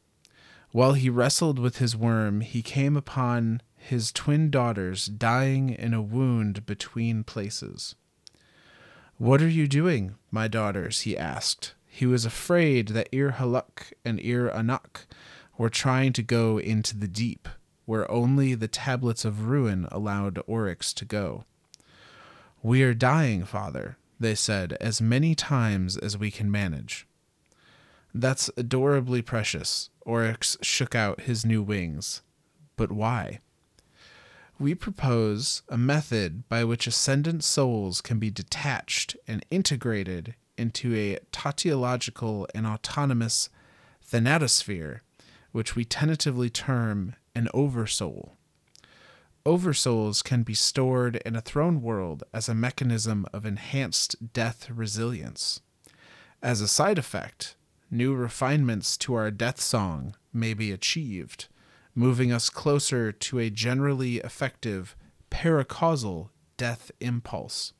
While 0.71 0.93
he 0.93 1.07
wrestled 1.07 1.59
with 1.59 1.77
his 1.77 1.95
worm, 1.95 2.41
he 2.41 2.63
came 2.63 2.97
upon 2.97 3.61
his 3.77 4.11
twin 4.11 4.49
daughters 4.49 5.05
dying 5.05 5.69
in 5.69 5.93
a 5.93 6.01
wound 6.01 6.65
between 6.65 7.23
places. 7.23 7.93
What 9.19 9.39
are 9.43 9.47
you 9.47 9.67
doing, 9.67 10.15
my 10.31 10.47
daughters? 10.47 11.01
he 11.01 11.15
asked. 11.15 11.75
He 11.85 12.07
was 12.07 12.25
afraid 12.25 12.87
that 12.87 13.09
Ir 13.11 13.33
Halak 13.33 13.93
and 14.03 14.19
Ir 14.19 14.49
Anuk 14.49 15.05
were 15.59 15.69
trying 15.69 16.11
to 16.13 16.23
go 16.23 16.57
into 16.57 16.97
the 16.97 17.07
deep, 17.07 17.47
where 17.85 18.09
only 18.09 18.55
the 18.55 18.67
tablets 18.67 19.25
of 19.25 19.47
ruin 19.47 19.87
allowed 19.91 20.41
Oryx 20.47 20.91
to 20.93 21.05
go. 21.05 21.43
We 22.63 22.81
are 22.81 22.95
dying, 22.95 23.45
father, 23.45 23.97
they 24.21 24.35
said, 24.35 24.73
as 24.79 25.01
many 25.01 25.35
times 25.35 25.97
as 25.97 26.17
we 26.17 26.31
can 26.31 26.51
manage. 26.51 27.07
That's 28.13 28.49
adorably 28.57 29.21
precious. 29.21 29.89
Oryx 30.01 30.57
shook 30.61 30.95
out 30.95 31.21
his 31.21 31.45
new 31.45 31.63
wings. 31.63 32.21
But 32.75 32.91
why? 32.91 33.39
We 34.59 34.75
propose 34.75 35.63
a 35.69 35.77
method 35.77 36.47
by 36.47 36.63
which 36.63 36.87
ascendant 36.87 37.43
souls 37.43 38.01
can 38.01 38.19
be 38.19 38.29
detached 38.29 39.15
and 39.27 39.45
integrated 39.49 40.35
into 40.57 40.93
a 40.95 41.17
tautological 41.31 42.47
and 42.53 42.67
autonomous 42.67 43.49
thanatosphere, 44.05 44.99
which 45.51 45.75
we 45.75 45.83
tentatively 45.83 46.49
term 46.49 47.15
an 47.33 47.47
oversoul. 47.53 48.37
Oversouls 49.43 50.23
can 50.23 50.43
be 50.43 50.53
stored 50.53 51.15
in 51.25 51.35
a 51.35 51.41
throne 51.41 51.81
world 51.81 52.23
as 52.31 52.47
a 52.47 52.53
mechanism 52.53 53.25
of 53.33 53.43
enhanced 53.43 54.33
death 54.33 54.69
resilience. 54.69 55.61
As 56.43 56.61
a 56.61 56.67
side 56.67 56.99
effect, 56.99 57.55
new 57.89 58.13
refinements 58.13 58.95
to 58.97 59.15
our 59.15 59.31
death 59.31 59.59
song 59.59 60.15
may 60.31 60.53
be 60.53 60.71
achieved, 60.71 61.47
moving 61.95 62.31
us 62.31 62.51
closer 62.51 63.11
to 63.11 63.39
a 63.39 63.49
generally 63.49 64.17
effective 64.17 64.95
paracausal 65.31 66.29
death 66.57 66.91
impulse. 66.99 67.73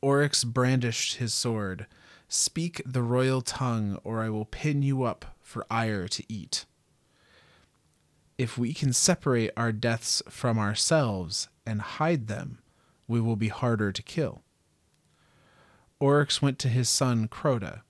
Oryx 0.00 0.42
brandished 0.42 1.16
his 1.16 1.32
sword. 1.32 1.86
Speak 2.26 2.82
the 2.84 3.02
royal 3.02 3.42
tongue, 3.42 4.00
or 4.02 4.22
I 4.22 4.28
will 4.28 4.44
pin 4.44 4.82
you 4.82 5.04
up 5.04 5.36
for 5.40 5.64
ire 5.70 6.08
to 6.08 6.24
eat 6.28 6.66
if 8.36 8.58
we 8.58 8.74
can 8.74 8.92
separate 8.92 9.50
our 9.56 9.72
deaths 9.72 10.22
from 10.28 10.58
ourselves 10.58 11.48
and 11.64 11.80
hide 11.80 12.26
them, 12.26 12.58
we 13.06 13.20
will 13.20 13.36
be 13.36 13.48
harder 13.48 13.92
to 13.92 14.02
kill. 14.02 14.42
Oryx 16.00 16.42
went 16.42 16.58
to 16.58 16.68
his 16.68 16.88
son 16.88 17.28
Crota. 17.28 17.82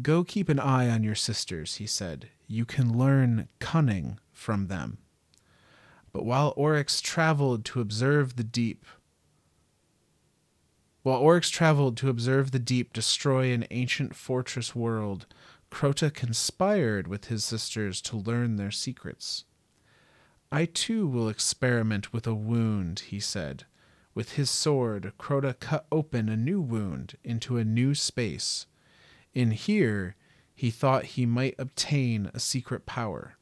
Go 0.00 0.24
keep 0.24 0.48
an 0.48 0.58
eye 0.58 0.88
on 0.88 1.04
your 1.04 1.14
sisters, 1.14 1.76
he 1.76 1.86
said. 1.86 2.28
You 2.46 2.64
can 2.64 2.98
learn 2.98 3.48
cunning 3.60 4.18
from 4.32 4.66
them. 4.66 4.98
But 6.12 6.24
while 6.24 6.52
Oryx 6.56 7.00
traveled 7.00 7.64
to 7.66 7.80
observe 7.80 8.36
the 8.36 8.44
deep, 8.44 8.84
while 11.02 11.18
Oryx 11.18 11.50
traveled 11.50 11.96
to 11.98 12.08
observe 12.08 12.50
the 12.50 12.58
deep 12.58 12.92
destroy 12.92 13.52
an 13.52 13.66
ancient 13.70 14.14
fortress 14.14 14.74
world, 14.74 15.26
Crota 15.70 16.12
conspired 16.12 17.08
with 17.08 17.26
his 17.26 17.44
sisters 17.44 18.00
to 18.02 18.16
learn 18.16 18.56
their 18.56 18.70
secrets. 18.70 19.44
I 20.54 20.66
too 20.66 21.06
will 21.06 21.30
experiment 21.30 22.12
with 22.12 22.26
a 22.26 22.34
wound, 22.34 23.00
he 23.08 23.20
said. 23.20 23.64
With 24.14 24.32
his 24.32 24.50
sword, 24.50 25.14
Crota 25.18 25.58
cut 25.58 25.86
open 25.90 26.28
a 26.28 26.36
new 26.36 26.60
wound 26.60 27.16
into 27.24 27.56
a 27.56 27.64
new 27.64 27.94
space. 27.94 28.66
In 29.32 29.52
here, 29.52 30.14
he 30.54 30.70
thought 30.70 31.16
he 31.16 31.24
might 31.24 31.54
obtain 31.58 32.30
a 32.34 32.38
secret 32.38 32.84
power. 32.84 33.38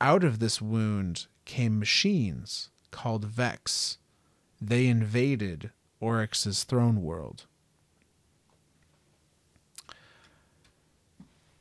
Out 0.00 0.24
of 0.24 0.38
this 0.38 0.62
wound 0.62 1.26
came 1.44 1.78
machines 1.78 2.70
called 2.90 3.26
Vex. 3.26 3.98
They 4.62 4.86
invaded 4.86 5.72
Oryx's 6.00 6.64
throne 6.64 7.02
world. 7.02 7.44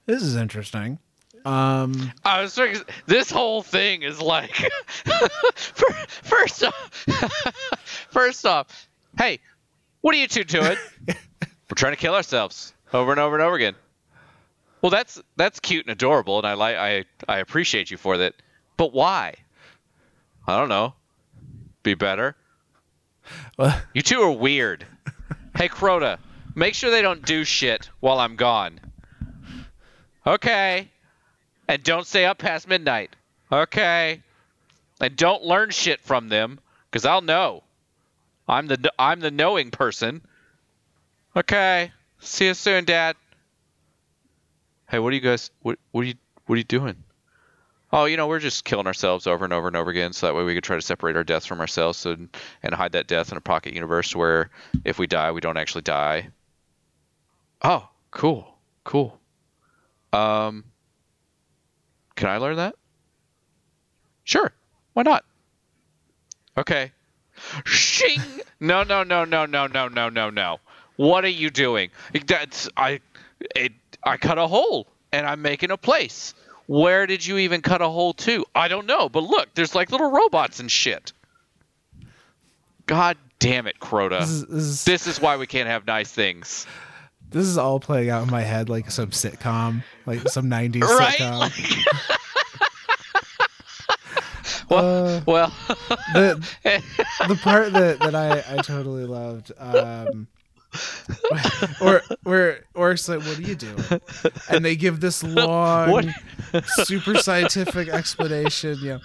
This 0.06 0.24
is 0.24 0.38
interesting. 0.38 1.00
Um, 1.46 2.12
I 2.24 2.42
was 2.42 2.54
thinking, 2.54 2.84
this 3.08 3.32
whole 3.32 3.64
thing 3.64 4.04
is 4.04 4.22
like, 4.22 4.56
first 5.56 6.64
off, 6.64 7.06
first 8.12 8.46
off, 8.46 8.90
hey, 9.18 9.40
what 10.02 10.14
are 10.14 10.20
you 10.20 10.28
two 10.28 10.44
doing? 10.44 10.78
We're 11.08 11.76
trying 11.76 11.94
to 11.94 11.98
kill 11.98 12.16
ourselves 12.16 12.74
over 12.94 13.12
and 13.12 13.20
over 13.20 13.36
and 13.36 13.44
over 13.44 13.56
again. 13.56 13.76
Well, 14.82 14.90
that's 14.90 15.22
that's 15.36 15.60
cute 15.60 15.86
and 15.86 15.92
adorable, 15.92 16.38
and 16.38 16.48
I 16.48 16.54
like 16.54 16.76
I 16.76 17.06
I 17.28 17.38
appreciate 17.38 17.92
you 17.92 17.98
for 17.98 18.18
that. 18.18 18.34
But 18.78 18.94
why? 18.94 19.36
I 20.48 20.58
don't 20.58 20.70
know. 20.70 20.96
Be 21.84 21.94
better. 21.94 22.36
you 23.94 24.02
two 24.02 24.22
are 24.22 24.32
weird. 24.32 24.86
hey, 25.56 25.70
Crota, 25.70 26.18
make 26.56 26.74
sure 26.74 26.90
they 26.90 27.04
don't 27.04 27.24
do 27.24 27.44
shit 27.44 27.90
while 28.00 28.20
I'm 28.20 28.36
gone. 28.36 28.80
Okay. 30.26 30.90
And 31.68 31.84
don't 31.84 32.06
stay 32.06 32.26
up 32.26 32.38
past 32.38 32.68
midnight. 32.68 33.16
Okay. 33.52 34.22
And 35.00 35.16
don't 35.16 35.44
learn 35.44 35.70
shit 35.72 36.02
from 36.02 36.30
them, 36.30 36.60
because 36.90 37.06
I'll 37.06 37.22
know. 37.22 37.64
I'm 38.48 38.68
the 38.68 38.92
I'm 39.00 39.20
the 39.20 39.32
knowing 39.32 39.72
person. 39.72 40.22
Okay. 41.36 41.92
See 42.20 42.48
you 42.48 42.54
soon, 42.54 42.86
Dad. 42.86 43.16
Hey, 44.90 45.00
what 45.00 45.14
are 45.14 45.16
you 45.16 45.22
guys? 45.22 45.50
What 45.62 45.80
what 45.92 46.02
are 46.02 46.08
you 46.08 46.16
what 46.46 46.56
are 46.56 46.58
you 46.58 46.64
doing? 46.64 46.98
Oh, 47.94 48.06
you 48.06 48.16
know, 48.16 48.28
we're 48.28 48.40
just 48.40 48.64
killing 48.64 48.88
ourselves 48.88 49.28
over 49.28 49.44
and 49.44 49.54
over 49.54 49.68
and 49.68 49.76
over 49.76 49.90
again, 49.90 50.14
so 50.14 50.28
that 50.28 50.36
way 50.36 50.44
we 50.44 50.54
could 50.54 50.64
try 50.64 50.78
to 50.78 50.82
separate 50.82 51.18
our 51.18 51.26
deaths 51.26 51.46
from 51.46 51.60
ourselves 51.60 52.06
and 52.06 52.30
and 52.62 52.74
hide 52.74 52.94
that 52.94 53.08
death 53.08 53.32
in 53.32 53.38
a 53.38 53.42
pocket 53.42 53.74
universe 53.74 54.16
where 54.16 54.50
if 54.86 55.00
we 55.00 55.08
die, 55.08 55.32
we 55.32 55.42
don't 55.42 55.58
actually 55.58 55.82
die. 55.82 56.30
Oh, 57.62 57.88
cool, 58.12 58.54
cool. 58.84 59.20
Um, 60.14 60.66
can 62.22 62.30
I 62.30 62.38
learn 62.38 62.58
that? 62.58 62.76
Sure. 64.26 64.52
Why 64.94 65.02
not? 65.02 65.26
Okay. 66.56 66.92
Shing! 67.66 68.22
No, 68.60 68.84
no, 68.84 69.02
no, 69.02 69.26
no, 69.26 69.48
no, 69.48 69.66
no, 69.66 69.88
no, 69.88 70.10
no, 70.10 70.30
no. 70.30 70.60
What 70.98 71.26
are 71.26 71.30
you 71.30 71.50
doing? 71.50 71.90
That's 72.28 72.70
I. 72.78 73.00
It. 73.56 73.74
I 74.04 74.18
cut 74.18 74.38
a 74.38 74.46
hole 74.46 74.86
and 75.12 75.26
I'm 75.26 75.42
making 75.42 75.72
a 75.72 75.78
place. 75.78 76.36
Where 76.68 77.08
did 77.08 77.26
you 77.26 77.40
even 77.40 77.62
cut 77.62 77.82
a 77.82 77.90
hole 77.90 78.14
to? 78.14 78.46
I 78.54 78.68
don't 78.68 78.86
know, 78.86 79.10
but 79.10 79.24
look, 79.24 79.50
there's 79.56 79.74
like 79.74 79.92
little 79.92 80.12
robots 80.12 80.60
and 80.60 80.72
shit. 80.72 81.14
God 82.86 83.18
damn 83.40 83.66
it, 83.66 83.80
Crota. 83.80 84.20
This 84.20 84.30
is, 84.30 84.46
this 84.46 84.64
is, 84.64 84.84
this 84.84 85.08
is 85.08 85.20
why 85.20 85.38
we 85.38 85.48
can't 85.48 85.68
have 85.68 85.88
nice 85.88 86.12
things. 86.12 86.68
This 87.32 87.48
is 87.48 87.58
all 87.58 87.80
playing 87.80 88.10
out 88.10 88.24
in 88.24 88.30
my 88.30 88.42
head 88.42 88.70
like 88.70 88.92
some 88.92 89.12
sitcom, 89.12 89.84
like 90.06 90.28
some 90.28 90.50
'90s 90.50 90.82
right? 90.82 91.18
sitcom. 91.18 91.40
Like... 91.40 91.54
well, 94.70 95.06
uh, 95.08 95.22
well. 95.26 95.54
the 96.14 96.46
the 97.28 97.36
part 97.42 97.72
that 97.74 98.00
that 98.00 98.16
I 98.16 98.44
I 98.54 98.58
totally 98.62 99.06
loved. 99.06 99.52
Um, 99.58 100.28
or 101.82 102.02
where 102.24 102.66
or 102.74 102.92
it's 102.92 103.08
like, 103.08 103.20
what 103.20 103.38
are 103.38 103.42
you 103.42 103.56
doing? 103.56 104.02
And 104.50 104.64
they 104.64 104.76
give 104.76 105.00
this 105.00 105.24
long, 105.24 106.14
super 106.84 107.16
scientific 107.16 107.90
explanation. 107.90 108.78
You 108.82 108.90
know, 108.90 109.00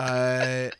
uh, 0.00 0.70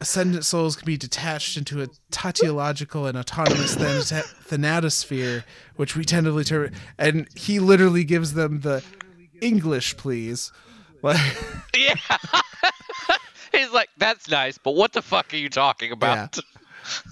ascendant 0.00 0.44
souls 0.46 0.74
can 0.74 0.86
be 0.86 0.96
detached 0.96 1.58
into 1.58 1.82
a 1.82 1.88
tautological 2.10 3.04
and 3.06 3.18
autonomous 3.18 3.76
thanatosphere, 3.76 5.44
which 5.76 5.94
we 5.96 6.04
tentatively 6.04 6.44
term. 6.44 6.72
And 6.98 7.28
he 7.36 7.58
literally 7.58 8.04
gives 8.04 8.32
them 8.32 8.60
the 8.60 8.82
English, 9.42 9.98
please. 9.98 10.50
Like, 11.02 11.20
yeah. 11.76 11.94
He's 13.52 13.70
like, 13.70 13.90
that's 13.98 14.30
nice, 14.30 14.56
but 14.56 14.74
what 14.74 14.94
the 14.94 15.02
fuck 15.02 15.34
are 15.34 15.36
you 15.36 15.50
talking 15.50 15.92
about? 15.92 16.38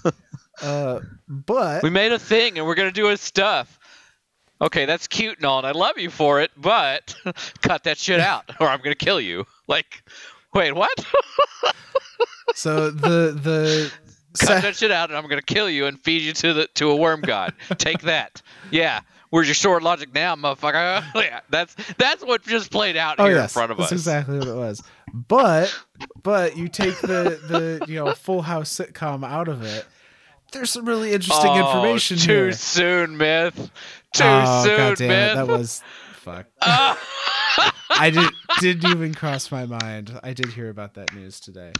Yeah. 0.04 0.10
uh, 0.62 1.00
but 1.28 1.82
we 1.82 1.90
made 1.90 2.12
a 2.12 2.18
thing 2.18 2.56
and 2.56 2.66
we're 2.66 2.76
gonna 2.76 2.90
do 2.92 3.08
his 3.08 3.20
stuff. 3.20 3.78
Okay, 4.60 4.86
that's 4.86 5.06
cute 5.06 5.36
and 5.36 5.44
all, 5.44 5.58
and 5.58 5.66
I 5.66 5.72
love 5.72 5.98
you 5.98 6.08
for 6.08 6.40
it, 6.40 6.50
but 6.56 7.14
cut 7.60 7.84
that 7.84 7.98
shit 7.98 8.20
out, 8.20 8.44
or 8.58 8.68
I'm 8.68 8.80
gonna 8.80 8.94
kill 8.94 9.20
you. 9.20 9.44
Like, 9.66 10.02
wait, 10.54 10.72
what? 10.74 10.92
so 12.54 12.90
the 12.90 13.32
the 13.32 13.92
cut 14.38 14.62
that 14.62 14.76
shit 14.76 14.90
out, 14.90 15.10
and 15.10 15.18
I'm 15.18 15.28
gonna 15.28 15.42
kill 15.42 15.68
you 15.68 15.86
and 15.86 16.00
feed 16.00 16.22
you 16.22 16.32
to 16.34 16.54
the 16.54 16.68
to 16.74 16.90
a 16.90 16.96
worm 16.96 17.20
god. 17.20 17.54
Take 17.78 18.02
that. 18.02 18.42
Yeah. 18.70 19.00
Where's 19.30 19.46
your 19.46 19.54
sword 19.54 19.82
logic 19.82 20.14
now, 20.14 20.36
motherfucker? 20.36 21.04
Oh, 21.14 21.20
yeah, 21.20 21.40
that's 21.50 21.76
that's 21.98 22.24
what 22.24 22.42
just 22.42 22.70
played 22.70 22.96
out 22.96 23.16
oh, 23.18 23.26
here 23.26 23.34
yes, 23.34 23.50
in 23.50 23.58
front 23.60 23.72
of 23.72 23.78
us. 23.78 23.90
That's 23.90 24.00
exactly 24.00 24.38
what 24.38 24.48
it 24.48 24.56
was. 24.56 24.82
But 25.12 25.78
but 26.22 26.56
you 26.56 26.68
take 26.68 26.98
the 27.00 27.38
the 27.46 27.84
you 27.86 27.96
know 27.96 28.14
full 28.14 28.40
house 28.40 28.72
sitcom 28.74 29.26
out 29.26 29.48
of 29.48 29.62
it 29.62 29.86
there's 30.52 30.70
some 30.70 30.86
really 30.86 31.12
interesting 31.12 31.50
Oh, 31.50 31.66
information 31.66 32.16
too 32.16 32.32
here. 32.32 32.52
soon, 32.52 33.16
myth. 33.16 33.70
Too 34.14 34.24
oh, 34.24 34.64
soon, 34.64 34.76
God 34.76 34.96
damn 34.96 35.08
myth. 35.08 35.32
it. 35.32 35.34
That 35.34 35.48
was 35.48 35.82
fuck. 36.18 36.46
I 36.60 38.10
did 38.10 38.30
didn't 38.60 38.90
even 38.90 39.14
cross 39.14 39.50
my 39.50 39.66
mind. 39.66 40.18
I 40.22 40.32
did 40.32 40.46
hear 40.52 40.68
about 40.70 40.94
that 40.94 41.14
news 41.14 41.40
today. 41.40 41.72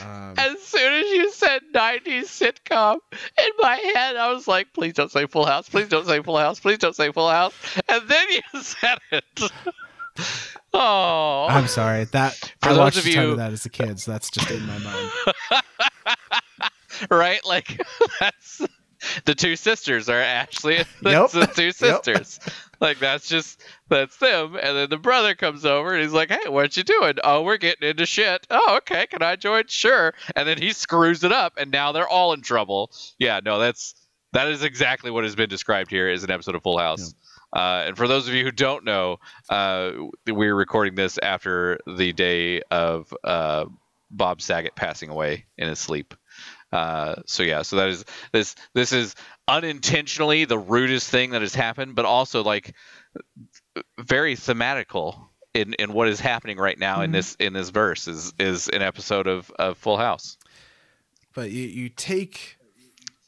Um, 0.00 0.34
as 0.38 0.62
soon 0.62 0.92
as 0.92 1.06
you 1.10 1.30
said 1.32 1.60
90s 1.74 2.22
sitcom, 2.24 2.98
in 3.12 3.50
my 3.58 3.76
head, 3.94 4.16
I 4.16 4.32
was 4.32 4.46
like, 4.48 4.72
please 4.72 4.94
don't 4.94 5.10
say 5.10 5.26
Full 5.26 5.44
House. 5.44 5.68
Please 5.68 5.88
don't 5.88 6.06
say 6.06 6.22
Full 6.22 6.38
House. 6.38 6.60
Please 6.60 6.78
don't 6.78 6.96
say 6.96 7.12
Full 7.12 7.28
House. 7.28 7.52
And 7.88 8.08
then 8.08 8.26
you 8.30 8.40
said 8.62 8.98
it. 9.10 9.52
oh. 10.72 11.46
I'm 11.50 11.66
sorry. 11.68 12.04
That 12.04 12.34
For 12.62 12.70
I 12.70 12.76
watched 12.78 12.98
of 12.98 13.06
a 13.06 13.12
ton 13.12 13.24
you- 13.24 13.30
of 13.32 13.36
that 13.38 13.52
as 13.52 13.66
a 13.66 13.70
kid, 13.70 14.00
so 14.00 14.12
that's 14.12 14.30
just 14.30 14.50
in 14.50 14.64
my 14.66 14.78
mind. 14.78 15.10
right? 17.10 17.44
Like, 17.44 17.80
that's. 18.20 18.62
The 19.24 19.34
two 19.34 19.56
sisters 19.56 20.08
are 20.08 20.20
Ashley 20.20 20.76
and 20.76 20.86
Yep. 21.02 21.30
the 21.32 21.46
two 21.46 21.72
sisters. 21.72 22.38
Like 22.82 22.98
that's 22.98 23.28
just 23.28 23.62
that's 23.88 24.16
them. 24.16 24.56
And 24.56 24.76
then 24.76 24.90
the 24.90 24.98
brother 24.98 25.36
comes 25.36 25.64
over 25.64 25.94
and 25.94 26.02
he's 26.02 26.12
like, 26.12 26.30
"Hey, 26.30 26.48
what 26.48 26.76
you 26.76 26.82
doing? 26.82 27.14
Oh, 27.22 27.42
we're 27.42 27.56
getting 27.56 27.88
into 27.88 28.04
shit. 28.06 28.44
Oh, 28.50 28.78
okay. 28.78 29.06
Can 29.06 29.22
I 29.22 29.36
join? 29.36 29.68
Sure." 29.68 30.12
And 30.34 30.48
then 30.48 30.58
he 30.58 30.72
screws 30.72 31.22
it 31.22 31.30
up, 31.30 31.52
and 31.56 31.70
now 31.70 31.92
they're 31.92 32.08
all 32.08 32.32
in 32.32 32.42
trouble. 32.42 32.90
Yeah, 33.20 33.38
no, 33.44 33.60
that's 33.60 33.94
that 34.32 34.48
is 34.48 34.64
exactly 34.64 35.12
what 35.12 35.22
has 35.22 35.36
been 35.36 35.48
described 35.48 35.90
here 35.92 36.08
as 36.08 36.24
an 36.24 36.32
episode 36.32 36.56
of 36.56 36.62
Full 36.64 36.78
House. 36.78 37.14
Uh, 37.52 37.84
and 37.86 37.96
for 37.96 38.08
those 38.08 38.26
of 38.26 38.34
you 38.34 38.42
who 38.44 38.50
don't 38.50 38.84
know, 38.84 39.18
uh, 39.48 39.92
we're 40.26 40.54
recording 40.54 40.96
this 40.96 41.18
after 41.22 41.78
the 41.86 42.12
day 42.12 42.62
of 42.70 43.14
uh, 43.22 43.66
Bob 44.10 44.40
Saget 44.42 44.74
passing 44.74 45.10
away 45.10 45.44
in 45.56 45.68
his 45.68 45.78
sleep. 45.78 46.14
Uh, 46.72 47.16
so 47.26 47.42
yeah, 47.42 47.62
so 47.62 47.76
that 47.76 47.88
is 47.88 48.04
this 48.32 48.54
this 48.74 48.92
is 48.92 49.14
unintentionally 49.48 50.44
the 50.46 50.58
rudest 50.58 51.10
thing 51.10 51.30
that 51.30 51.42
has 51.42 51.54
happened, 51.54 51.94
but 51.94 52.04
also 52.06 52.42
like 52.42 52.74
very 53.98 54.34
thematical 54.36 55.28
in, 55.54 55.74
in 55.74 55.92
what 55.92 56.08
is 56.08 56.18
happening 56.20 56.56
right 56.56 56.78
now 56.78 57.02
in 57.02 57.10
Mhm. 57.10 57.14
this 57.14 57.34
in 57.38 57.52
this 57.52 57.68
verse 57.68 58.08
is 58.08 58.32
is 58.38 58.68
an 58.68 58.80
episode 58.82 59.26
of, 59.26 59.50
of 59.58 59.76
Full 59.78 59.98
House. 59.98 60.38
But 61.34 61.50
you, 61.50 61.62
you 61.66 61.88
take 61.88 62.56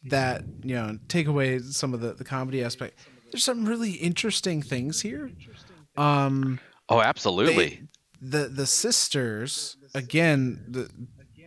that, 0.04 0.44
you 0.62 0.74
know, 0.74 0.98
take 1.08 1.26
away 1.26 1.58
some 1.60 1.94
of 1.94 2.00
the, 2.00 2.12
the 2.12 2.24
comedy 2.24 2.62
aspect. 2.62 2.98
There's 3.30 3.44
some 3.44 3.64
really 3.64 3.92
interesting 3.92 4.62
things 4.62 5.00
here. 5.02 5.30
Um 5.96 6.60
Oh, 6.88 7.00
absolutely. 7.00 7.82
the 8.20 8.48
the 8.48 8.66
sisters 8.66 9.76
again 9.94 10.64
the, 10.68 10.90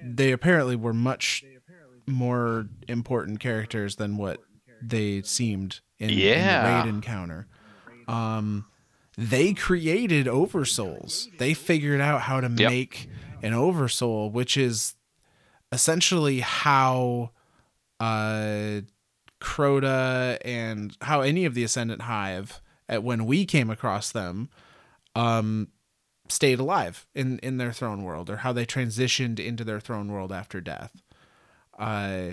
they 0.03 0.32
apparently 0.32 0.76
were 0.76 0.94
much 0.94 1.44
more 2.08 2.68
important 2.88 3.40
characters 3.40 3.98
than 3.98 4.18
what 4.18 4.40
they 4.82 5.22
seemed 5.24 5.82
in, 6.00 6.10
in 6.10 6.16
the 6.16 6.66
raid 6.66 6.86
encounter. 6.86 7.48
Um 8.08 8.66
they 9.18 9.54
created 9.54 10.28
oversouls. 10.28 11.36
They 11.40 11.54
figured 11.56 12.00
out 12.02 12.22
how 12.22 12.40
to 12.40 12.48
Yep. 12.48 12.70
make 12.70 13.10
an 13.42 13.54
oversoul 13.54 14.30
which 14.30 14.56
is 14.58 14.94
essentially 15.72 16.40
how 16.40 17.32
uh 18.00 18.82
crota 19.42 20.38
and 20.44 20.96
how 21.02 21.22
any 21.22 21.46
of 21.46 21.54
the 21.54 21.64
ascendant 21.64 22.04
hive 22.04 22.62
at 22.90 23.04
when 23.04 23.26
we 23.26 23.46
came 23.46 23.70
across 23.70 24.12
them 24.12 24.50
um 25.16 25.68
stayed 26.30 26.60
alive 26.60 27.06
in 27.16 27.38
in 27.40 27.58
their 27.58 27.72
throne 27.72 28.04
world 28.04 28.30
or 28.30 28.38
how 28.38 28.52
they 28.54 28.66
transitioned 28.66 29.40
into 29.40 29.64
their 29.64 29.80
throne 29.80 30.12
world 30.12 30.32
after 30.32 30.60
death 30.62 31.02
uh 31.78 32.32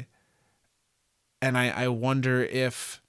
and 1.43 1.59
i 1.59 1.69
i 1.71 1.89
wonder 1.89 2.43
if 2.45 3.01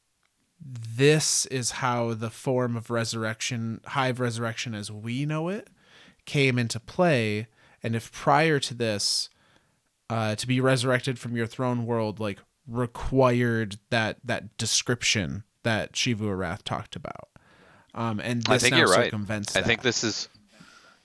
this 0.68 1.46
is 1.48 1.72
how 1.72 2.14
the 2.14 2.30
form 2.30 2.76
of 2.76 2.90
resurrection 2.90 3.82
hive 3.88 4.20
resurrection 4.20 4.74
as 4.74 4.92
we 4.92 5.26
know 5.26 5.50
it 5.50 5.70
came 6.26 6.58
into 6.58 6.80
play 6.80 7.48
and 7.84 7.96
if 7.96 8.12
prior 8.12 8.60
to 8.60 8.74
this 8.74 9.30
uh 10.10 10.36
to 10.36 10.48
be 10.48 10.60
resurrected 10.60 11.20
from 11.20 11.36
your 11.36 11.48
throne 11.48 11.86
world 11.86 12.20
like 12.20 12.40
required 12.68 13.78
that 13.92 14.18
that 14.24 14.58
description 14.58 15.44
that 15.62 15.94
Xivu 15.94 16.22
Arath 16.22 16.64
talked 16.64 16.96
about 16.96 17.30
um 17.94 18.20
and 18.20 18.42
this 18.44 18.64
I 18.64 18.70
think 18.70 18.76
you're 18.78 18.88
right. 18.88 19.06
circumvents 19.06 19.56
I 19.56 19.62
think 19.62 19.84
this 19.84 20.04
is 20.04 20.30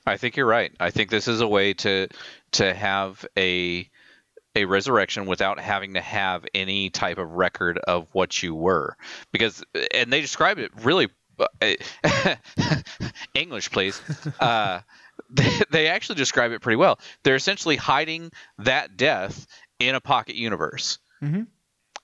I 0.06 0.16
think 0.16 0.36
you're 0.36 0.46
right. 0.46 0.72
I 0.80 0.90
think 0.90 1.10
this 1.10 1.28
is 1.28 1.40
a 1.40 1.48
way 1.48 1.74
to 1.74 2.08
to 2.52 2.74
have 2.74 3.24
a 3.36 3.88
a 4.54 4.64
resurrection 4.64 5.26
without 5.26 5.60
having 5.60 5.94
to 5.94 6.00
have 6.00 6.44
any 6.54 6.90
type 6.90 7.18
of 7.18 7.30
record 7.32 7.78
of 7.78 8.08
what 8.12 8.42
you 8.42 8.54
were. 8.54 8.96
Because 9.32 9.62
and 9.94 10.12
they 10.12 10.20
describe 10.20 10.58
it 10.58 10.70
really 10.82 11.08
uh, 11.38 11.74
English 13.34 13.70
please. 13.70 14.00
Uh, 14.38 14.80
they, 15.30 15.60
they 15.70 15.86
actually 15.88 16.16
describe 16.16 16.52
it 16.52 16.60
pretty 16.60 16.76
well. 16.76 16.98
They're 17.22 17.36
essentially 17.36 17.76
hiding 17.76 18.30
that 18.58 18.96
death 18.96 19.46
in 19.78 19.94
a 19.94 20.00
pocket 20.00 20.34
universe. 20.34 20.98
Mhm. 21.22 21.46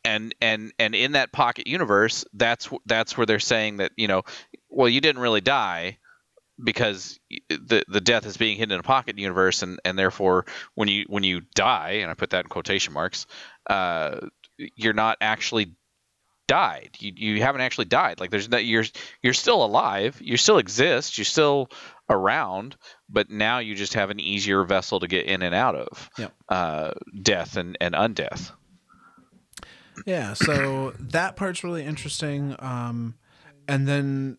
and 0.05 0.35
and 0.43 0.73
and 0.79 0.95
in 0.95 1.13
that 1.13 1.33
pocket 1.33 1.67
universe 1.67 2.25
that's 2.35 2.69
that's 2.85 3.17
where 3.17 3.25
they're 3.25 3.39
saying 3.41 3.79
that 3.79 3.93
you 3.97 4.09
know 4.09 4.23
well 4.69 4.91
you 4.91 5.01
didn't 5.01 5.23
really 5.23 5.41
die 5.41 5.97
because 6.63 7.19
the 7.49 7.85
the 7.89 8.01
death 8.01 8.27
is 8.27 8.37
being 8.37 8.57
hidden 8.57 8.73
in 8.73 8.81
a 8.81 8.83
pocket 8.83 9.19
universe 9.19 9.63
and 9.63 9.79
and 9.85 9.99
therefore 9.99 10.47
when 10.75 10.89
you 10.89 11.05
when 11.09 11.23
you 11.23 11.43
die 11.55 11.99
and 12.03 12.11
I 12.11 12.15
put 12.15 12.31
that 12.31 12.45
in 12.45 12.49
quotation 12.49 12.93
marks 12.95 13.27
uh 13.69 14.21
you're 14.59 14.95
not 14.95 15.19
actually 15.21 15.75
died. 16.49 16.91
You 16.99 17.13
you 17.15 17.43
haven't 17.43 17.61
actually 17.61 17.87
died. 17.87 18.21
Like 18.21 18.31
there's 18.31 18.49
no 18.49 18.57
you're 18.57 18.85
you're 19.23 19.35
still 19.35 19.65
alive. 19.65 20.17
You 20.21 20.37
still 20.37 20.59
exist. 20.59 21.19
You're 21.19 21.25
still 21.25 21.69
around. 22.09 22.77
But 23.09 23.31
now 23.31 23.59
you 23.59 23.75
just 23.75 23.95
have 23.95 24.11
an 24.11 24.21
easier 24.21 24.63
vessel 24.65 25.01
to 25.01 25.09
get 25.09 25.27
in 25.27 25.43
and 25.43 25.55
out 25.55 25.75
of 25.75 26.09
Yep. 26.17 26.33
uh 26.49 26.91
death 27.21 27.57
and 27.57 27.77
and 27.81 27.95
undeath. 27.95 28.53
Yeah, 30.07 30.35
so 30.35 30.93
that 31.01 31.37
part's 31.37 31.65
really 31.65 31.85
interesting. 31.85 32.55
Um, 32.59 33.15
and 33.67 33.89
then 33.89 34.39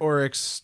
Oryx 0.00 0.62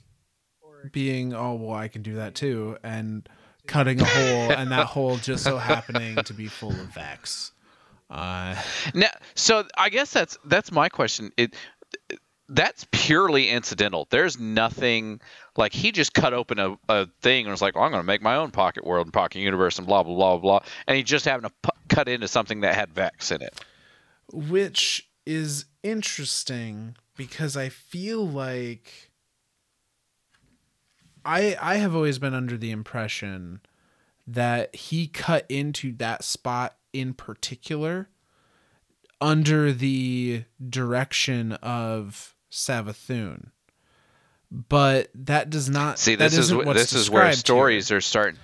being, 0.92 1.32
oh 1.34 1.54
well, 1.54 1.76
I 1.76 1.88
can 1.88 2.02
do 2.02 2.14
that 2.14 2.34
too, 2.34 2.76
and 2.82 3.28
cutting 3.66 4.00
a 4.00 4.04
hole, 4.04 4.52
and 4.52 4.70
that 4.72 4.86
hole 4.96 5.16
just 5.16 5.44
so 5.44 5.56
happening 5.58 6.16
to 6.16 6.34
be 6.34 6.46
full 6.46 6.70
of 6.70 6.94
Vex. 6.94 7.52
Uh, 8.08 8.60
Now, 8.94 9.10
so 9.34 9.64
I 9.76 9.88
guess 9.88 10.12
that's 10.12 10.36
that's 10.44 10.72
my 10.72 10.88
question. 10.88 11.30
It 11.36 11.54
that's 12.48 12.84
purely 12.90 13.48
incidental. 13.48 14.08
There's 14.10 14.40
nothing 14.40 15.20
like 15.56 15.72
he 15.72 15.92
just 15.92 16.12
cut 16.12 16.34
open 16.34 16.58
a, 16.58 16.76
a 16.88 17.06
thing 17.22 17.44
and 17.44 17.52
was 17.52 17.62
like, 17.62 17.76
oh, 17.76 17.80
"I'm 17.80 17.92
going 17.92 18.02
to 18.02 18.06
make 18.06 18.22
my 18.22 18.34
own 18.36 18.50
pocket 18.50 18.84
world 18.84 19.06
and 19.06 19.12
pocket 19.12 19.38
universe 19.38 19.78
and 19.78 19.86
blah 19.86 20.02
blah 20.02 20.14
blah 20.14 20.38
blah," 20.38 20.60
and 20.88 20.96
he 20.96 21.04
just 21.04 21.24
happened 21.24 21.52
to 21.52 21.70
pu- 21.70 21.78
cut 21.88 22.08
into 22.08 22.26
something 22.26 22.62
that 22.62 22.74
had 22.74 22.92
Vex 22.92 23.30
in 23.30 23.42
it. 23.42 23.54
which 24.32 25.08
is 25.26 25.66
interesting 25.84 26.96
because 27.16 27.56
I 27.56 27.68
feel 27.68 28.26
like 28.26 29.09
I 31.24 31.56
I 31.60 31.76
have 31.76 31.94
always 31.94 32.18
been 32.18 32.34
under 32.34 32.56
the 32.56 32.70
impression 32.70 33.60
that 34.26 34.74
he 34.74 35.06
cut 35.06 35.46
into 35.48 35.92
that 35.96 36.24
spot 36.24 36.76
in 36.92 37.14
particular 37.14 38.08
under 39.20 39.72
the 39.72 40.44
direction 40.68 41.52
of 41.54 42.34
Savathun. 42.50 43.50
But 44.50 45.10
that 45.14 45.50
does 45.50 45.70
not 45.70 45.98
See, 45.98 46.16
this 46.16 46.32
is 46.32 46.46
isn't 46.46 46.62
wh- 46.62 46.66
what's 46.66 46.80
this 46.80 46.92
is 46.92 47.10
where 47.10 47.32
stories 47.32 47.92
are 47.92 48.00
starting. 48.00 48.40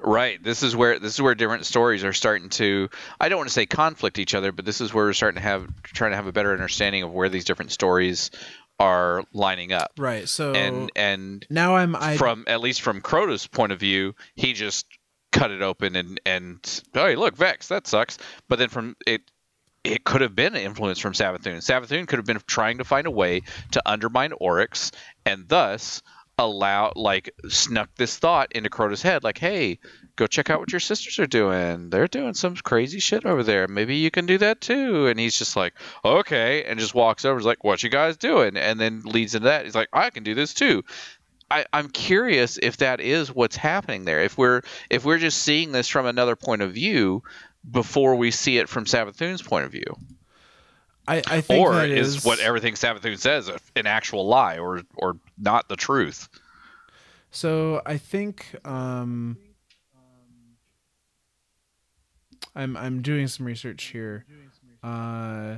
Right. 0.00 0.42
This 0.42 0.62
is 0.62 0.74
where 0.74 0.98
this 0.98 1.14
is 1.14 1.22
where 1.22 1.34
different 1.34 1.66
stories 1.66 2.04
are 2.04 2.12
starting 2.12 2.48
to. 2.50 2.88
I 3.20 3.28
don't 3.28 3.38
want 3.38 3.48
to 3.48 3.54
say 3.54 3.66
conflict 3.66 4.18
each 4.18 4.34
other, 4.34 4.52
but 4.52 4.64
this 4.64 4.80
is 4.80 4.92
where 4.92 5.04
we're 5.04 5.12
starting 5.12 5.36
to 5.36 5.46
have 5.46 5.68
trying 5.82 6.12
to 6.12 6.16
have 6.16 6.26
a 6.26 6.32
better 6.32 6.52
understanding 6.52 7.02
of 7.02 7.12
where 7.12 7.28
these 7.28 7.44
different 7.44 7.72
stories 7.72 8.30
are 8.78 9.24
lining 9.32 9.72
up. 9.72 9.92
Right. 9.98 10.28
So 10.28 10.52
And 10.52 10.90
and 10.96 11.46
now 11.50 11.76
I'm 11.76 11.94
I 11.94 12.16
from 12.16 12.44
at 12.46 12.60
least 12.60 12.82
from 12.82 13.00
Crota's 13.00 13.46
point 13.46 13.72
of 13.72 13.80
view, 13.80 14.14
he 14.34 14.52
just 14.52 14.86
cut 15.32 15.50
it 15.50 15.62
open 15.62 15.96
and 15.96 16.20
and 16.24 16.82
oh 16.94 17.06
hey, 17.06 17.16
look 17.16 17.36
Vex 17.36 17.68
that 17.68 17.86
sucks. 17.86 18.18
But 18.48 18.58
then 18.58 18.68
from 18.68 18.96
it 19.06 19.22
it 19.84 20.02
could 20.02 20.22
have 20.22 20.34
been 20.34 20.54
an 20.54 20.62
influence 20.62 20.98
from 20.98 21.12
Savathun. 21.12 21.58
Savathun 21.58 22.08
could 22.08 22.18
have 22.18 22.26
been 22.26 22.40
trying 22.46 22.78
to 22.78 22.84
find 22.84 23.06
a 23.06 23.10
way 23.10 23.42
to 23.72 23.82
undermine 23.84 24.32
Oryx 24.32 24.90
and 25.26 25.46
thus 25.48 26.02
allow 26.38 26.92
like 26.96 27.30
snuck 27.48 27.88
this 27.96 28.18
thought 28.18 28.52
into 28.52 28.68
Crota's 28.68 29.02
head 29.02 29.22
like 29.22 29.38
hey 29.38 29.78
go 30.16 30.26
check 30.26 30.50
out 30.50 30.60
what 30.60 30.72
your 30.72 30.80
sisters 30.80 31.18
are 31.18 31.26
doing. 31.26 31.90
They're 31.90 32.08
doing 32.08 32.34
some 32.34 32.54
crazy 32.56 33.00
shit 33.00 33.24
over 33.24 33.42
there. 33.42 33.68
Maybe 33.68 33.96
you 33.96 34.10
can 34.10 34.26
do 34.26 34.38
that 34.38 34.60
too. 34.60 35.06
And 35.06 35.18
he's 35.18 35.36
just 35.36 35.56
like 35.56 35.74
okay 36.04 36.64
and 36.64 36.78
just 36.78 36.94
walks 36.94 37.24
over 37.24 37.38
he's 37.38 37.46
like 37.46 37.64
what 37.64 37.82
you 37.82 37.88
guys 37.88 38.16
doing? 38.16 38.56
And 38.56 38.80
then 38.80 39.02
leads 39.04 39.34
into 39.34 39.48
that. 39.48 39.64
He's 39.64 39.74
like 39.74 39.88
i 39.92 40.10
can 40.10 40.24
do 40.24 40.34
this 40.34 40.54
too. 40.54 40.84
I, 41.50 41.66
I'm 41.72 41.88
curious 41.88 42.58
if 42.60 42.78
that 42.78 43.00
is 43.00 43.32
what's 43.32 43.56
happening 43.56 44.04
there. 44.04 44.22
If 44.22 44.38
we're 44.38 44.62
if 44.90 45.04
we're 45.04 45.18
just 45.18 45.38
seeing 45.38 45.72
this 45.72 45.88
from 45.88 46.06
another 46.06 46.36
point 46.36 46.62
of 46.62 46.72
view, 46.72 47.22
before 47.68 48.16
we 48.16 48.30
see 48.30 48.58
it 48.58 48.68
from 48.68 48.84
Savathun's 48.84 49.42
point 49.42 49.64
of 49.64 49.72
view? 49.72 49.84
I, 51.06 51.22
I 51.26 51.40
think 51.40 51.60
Or 51.66 51.74
that 51.74 51.90
is, 51.90 52.16
is 52.16 52.24
what 52.24 52.40
everything 52.40 52.74
Savathun 52.74 53.18
says 53.18 53.50
an 53.76 53.86
actual 53.86 54.26
lie 54.26 54.58
or 54.58 54.82
or 54.96 55.18
not 55.38 55.68
the 55.68 55.76
truth? 55.76 56.28
So 57.30 57.82
I 57.84 57.98
think 57.98 58.54
um, 58.64 59.36
I'm 62.54 62.76
I'm 62.76 63.02
doing 63.02 63.26
some 63.28 63.44
research 63.44 63.84
here. 63.84 64.24
Uh, 64.82 65.56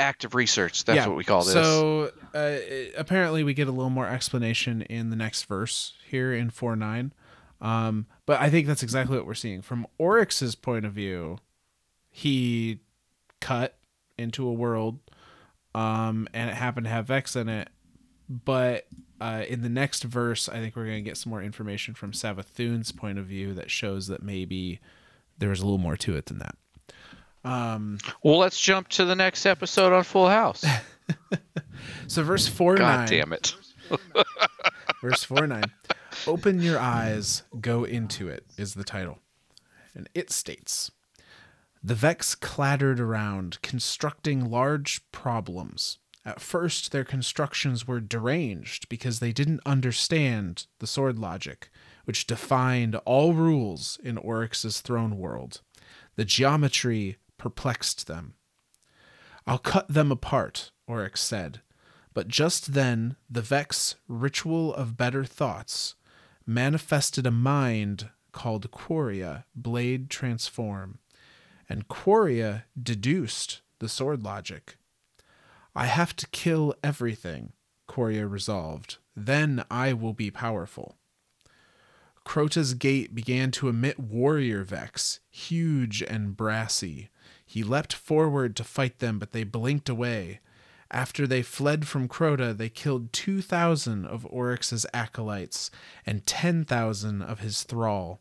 Active 0.00 0.34
research. 0.34 0.84
That's 0.84 0.96
yeah, 0.96 1.06
what 1.06 1.16
we 1.16 1.22
call 1.22 1.44
this. 1.44 1.52
So 1.52 2.10
uh, 2.34 2.56
apparently 2.98 3.44
we 3.44 3.54
get 3.54 3.68
a 3.68 3.70
little 3.70 3.88
more 3.88 4.08
explanation 4.08 4.82
in 4.82 5.10
the 5.10 5.16
next 5.16 5.44
verse 5.44 5.94
here 6.04 6.34
in 6.34 6.50
four 6.50 6.74
nine. 6.74 7.12
Um, 7.60 8.06
but 8.26 8.40
I 8.40 8.50
think 8.50 8.66
that's 8.66 8.82
exactly 8.82 9.16
what 9.16 9.26
we're 9.26 9.34
seeing 9.34 9.62
from 9.62 9.86
Oryx's 9.96 10.56
point 10.56 10.84
of 10.84 10.92
view. 10.92 11.38
He 12.10 12.80
cut 13.40 13.78
into 14.18 14.46
a 14.46 14.52
world, 14.52 14.98
um, 15.74 16.28
and 16.32 16.50
it 16.50 16.54
happened 16.54 16.84
to 16.84 16.90
have 16.90 17.06
Vex 17.06 17.36
in 17.36 17.48
it. 17.48 17.68
But 18.28 18.86
uh, 19.20 19.44
in 19.48 19.62
the 19.62 19.68
next 19.68 20.02
verse, 20.02 20.48
I 20.48 20.58
think 20.58 20.74
we're 20.74 20.86
going 20.86 21.04
to 21.04 21.08
get 21.08 21.16
some 21.16 21.30
more 21.30 21.42
information 21.42 21.94
from 21.94 22.12
Savathun's 22.12 22.90
point 22.92 23.18
of 23.18 23.26
view 23.26 23.54
that 23.54 23.70
shows 23.70 24.08
that 24.08 24.22
maybe 24.22 24.80
there 25.38 25.50
was 25.50 25.60
a 25.60 25.64
little 25.64 25.78
more 25.78 25.96
to 25.98 26.16
it 26.16 26.26
than 26.26 26.38
that. 26.38 26.56
Um, 27.44 27.98
well, 28.24 28.38
let's 28.38 28.60
jump 28.60 28.88
to 28.88 29.04
the 29.04 29.14
next 29.14 29.46
episode 29.46 29.92
on 29.92 30.02
Full 30.02 30.28
House. 30.28 30.64
so 32.08 32.24
verse 32.24 32.48
four 32.48 32.74
God 32.74 32.98
nine. 32.98 33.08
damn 33.08 33.32
it. 33.32 33.54
Verse 35.00 35.22
4 35.24 35.46
9. 35.46 35.64
Open 36.26 36.60
your 36.60 36.78
eyes, 36.78 37.42
go 37.60 37.84
into 37.84 38.28
it, 38.28 38.44
is 38.56 38.74
the 38.74 38.84
title. 38.84 39.18
And 39.94 40.08
it 40.14 40.30
states 40.30 40.90
The 41.86 41.94
Vex 41.94 42.34
clattered 42.34 42.98
around, 42.98 43.62
constructing 43.62 44.50
large 44.50 45.08
problems. 45.12 45.98
At 46.24 46.40
first, 46.40 46.90
their 46.90 47.04
constructions 47.04 47.86
were 47.86 48.00
deranged 48.00 48.88
because 48.88 49.20
they 49.20 49.30
didn't 49.30 49.60
understand 49.64 50.66
the 50.80 50.88
sword 50.88 51.16
logic, 51.16 51.70
which 52.04 52.26
defined 52.26 52.96
all 53.04 53.34
rules 53.34 54.00
in 54.02 54.18
Oryx's 54.18 54.80
throne 54.80 55.16
world. 55.16 55.60
The 56.16 56.24
geometry 56.24 57.18
perplexed 57.38 58.08
them. 58.08 58.34
I'll 59.46 59.58
cut 59.58 59.86
them 59.86 60.10
apart, 60.10 60.72
Oryx 60.88 61.22
said. 61.22 61.60
But 62.12 62.26
just 62.26 62.72
then, 62.72 63.14
the 63.30 63.42
Vex 63.42 63.94
ritual 64.08 64.74
of 64.74 64.96
better 64.96 65.24
thoughts 65.24 65.94
manifested 66.44 67.28
a 67.28 67.30
mind 67.30 68.08
called 68.32 68.72
Quria 68.72 69.44
Blade 69.54 70.10
Transform, 70.10 70.98
and 71.68 71.88
Quria 71.88 72.64
deduced 72.80 73.60
the 73.78 73.88
sword 73.88 74.22
logic. 74.22 74.76
I 75.74 75.86
have 75.86 76.16
to 76.16 76.26
kill 76.28 76.74
everything, 76.82 77.52
Quria 77.88 78.30
resolved. 78.30 78.98
Then 79.14 79.64
I 79.70 79.92
will 79.92 80.12
be 80.12 80.30
powerful. 80.30 80.96
Crota's 82.24 82.74
gate 82.74 83.14
began 83.14 83.50
to 83.52 83.68
emit 83.68 84.00
warrior 84.00 84.64
Vex, 84.64 85.20
huge 85.30 86.02
and 86.02 86.36
brassy. 86.36 87.08
He 87.44 87.62
leapt 87.62 87.92
forward 87.92 88.56
to 88.56 88.64
fight 88.64 88.98
them, 88.98 89.18
but 89.18 89.32
they 89.32 89.44
blinked 89.44 89.88
away. 89.88 90.40
After 90.90 91.26
they 91.26 91.42
fled 91.42 91.86
from 91.86 92.08
Crota, 92.08 92.56
they 92.56 92.68
killed 92.68 93.12
2,000 93.12 94.04
of 94.06 94.26
Oryx's 94.26 94.86
acolytes 94.92 95.70
and 96.04 96.26
10,000 96.26 97.22
of 97.22 97.40
his 97.40 97.62
thrall. 97.62 98.20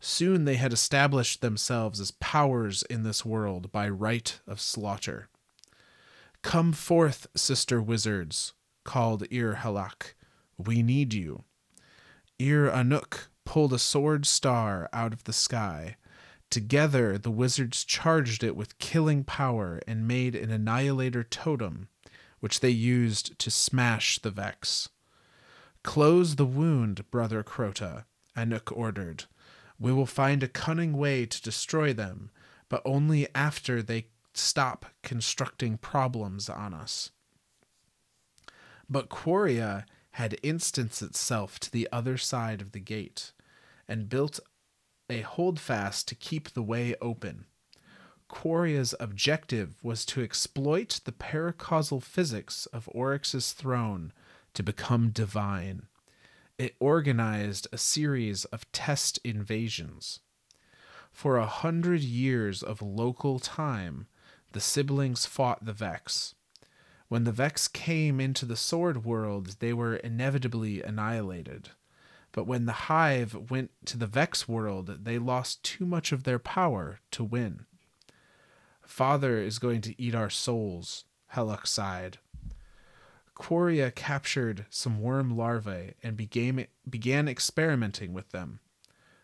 Soon 0.00 0.46
they 0.46 0.56
had 0.56 0.72
established 0.72 1.42
themselves 1.42 2.00
as 2.00 2.10
powers 2.10 2.82
in 2.84 3.02
this 3.02 3.24
world 3.24 3.70
by 3.70 3.88
right 3.88 4.40
of 4.46 4.60
slaughter. 4.60 5.28
Come 6.42 6.72
forth, 6.72 7.26
sister 7.36 7.82
wizards, 7.82 8.54
called 8.82 9.26
Ir 9.30 9.56
Halak. 9.56 10.14
We 10.56 10.82
need 10.82 11.12
you. 11.12 11.44
Ir 12.38 12.70
Anuk 12.70 13.28
pulled 13.44 13.74
a 13.74 13.78
sword 13.78 14.24
star 14.24 14.88
out 14.92 15.12
of 15.12 15.24
the 15.24 15.34
sky. 15.34 15.96
Together, 16.48 17.18
the 17.18 17.30
wizards 17.30 17.84
charged 17.84 18.42
it 18.42 18.56
with 18.56 18.78
killing 18.78 19.22
power 19.22 19.80
and 19.86 20.08
made 20.08 20.34
an 20.34 20.50
annihilator 20.50 21.22
totem, 21.22 21.88
which 22.40 22.60
they 22.60 22.70
used 22.70 23.38
to 23.38 23.50
smash 23.50 24.18
the 24.18 24.30
Vex. 24.30 24.88
Close 25.82 26.36
the 26.36 26.46
wound, 26.46 27.08
brother 27.10 27.42
Crota, 27.42 28.04
Anuk 28.34 28.74
ordered. 28.74 29.24
We 29.80 29.92
will 29.92 30.06
find 30.06 30.42
a 30.42 30.48
cunning 30.48 30.92
way 30.92 31.24
to 31.24 31.42
destroy 31.42 31.92
them, 31.94 32.30
but 32.68 32.82
only 32.84 33.26
after 33.34 33.82
they 33.82 34.08
stop 34.34 34.86
constructing 35.02 35.78
problems 35.78 36.48
on 36.48 36.74
us. 36.74 37.10
But 38.88 39.08
Quria 39.08 39.86
had 40.12 40.38
instanced 40.42 41.02
itself 41.02 41.58
to 41.60 41.72
the 41.72 41.88
other 41.90 42.18
side 42.18 42.60
of 42.60 42.72
the 42.72 42.80
gate 42.80 43.32
and 43.88 44.08
built 44.08 44.38
a 45.08 45.22
holdfast 45.22 46.06
to 46.08 46.14
keep 46.14 46.50
the 46.50 46.62
way 46.62 46.94
open. 47.00 47.46
Quria's 48.28 48.94
objective 49.00 49.82
was 49.82 50.04
to 50.06 50.22
exploit 50.22 51.00
the 51.04 51.12
paracausal 51.12 52.02
physics 52.02 52.66
of 52.66 52.88
Oryx's 52.92 53.52
throne 53.52 54.12
to 54.54 54.62
become 54.62 55.10
divine. 55.10 55.86
It 56.60 56.76
organized 56.78 57.68
a 57.72 57.78
series 57.78 58.44
of 58.44 58.70
test 58.70 59.18
invasions. 59.24 60.20
For 61.10 61.38
a 61.38 61.46
hundred 61.46 62.02
years 62.02 62.62
of 62.62 62.82
local 62.82 63.38
time, 63.38 64.08
the 64.52 64.60
siblings 64.60 65.24
fought 65.24 65.64
the 65.64 65.72
Vex. 65.72 66.34
When 67.08 67.24
the 67.24 67.32
Vex 67.32 67.66
came 67.66 68.20
into 68.20 68.44
the 68.44 68.58
Sword 68.58 69.06
world, 69.06 69.56
they 69.60 69.72
were 69.72 69.96
inevitably 69.96 70.82
annihilated. 70.82 71.70
But 72.30 72.46
when 72.46 72.66
the 72.66 72.90
Hive 72.90 73.50
went 73.50 73.70
to 73.86 73.96
the 73.96 74.06
Vex 74.06 74.46
world, 74.46 75.04
they 75.04 75.18
lost 75.18 75.62
too 75.62 75.86
much 75.86 76.12
of 76.12 76.24
their 76.24 76.38
power 76.38 77.00
to 77.12 77.24
win. 77.24 77.64
Father 78.82 79.38
is 79.38 79.58
going 79.58 79.80
to 79.80 79.98
eat 79.98 80.14
our 80.14 80.28
souls, 80.28 81.06
Halak 81.32 81.66
sighed. 81.66 82.18
Quria 83.40 83.90
captured 83.90 84.66
some 84.68 85.00
worm 85.00 85.34
larvae 85.34 85.94
and 86.02 86.14
began, 86.14 86.66
began 86.88 87.26
experimenting 87.26 88.12
with 88.12 88.32
them. 88.32 88.60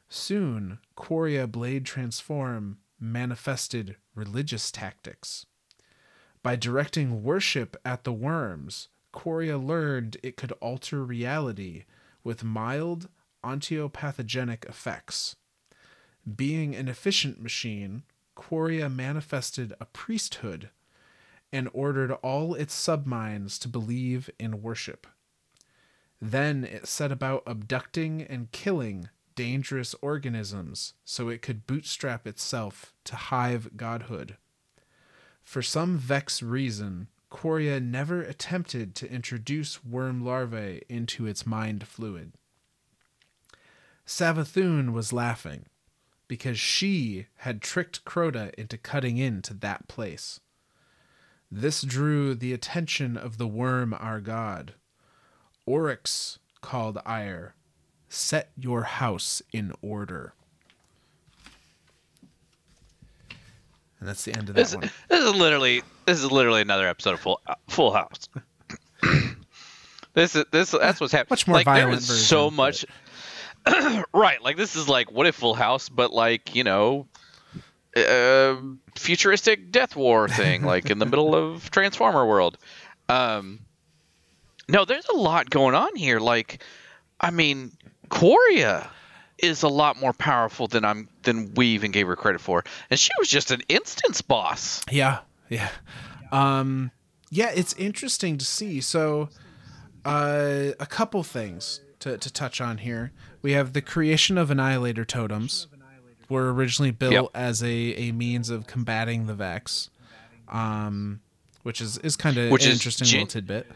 Soon, 0.08 0.78
Quria 0.96 1.46
Blade 1.46 1.84
Transform 1.84 2.78
manifested 2.98 3.96
religious 4.14 4.70
tactics. 4.70 5.44
By 6.42 6.56
directing 6.56 7.22
worship 7.24 7.76
at 7.84 8.04
the 8.04 8.12
worms, 8.12 8.88
Quria 9.12 9.58
learned 9.62 10.16
it 10.22 10.38
could 10.38 10.52
alter 10.62 11.04
reality 11.04 11.84
with 12.24 12.42
mild 12.42 13.10
ontopathogenic 13.44 14.66
effects. 14.66 15.36
Being 16.36 16.74
an 16.74 16.88
efficient 16.88 17.42
machine, 17.42 18.04
Quria 18.34 18.90
manifested 18.90 19.74
a 19.78 19.84
priesthood 19.84 20.70
and 21.52 21.68
ordered 21.72 22.12
all 22.12 22.54
its 22.54 22.74
subminds 22.74 23.58
to 23.60 23.68
believe 23.68 24.28
in 24.38 24.62
worship. 24.62 25.06
Then 26.20 26.64
it 26.64 26.86
set 26.86 27.12
about 27.12 27.42
abducting 27.46 28.22
and 28.22 28.50
killing 28.50 29.08
dangerous 29.34 29.94
organisms 30.00 30.94
so 31.04 31.28
it 31.28 31.42
could 31.42 31.66
bootstrap 31.66 32.26
itself 32.26 32.94
to 33.04 33.16
hive 33.16 33.76
godhood. 33.76 34.36
For 35.42 35.62
some 35.62 35.98
vex 35.98 36.42
reason, 36.42 37.08
Quria 37.30 37.80
never 37.80 38.22
attempted 38.22 38.94
to 38.96 39.10
introduce 39.10 39.84
worm 39.84 40.24
larvae 40.24 40.82
into 40.88 41.26
its 41.26 41.46
mind 41.46 41.86
fluid. 41.86 42.32
Savathun 44.06 44.92
was 44.92 45.12
laughing 45.12 45.66
because 46.28 46.58
she 46.58 47.26
had 47.38 47.60
tricked 47.60 48.04
Crota 48.04 48.54
into 48.54 48.78
cutting 48.78 49.18
into 49.18 49.54
that 49.54 49.88
place. 49.88 50.40
This 51.50 51.82
drew 51.82 52.34
the 52.34 52.52
attention 52.52 53.16
of 53.16 53.38
the 53.38 53.46
worm 53.46 53.94
our 53.98 54.20
god. 54.20 54.74
Oryx 55.64 56.38
called 56.60 56.98
Ire, 57.06 57.54
set 58.08 58.50
your 58.56 58.82
house 58.82 59.42
in 59.52 59.72
order. 59.82 60.34
And 63.98 64.08
that's 64.08 64.24
the 64.24 64.36
end 64.36 64.48
of 64.48 64.54
that 64.54 64.62
This, 64.62 64.74
one. 64.74 64.90
this 65.08 65.24
is 65.24 65.34
literally 65.34 65.82
this 66.04 66.18
is 66.18 66.30
literally 66.30 66.60
another 66.60 66.86
episode 66.86 67.14
of 67.14 67.20
Full 67.20 67.40
Full 67.68 67.92
House. 67.92 68.28
this 70.14 70.36
is 70.36 70.44
this 70.52 70.70
that's 70.70 71.00
what's 71.00 71.12
happening. 71.12 71.30
Much 71.30 71.46
more 71.46 71.56
like, 71.56 71.66
there 71.66 71.86
violent 71.86 72.02
so 72.02 72.50
much. 72.50 72.84
right, 74.12 74.42
like 74.42 74.56
this 74.56 74.76
is 74.76 74.88
like 74.88 75.10
what 75.10 75.26
if 75.26 75.34
Full 75.36 75.54
House, 75.54 75.88
but 75.88 76.12
like 76.12 76.54
you 76.54 76.62
know, 76.62 77.06
uh, 77.96 78.56
futuristic 78.94 79.70
Death 79.70 79.96
War 79.96 80.28
thing, 80.28 80.62
like 80.74 80.90
in 80.90 80.98
the 80.98 81.06
middle 81.06 81.34
of 81.34 81.70
Transformer 81.70 82.26
world. 82.26 82.58
Um, 83.08 83.60
no, 84.68 84.84
there's 84.84 85.06
a 85.06 85.16
lot 85.16 85.48
going 85.50 85.74
on 85.74 85.94
here. 85.96 86.18
Like, 86.18 86.62
I 87.20 87.30
mean, 87.30 87.72
Quria. 88.08 88.88
is 89.38 89.62
a 89.62 89.68
lot 89.68 90.00
more 90.00 90.12
powerful 90.12 90.66
than 90.66 90.84
I'm 90.84 91.08
than 91.22 91.52
we 91.54 91.68
even 91.68 91.90
gave 91.90 92.06
her 92.06 92.16
credit 92.16 92.40
for. 92.40 92.64
And 92.90 92.98
she 92.98 93.10
was 93.18 93.28
just 93.28 93.50
an 93.50 93.62
instance 93.68 94.22
boss. 94.22 94.82
Yeah, 94.90 95.20
yeah, 95.48 95.68
um, 96.32 96.90
yeah. 97.30 97.50
It's 97.54 97.74
interesting 97.74 98.38
to 98.38 98.44
see. 98.44 98.80
So, 98.80 99.28
uh, 100.04 100.72
a 100.80 100.86
couple 100.86 101.22
things 101.22 101.80
to 102.00 102.16
to 102.18 102.32
touch 102.32 102.60
on 102.60 102.78
here. 102.78 103.12
We 103.42 103.52
have 103.52 103.74
the 103.74 103.82
creation 103.82 104.38
of 104.38 104.50
annihilator 104.50 105.04
totems. 105.04 105.68
Were 106.28 106.52
originally 106.52 106.90
built 106.90 107.12
Yep. 107.12 107.26
as 107.34 107.62
a, 107.62 107.66
a 107.68 108.12
means 108.12 108.50
of 108.50 108.66
combating 108.66 109.26
the 109.26 109.34
Vex, 109.34 109.90
um, 110.48 111.20
which 111.62 111.80
is, 111.80 111.98
is 111.98 112.16
kind 112.16 112.36
of 112.36 112.50
an 112.50 112.58
is 112.58 112.66
interesting 112.66 113.06
gen- 113.06 113.20
little 113.20 113.32
tidbit. 113.32 113.66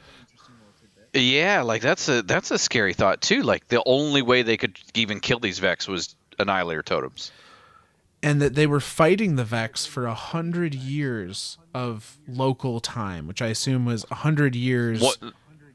Yeah, 1.13 1.63
like 1.63 1.83
that's 1.83 2.09
a 2.09 2.23
that's 2.23 2.51
a 2.53 2.59
scary 2.59 2.95
thought 2.95 3.21
too. 3.21 3.43
Like 3.43 3.67
the 3.69 3.83
only 3.85 4.23
way 4.23 4.43
they 4.43 4.57
could 4.57 4.79
even 4.95 5.19
kill 5.21 5.39
these 5.41 5.59
Vex 5.59 5.89
was 5.89 6.15
annihilator 6.39 6.83
totems. 6.83 7.33
and 8.23 8.41
that 8.43 8.55
they 8.55 8.67
were 8.67 8.81
fighting 8.81 9.35
the 9.37 9.45
Vex 9.45 9.87
for 9.87 10.07
a 10.07 10.15
hundred 10.15 10.75
years 10.75 11.59
of 11.75 12.19
local 12.29 12.79
time, 12.81 13.27
which 13.27 13.43
I 13.43 13.49
assume 13.49 13.85
was 13.87 14.05
a 14.11 14.17
hundred 14.17 14.55
years 14.55 15.01
What? 15.01 15.19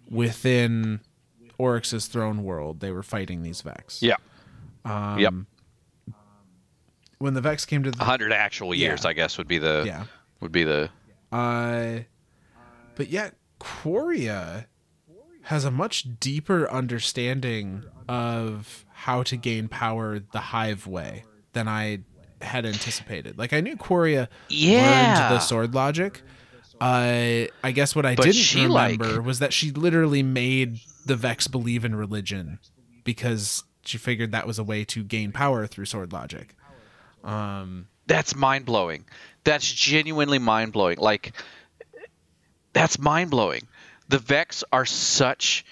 within 0.10 1.02
Oryx's 1.58 2.08
throne 2.08 2.44
world. 2.44 2.80
They 2.80 2.92
were 2.92 3.04
fighting 3.04 3.44
these 3.44 3.62
Vex. 3.62 4.02
Yeah, 4.02 4.16
Um, 4.86 5.20
yep. 5.20 5.34
When 7.18 7.34
the 7.34 7.42
Vex 7.42 7.66
came 7.66 7.84
to 7.84 7.92
the 7.92 8.04
hundred 8.04 8.32
actual 8.34 8.74
years, 8.76 9.04
Yeah. 9.04 9.10
I 9.10 9.14
guess, 9.14 9.38
would 9.38 9.48
be 9.48 9.58
the 9.58 9.84
yeah, 9.86 10.06
would 10.42 10.52
be 10.52 10.64
the 10.64 10.90
uh, 11.32 12.00
but 12.96 13.10
yet 13.10 13.36
Quria 13.60 14.66
has 15.44 15.64
a 15.66 15.72
much 15.72 16.20
deeper 16.20 16.70
understanding 16.70 17.84
of 18.10 18.86
how 18.92 19.24
to 19.24 19.38
gain 19.38 19.68
power 19.68 20.20
the 20.20 20.40
Hive 20.40 20.88
way 20.88 21.24
than 21.54 21.68
I 21.68 22.00
had 22.42 22.66
anticipated. 22.66 23.38
Like 23.38 23.54
I 23.54 23.62
knew 23.62 23.76
Quria 23.78 24.28
Yeah. 24.50 24.82
learned 25.20 25.36
the 25.36 25.40
sword 25.40 25.74
logic. 25.74 26.22
Uh, 26.82 27.46
I 27.64 27.72
guess 27.74 27.96
what 27.96 28.06
I 28.06 28.16
But 28.16 28.26
didn't 28.26 28.36
she, 28.42 28.68
like- 28.68 29.00
remember 29.00 29.22
was 29.22 29.40
that 29.40 29.54
she 29.54 29.72
literally 29.72 30.24
made 30.24 30.80
the 31.06 31.16
Vex 31.16 31.48
believe 31.48 31.86
in 31.86 31.96
religion 31.96 32.60
because 33.06 33.64
she 33.86 33.98
figured 33.98 34.32
that 34.34 34.46
was 34.48 34.60
a 34.60 34.64
way 34.64 34.84
to 34.86 35.04
gain 35.04 35.32
power 35.32 35.68
through 35.68 35.86
sword 35.86 36.12
logic. 36.12 36.54
Um, 37.26 37.88
that's 38.08 38.36
mind 38.36 38.66
blowing. 38.66 39.04
That's 39.44 39.70
genuinely 39.72 40.40
mind 40.40 40.72
blowing. 40.74 40.98
Like 41.00 41.34
that's 42.74 42.98
mind 43.00 43.32
blowing. 43.32 43.64
The 44.10 44.20
Vex 44.20 44.64
are 44.72 44.86
such 44.86 45.66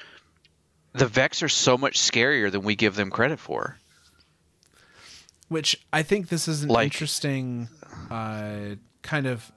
the 0.94 1.08
Vex 1.08 1.42
are 1.44 1.50
so 1.50 1.78
much 1.78 2.00
scarier 2.00 2.52
than 2.52 2.64
we 2.64 2.76
give 2.76 2.96
them 2.96 3.10
credit 3.10 3.40
for. 3.40 3.78
which 5.50 5.84
I 5.92 6.02
think 6.04 6.30
this 6.30 6.48
is 6.48 6.64
an 6.64 6.70
Like- 6.70 6.86
interesting 6.86 7.70
uh, 8.10 8.76
kind 9.04 9.28
of 9.28 9.52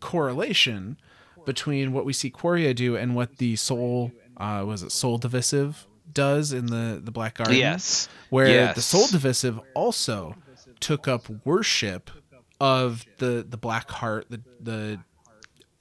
correlation 0.00 0.96
between 1.44 1.92
what 1.92 2.04
we 2.04 2.12
see 2.12 2.30
Quria 2.30 2.74
do 2.74 2.96
and 2.96 3.14
what 3.14 3.36
the 3.38 3.54
Sol 3.56 4.10
uh, 4.36 4.64
was 4.66 4.82
it 4.82 4.90
Sol 4.92 5.18
Divisive 5.18 5.86
does 6.12 6.52
in 6.52 6.66
the 6.66 7.00
the 7.02 7.10
Black 7.12 7.34
Garden. 7.34 7.56
Yes. 7.56 8.08
where 8.30 8.72
the 8.74 8.82
Sol 8.82 9.06
Divisive 9.06 9.60
also 9.74 10.34
took 10.80 11.06
up 11.08 11.28
worship 11.44 12.10
of 12.60 13.04
the 13.18 13.44
the 13.48 13.56
Black 13.56 13.90
Heart, 13.90 14.26
the 14.30 14.40
the 14.60 14.98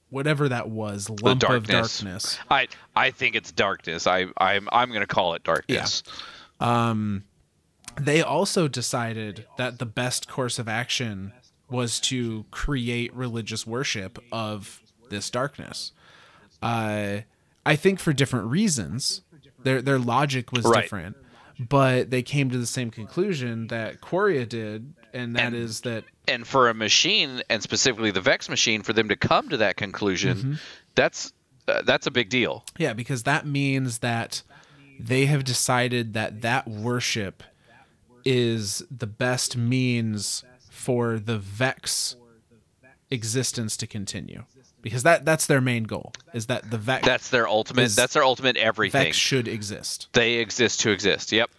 whatever 0.10 0.50
that 0.50 0.70
was, 0.70 1.10
lump 1.10 1.44
of 1.44 1.50
darkness. 1.68 2.00
darkness. 2.00 2.40
I 2.50 2.68
I 2.96 3.12
think 3.12 3.36
it's 3.36 3.52
darkness. 3.52 4.08
I 4.08 4.28
I'm 4.38 4.68
I'm 4.72 4.92
gonna 4.92 5.08
call 5.08 5.34
it 5.34 5.44
darkness. 5.44 6.04
Yeah. 6.62 6.90
Um, 6.90 7.24
they 8.00 8.22
also 8.22 8.68
decided 8.68 9.46
that 9.58 9.80
the 9.80 9.86
best 9.86 10.28
course 10.28 10.60
of 10.60 10.68
action 10.68 11.32
was 11.70 12.00
to 12.00 12.46
create 12.52 13.14
religious 13.16 13.66
worship 13.66 14.20
of 14.32 14.82
this 15.10 15.30
darkness. 15.30 15.92
Uh, 16.62 17.20
I 17.66 17.76
think 17.76 18.00
for 18.00 18.14
different 18.14 18.48
reasons. 18.48 19.22
Their 19.64 19.82
their 19.82 19.98
logic 19.98 20.52
was 20.52 20.64
Right. 20.66 20.84
different, 20.84 21.18
but 21.60 22.10
they 22.12 22.22
came 22.22 22.50
to 22.50 22.58
the 22.58 22.66
same 22.66 22.92
conclusion 22.92 23.68
that 23.68 24.02
Quria 24.02 24.48
did, 24.48 24.94
and 25.14 25.36
that 25.36 25.54
is 25.54 25.82
And- 25.86 25.94
that 25.96 26.04
And 26.28 26.48
for 26.48 26.70
a 26.70 26.74
machine, 26.74 27.42
and 27.50 27.62
specifically 27.62 28.12
the 28.12 28.22
Vex 28.22 28.50
machine, 28.50 28.82
for 28.82 28.94
them 28.94 29.10
to 29.10 29.16
come 29.16 29.50
to 29.50 29.58
that 29.58 29.76
conclusion, 29.78 30.38
Mm-hmm. 30.38 30.54
that's 30.96 31.32
uh, 31.68 31.82
that's 31.82 32.06
a 32.06 32.12
big 32.12 32.30
deal. 32.30 32.64
Yeah, 32.78 32.94
because 32.94 33.24
that 33.24 33.46
means 33.48 34.00
that 34.00 34.44
they 35.00 35.26
have 35.26 35.44
decided 35.44 36.14
that 36.14 36.42
that 36.42 36.68
worship 36.68 37.42
is 38.24 38.84
the 38.92 39.08
best 39.08 39.58
means 39.58 40.44
for 40.70 41.18
the 41.20 41.38
Vex 41.40 42.16
existence 43.12 43.78
to 43.78 43.88
continue. 43.88 44.44
Because 44.86 45.02
that 45.02 45.26
that's 45.26 45.48
their 45.48 45.62
main 45.62 45.86
goal 45.86 46.14
is 46.32 46.46
that 46.46 46.70
the 46.70 46.78
Vex 46.78 47.08
That's 47.08 47.30
their 47.32 47.48
ultimate. 47.48 47.90
That's 47.96 48.14
their 48.14 48.24
ultimate 48.24 48.56
everything. 48.56 49.06
Vex 49.06 49.18
should 49.18 49.48
exist. 49.48 50.10
they 50.14 50.36
exist 50.36 50.82
to 50.82 50.92
exist. 50.92 51.32
Yep. 51.32 51.50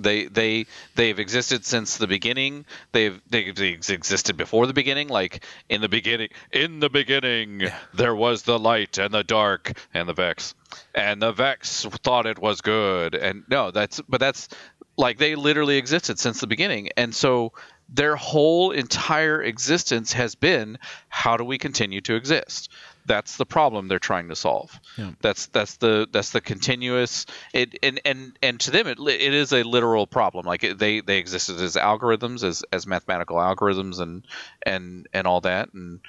They 0.00 0.24
they 0.24 0.64
they've 0.94 1.18
existed 1.18 1.66
since 1.66 1.98
the 1.98 2.06
beginning. 2.06 2.64
They've 2.92 3.20
they, 3.28 3.50
they 3.50 3.72
existed 3.72 4.38
before 4.38 4.66
the 4.66 4.72
beginning. 4.72 5.08
Like 5.08 5.44
in 5.68 5.82
the 5.82 5.88
beginning, 5.90 6.30
in 6.50 6.80
the 6.80 6.88
beginning, 6.88 7.64
there 7.92 8.14
was 8.14 8.44
the 8.44 8.58
light 8.58 8.96
and 8.96 9.12
the 9.12 9.22
dark 9.22 9.78
and 9.92 10.08
the 10.08 10.14
Vex, 10.14 10.54
and 10.94 11.20
the 11.20 11.32
Vex 11.32 11.84
thought 12.02 12.24
it 12.24 12.38
was 12.38 12.62
good. 12.62 13.14
And 13.14 13.44
no, 13.50 13.70
that's 13.70 14.00
but 14.08 14.18
that's 14.18 14.48
like 14.96 15.18
they 15.18 15.34
literally 15.34 15.76
existed 15.76 16.18
since 16.18 16.40
the 16.40 16.46
beginning. 16.46 16.88
And 16.96 17.14
so 17.14 17.52
their 17.92 18.16
whole 18.16 18.70
entire 18.70 19.42
existence 19.42 20.14
has 20.14 20.34
been 20.34 20.78
how 21.08 21.36
do 21.36 21.44
we 21.44 21.58
continue 21.58 22.00
to 22.00 22.14
exist? 22.14 22.70
That's 23.04 23.36
the 23.36 23.44
problem 23.44 23.88
they're 23.88 23.98
trying 23.98 24.28
to 24.28 24.36
solve. 24.36 24.78
Yeah. 24.96 25.10
That's 25.20 25.46
that's 25.46 25.76
the 25.76 26.08
that's 26.10 26.30
the 26.30 26.40
continuous 26.40 27.26
it 27.52 27.78
and 27.82 28.00
and 28.04 28.38
and 28.42 28.60
to 28.60 28.70
them 28.70 28.86
it 28.86 28.98
it 28.98 29.34
is 29.34 29.52
a 29.52 29.62
literal 29.62 30.06
problem. 30.06 30.46
Like 30.46 30.64
it, 30.64 30.78
they 30.78 31.00
they 31.00 31.18
existed 31.18 31.60
as 31.60 31.76
algorithms 31.76 32.44
as 32.44 32.64
as 32.72 32.86
mathematical 32.86 33.36
algorithms 33.36 34.00
and 34.00 34.26
and 34.64 35.06
and 35.12 35.26
all 35.26 35.42
that 35.42 35.74
and 35.74 36.00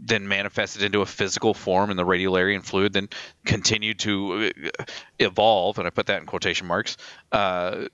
then 0.00 0.26
manifested 0.26 0.82
into 0.82 1.02
a 1.02 1.06
physical 1.06 1.52
form 1.52 1.90
in 1.90 1.96
the 1.96 2.04
radiolarian 2.04 2.64
fluid, 2.64 2.92
then 2.92 3.08
continued 3.44 3.98
to 3.98 4.50
uh, 4.78 4.84
evolve, 5.18 5.78
and 5.78 5.86
I 5.86 5.90
put 5.90 6.06
that 6.06 6.20
in 6.20 6.26
quotation 6.26 6.66
marks, 6.66 6.96
uh, 7.32 7.84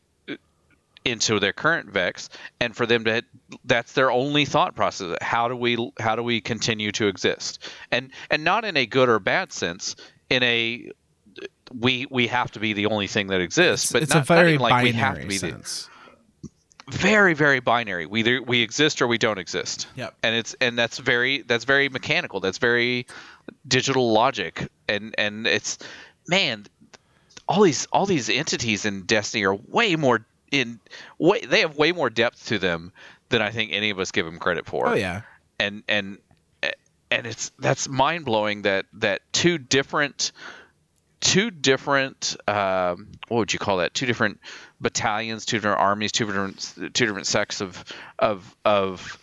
into 1.07 1.39
their 1.39 1.53
current 1.53 1.91
vex 1.91 2.29
and 2.61 2.77
for 2.77 2.85
them 2.85 3.05
to 3.05 3.23
that's 3.65 3.93
their 3.93 4.11
only 4.11 4.45
thought 4.45 4.75
process. 4.75 5.17
How 5.21 5.49
do 5.49 5.57
we 5.57 5.93
how 5.99 6.17
do 6.17 6.23
we 6.23 6.41
continue 6.41 6.93
to 6.93 7.07
exist? 7.07 7.67
And 7.91 8.11
and 8.31 8.45
not 8.45 8.65
in 8.65 8.77
a 8.77 8.87
good 8.87 9.09
or 9.09 9.19
bad 9.19 9.53
sense 9.53 9.97
in 10.29 10.43
a 10.43 10.91
we 11.73 12.07
we 12.11 12.27
have 12.27 12.51
to 12.53 12.61
be 12.61 12.73
the 12.73 12.87
only 12.87 13.07
thing 13.07 13.29
that 13.29 13.41
exists 13.41 13.93
but 13.93 14.03
it's 14.03 14.15
not, 14.15 14.23
a 14.23 14.27
very 14.27 14.59
like 14.59 14.83
we 14.83 14.93
have 14.93 15.21
to 15.21 15.27
be 15.27 15.39
the, 15.39 15.51
sense. 15.51 15.89
very 16.91 17.35
very 17.35 17.61
binary. 17.61 18.07
We 18.07 18.21
either 18.21 18.43
we 18.43 18.63
exist 18.63 19.01
or 19.01 19.07
we 19.07 19.19
don't 19.19 19.39
exist. 19.39 19.87
Yep. 19.97 20.15
and 20.23 20.35
it's 20.35 20.55
and 20.61 20.77
that's 20.77 20.99
very 20.99 21.43
that's 21.43 21.65
very 21.65 21.89
mechanical. 21.89 22.41
That's 22.41 22.59
very 22.59 23.07
digital 23.69 24.13
logic. 24.13 24.69
And 24.89 25.15
and 25.19 25.47
it's 25.47 25.79
man 26.29 26.67
all 27.49 27.63
these 27.63 27.87
all 27.93 28.07
these 28.07 28.29
entities 28.29 28.85
in 28.85 29.03
destiny 29.03 29.45
are 29.45 29.55
way 29.55 29.97
more 29.97 30.27
in 30.61 30.81
way 31.19 31.41
they 31.41 31.61
have 31.61 31.77
way 31.77 31.93
more 31.93 32.11
depth 32.11 32.47
to 32.47 32.59
them 32.59 32.93
than 33.29 33.43
i 33.43 33.51
think 33.51 33.73
any 33.73 33.91
of 33.91 33.99
us 33.99 34.11
give 34.13 34.27
them 34.27 34.39
credit 34.39 34.67
for 34.67 34.89
Oh 34.89 34.95
yeah. 34.95 35.23
and 35.59 35.83
and 35.89 36.19
and 37.11 37.27
it's 37.27 37.53
that's 37.59 37.89
mind 37.89 38.25
blowing 38.25 38.63
that 38.63 38.87
that 38.95 39.21
two 39.33 39.59
different 39.59 40.33
two 41.21 41.51
different 41.51 42.37
um, 42.47 43.09
what 43.29 43.39
would 43.39 43.53
you 43.53 43.59
call 43.59 43.79
that 43.79 43.95
two 43.95 44.07
different 44.07 44.41
battalions 44.81 45.47
two 45.47 45.57
different 45.59 45.81
armies 45.81 46.13
two 46.13 46.27
different 46.27 46.75
two 46.95 47.07
different 47.07 47.27
sects 47.27 47.61
of 47.61 47.85
of 48.19 48.57
of 48.65 49.19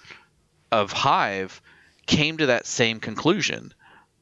of 0.71 0.91
hive 0.91 1.61
came 2.05 2.37
to 2.37 2.47
that 2.47 2.65
same 2.65 2.99
conclusion 2.99 3.73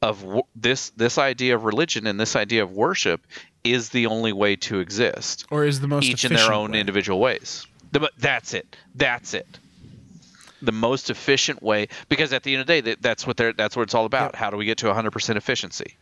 of 0.02 0.20
w- 0.22 0.42
this 0.54 0.90
this 0.90 1.16
idea 1.18 1.54
of 1.54 1.64
religion 1.64 2.06
and 2.06 2.18
this 2.20 2.36
idea 2.36 2.62
of 2.62 2.72
worship 2.72 3.26
is 3.64 3.90
the 3.90 4.06
only 4.06 4.32
way 4.32 4.56
to 4.56 4.80
exist 4.80 5.46
Or 5.50 5.64
is 5.64 5.80
the 5.80 5.88
most 5.88 6.06
each 6.06 6.24
in 6.24 6.32
their 6.32 6.52
own 6.52 6.72
way. 6.72 6.80
individual 6.80 7.20
ways. 7.20 7.66
The, 7.92 8.00
but 8.00 8.12
that's 8.18 8.54
it. 8.54 8.76
That's 8.94 9.34
it. 9.34 9.58
The 10.62 10.72
most 10.72 11.10
efficient 11.10 11.62
way, 11.62 11.88
because 12.08 12.32
at 12.32 12.42
the 12.42 12.54
end 12.54 12.60
of 12.62 12.66
the 12.66 12.72
day, 12.74 12.80
that, 12.82 13.02
that's 13.02 13.26
what 13.26 13.36
they're. 13.36 13.52
That's 13.52 13.76
what 13.76 13.82
it's 13.82 13.94
all 13.94 14.04
about. 14.04 14.36
How 14.36 14.48
do 14.50 14.56
we 14.56 14.64
get 14.64 14.78
to 14.78 14.86
100% 14.86 15.36
efficiency? 15.36 15.96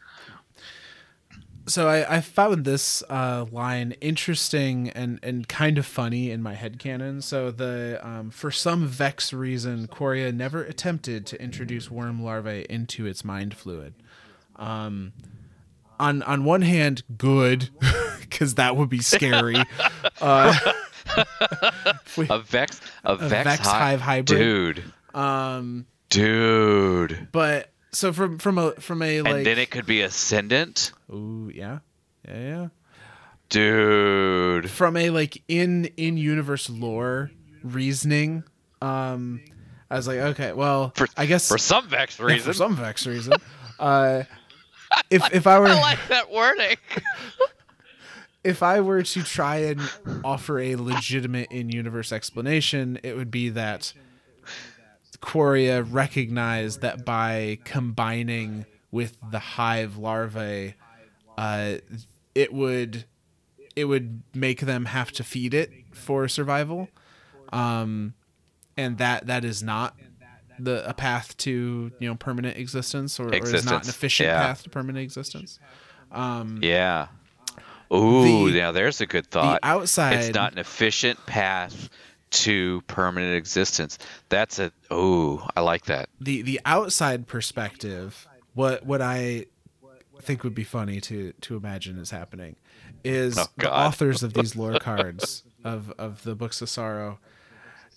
so 1.67 1.89
I, 1.89 2.17
I 2.17 2.21
found 2.21 2.65
this 2.65 3.03
uh, 3.09 3.47
line 3.51 3.93
interesting 4.01 4.91
and, 4.91 5.21
and 5.23 5.47
kind 5.49 5.79
of 5.79 5.87
funny 5.87 6.31
in 6.31 6.43
my 6.43 6.55
headcanon. 6.55 7.23
So 7.23 7.51
the 7.51 8.01
um, 8.03 8.31
for 8.31 8.51
some 8.51 8.87
vex 8.87 9.33
reason, 9.33 9.87
Quria 9.87 10.35
never 10.35 10.63
attempted 10.65 11.27
to 11.27 11.41
introduce 11.41 11.91
worm 11.91 12.23
larvae 12.23 12.67
into 12.69 13.07
its 13.07 13.25
mind 13.25 13.55
fluid. 13.55 13.95
Um, 14.57 15.13
on 16.01 16.23
on 16.25 16.45
one 16.45 16.63
hand, 16.63 17.03
good, 17.17 17.69
because 18.21 18.55
that 18.57 18.77
would 18.77 18.89
be 18.89 19.01
scary. 19.01 19.57
uh, 20.21 20.57
we- 22.17 22.27
a 22.29 22.39
Vex, 22.41 22.81
a, 23.05 23.17
Vex, 23.17 23.45
Vex 23.45 23.67
Hi- 23.69 23.79
Hive 23.91 24.01
hybrid. 24.01 24.39
dude, 24.77 24.85
um, 25.15 25.87
dude. 26.09 27.29
but 27.33 27.71
so 27.93 28.13
from 28.13 28.39
from 28.39 28.59
a 28.59 28.73
from 28.73 29.03
a 29.03 29.23
like 29.23 29.35
and 29.35 29.47
then 29.47 29.59
it 29.59 29.71
could 29.71 29.87
be 29.87 30.01
Ascendant, 30.03 30.93
ooh 31.13 31.51
yeah 31.55 31.79
yeah 32.27 32.39
yeah 32.39 32.69
dude. 33.49 34.71
from 34.71 34.97
a 34.97 35.11
like 35.11 35.43
in 35.49 35.87
in 35.97 36.17
universe 36.17 36.71
lore 36.71 37.31
reasoning 37.65 38.43
um 38.81 39.41
i 39.91 39.97
was 39.97 40.07
like 40.07 40.19
okay 40.19 40.53
well 40.53 40.93
For- 40.95 41.09
i 41.17 41.27
guess 41.27 41.49
For 41.49 41.59
some 41.59 41.89
Vex 41.89 42.19
reason, 42.21 42.41
for 42.47 42.53
some 42.55 42.77
vex 42.77 43.07
reason 43.07 43.33
uh 43.79 44.23
if 45.11 45.33
if 45.33 45.47
i 45.47 45.59
were 45.59 45.69
I 45.69 45.81
like 45.81 46.09
that 46.09 46.31
wording. 46.31 46.77
if 48.45 48.63
i 48.63 48.81
were 48.81 49.03
to 49.03 49.23
try 49.23 49.57
and 49.59 49.81
offer 50.25 50.59
a 50.59 50.77
legitimate 50.77 51.51
in 51.51 51.71
universe 51.71 52.13
explanation 52.13 52.99
it 53.03 53.17
would 53.17 53.31
be 53.31 53.49
that 53.51 53.93
Quria 55.21 55.87
recognized 55.89 56.81
that 56.81 57.05
by 57.05 57.59
combining 57.65 58.65
with 58.91 59.17
the 59.31 59.39
hive 59.39 59.97
larvae, 59.97 60.75
uh, 61.37 61.75
it 62.35 62.53
would 62.53 63.05
it 63.77 63.85
would 63.85 64.23
make 64.35 64.61
them 64.61 64.87
have 64.87 65.13
to 65.13 65.25
feed 65.25 65.55
it 65.55 65.71
for 65.93 66.27
survival, 66.27 66.89
um, 67.53 68.15
and 68.77 68.99
that 68.99 69.27
that 69.27 69.45
is 69.45 69.63
not 69.63 69.95
the 70.65 70.89
a 70.89 70.95
path 70.95 71.37
to 71.39 71.91
you 71.99 72.09
know 72.09 72.15
permanent 72.15 72.57
existence, 72.57 73.19
or, 73.21 73.29
or 73.29 73.35
is 73.35 73.65
not 73.65 73.85
an 73.85 73.89
efficient 73.91 74.29
yeah. 74.29 74.47
path 74.47 74.63
to 74.65 74.71
permanent 74.71 75.03
existence. 75.03 75.59
Um, 76.13 76.59
Yeah. 76.63 77.09
Ooh, 77.93 78.51
The- 78.51 78.59
now 78.61 78.73
there's 78.73 79.01
a 79.01 79.07
good 79.07 79.25
the 79.27 79.31
thought. 79.31 79.61
outside, 79.63 80.15
It's 80.15 80.35
not 80.35 80.53
an 80.53 80.59
efficient 80.59 81.25
path 81.27 81.89
to 82.31 82.83
permanent 82.83 83.35
existence. 83.37 83.99
That's 84.29 84.59
a 84.61 84.71
oh, 84.91 85.47
I 85.57 85.61
like 85.61 85.87
that. 85.87 86.09
the 86.21 86.43
the 86.43 86.61
outside 86.65 87.27
perspective 87.27 88.27
what 88.55 88.85
what 88.85 89.01
i 89.01 89.47
think 90.23 90.43
would 90.45 90.55
be 90.55 90.65
funny 90.65 91.01
to 91.01 91.33
to 91.41 91.57
imagine 91.57 91.99
is 91.99 92.11
happening 92.11 92.57
is 93.05 93.39
Oh, 93.39 93.47
the 93.57 93.73
authors 93.73 94.23
of 94.23 94.35
these 94.35 94.55
lore 94.61 94.79
cards 94.79 95.45
of 95.65 95.93
of 95.99 96.23
the 96.25 96.35
books 96.35 96.61
of 96.61 96.69
sorrow 96.69 97.19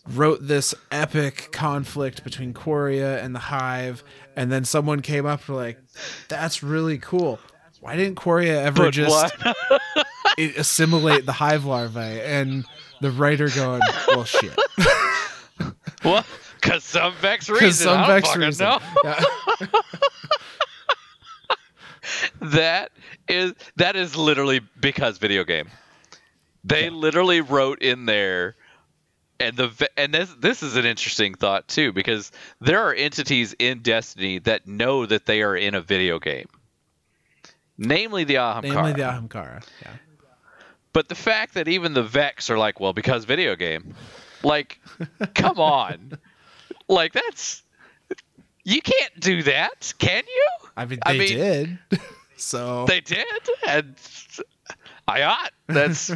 wrote 0.08 0.40
this 0.48 0.76
epic 0.92 1.50
conflict 1.52 2.24
between 2.24 2.54
Quria 2.54 3.24
and 3.24 3.34
the 3.34 3.40
hive 3.40 4.04
and 4.36 4.52
then 4.52 4.66
someone 4.66 5.02
came 5.02 5.26
up 5.26 5.48
and 5.48 5.58
like 5.58 5.80
that's 6.28 6.62
really 6.62 6.98
cool 6.98 7.40
why 7.80 7.96
didn't 7.96 8.16
Quria 8.16 8.64
ever 8.64 8.86
But 8.86 8.92
just 8.92 9.34
assimilate 10.58 11.26
the 11.26 11.32
hive 11.32 11.64
larvae 11.66 12.00
and 12.22 12.66
the 13.02 13.12
writer 13.12 13.50
going 13.50 13.82
well 14.08 14.26
shit 14.26 14.58
what? 16.04 16.26
Because 16.60 16.84
some 16.84 17.14
Vex 17.16 17.50
reason. 17.50 17.66
because 17.66 17.80
some 17.80 18.00
I 18.00 18.08
don't 18.08 18.22
vex 18.22 18.36
reason 18.36 18.66
know. 18.66 18.80
Yeah. 19.04 19.24
That 22.42 22.92
is 23.28 23.54
that 23.78 23.96
is 23.96 24.16
literally 24.16 24.60
because 24.80 25.18
video 25.18 25.44
game. 25.44 25.70
They 26.64 26.90
literally 26.90 27.42
wrote 27.42 27.82
in 27.82 28.06
there 28.06 28.56
and 29.48 29.57
the 29.57 29.90
and 29.98 30.14
this 30.14 30.34
this 30.40 30.64
is 30.64 30.76
an 30.76 30.86
interesting 30.86 31.34
thought 31.36 31.68
too 31.68 31.91
because 31.91 32.32
there 32.61 32.80
are 32.82 32.94
entities 32.94 33.56
in 33.60 33.82
Destiny 33.82 34.40
that 34.40 34.68
know 34.68 35.06
that 35.06 35.26
they 35.26 35.41
are 35.41 35.56
in 35.56 35.76
a 35.76 35.82
video 35.82 36.20
game. 36.20 36.48
Namely 37.78 38.24
the 38.24 38.36
Ahamkara. 38.36 38.61
namely 38.74 38.94
the 38.94 39.02
Ahamkara 39.02 39.64
yeah 39.82 39.91
But 40.94 41.10
the 41.10 41.15
fact 41.15 41.56
that 41.56 41.68
even 41.68 41.94
the 41.94 42.03
Vex 42.03 42.49
are 42.49 42.57
like, 42.57 42.80
well, 42.80 42.94
because 42.94 43.26
video 43.26 43.56
game, 43.56 43.95
like, 44.44 44.80
come 45.34 45.60
on, 45.60 46.18
like 46.88 47.14
that's 47.14 47.64
you 48.64 48.82
can't 48.82 49.20
do 49.20 49.44
that, 49.44 49.94
can 49.98 50.24
you? 50.26 50.48
I 50.78 50.86
mean, 50.86 50.99
I 51.06 51.14
they 51.14 51.20
mean- 51.20 51.28
did. 51.38 51.80
so 52.38 52.86
They 52.88 53.02
did, 53.02 53.26
and 53.68 53.95
I 55.07 55.24
ought. 55.24 55.52
That's 55.68 56.10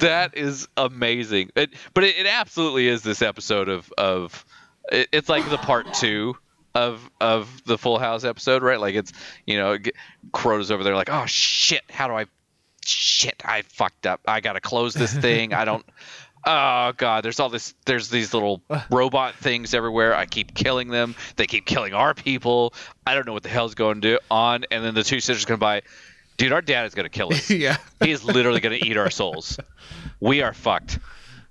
that 0.00 0.36
is 0.36 0.68
amazing. 0.76 1.50
It, 1.56 1.74
but 1.92 2.04
it, 2.04 2.16
it 2.18 2.26
absolutely 2.26 2.88
is 2.88 3.02
this 3.02 3.22
episode 3.22 3.68
of 3.68 3.92
of 3.96 4.44
it, 4.90 5.08
it's 5.12 5.28
like 5.28 5.48
the 5.48 5.58
part 5.58 5.94
two 5.94 6.36
of 6.74 7.08
of 7.20 7.64
the 7.64 7.78
Full 7.78 7.98
House 7.98 8.24
episode, 8.24 8.62
right? 8.62 8.80
Like 8.80 8.94
it's 8.94 9.12
you 9.46 9.56
know, 9.56 9.78
Crota's 10.32 10.70
over 10.70 10.84
there 10.84 10.94
like, 10.94 11.10
oh 11.10 11.26
shit, 11.26 11.82
how 11.90 12.08
do 12.08 12.14
I? 12.14 12.26
Shit, 12.84 13.42
I 13.44 13.62
fucked 13.62 14.06
up. 14.06 14.20
I 14.26 14.40
gotta 14.40 14.60
close 14.60 14.94
this 14.94 15.12
thing. 15.12 15.54
I 15.54 15.64
don't. 15.64 15.84
Oh 16.46 16.92
god, 16.98 17.24
there's 17.24 17.40
all 17.40 17.48
this. 17.48 17.74
There's 17.86 18.10
these 18.10 18.34
little 18.34 18.60
robot 18.90 19.34
things 19.36 19.72
everywhere. 19.72 20.14
I 20.14 20.26
keep 20.26 20.54
killing 20.54 20.88
them. 20.88 21.14
They 21.36 21.46
keep 21.46 21.64
killing 21.64 21.94
our 21.94 22.12
people. 22.12 22.74
I 23.06 23.14
don't 23.14 23.26
know 23.26 23.32
what 23.32 23.44
the 23.44 23.48
hell's 23.48 23.74
going 23.74 24.02
to 24.02 24.20
on. 24.30 24.66
And 24.70 24.84
then 24.84 24.92
the 24.92 25.02
two 25.02 25.20
sisters 25.20 25.46
come 25.46 25.58
by. 25.58 25.80
Dude, 26.36 26.52
our 26.52 26.62
dad 26.62 26.86
is 26.86 26.94
gonna 26.94 27.08
kill 27.08 27.32
us. 27.32 27.50
yeah, 27.50 27.76
He 28.02 28.10
is 28.10 28.24
literally 28.24 28.60
going 28.60 28.78
to 28.78 28.86
eat 28.86 28.96
our 28.96 29.10
souls. 29.10 29.58
We 30.20 30.42
are 30.42 30.52
fucked. 30.52 30.98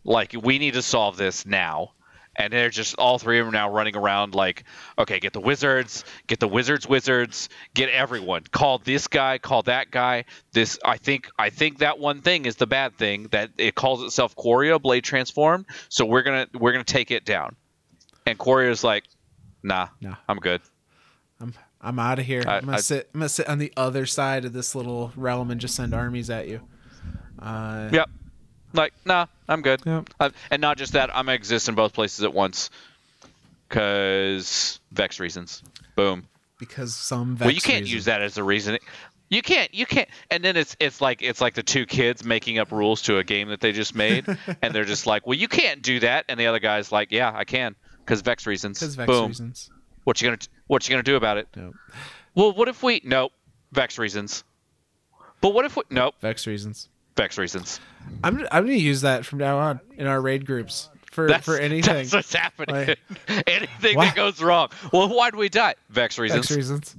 Like 0.03 0.35
we 0.41 0.59
need 0.59 0.73
to 0.73 0.81
solve 0.81 1.17
this 1.17 1.45
now. 1.45 1.91
And 2.35 2.51
they're 2.51 2.71
just 2.71 2.95
all 2.97 3.19
three 3.19 3.37
of 3.39 3.45
them 3.45 3.53
now 3.53 3.71
running 3.71 3.95
around 3.95 4.33
like, 4.33 4.63
okay, 4.97 5.19
get 5.19 5.33
the 5.33 5.39
wizards, 5.39 6.03
get 6.25 6.39
the 6.39 6.47
wizards, 6.47 6.89
wizards, 6.89 7.47
get 7.75 7.89
everyone. 7.89 8.41
Call 8.51 8.79
this 8.79 9.07
guy, 9.07 9.37
call 9.37 9.61
that 9.63 9.91
guy. 9.91 10.25
This, 10.51 10.79
I 10.83 10.97
think, 10.97 11.29
I 11.37 11.51
think 11.51 11.77
that 11.77 11.99
one 11.99 12.21
thing 12.23 12.47
is 12.47 12.55
the 12.55 12.65
bad 12.65 12.97
thing 12.97 13.27
that 13.29 13.51
it 13.59 13.75
calls 13.75 14.01
itself 14.03 14.35
Quria 14.35 14.81
Blade 14.81 15.03
Transformed. 15.03 15.67
So 15.89 16.05
we're 16.05 16.23
gonna 16.23 16.47
we're 16.55 16.71
gonna 16.71 16.83
take 16.83 17.11
it 17.11 17.23
down. 17.23 17.55
And 18.25 18.39
Quria's 18.39 18.83
like, 18.83 19.03
nah, 19.61 19.89
Nah. 20.01 20.15
I'm 20.27 20.39
good. 20.39 20.61
I'm 21.39 21.53
I'm 21.83 21.99
out 21.99 22.17
of 22.19 22.25
here. 22.25 22.43
I- 22.47 22.57
am 22.57 22.65
gonna 22.65 22.77
I- 22.77 22.81
sit. 22.81 23.09
I'm 23.13 23.19
gonna 23.19 23.29
sit 23.29 23.47
on 23.49 23.57
the 23.59 23.71
other 23.77 24.05
side 24.05 24.45
of 24.45 24.53
this 24.53 24.73
little 24.73 25.11
realm 25.15 25.51
and 25.51 25.59
just 25.61 25.75
send 25.75 25.93
armies 25.93 26.29
at 26.29 26.47
you. 26.47 26.61
Uh, 27.39 27.89
Yep. 27.91 28.09
Like, 28.73 28.93
nah, 29.05 29.27
I'm 29.47 29.61
good. 29.61 29.81
Yep. 29.85 30.09
Uh, 30.19 30.29
and 30.49 30.61
not 30.61 30.77
just 30.77 30.93
that, 30.93 31.09
I'm 31.15 31.25
gonna 31.25 31.33
exist 31.35 31.69
in 31.69 31.75
both 31.75 31.93
places 31.93 32.23
at 32.23 32.33
once. 32.33 32.69
Cause 33.69 34.79
Vex 34.91 35.19
reasons. 35.19 35.63
Boom. 35.95 36.27
Because 36.59 36.95
some 36.95 37.35
Vex 37.35 37.45
well, 37.47 37.53
you 37.55 37.61
can't 37.61 37.81
reason. 37.81 37.95
use 37.95 38.05
that 38.05 38.21
as 38.21 38.37
a 38.37 38.43
reason. 38.43 38.77
You 39.29 39.41
can't. 39.41 39.73
You 39.73 39.85
can't. 39.85 40.07
And 40.29 40.43
then 40.43 40.55
it's 40.55 40.75
it's 40.79 41.01
like 41.01 41.21
it's 41.23 41.41
like 41.41 41.55
the 41.55 41.63
two 41.63 41.85
kids 41.85 42.23
making 42.23 42.59
up 42.59 42.71
rules 42.71 43.01
to 43.03 43.17
a 43.17 43.23
game 43.23 43.49
that 43.49 43.59
they 43.61 43.71
just 43.71 43.95
made, 43.95 44.25
and 44.61 44.73
they're 44.75 44.85
just 44.85 45.07
like, 45.07 45.25
well, 45.25 45.37
you 45.37 45.47
can't 45.47 45.81
do 45.81 45.99
that. 46.01 46.25
And 46.29 46.39
the 46.39 46.45
other 46.47 46.59
guy's 46.59 46.91
like, 46.91 47.11
yeah, 47.11 47.31
I 47.33 47.43
can, 47.45 47.75
cause 48.05 48.21
Vex 48.21 48.45
reasons. 48.45 48.79
Because 48.79 48.95
Vex 48.95 49.07
Boom. 49.07 49.27
reasons. 49.29 49.69
What 50.03 50.21
you 50.21 50.27
gonna 50.27 50.39
What 50.67 50.87
you 50.87 50.93
gonna 50.93 51.03
do 51.03 51.15
about 51.15 51.37
it? 51.37 51.47
Nope. 51.55 51.75
Well, 52.35 52.53
what 52.53 52.67
if 52.67 52.83
we? 52.83 53.01
Nope. 53.03 53.31
Vex 53.71 53.97
reasons. 53.97 54.43
But 55.41 55.53
what 55.53 55.65
if 55.65 55.75
we? 55.75 55.83
Nope. 55.89 56.15
Vex 56.21 56.47
reasons. 56.47 56.89
Vex 57.15 57.37
reasons. 57.37 57.79
I'm 58.23 58.39
I'm 58.51 58.63
gonna 58.65 58.73
use 58.73 59.01
that 59.01 59.25
from 59.25 59.39
now 59.39 59.57
on 59.59 59.79
in 59.97 60.07
our 60.07 60.19
raid 60.21 60.45
groups 60.45 60.89
for 61.11 61.27
That's, 61.27 61.45
for 61.45 61.57
anything. 61.57 61.93
That's 61.93 62.13
what's 62.13 62.33
happening. 62.33 62.75
Like- 62.87 62.99
anything 63.47 63.95
Why- 63.97 64.05
that 64.05 64.15
goes 64.15 64.41
wrong. 64.41 64.69
Well, 64.91 65.09
why'd 65.09 65.35
we 65.35 65.49
die? 65.49 65.75
Vex 65.89 66.17
reasons. 66.17 66.47
Vex 66.47 66.55
reasons. 66.57 66.95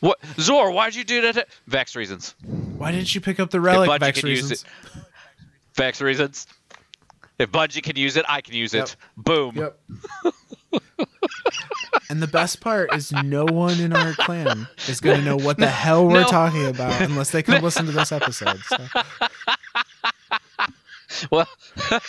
What 0.00 0.18
Zor? 0.40 0.72
Why'd 0.72 0.96
you 0.96 1.04
do 1.04 1.32
that? 1.32 1.48
Vex 1.68 1.94
reasons. 1.94 2.34
Why 2.76 2.90
didn't 2.90 3.14
you 3.14 3.20
pick 3.20 3.38
up 3.38 3.50
the 3.50 3.60
relic? 3.60 3.88
Bungie 3.88 4.00
Vex 4.00 4.24
reasons. 4.24 4.64
Vex 5.76 6.00
reasons. 6.00 6.46
If 7.38 7.52
Bungie 7.52 7.82
can 7.84 7.94
use 7.96 8.16
it, 8.16 8.24
I 8.28 8.40
can 8.40 8.54
use 8.54 8.74
Yep. 8.74 8.84
it. 8.88 8.96
Boom. 9.16 9.56
Yep. 9.56 9.80
And 12.10 12.22
the 12.22 12.26
best 12.26 12.60
part 12.60 12.92
is 12.94 13.12
no 13.12 13.44
one 13.44 13.80
in 13.80 13.92
our 13.92 14.12
clan 14.14 14.66
is 14.88 15.00
going 15.00 15.18
to 15.18 15.24
know 15.24 15.36
what 15.36 15.56
the 15.58 15.68
hell 15.68 16.06
we're 16.06 16.22
No. 16.22 16.28
talking 16.28 16.66
about 16.66 17.00
unless 17.02 17.30
they 17.30 17.42
come 17.42 17.62
listen 17.62 17.86
to 17.86 17.92
this 17.92 18.12
episode. 18.12 18.58
So. 18.68 18.78
Well. 21.30 21.48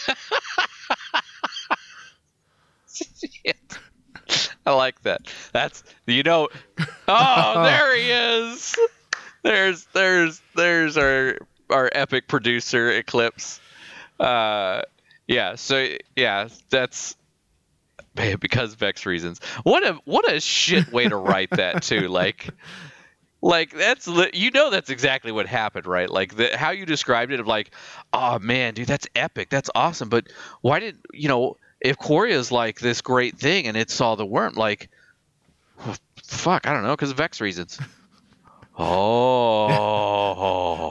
I 4.66 4.72
like 4.74 5.02
that. 5.02 5.22
That's 5.52 5.84
you 6.08 6.24
know. 6.24 6.48
Oh, 7.08 7.64
there 7.64 7.96
he 7.98 8.10
is. 8.12 8.76
There's 9.44 9.86
there's 9.94 10.42
there's 10.56 10.98
our 10.98 11.38
our 11.70 11.90
epic 11.94 12.28
producer 12.28 12.90
Eclipse. 12.92 13.60
Uh, 14.20 14.84
yeah. 15.28 15.56
So 15.56 15.88
yeah, 16.16 16.48
that's 16.70 17.16
because 18.40 18.76
Vex 18.76 19.06
reasons. 19.06 19.40
What 19.64 19.86
a 19.86 19.94
what 20.06 20.32
a 20.32 20.40
shit 20.40 20.92
way 20.92 21.08
to 21.08 21.16
write 21.16 21.52
that 21.52 21.84
too. 21.84 22.08
Like. 22.08 22.50
Like 23.46 23.74
that's 23.74 24.08
you 24.34 24.52
know 24.52 24.70
that's 24.70 24.90
exactly 24.90 25.34
what 25.34 25.48
happened, 25.48 25.86
right? 25.86 26.10
Like 26.10 26.38
the, 26.38 26.56
how 26.58 26.70
you 26.70 26.86
described 26.86 27.34
it 27.34 27.42
of 27.42 27.46
like, 27.46 27.72
oh 28.14 28.40
man, 28.40 28.74
dude, 28.74 28.88
that's 28.88 29.06
epic, 29.16 29.50
that's 29.50 29.70
awesome. 29.76 30.08
But 30.08 30.28
why 30.62 30.80
did 30.80 30.98
you 31.12 31.28
know 31.28 31.58
if 31.82 31.98
Quria 31.98 32.32
is 32.32 32.54
like 32.54 32.80
this 32.80 33.02
great 33.02 33.38
thing 33.38 33.68
and 33.68 33.76
it 33.76 33.92
saw 33.92 34.16
the 34.16 34.26
worm, 34.26 34.54
like, 34.54 34.90
fuck, 36.24 36.66
I 36.66 36.74
don't 36.74 36.84
know, 36.84 36.96
because 36.96 37.12
Vex 37.12 37.42
reasons. 37.42 37.78
Oh, 38.78 40.14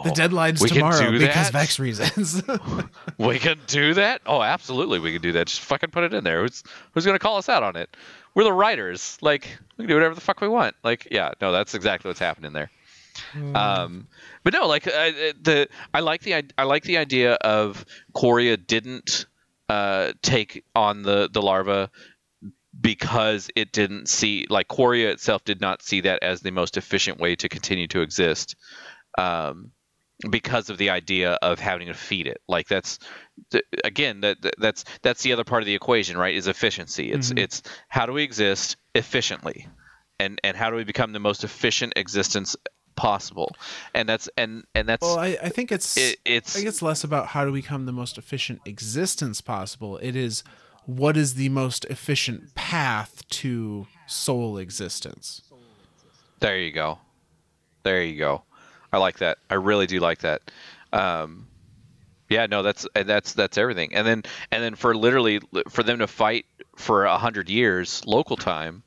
The 0.04 0.10
deadline's 0.10 0.60
we 0.60 0.68
tomorrow 0.68 1.12
because 1.12 1.50
that? 1.50 1.52
Vex 1.52 1.78
reasons. 1.78 2.42
we 3.18 3.38
can 3.38 3.58
do 3.66 3.94
that. 3.94 4.20
Oh, 4.26 4.42
absolutely, 4.42 4.98
we 4.98 5.12
can 5.12 5.22
do 5.22 5.32
that. 5.32 5.46
Just 5.46 5.60
fucking 5.60 5.90
put 5.90 6.02
it 6.04 6.12
in 6.12 6.24
there. 6.24 6.42
Who's 6.42 6.62
who's 6.92 7.06
gonna 7.06 7.18
call 7.18 7.36
us 7.36 7.48
out 7.48 7.62
on 7.62 7.76
it? 7.76 7.96
We're 8.34 8.44
the 8.44 8.52
writers. 8.52 9.16
Like 9.20 9.48
we 9.76 9.84
can 9.84 9.88
do 9.88 9.94
whatever 9.94 10.14
the 10.14 10.20
fuck 10.20 10.40
we 10.40 10.48
want. 10.48 10.74
Like 10.82 11.08
yeah, 11.10 11.32
no, 11.40 11.52
that's 11.52 11.74
exactly 11.74 12.08
what's 12.08 12.20
happening 12.20 12.52
there. 12.52 12.70
Um, 13.54 14.06
but 14.42 14.52
no, 14.54 14.66
like 14.66 14.86
uh, 14.86 14.90
the 15.40 15.68
I 15.92 16.00
like 16.00 16.22
the 16.22 16.44
I 16.56 16.64
like 16.64 16.84
the 16.84 16.96
idea 16.96 17.34
of 17.34 17.84
Quria 18.14 18.56
didn't 18.56 19.26
uh, 19.68 20.12
take 20.22 20.64
on 20.74 21.02
the 21.02 21.28
the 21.32 21.42
larva 21.42 21.90
because 22.80 23.50
it 23.54 23.72
didn't 23.72 24.08
see 24.08 24.46
like 24.48 24.68
Quria 24.68 25.10
itself 25.10 25.44
did 25.44 25.60
not 25.60 25.82
see 25.82 26.02
that 26.02 26.22
as 26.22 26.40
the 26.40 26.50
most 26.50 26.76
efficient 26.76 27.18
way 27.20 27.36
to 27.36 27.48
continue 27.48 27.86
to 27.88 28.00
exist. 28.00 28.56
Um, 29.18 29.72
because 30.30 30.70
of 30.70 30.78
the 30.78 30.90
idea 30.90 31.32
of 31.42 31.58
having 31.58 31.88
to 31.88 31.94
feed 31.94 32.28
it 32.28 32.40
like 32.46 32.68
that's 32.68 33.00
th- 33.50 33.64
again 33.82 34.20
that 34.20 34.40
that- 34.42 34.54
that's 34.56 34.84
that's 35.02 35.22
the 35.24 35.32
other 35.32 35.42
part 35.42 35.62
of 35.62 35.66
the 35.66 35.74
equation 35.74 36.16
right 36.16 36.36
is 36.36 36.46
efficiency 36.46 37.10
it's 37.10 37.32
Mhm. 37.32 37.40
it's 37.40 37.62
how 37.88 38.06
do 38.06 38.12
we 38.12 38.22
exist 38.22 38.76
efficiently 38.94 39.66
and 40.20 40.40
and 40.44 40.56
how 40.56 40.70
do 40.70 40.76
we 40.76 40.84
become 40.84 41.12
the 41.12 41.18
most 41.18 41.42
efficient 41.42 41.94
existence 41.96 42.54
possible 42.94 43.56
and 43.94 44.08
that's 44.08 44.28
and 44.36 44.64
and 44.76 44.88
that's 44.88 45.02
well, 45.02 45.18
I, 45.18 45.36
I 45.42 45.48
think 45.48 45.72
it's 45.72 45.96
it, 45.96 46.20
it's 46.24 46.54
I 46.54 46.58
think 46.58 46.68
it's 46.68 46.82
less 46.82 47.02
about 47.02 47.26
how 47.28 47.44
to 47.44 47.50
become 47.50 47.86
the 47.86 47.92
most 47.92 48.16
efficient 48.16 48.60
existence 48.64 49.40
possible. 49.40 49.96
It 49.98 50.14
is 50.14 50.44
what 50.86 51.16
is 51.16 51.34
the 51.34 51.48
most 51.48 51.84
efficient 51.86 52.54
path 52.54 53.26
to 53.28 53.86
soul 54.12 54.58
existence. 54.58 55.42
There 56.40 56.58
you 56.58 56.72
go. 56.72 56.98
There 57.82 58.02
you 58.02 58.18
go. 58.18 58.42
I 58.92 58.98
like 58.98 59.18
that. 59.18 59.38
I 59.48 59.54
really 59.54 59.86
do 59.86 60.00
like 60.00 60.18
that. 60.18 60.42
Um, 60.92 61.46
yeah, 62.28 62.46
no, 62.46 62.62
that's 62.62 62.86
and 62.94 63.08
that's 63.08 63.32
that's 63.32 63.58
everything. 63.58 63.94
And 63.94 64.06
then 64.06 64.22
and 64.50 64.62
then 64.62 64.74
for 64.74 64.94
literally 64.94 65.40
for 65.68 65.82
them 65.82 65.98
to 66.00 66.06
fight 66.06 66.46
for 66.76 67.04
a 67.04 67.18
hundred 67.18 67.48
years 67.48 68.04
local 68.06 68.36
time, 68.36 68.82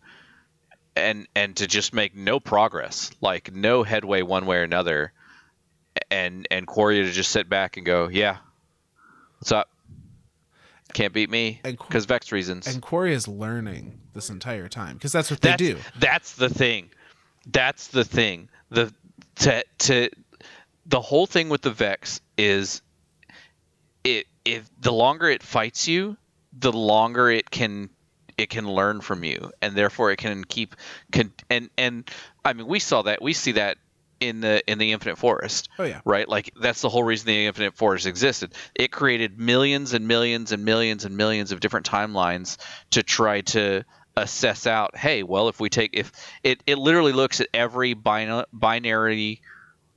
and 0.95 1.27
and 1.35 1.55
to 1.57 1.67
just 1.67 1.93
make 1.93 2.15
no 2.15 2.39
progress, 2.39 3.11
like 3.21 3.53
no 3.53 3.83
headway 3.83 4.21
one 4.21 4.45
way 4.45 4.57
or 4.57 4.63
another, 4.63 5.11
and 6.11 6.47
and 6.51 6.67
Quria 6.67 7.05
to 7.05 7.11
just 7.11 7.31
sit 7.31 7.49
back 7.49 7.77
and 7.77 7.85
go, 7.85 8.07
yeah, 8.07 8.37
what's 9.39 9.51
up? 9.51 9.69
Can't 10.95 11.11
beat 11.11 11.29
me 11.29 11.59
Qu- 11.61 11.75
because 11.75 12.05
Vex 12.05 12.31
reasons. 12.31 12.67
And 12.67 12.81
Quria 12.81 13.11
is 13.11 13.27
learning 13.27 13.99
this 14.13 14.29
entire 14.29 14.69
time 14.69 14.95
because 14.95 15.11
that's 15.11 15.29
what 15.29 15.41
they 15.41 15.53
do. 15.57 15.77
That's 15.99 16.35
the 16.35 16.47
thing. 16.47 16.89
That's 17.45 17.87
the 17.89 18.05
thing. 18.05 18.47
The 18.69 18.93
to 19.39 19.65
to 19.79 20.09
the 20.85 21.01
whole 21.01 21.25
thing 21.25 21.49
with 21.49 21.61
the 21.61 21.71
Vex 21.71 22.21
is 22.37 22.81
it 24.05 24.25
if 24.45 24.69
the 24.79 24.93
longer 24.93 25.27
it 25.27 25.43
fights 25.43 25.85
you, 25.85 26.15
the 26.57 26.71
longer 26.71 27.29
it 27.29 27.51
can 27.51 27.89
it 28.37 28.49
can 28.49 28.65
learn 28.65 29.01
from 29.01 29.25
you 29.25 29.51
and 29.61 29.75
therefore 29.75 30.11
it 30.11 30.17
can 30.17 30.45
keep 30.45 30.77
can 31.11 31.33
and 31.49 31.69
and 31.77 32.09
I 32.45 32.53
mean 32.53 32.67
we 32.67 32.79
saw 32.79 33.01
that 33.01 33.21
we 33.21 33.33
see 33.33 33.51
that 33.53 33.77
in 34.19 34.41
the 34.41 34.61
in 34.69 34.77
the 34.77 34.91
Infinite 34.91 35.17
Forest 35.17 35.69
Oh 35.77 35.83
yeah. 35.83 36.01
right? 36.05 36.27
Like 36.27 36.51
that's 36.59 36.81
the 36.81 36.89
whole 36.89 37.03
reason 37.03 37.27
the 37.27 37.45
Infinite 37.47 37.75
Forest 37.75 38.05
existed. 38.05 38.53
It 38.73 38.91
created 38.91 39.39
millions 39.39 39.93
and 39.93 40.07
millions 40.07 40.51
and 40.51 40.65
millions 40.65 41.05
and 41.05 41.17
millions 41.17 41.51
of 41.51 41.59
different 41.59 41.85
timelines 41.85 42.57
to 42.91 43.03
try 43.03 43.41
to 43.41 43.83
assess 44.17 44.65
out. 44.67 44.95
Hey, 44.95 45.23
well, 45.23 45.49
if 45.49 45.59
we 45.59 45.69
take 45.69 45.91
if 45.93 46.11
it 46.43 46.63
it 46.65 46.77
literally 46.77 47.11
looks 47.13 47.41
at 47.41 47.47
every 47.53 47.93
bin- 47.93 48.45
binary 48.53 49.41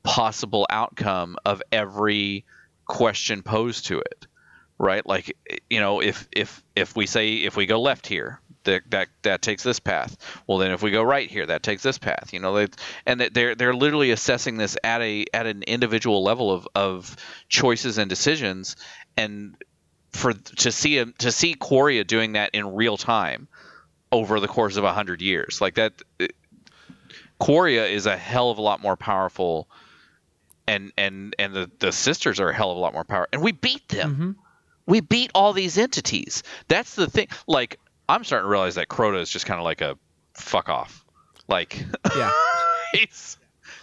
possible 0.02 0.66
outcome 0.70 1.36
of 1.44 1.62
every 1.70 2.44
question 2.86 3.42
posed 3.42 3.86
to 3.86 3.98
it, 4.00 4.26
right? 4.78 5.06
Like 5.06 5.36
you 5.70 5.80
know, 5.80 6.00
if 6.00 6.28
if 6.32 6.62
if 6.74 6.96
we 6.96 7.06
say 7.06 7.34
if 7.36 7.56
we 7.56 7.66
go 7.66 7.80
left 7.80 8.06
here. 8.06 8.40
That, 8.64 8.90
that 8.90 9.08
that 9.22 9.40
takes 9.42 9.62
this 9.62 9.80
path. 9.80 10.16
Well, 10.46 10.58
then 10.58 10.72
if 10.72 10.82
we 10.82 10.90
go 10.90 11.02
right 11.02 11.30
here, 11.30 11.46
that 11.46 11.62
takes 11.62 11.82
this 11.82 11.96
path. 11.96 12.32
You 12.32 12.40
know, 12.40 12.54
they, 12.54 12.66
and 13.06 13.20
they're 13.20 13.54
they're 13.54 13.74
literally 13.74 14.10
assessing 14.10 14.56
this 14.56 14.76
at 14.84 15.00
a 15.00 15.24
at 15.32 15.46
an 15.46 15.62
individual 15.62 16.22
level 16.22 16.52
of, 16.52 16.68
of 16.74 17.16
choices 17.48 17.96
and 17.98 18.10
decisions, 18.10 18.76
and 19.16 19.56
for 20.12 20.32
to 20.32 20.72
see 20.72 20.98
a, 20.98 21.06
to 21.06 21.32
see 21.32 21.54
Quria 21.54 22.06
doing 22.06 22.32
that 22.32 22.50
in 22.52 22.74
real 22.74 22.96
time 22.96 23.48
over 24.12 24.40
the 24.40 24.48
course 24.48 24.76
of 24.76 24.84
a 24.84 24.92
hundred 24.92 25.22
years, 25.22 25.60
like 25.60 25.74
that, 25.76 25.92
it- 26.18 26.34
Quria 27.40 27.88
is 27.90 28.06
a 28.06 28.16
hell 28.16 28.50
of 28.50 28.58
a 28.58 28.62
lot 28.62 28.82
more 28.82 28.96
powerful, 28.96 29.68
and 30.66 30.92
and 30.98 31.34
and 31.38 31.54
the 31.54 31.70
the 31.78 31.92
sisters 31.92 32.40
are 32.40 32.50
a 32.50 32.54
hell 32.54 32.70
of 32.70 32.76
a 32.76 32.80
lot 32.80 32.92
more 32.92 33.04
powerful, 33.04 33.28
and 33.32 33.42
we 33.42 33.52
beat 33.52 33.86
them 33.88 34.14
hmm 34.14 34.30
we 34.86 35.00
beat 35.02 35.30
all 35.34 35.52
these 35.52 35.76
entities. 35.76 36.42
That's 36.66 36.94
the 36.94 37.10
thing. 37.10 37.28
Like, 37.46 37.78
I'm 38.08 38.24
starting 38.24 38.46
to 38.46 38.50
realize 38.50 38.74
that 38.76 38.88
Crota 38.88 39.20
is 39.20 39.30
just 39.30 39.46
kind 39.46 39.58
of 39.60 39.64
like 39.64 39.80
a 39.80 39.96
fuck 40.34 40.68
off. 40.68 41.04
Like, 41.48 41.84
Yeah. 42.16 42.30
he's 42.92 43.36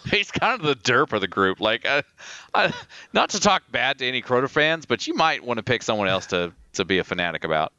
he's 0.10 0.32
kind 0.32 0.60
of 0.60 0.66
the 0.66 0.76
derp 0.76 1.14
of 1.14 1.22
the 1.22 1.28
group. 1.28 1.60
Like, 1.60 1.86
I, 1.86 2.74
not 3.14 3.30
to 3.32 3.40
talk 3.40 3.64
bad 3.72 4.00
to 4.00 4.06
any 4.08 4.22
Crota 4.22 4.50
fans, 4.50 4.86
but 4.86 5.06
you 5.08 5.14
might 5.14 5.44
want 5.44 5.58
to 5.58 5.64
pick 5.64 5.84
someone 5.84 6.08
else 6.08 6.26
to 6.28 6.52
to 6.74 6.86
be 6.86 6.98
a 7.00 7.04
fanatic 7.04 7.44
about. 7.44 7.74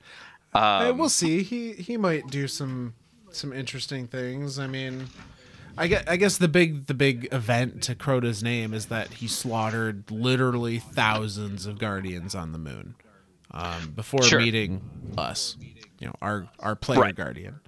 Hey, 0.53 0.61
Um, 0.61 0.99
we'll 0.99 1.09
see. 1.09 1.43
He 1.43 1.73
he 1.73 1.97
might 1.97 2.29
do 2.29 2.47
some 2.49 2.95
some 3.31 3.53
interesting 3.53 4.07
things. 4.07 4.59
I 4.59 4.67
mean, 4.67 5.07
I 5.77 5.87
guess, 5.89 6.05
I 6.07 6.17
guess 6.17 6.39
the 6.39 6.49
big 6.49 6.87
the 6.87 6.95
big 6.95 7.29
event 7.33 7.83
to 7.85 7.95
Crota's 7.95 8.43
name 8.43 8.73
is 8.73 8.87
that 8.87 9.15
he 9.15 9.29
slaughtered 9.29 10.11
literally 10.11 10.79
thousands 10.79 11.67
of 11.67 11.79
guardians 11.79 12.35
on 12.35 12.53
the 12.53 12.59
moon 12.59 12.95
um, 13.51 13.93
before 13.95 14.23
Sure. 14.23 14.41
meeting 14.41 14.81
us. 15.19 15.57
You 15.99 16.09
know, 16.09 16.15
our 16.21 16.49
our 16.61 16.75
player 16.77 17.01
Right. 17.01 17.15
guardian. 17.15 17.61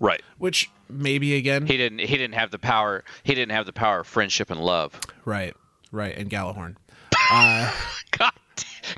right. 0.00 0.22
Which 0.38 0.70
maybe 0.88 1.34
again, 1.36 1.66
He 1.66 1.76
didn't. 1.76 2.00
He 2.00 2.16
didn't 2.16 2.34
have 2.34 2.50
the 2.50 2.58
power. 2.58 3.04
He 3.22 3.34
didn't 3.34 3.52
have 3.52 3.66
the 3.66 3.72
power 3.72 4.00
of 4.00 4.06
friendship 4.06 4.50
and 4.50 4.60
love. 4.60 4.98
right, 5.24 5.54
right, 5.92 6.16
and 6.16 6.30
Gjallarhorn. 6.30 6.76
Uh, 7.30 7.70
God, 8.12 8.32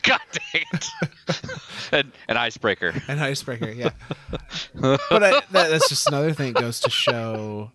God 0.03 0.21
dang 0.53 0.63
it. 0.73 0.87
an, 1.93 2.13
an 2.29 2.37
icebreaker. 2.37 2.95
An 3.09 3.19
icebreaker, 3.19 3.71
yeah. 3.71 3.91
but 4.75 5.01
I, 5.11 5.31
that, 5.31 5.51
that's 5.51 5.89
just 5.89 6.07
another 6.07 6.33
thing. 6.33 6.51
It 6.51 6.55
goes 6.55 6.79
to 6.81 6.91
show 6.91 7.73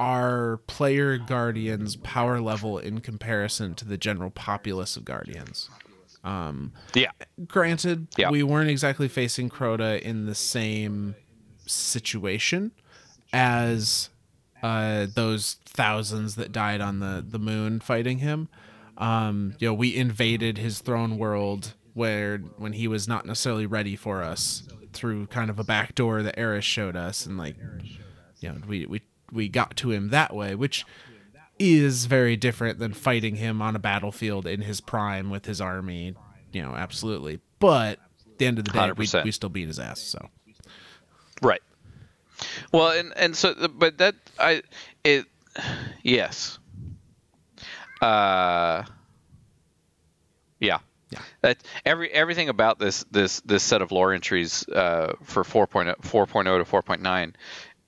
our 0.00 0.56
player 0.66 1.18
guardians' 1.18 1.96
power 1.96 2.40
level 2.40 2.78
in 2.78 3.00
comparison 3.02 3.74
to 3.74 3.84
the 3.84 3.98
general 3.98 4.30
populace 4.30 4.96
of 4.96 5.04
guardians. 5.04 5.68
Yeah. 6.24 7.10
Granted, 7.46 8.06
Yeah. 8.16 8.30
we 8.30 8.42
weren't 8.42 8.70
exactly 8.70 9.08
facing 9.08 9.48
Crota 9.50 10.00
in 10.00 10.26
the 10.26 10.34
same 10.34 11.14
situation 11.66 12.72
as 13.32 14.10
uh, 14.62 15.06
those 15.14 15.56
thousands 15.64 16.34
that 16.36 16.52
died 16.52 16.80
on 16.80 17.00
the, 17.00 17.24
the 17.26 17.38
moon 17.38 17.80
fighting 17.80 18.18
him. 18.18 18.48
Um, 18.98 19.54
you 19.58 19.66
know, 19.68 19.74
we 19.74 19.96
invaded 19.96 20.58
his 20.58 20.78
throne 20.80 21.18
world 21.18 21.74
where 21.94 22.38
when 22.56 22.74
he 22.74 22.86
was 22.86 23.08
not 23.08 23.26
necessarily 23.26 23.66
ready 23.66 23.96
for 23.96 24.22
us 24.22 24.62
through 24.92 25.26
kind 25.28 25.50
of 25.50 25.58
a 25.58 25.64
back 25.64 25.94
door 25.94 26.22
that 26.22 26.38
Eris 26.38 26.64
showed 26.64 26.94
us, 26.96 27.26
and 27.26 27.36
like, 27.38 27.56
you 28.40 28.48
know, 28.50 28.56
we 28.68 28.86
we 28.86 29.00
we 29.32 29.48
got 29.48 29.76
to 29.78 29.90
him 29.90 30.10
that 30.10 30.34
way, 30.34 30.54
which 30.54 30.84
is 31.62 32.06
very 32.06 32.36
different 32.36 32.78
than 32.78 32.92
fighting 32.92 33.36
him 33.36 33.62
on 33.62 33.76
a 33.76 33.78
battlefield 33.78 34.46
in 34.46 34.62
his 34.62 34.80
prime 34.80 35.30
with 35.30 35.46
his 35.46 35.60
army. 35.60 36.14
You 36.52 36.62
know, 36.62 36.74
absolutely. 36.74 37.40
But 37.58 37.98
at 38.32 38.38
the 38.38 38.46
end 38.46 38.58
of 38.58 38.64
the 38.64 38.72
day, 38.72 38.92
we, 38.92 39.06
we 39.24 39.30
still 39.32 39.48
beat 39.48 39.68
his 39.68 39.78
ass. 39.78 40.00
So 40.00 40.28
Right. 41.42 41.62
Well, 42.72 42.90
and 42.90 43.12
and 43.16 43.36
so, 43.36 43.54
but 43.68 43.98
that 43.98 44.14
I 44.38 44.62
it 45.04 45.26
yes. 46.02 46.58
Uh. 48.00 48.84
Yeah. 50.60 50.78
Yeah. 51.10 51.18
That 51.42 51.62
every 51.84 52.10
everything 52.10 52.48
about 52.48 52.78
this 52.78 53.04
this 53.10 53.40
this 53.40 53.62
set 53.62 53.82
of 53.82 53.92
lore 53.92 54.12
entries 54.12 54.66
uh, 54.68 55.14
for 55.22 55.42
4.0 55.42 56.00
4.0 56.00 56.64
to 56.64 56.92
4.9 56.92 57.34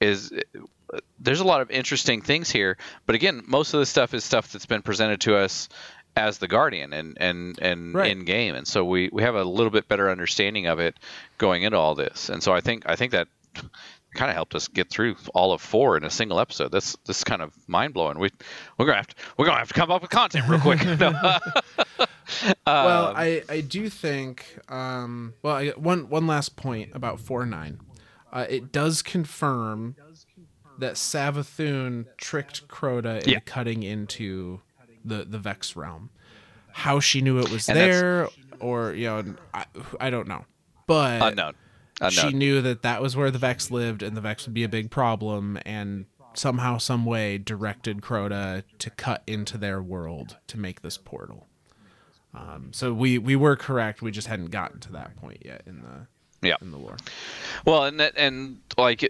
is 0.00 0.32
there's 1.18 1.40
a 1.40 1.44
lot 1.44 1.60
of 1.60 1.70
interesting 1.70 2.20
things 2.22 2.50
here, 2.50 2.76
but 3.06 3.14
again, 3.14 3.42
most 3.46 3.74
of 3.74 3.80
the 3.80 3.86
stuff 3.86 4.14
is 4.14 4.24
stuff 4.24 4.52
that's 4.52 4.66
been 4.66 4.82
presented 4.82 5.20
to 5.22 5.36
us 5.36 5.68
as 6.16 6.38
the 6.38 6.46
guardian 6.48 6.92
and 6.92 7.16
and 7.20 7.58
and 7.60 7.94
Right. 7.94 8.10
in 8.10 8.24
game, 8.24 8.54
and 8.54 8.66
so 8.68 8.84
we 8.84 9.08
we 9.12 9.22
have 9.22 9.34
a 9.34 9.44
little 9.44 9.70
bit 9.70 9.88
better 9.88 10.10
understanding 10.10 10.66
of 10.66 10.78
it 10.78 10.96
going 11.38 11.62
into 11.64 11.76
all 11.78 11.94
this, 11.94 12.28
and 12.28 12.42
so 12.42 12.52
I 12.54 12.60
think 12.60 12.84
I 12.86 12.96
think 12.96 13.12
that 13.12 13.28
kind 14.14 14.30
of 14.30 14.36
helped 14.36 14.54
us 14.54 14.68
get 14.68 14.88
through 14.90 15.16
all 15.34 15.52
of 15.52 15.60
four 15.60 15.96
in 15.96 16.04
a 16.04 16.10
single 16.10 16.38
episode. 16.38 16.70
That's 16.70 16.96
this 17.04 17.18
is 17.18 17.24
kind 17.24 17.42
of 17.42 17.52
mind 17.66 17.94
blowing. 17.94 18.18
We 18.20 18.30
we're 18.78 18.86
gonna 18.86 18.98
have 18.98 19.08
to 19.08 19.14
we're 19.36 19.46
gonna 19.46 19.58
have 19.58 19.68
to 19.68 19.74
come 19.74 19.90
up 19.90 20.02
with 20.02 20.10
content 20.12 20.48
real 20.48 20.60
quick. 20.60 20.80
No. 21.00 21.10
well, 22.66 23.08
Um, 23.08 23.14
I, 23.16 23.42
I 23.48 23.60
do 23.60 23.88
think 23.88 24.58
um, 24.68 25.34
well 25.42 25.56
I, 25.56 25.68
one 25.70 26.08
one 26.08 26.26
last 26.26 26.56
point 26.56 26.90
about 26.94 27.20
four 27.20 27.44
nine, 27.46 27.80
uh, 28.32 28.46
it 28.48 28.72
does 28.72 29.02
confirm 29.02 29.96
that 30.78 30.94
Savathun 30.94 32.06
tricked 32.16 32.68
Crota 32.68 33.16
into 33.18 33.30
Yeah. 33.32 33.40
cutting 33.40 33.82
into 33.82 34.60
the 35.04 35.24
the 35.24 35.38
Vex 35.38 35.76
realm. 35.76 36.10
How 36.72 36.98
she 37.00 37.20
knew 37.20 37.38
it 37.38 37.50
was 37.50 37.68
And 37.68 37.78
there, 37.78 38.28
or 38.60 38.92
you 38.94 39.06
know, 39.06 39.34
I, 39.52 39.66
I 40.00 40.10
don't 40.10 40.26
know, 40.26 40.44
but 40.86 41.22
Unknown. 41.22 41.54
Unknown. 42.00 42.10
she 42.10 42.32
knew 42.32 42.60
that 42.62 42.82
that 42.82 43.00
was 43.00 43.14
where 43.14 43.30
the 43.30 43.38
Vex 43.38 43.70
lived, 43.70 44.02
and 44.02 44.16
the 44.16 44.20
Vex 44.20 44.44
would 44.46 44.54
be 44.54 44.64
a 44.64 44.68
big 44.68 44.90
problem, 44.90 45.56
and 45.64 46.06
somehow, 46.34 46.78
some 46.78 47.04
way, 47.04 47.38
directed 47.38 48.00
Crota 48.00 48.64
to 48.80 48.90
cut 48.90 49.22
into 49.28 49.56
their 49.56 49.80
world 49.80 50.36
to 50.48 50.58
make 50.58 50.82
this 50.82 50.98
portal. 50.98 51.46
Um, 52.34 52.70
so 52.72 52.92
we 52.92 53.18
we 53.18 53.36
were 53.36 53.54
correct. 53.54 54.02
We 54.02 54.10
just 54.10 54.26
hadn't 54.26 54.50
gotten 54.50 54.80
to 54.80 54.92
that 54.92 55.14
point 55.16 55.42
yet 55.44 55.62
in 55.66 55.82
the 55.82 56.08
Yeah. 56.48 56.56
in 56.60 56.72
the 56.72 56.78
lore. 56.78 56.96
Well, 57.64 57.84
and 57.84 58.00
that, 58.00 58.14
and 58.16 58.58
like 58.76 59.08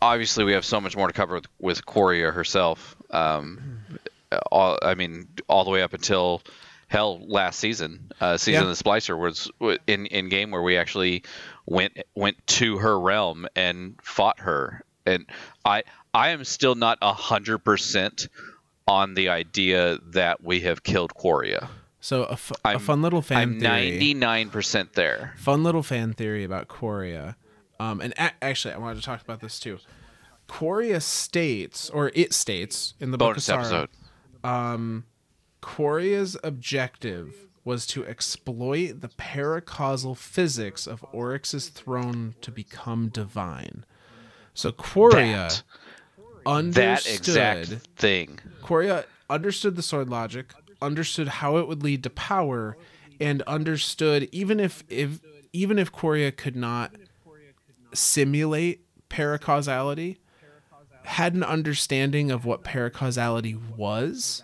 obviously 0.00 0.44
we 0.44 0.52
have 0.52 0.64
so 0.64 0.80
much 0.80 0.96
more 0.96 1.06
to 1.06 1.12
cover 1.12 1.34
with, 1.36 1.46
with 1.58 1.86
Quria 1.86 2.32
herself. 2.32 2.96
Um, 3.10 3.78
all, 4.52 4.78
I 4.82 4.94
mean, 4.94 5.28
all 5.48 5.64
the 5.64 5.70
way 5.70 5.82
up 5.82 5.94
until 5.94 6.42
hell 6.88 7.20
last 7.26 7.58
season, 7.58 8.10
uh, 8.20 8.36
season 8.36 8.64
Yeah. 8.64 8.70
of 8.70 8.76
the 8.78 8.82
Splicer 8.84 9.18
was 9.18 9.50
in 9.86 10.06
in 10.06 10.28
game 10.28 10.50
where 10.50 10.62
we 10.62 10.76
actually 10.76 11.22
went 11.66 11.96
went 12.14 12.44
to 12.46 12.78
her 12.78 12.98
realm 12.98 13.46
and 13.56 13.94
fought 14.02 14.40
her. 14.40 14.82
And 15.06 15.26
I 15.64 15.84
I 16.14 16.28
am 16.30 16.44
still 16.44 16.74
not 16.74 16.98
a 17.02 17.12
hundred 17.12 17.58
percent 17.58 18.28
on 18.86 19.14
the 19.14 19.28
idea 19.30 19.98
that 20.12 20.42
we 20.42 20.60
have 20.60 20.82
killed 20.82 21.14
Quria. 21.14 21.68
So 22.00 22.24
a, 22.24 22.36
fu- 22.36 22.54
a 22.64 22.78
fun 22.78 23.02
little 23.02 23.20
fan 23.22 23.36
I'm 23.38 23.50
theory. 23.60 23.62
ninety 23.90 24.14
nine 24.14 24.50
percent 24.50 24.92
there. 24.94 25.34
fun 25.36 25.62
little 25.64 25.82
fan 25.82 26.12
theory 26.14 26.44
about 26.44 26.68
Quria. 26.68 27.34
Um, 27.80 28.00
and 28.00 28.12
a- 28.14 28.44
actually, 28.44 28.74
I 28.74 28.78
wanted 28.78 28.96
to 28.96 29.02
talk 29.02 29.22
about 29.22 29.40
this 29.40 29.58
too. 29.60 29.78
Quria 30.48 31.02
states, 31.02 31.90
or 31.90 32.10
it 32.14 32.32
states 32.32 32.94
in 33.00 33.10
the 33.10 33.18
Bonus 33.18 33.46
book 33.46 33.58
of 33.58 33.66
Sorrow, 33.66 33.88
episode. 34.44 35.02
Quria's 35.62 36.36
objective 36.42 37.46
was 37.64 37.86
to 37.88 38.06
exploit 38.06 39.00
the 39.02 39.08
paracausal 39.08 40.16
physics 40.16 40.86
of 40.86 41.04
Oryx's 41.12 41.68
throne 41.68 42.34
to 42.40 42.50
become 42.50 43.08
divine. 43.08 43.84
So 44.54 44.72
Quria 44.72 45.12
That, 45.12 45.62
understood 46.46 47.34
that 47.34 47.58
exact 47.68 47.88
thing. 47.96 48.38
Quria 48.62 49.04
understood 49.28 49.76
the 49.76 49.82
sword 49.82 50.08
logic, 50.08 50.54
understood 50.80 51.28
how 51.28 51.58
it 51.58 51.68
would 51.68 51.82
lead 51.82 52.02
to 52.04 52.10
power, 52.10 52.76
and 53.20 53.42
understood 53.42 54.28
even 54.32 54.58
if 54.58 54.82
if 54.88 55.20
even 55.52 55.78
if 55.78 55.92
Quria 55.92 56.34
could 56.34 56.56
not 56.56 56.94
simulate 57.92 58.84
paracausality, 59.08 60.16
had 61.04 61.34
an 61.34 61.42
understanding 61.42 62.30
of 62.30 62.44
what 62.44 62.64
paracausality 62.64 63.58
was 63.76 64.42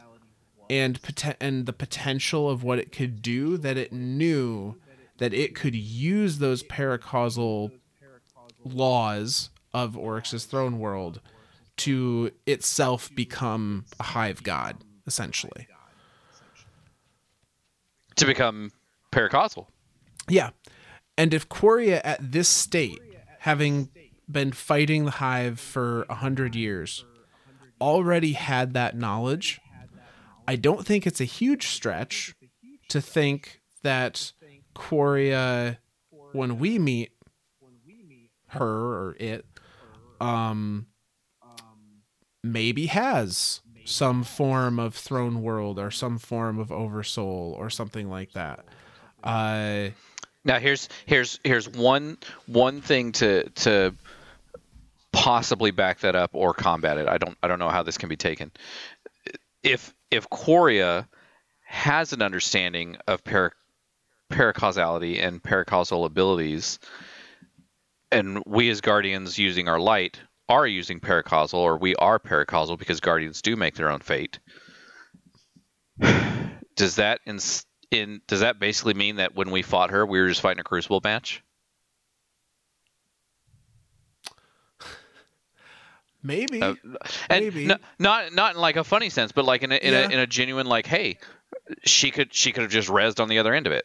and 0.71 1.01
poten- 1.03 1.37
and 1.41 1.67
the 1.67 1.73
potential 1.73 2.49
of 2.49 2.63
what 2.63 2.79
it 2.79 2.91
could 2.91 3.21
do 3.21 3.59
that 3.59 3.77
it 3.77 3.93
knew 3.93 4.77
that 5.19 5.35
it 5.35 5.55
could 5.55 5.75
use 5.75 6.39
those 6.39 6.63
paracausal 6.63 7.71
laws 8.65 9.51
of 9.75 9.97
Oryx's 9.97 10.45
throne 10.47 10.79
world 10.79 11.21
to 11.77 12.31
itself 12.47 13.15
become 13.15 13.85
a 14.01 14.05
hive 14.05 14.43
god, 14.43 14.77
essentially. 15.07 15.69
to 18.17 18.27
become 18.27 18.71
paracausal. 19.13 19.67
Yeah. 20.29 20.51
And 21.19 21.35
if 21.35 21.49
Quria 21.49 22.01
at 22.05 22.33
this 22.33 22.49
state, 22.49 23.01
having 23.45 23.91
been 24.27 24.51
fighting 24.53 25.05
the 25.05 25.11
hive 25.11 25.61
for 25.61 26.07
a 26.09 26.15
hundred 26.15 26.55
years, 26.55 27.05
already 27.79 28.33
had 28.33 28.73
that 28.73 28.97
knowledge, 28.97 29.61
I 30.49 30.57
don't 30.57 30.87
think 30.87 31.07
it's 31.07 31.21
a 31.21 31.25
huge 31.27 31.67
stretch 31.67 32.35
to 32.89 33.03
think 33.03 33.61
that 33.83 34.33
Quria, 34.75 35.77
when 36.33 36.59
we 36.59 36.79
meet 36.79 37.13
her 38.47 38.65
or 38.65 39.17
it, 39.21 39.45
um, 40.23 40.87
maybe 42.43 42.87
has 42.87 43.61
some 43.85 44.25
form 44.25 44.79
of 44.79 44.95
throne 44.95 45.43
world 45.43 45.79
or 45.79 45.91
some 45.91 46.17
form 46.17 46.59
of 46.59 46.73
oversoul 46.73 47.55
or 47.59 47.69
something 47.69 48.09
like 48.09 48.33
that. 48.33 48.65
Uh, 49.23 49.91
Now 50.45 50.59
here's 50.59 50.89
here's 51.07 51.41
here's 51.43 51.69
one 51.69 52.19
one 52.47 52.81
thing 52.81 53.13
to 53.13 53.49
to 53.51 53.95
possibly 55.13 55.71
back 55.71 56.01
that 56.01 56.15
up 56.15 56.31
or 56.35 56.53
combat 56.53 56.99
it. 56.99 57.09
I 57.09 57.19
don't 57.19 57.37
I 57.43 57.49
don't 57.49 57.59
know 57.59 57.71
how 57.71 57.83
this 57.83 57.99
can 57.99 58.09
be 58.09 58.17
taken. 58.17 58.51
If 59.63 59.95
if 60.11 60.29
Quria 60.29 61.07
has 61.63 62.13
an 62.13 62.23
understanding 62.23 62.97
of 63.07 63.25
para, 63.25 63.53
paracausality 64.31 65.23
and 65.23 65.43
paracausal 65.43 66.05
abilities, 66.05 66.79
and 68.13 68.43
we 68.47 68.69
as 68.71 68.81
guardians 68.81 69.39
using 69.39 69.69
our 69.69 69.81
light 69.81 70.21
are 70.49 70.67
using 70.67 71.01
paracausal, 71.01 71.55
or 71.55 71.79
we 71.79 71.95
are 71.97 72.19
paracausal 72.19 72.79
because 72.79 73.01
guardians 73.01 73.41
do 73.41 73.57
make 73.57 73.75
their 73.75 73.91
own 73.91 74.01
fate. 74.01 74.39
Does 76.77 76.97
that 76.97 77.21
in, 77.25 77.39
in 77.95 78.21
does 78.27 78.41
that 78.41 78.59
basically 78.59 78.95
mean 78.95 79.17
that 79.17 79.35
when 79.35 79.51
we 79.51 79.63
fought 79.63 79.91
her, 79.91 80.05
we 80.05 80.21
were 80.21 80.29
just 80.29 80.41
fighting 80.41 80.61
a 80.61 80.65
crucible 80.65 81.01
match? 81.03 81.43
maybe. 86.23 86.63
Uh, 86.63 86.75
and 87.29 87.45
Maybe. 87.45 87.71
n- 87.71 87.79
not 87.99 88.33
not 88.33 88.55
in 88.55 88.61
like 88.61 88.77
a 88.77 88.85
funny 88.85 89.11
sense, 89.11 89.33
but 89.33 89.45
like 89.45 89.63
in 89.63 89.73
a, 89.73 89.77
in, 89.77 89.93
Yeah. 89.93 90.09
a 90.09 90.11
in 90.11 90.19
a 90.19 90.27
genuine 90.27 90.67
like, 90.67 90.87
hey, 90.87 91.19
she 91.85 92.11
could 92.11 92.33
she 92.35 92.53
could 92.53 92.63
have 92.63 92.71
just 92.73 92.89
rezzed 92.89 93.21
on 93.21 93.29
the 93.29 93.39
other 93.39 93.55
end 93.55 93.67
of 93.67 93.73
it, 93.73 93.85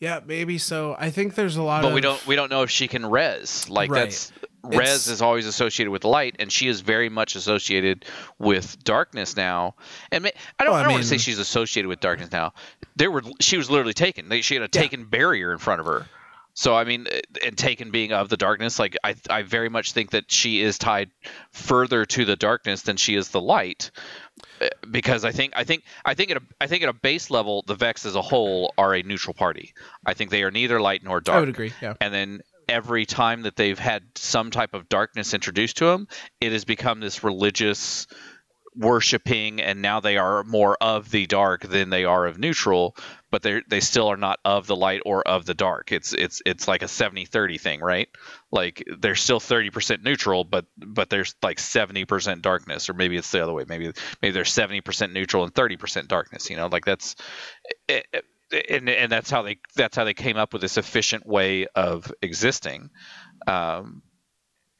yeah, 0.00 0.20
maybe 0.24 0.58
so. 0.58 0.96
I 0.98 1.10
think 1.10 1.34
there's 1.34 1.56
a 1.56 1.62
lot 1.62 1.82
but 1.82 1.88
of 1.88 1.94
we 1.94 2.00
don't 2.00 2.24
we 2.26 2.36
don't 2.36 2.50
know 2.50 2.62
if 2.62 2.70
she 2.70 2.88
can 2.88 3.06
res. 3.06 3.68
Like 3.68 3.90
Right. 3.90 4.04
that's 4.04 4.32
res 4.64 4.78
It's- 4.80 5.06
is 5.08 5.22
always 5.22 5.46
associated 5.46 5.90
with 5.90 6.04
light, 6.04 6.36
and 6.38 6.50
she 6.52 6.68
is 6.68 6.80
very 6.80 7.08
much 7.08 7.36
associated 7.36 8.04
with 8.38 8.82
darkness 8.84 9.36
now. 9.36 9.74
And 10.12 10.26
I 10.26 10.64
don't 10.64 10.72
Well, 10.72 10.74
I 10.74 10.80
I 10.80 10.82
don't 10.84 10.92
want 10.92 11.02
to 11.04 11.08
say 11.08 11.18
she's 11.18 11.38
associated 11.38 11.88
with 11.88 12.00
darkness 12.00 12.30
now. 12.32 12.52
There 12.96 13.10
were 13.10 13.22
she 13.40 13.56
was 13.56 13.70
literally 13.70 13.94
taken. 13.94 14.30
She 14.42 14.54
had 14.54 14.62
a 14.62 14.68
Yeah. 14.72 14.80
taken 14.82 15.04
barrier 15.04 15.52
in 15.52 15.58
front 15.58 15.80
of 15.80 15.86
her. 15.86 16.06
So 16.54 16.74
I 16.76 16.82
mean, 16.82 17.06
and 17.44 17.56
taken 17.56 17.92
being 17.92 18.12
of 18.12 18.28
the 18.30 18.36
darkness, 18.36 18.80
like 18.80 18.96
I, 19.04 19.14
I 19.30 19.42
very 19.42 19.68
much 19.68 19.92
think 19.92 20.10
that 20.10 20.24
she 20.32 20.60
is 20.60 20.76
tied 20.76 21.10
further 21.52 22.04
to 22.06 22.24
the 22.24 22.34
darkness 22.34 22.82
than 22.82 22.96
she 22.96 23.14
is 23.14 23.28
the 23.28 23.40
light, 23.40 23.92
because 24.90 25.24
I 25.24 25.32
think 25.32 25.52
I 25.56 25.64
think 25.64 25.84
I 26.04 26.14
think 26.14 26.30
at 26.30 26.36
a 26.38 26.42
I 26.60 26.66
think 26.66 26.82
at 26.82 26.88
a 26.88 26.94
base 26.94 27.30
level, 27.30 27.62
the 27.66 27.74
Vex 27.74 28.06
as 28.06 28.14
a 28.14 28.22
whole 28.22 28.74
are 28.78 28.94
a 28.94 29.02
neutral 29.02 29.34
party. 29.34 29.74
I 30.04 30.14
think 30.14 30.30
they 30.30 30.42
are 30.42 30.50
neither 30.50 30.80
light 30.80 31.02
nor 31.02 31.20
dark. 31.20 31.36
I 31.36 31.40
would 31.40 31.48
agree. 31.48 31.72
Yeah. 31.80 31.94
And 32.00 32.12
then 32.12 32.40
every 32.68 33.06
time 33.06 33.42
that 33.42 33.56
they've 33.56 33.78
had 33.78 34.02
some 34.14 34.50
type 34.50 34.74
of 34.74 34.88
darkness 34.88 35.34
introduced 35.34 35.78
to 35.78 35.86
them, 35.86 36.08
it 36.40 36.52
has 36.52 36.64
become 36.64 37.00
this 37.00 37.24
religious 37.24 38.06
worshiping 38.78 39.60
and 39.60 39.82
now 39.82 40.00
they 40.00 40.16
are 40.16 40.44
more 40.44 40.76
of 40.80 41.10
the 41.10 41.26
dark 41.26 41.62
than 41.62 41.90
they 41.90 42.04
are 42.04 42.26
of 42.26 42.38
neutral 42.38 42.96
but 43.30 43.42
they 43.42 43.60
they 43.68 43.80
still 43.80 44.08
are 44.08 44.16
not 44.16 44.38
of 44.44 44.66
the 44.66 44.76
light 44.76 45.02
or 45.04 45.26
of 45.26 45.44
the 45.44 45.52
dark. 45.54 45.92
It's 45.92 46.12
it's 46.14 46.40
it's 46.46 46.66
like 46.68 46.82
a 46.82 46.86
70-30 46.86 47.60
thing 47.60 47.80
right? 47.80 48.08
Like 48.50 48.82
they're 49.00 49.16
still 49.16 49.40
30% 49.40 50.02
neutral 50.02 50.44
but 50.44 50.66
but 50.76 51.10
there's 51.10 51.34
like 51.42 51.58
70% 51.58 52.40
darkness 52.40 52.88
or 52.88 52.94
maybe 52.94 53.16
it's 53.16 53.30
the 53.30 53.42
other 53.42 53.52
way. 53.52 53.64
Maybe 53.68 53.92
maybe 54.22 54.32
they're 54.32 54.44
70% 54.44 55.12
neutral 55.12 55.44
and 55.44 55.52
30% 55.52 56.08
darkness 56.08 56.48
you 56.48 56.56
know? 56.56 56.68
Like 56.68 56.84
that's 56.84 57.16
it, 57.88 58.06
it- 58.12 58.24
and 58.70 58.88
and 58.88 59.12
that's 59.12 59.28
how 59.30 59.42
they 59.42 59.58
that's 59.76 59.94
how 59.94 60.04
they 60.04 60.14
came 60.14 60.38
up 60.38 60.54
with 60.54 60.62
this 60.62 60.78
efficient 60.78 61.26
way 61.26 61.66
of 61.74 62.10
existing. 62.22 62.88
Um 63.46 64.02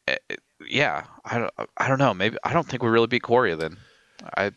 it- 0.06 0.40
yeah 0.66 1.04
i 1.24 1.38
don't 1.38 1.52
i 1.76 1.88
don't 1.88 1.98
know 1.98 2.14
maybe 2.14 2.36
i 2.44 2.52
don't 2.52 2.66
think 2.66 2.82
we 2.82 2.88
really 2.88 3.06
beat 3.06 3.22
Quria 3.22 3.58
then 3.58 3.76
I, 4.36 4.50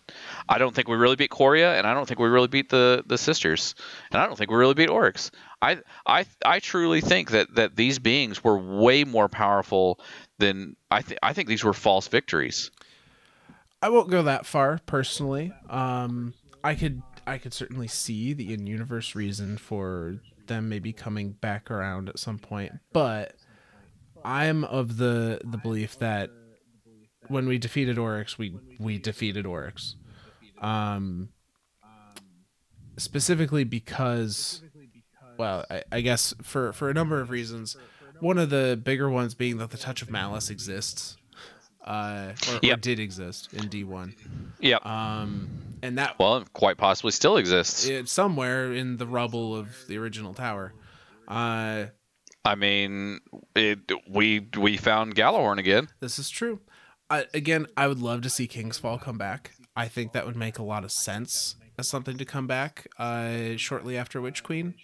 I 0.49 0.57
don't 0.57 0.73
think 0.73 0.88
we 0.88 0.95
really 0.95 1.15
beat 1.15 1.30
Quria, 1.30 1.78
and 1.78 1.86
I 1.86 1.94
don't 1.94 2.07
think 2.07 2.19
we 2.19 2.28
really 2.28 2.48
beat 2.48 2.69
the, 2.69 3.03
the 3.06 3.18
sisters, 3.18 3.76
and 4.11 4.22
I 4.22 4.26
don't 4.26 4.36
think 4.36 4.49
we 4.49 4.57
really 4.57 4.73
beat 4.73 4.90
Oryx. 4.90 5.30
I, 5.61 5.78
I, 6.06 6.26
I 6.44 6.60
truly 6.60 7.02
think 7.02 7.32
that, 7.32 7.53
that 7.56 7.76
these 7.76 7.99
beings 7.99 8.44
were 8.44 8.57
way 8.57 9.03
more 9.03 9.30
powerful 9.30 9.99
than 10.40 10.76
I 10.90 11.03
think. 11.03 11.19
I 11.22 11.34
think 11.34 11.48
these 11.48 11.64
were 11.64 11.73
false 11.73 12.07
victories. 12.07 12.72
I 13.82 13.90
won't 13.90 14.10
go 14.10 14.23
that 14.23 14.45
far 14.45 14.80
personally. 14.86 15.52
Um, 15.69 16.34
I 16.64 16.76
could 16.76 17.02
I 17.26 17.38
could 17.38 17.53
certainly 17.53 17.88
see 17.88 18.34
the 18.34 18.53
in-universe 18.53 19.15
reason 19.15 19.57
for 19.57 20.18
them 20.48 20.69
maybe 20.69 20.91
coming 20.91 21.32
back 21.32 21.69
around 21.69 22.10
at 22.10 22.19
some 22.19 22.40
point, 22.40 22.73
but 22.94 23.36
I'm 24.23 24.64
of 24.64 24.98
the 24.98 25.41
the 25.43 25.57
belief 25.57 25.98
that 25.99 26.30
when 27.27 27.48
we 27.48 27.57
defeated 27.57 27.98
Oryx, 27.98 28.38
we 28.38 28.56
we 28.80 28.98
defeated 28.98 29.45
Oryx. 29.45 29.95
Um, 30.60 31.30
specifically 32.98 33.64
because, 33.64 34.61
well, 35.38 35.65
I, 35.69 35.84
I 35.91 36.02
guess 36.02 36.34
for 36.41 36.73
for 36.73 36.89
a 36.89 36.93
number 36.93 37.19
of 37.19 37.30
reasons. 37.30 37.77
One 38.19 38.38
of 38.38 38.52
the 38.52 38.80
bigger 38.81 39.10
ones 39.10 39.34
being 39.34 39.57
that 39.57 39.72
the 39.72 39.80
touch 39.80 40.03
of 40.03 40.11
malice 40.11 40.52
exists, 40.52 41.18
uh, 41.84 42.34
or, 42.48 42.56
or 42.72 42.76
did 42.76 42.99
exist 42.99 43.52
in 43.52 43.68
D 43.68 43.84
one. 43.84 44.14
Yeah, 44.60 44.76
Um, 44.84 45.49
and 45.81 45.98
that 45.98 46.19
Well, 46.19 46.38
it 46.38 46.53
quite 46.53 46.77
possibly 46.77 47.10
still 47.14 47.38
exists. 47.38 47.88
it's 47.88 48.11
somewhere 48.11 48.72
in 48.73 48.98
the 48.98 49.07
rubble 49.07 49.56
of 49.56 49.69
the 49.88 49.98
original 49.98 50.35
tower. 50.35 50.73
Uh, 51.27 51.85
I 52.43 52.55
mean, 52.55 53.19
it, 53.55 53.91
we 54.09 54.47
we 54.57 54.77
found 54.77 55.15
Gjallarhorn 55.15 55.57
again. 55.59 55.89
this 55.99 56.18
is 56.18 56.30
true. 56.30 56.59
I, 57.09 57.26
again, 57.34 57.68
I 57.76 57.88
would 57.88 57.99
love 57.99 58.22
to 58.22 58.30
see 58.30 58.47
King's 58.47 58.77
Fall 58.77 58.97
come 58.97 59.18
back. 59.18 59.51
I 59.76 59.88
think 59.88 60.13
that 60.13 60.26
would 60.26 60.35
make 60.38 60.57
a 60.57 60.63
lot 60.63 60.84
of 60.84 60.91
sense 60.91 61.55
as 61.77 61.88
something 61.88 62.18
to 62.18 62.26
come 62.26 62.47
back 62.47 62.88
uh, 62.97 63.57
shortly 63.57 63.97
after 63.97 64.22
Witch 64.22 64.43
Queen, 64.43 64.76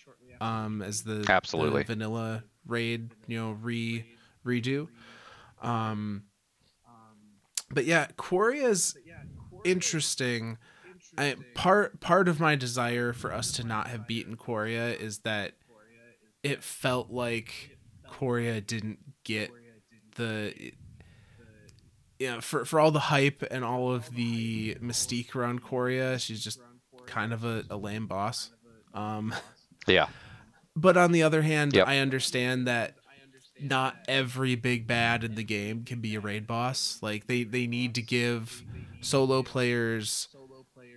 um, 0.41 0.81
as 0.81 1.03
the, 1.03 1.15
the 1.15 1.31
Absolutely. 1.31 1.83
vanilla 1.83 2.43
raid, 2.65 3.11
you 3.27 3.39
know, 3.39 3.51
re 3.51 4.05
redo. 4.45 4.87
Um, 5.61 6.23
but 7.71 7.85
yeah, 7.85 8.07
Quria's 8.17 8.97
interesting. 9.63 10.57
I, 11.17 11.35
part 11.55 11.99
part 11.99 12.27
of 12.27 12.39
my 12.39 12.55
desire 12.55 13.13
for 13.13 13.33
us 13.33 13.51
to 13.53 13.63
not 13.63 13.87
have 13.87 14.07
beaten 14.07 14.35
Quria 14.37 14.99
is 14.99 15.19
that 15.19 15.53
it 16.43 16.63
felt 16.63 17.09
like 17.11 17.77
Quria 18.09 18.65
didn't 18.65 18.99
get 19.23 19.51
the 20.15 20.53
yeah 22.19 22.39
for 22.39 22.65
for 22.65 22.79
all 22.79 22.91
the 22.91 22.99
hype 22.99 23.43
and 23.51 23.63
all 23.63 23.91
of 23.93 24.13
the 24.15 24.75
mystique 24.75 25.35
around 25.35 25.61
Quria, 25.61 26.19
she's 26.19 26.43
just 26.43 26.59
kind 27.05 27.31
of 27.33 27.43
a, 27.43 27.63
a 27.69 27.77
lame 27.77 28.07
boss. 28.07 28.51
Um, 28.93 29.33
Yeah. 29.87 30.07
but 30.75 30.97
on 30.97 31.11
the 31.11 31.23
other 31.23 31.41
hand, 31.43 31.73
Yep. 31.73 31.87
I 31.87 31.99
understand 31.99 32.67
that 32.67 32.95
not 33.59 33.95
every 34.07 34.55
big 34.55 34.85
bad 34.87 35.23
in 35.23 35.35
the 35.35 35.43
game 35.43 35.83
can 35.83 35.99
be 36.01 36.15
a 36.15 36.19
raid 36.19 36.45
boss. 36.47 36.99
Like 37.01 37.27
they 37.27 37.43
they 37.43 37.67
need 37.67 37.95
to 37.95 38.01
give 38.01 38.63
solo 39.01 39.43
players 39.43 40.27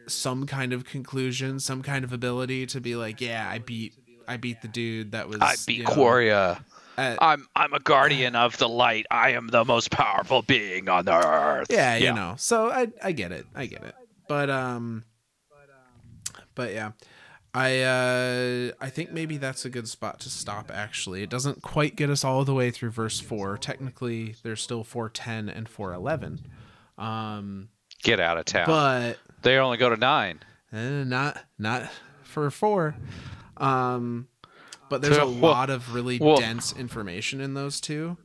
some 0.08 0.46
kind 0.46 0.72
of 0.72 0.84
conclusion, 0.84 1.60
some 1.60 1.82
kind 1.82 2.04
of 2.04 2.12
ability 2.12 2.66
to 2.66 2.80
be 2.80 2.96
like, 2.96 3.20
yeah, 3.20 3.48
I 3.48 3.58
beat 3.58 3.94
I 4.30 4.36
beat 4.36 4.62
the 4.62 4.68
dude 4.68 5.12
that 5.12 5.28
was 5.28 5.38
I 5.40 5.54
beat 5.66 5.78
you 5.78 5.84
know, 5.84 5.90
Quria. 5.90 6.62
at- 6.96 7.18
I'm 7.22 7.46
I'm 7.56 7.72
a 7.74 7.80
guardian 7.80 8.36
of 8.36 8.56
the 8.58 8.68
light. 8.68 9.06
I 9.10 9.30
am 9.32 9.48
the 9.48 9.64
most 9.64 9.90
powerful 9.90 10.42
being 10.42 10.88
on 10.88 11.04
the 11.04 11.14
earth. 11.14 11.66
yeah, 11.70 11.96
you 11.96 12.12
know. 12.12 12.34
So 12.38 12.70
I 12.70 12.88
I 13.02 13.12
get 13.12 13.32
it. 13.32 13.46
I 13.54 13.66
get 13.66 13.82
it. 13.84 13.94
But 14.28 14.48
um 14.50 15.04
but 16.54 16.72
yeah. 16.72 16.92
I 17.52 17.80
uh 17.82 18.70
I 18.80 18.90
think 18.90 19.10
maybe 19.12 19.36
that's 19.36 19.64
a 19.64 19.70
good 19.70 19.88
spot 19.88 20.20
to 20.20 20.30
stop 20.30 20.70
actually. 20.72 21.22
It 21.22 21.30
doesn't 21.30 21.62
quite 21.62 21.96
get 21.96 22.08
us 22.10 22.22
all 22.24 22.44
the 22.44 22.54
way 22.54 22.70
through 22.70 22.90
verse 22.90 23.18
4. 23.18 23.58
Technically 23.58 24.36
there's 24.44 24.62
still 24.62 24.84
410 24.84 25.48
and 25.48 25.68
411. 25.68 26.46
Um 26.98 27.68
Get 28.02 28.20
out 28.20 28.38
of 28.38 28.44
town. 28.44 28.66
but 28.66 29.18
they 29.42 29.56
only 29.58 29.76
go 29.78 29.88
to 29.90 29.96
nine. 29.96 30.40
eh, 30.72 31.02
not 31.04 31.38
not 31.58 31.90
for 32.22 32.50
4. 32.50 32.94
Um 33.60 34.28
but 34.88 35.02
there's 35.02 35.18
a 35.18 35.24
lot 35.24 35.70
of 35.70 35.94
really 35.94 36.18
well- 36.18 36.38
dense 36.38 36.72
information 36.72 37.40
in 37.40 37.54
those 37.54 37.80
two 37.80 38.16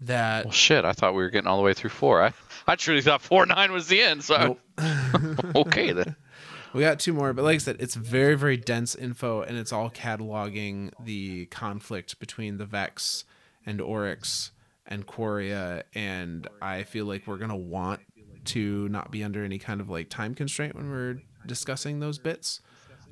that 0.00 0.46
Well, 0.46 0.52
shit. 0.52 0.84
I 0.84 0.92
thought 0.92 1.14
we 1.14 1.22
were 1.22 1.30
getting 1.30 1.46
all 1.46 1.56
the 1.58 1.62
way 1.62 1.74
through 1.74 1.90
four. 1.90 2.22
I 2.22 2.32
I 2.66 2.76
truly 2.76 3.02
thought 3.02 3.20
four 3.22 3.44
nine 3.46 3.72
was 3.72 3.88
the 3.88 4.00
end. 4.00 4.24
So 4.24 4.58
Nope. 4.78 5.56
okay 5.68 5.92
then. 5.92 6.16
We 6.74 6.80
got 6.80 6.98
two 7.00 7.12
more, 7.12 7.34
but 7.34 7.44
like 7.44 7.56
I 7.56 7.58
said, 7.58 7.76
it's 7.80 7.94
very, 7.96 8.34
very 8.34 8.56
dense 8.56 8.94
info, 8.94 9.42
and 9.42 9.58
it's 9.58 9.74
all 9.74 9.90
cataloging 9.90 10.90
the 11.04 11.44
conflict 11.46 12.18
between 12.18 12.56
the 12.56 12.64
Vex 12.64 13.26
and 13.66 13.78
Oryx 13.78 14.52
and 14.86 15.06
Quria, 15.06 15.82
and 15.94 16.48
I 16.62 16.84
feel 16.84 17.04
like 17.04 17.26
we're 17.26 17.36
gonna 17.36 17.54
want 17.58 18.00
to 18.46 18.88
not 18.88 19.10
be 19.10 19.22
under 19.22 19.44
any 19.44 19.58
kind 19.58 19.82
of 19.82 19.90
like 19.90 20.08
time 20.08 20.34
constraint 20.34 20.74
when 20.74 20.88
we're 20.88 21.20
discussing 21.44 22.00
those 22.00 22.18
bits. 22.18 22.62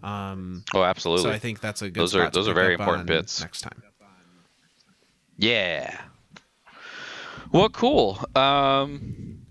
Um, 0.02 0.64
Oh, 0.74 0.82
absolutely. 0.82 1.24
so 1.24 1.30
I 1.30 1.38
think 1.38 1.60
that's 1.60 1.82
a 1.82 1.86
good. 1.90 1.94
Those 2.00 2.14
are- 2.14 2.30
those 2.30 2.48
are 2.48 2.54
very 2.54 2.74
important 2.74 3.06
bits. 3.06 3.40
next 3.40 3.60
time. 3.62 3.82
Yeah. 5.36 5.98
Well, 7.52 7.68
cool. 7.70 8.18
Um, 8.36 9.46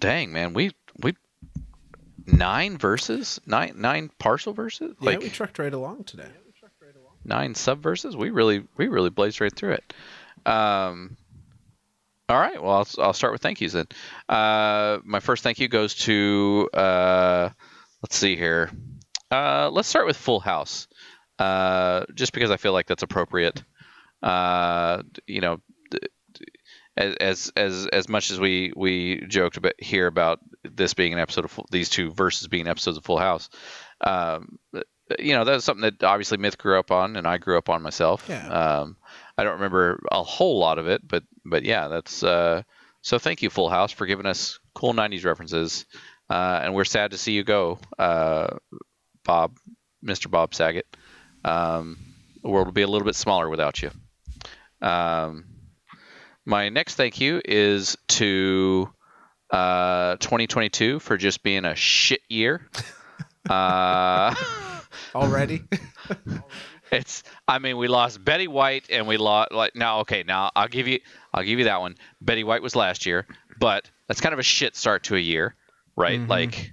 dang 0.00 0.32
man, 0.32 0.52
we 0.54 0.72
we 1.02 1.14
nine 2.26 2.78
verses, 2.78 3.40
nine 3.46 3.74
nine 3.76 4.10
partial 4.18 4.52
verses, 4.52 4.94
Yeah, 5.00 5.10
like 5.10 5.20
we 5.20 5.30
trucked 5.30 5.58
right 5.58 5.72
along 5.72 6.04
today. 6.04 6.28
nine 7.24 7.54
sub 7.54 7.82
verses. 7.82 8.16
We 8.16 8.30
really 8.30 8.64
we 8.76 8.88
really 8.88 9.10
blazed 9.10 9.40
right 9.40 9.54
through 9.54 9.72
it. 9.72 9.94
Um, 10.46 11.16
all 12.28 12.38
right. 12.38 12.62
Well, 12.62 12.72
I'll, 12.74 12.88
I'll 13.04 13.12
start 13.14 13.32
with 13.32 13.42
thank 13.42 13.60
yous 13.60 13.72
then. 13.72 13.86
Uh, 14.28 14.98
my 15.04 15.20
first 15.20 15.42
thank 15.42 15.58
you 15.58 15.68
goes 15.68 15.94
to 15.94 16.68
uh, 16.74 17.48
let's 18.04 18.18
see 18.18 18.36
here. 18.36 18.70
Uh, 19.30 19.70
let's 19.72 19.88
start 19.88 20.04
with 20.04 20.18
Full 20.18 20.38
House, 20.38 20.88
uh, 21.38 22.04
just 22.14 22.34
because 22.34 22.50
I 22.50 22.58
feel 22.58 22.74
like 22.74 22.86
that's 22.86 23.02
appropriate. 23.02 23.64
Uh, 24.22 25.02
you 25.26 25.40
know, 25.40 25.62
d- 25.90 26.00
d- 26.34 26.44
as 26.98 27.14
as 27.16 27.52
as 27.56 27.86
as 27.86 28.08
much 28.10 28.30
as 28.30 28.38
we 28.38 28.74
we 28.76 29.24
joked 29.26 29.56
about 29.56 29.72
here 29.78 30.06
about 30.06 30.40
this 30.64 30.92
being 30.92 31.14
an 31.14 31.18
episode 31.18 31.46
of 31.46 31.50
Full, 31.50 31.66
these 31.70 31.88
two 31.88 32.12
verses 32.12 32.46
being 32.46 32.68
episodes 32.68 32.98
of 32.98 33.06
Full 33.06 33.16
House, 33.16 33.48
um, 34.02 34.58
you 35.18 35.32
know 35.32 35.44
that's 35.44 35.64
something 35.64 35.90
that 35.90 36.04
obviously 36.04 36.36
Myth 36.36 36.58
grew 36.58 36.78
up 36.78 36.90
on 36.90 37.16
and 37.16 37.26
I 37.26 37.38
grew 37.38 37.56
up 37.56 37.70
on 37.70 37.80
myself. 37.80 38.26
Yeah. 38.28 38.46
Um, 38.46 38.98
I 39.38 39.44
don't 39.44 39.54
remember 39.54 39.98
a 40.12 40.22
whole 40.22 40.58
lot 40.58 40.78
of 40.78 40.88
it, 40.88 41.00
but 41.08 41.22
but 41.42 41.64
yeah, 41.64 41.88
that's 41.88 42.22
uh, 42.22 42.64
so. 43.00 43.18
Thank 43.18 43.40
you, 43.40 43.48
Full 43.48 43.70
House, 43.70 43.92
for 43.92 44.04
giving 44.04 44.26
us 44.26 44.60
cool 44.74 44.92
'90s 44.92 45.24
references, 45.24 45.86
uh, 46.30 46.60
and 46.62 46.74
we're 46.74 46.84
sad 46.84 47.10
to 47.12 47.18
see 47.18 47.32
you 47.32 47.44
go, 47.44 47.78
uh, 47.98 48.56
Bob, 49.24 49.56
Mr. 50.04 50.30
Bob 50.30 50.54
Saget. 50.54 50.86
Um, 51.44 51.98
the 52.42 52.48
world 52.48 52.66
will 52.66 52.72
be 52.72 52.82
a 52.82 52.88
little 52.88 53.06
bit 53.06 53.16
smaller 53.16 53.48
without 53.48 53.82
you. 53.82 53.90
Um, 54.80 55.44
my 56.44 56.68
next 56.68 56.96
thank 56.96 57.20
you 57.20 57.40
is 57.44 57.96
to 58.08 58.90
uh, 59.50 60.16
2022 60.16 60.98
for 61.00 61.16
just 61.16 61.42
being 61.42 61.64
a 61.64 61.74
shit 61.74 62.20
year. 62.28 62.68
uh, 63.50 64.34
Already, 65.14 65.62
it's 66.92 67.22
I 67.46 67.58
mean 67.58 67.76
we 67.76 67.88
lost 67.88 68.24
Betty 68.24 68.48
White 68.48 68.86
and 68.90 69.06
we 69.06 69.16
lost 69.16 69.52
like 69.52 69.76
now 69.76 70.00
okay 70.00 70.24
now 70.26 70.50
I'll 70.54 70.68
give 70.68 70.88
you 70.88 71.00
I'll 71.32 71.44
give 71.44 71.58
you 71.58 71.66
that 71.66 71.80
one. 71.80 71.94
Betty 72.20 72.44
White 72.44 72.62
was 72.62 72.74
last 72.76 73.06
year, 73.06 73.26
but 73.58 73.90
that's 74.08 74.20
kind 74.20 74.32
of 74.32 74.38
a 74.38 74.44
shit 74.44 74.76
start 74.76 75.04
to 75.04 75.16
a 75.16 75.20
year, 75.20 75.54
right? 75.96 76.20
Mhm. 76.20 76.28
Like 76.28 76.72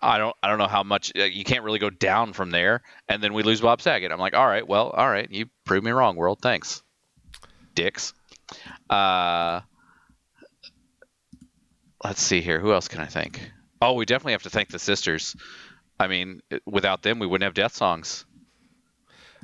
I 0.00 0.18
don't 0.18 0.36
I 0.42 0.48
don't 0.48 0.58
know 0.58 0.68
how 0.68 0.82
much 0.82 1.12
uh, 1.18 1.24
you 1.24 1.44
can't 1.44 1.64
really 1.64 1.78
go 1.78 1.90
down 1.90 2.32
from 2.32 2.50
there 2.50 2.82
and 3.08 3.22
then 3.22 3.32
we 3.34 3.42
lose 3.42 3.60
Bob 3.60 3.80
Saget. 3.80 4.12
I'm 4.12 4.18
like, 4.18 4.34
"All 4.34 4.46
right, 4.46 4.66
well, 4.66 4.90
all 4.90 5.08
right, 5.08 5.28
you 5.30 5.46
proved 5.64 5.84
me 5.84 5.90
wrong, 5.90 6.16
world. 6.16 6.38
Thanks." 6.42 6.82
Dicks. 7.74 8.12
Uh 8.90 9.60
Let's 12.04 12.22
see 12.22 12.40
here. 12.40 12.60
Who 12.60 12.72
else 12.72 12.86
can 12.88 13.00
I 13.00 13.06
thank? 13.06 13.50
Oh, 13.82 13.94
we 13.94 14.04
definitely 14.04 14.32
have 14.32 14.44
to 14.44 14.50
thank 14.50 14.68
the 14.68 14.78
sisters. 14.78 15.34
I 15.98 16.06
mean, 16.06 16.42
without 16.64 17.02
them, 17.02 17.18
we 17.18 17.26
wouldn't 17.26 17.44
have 17.44 17.54
death 17.54 17.74
songs. 17.74 18.24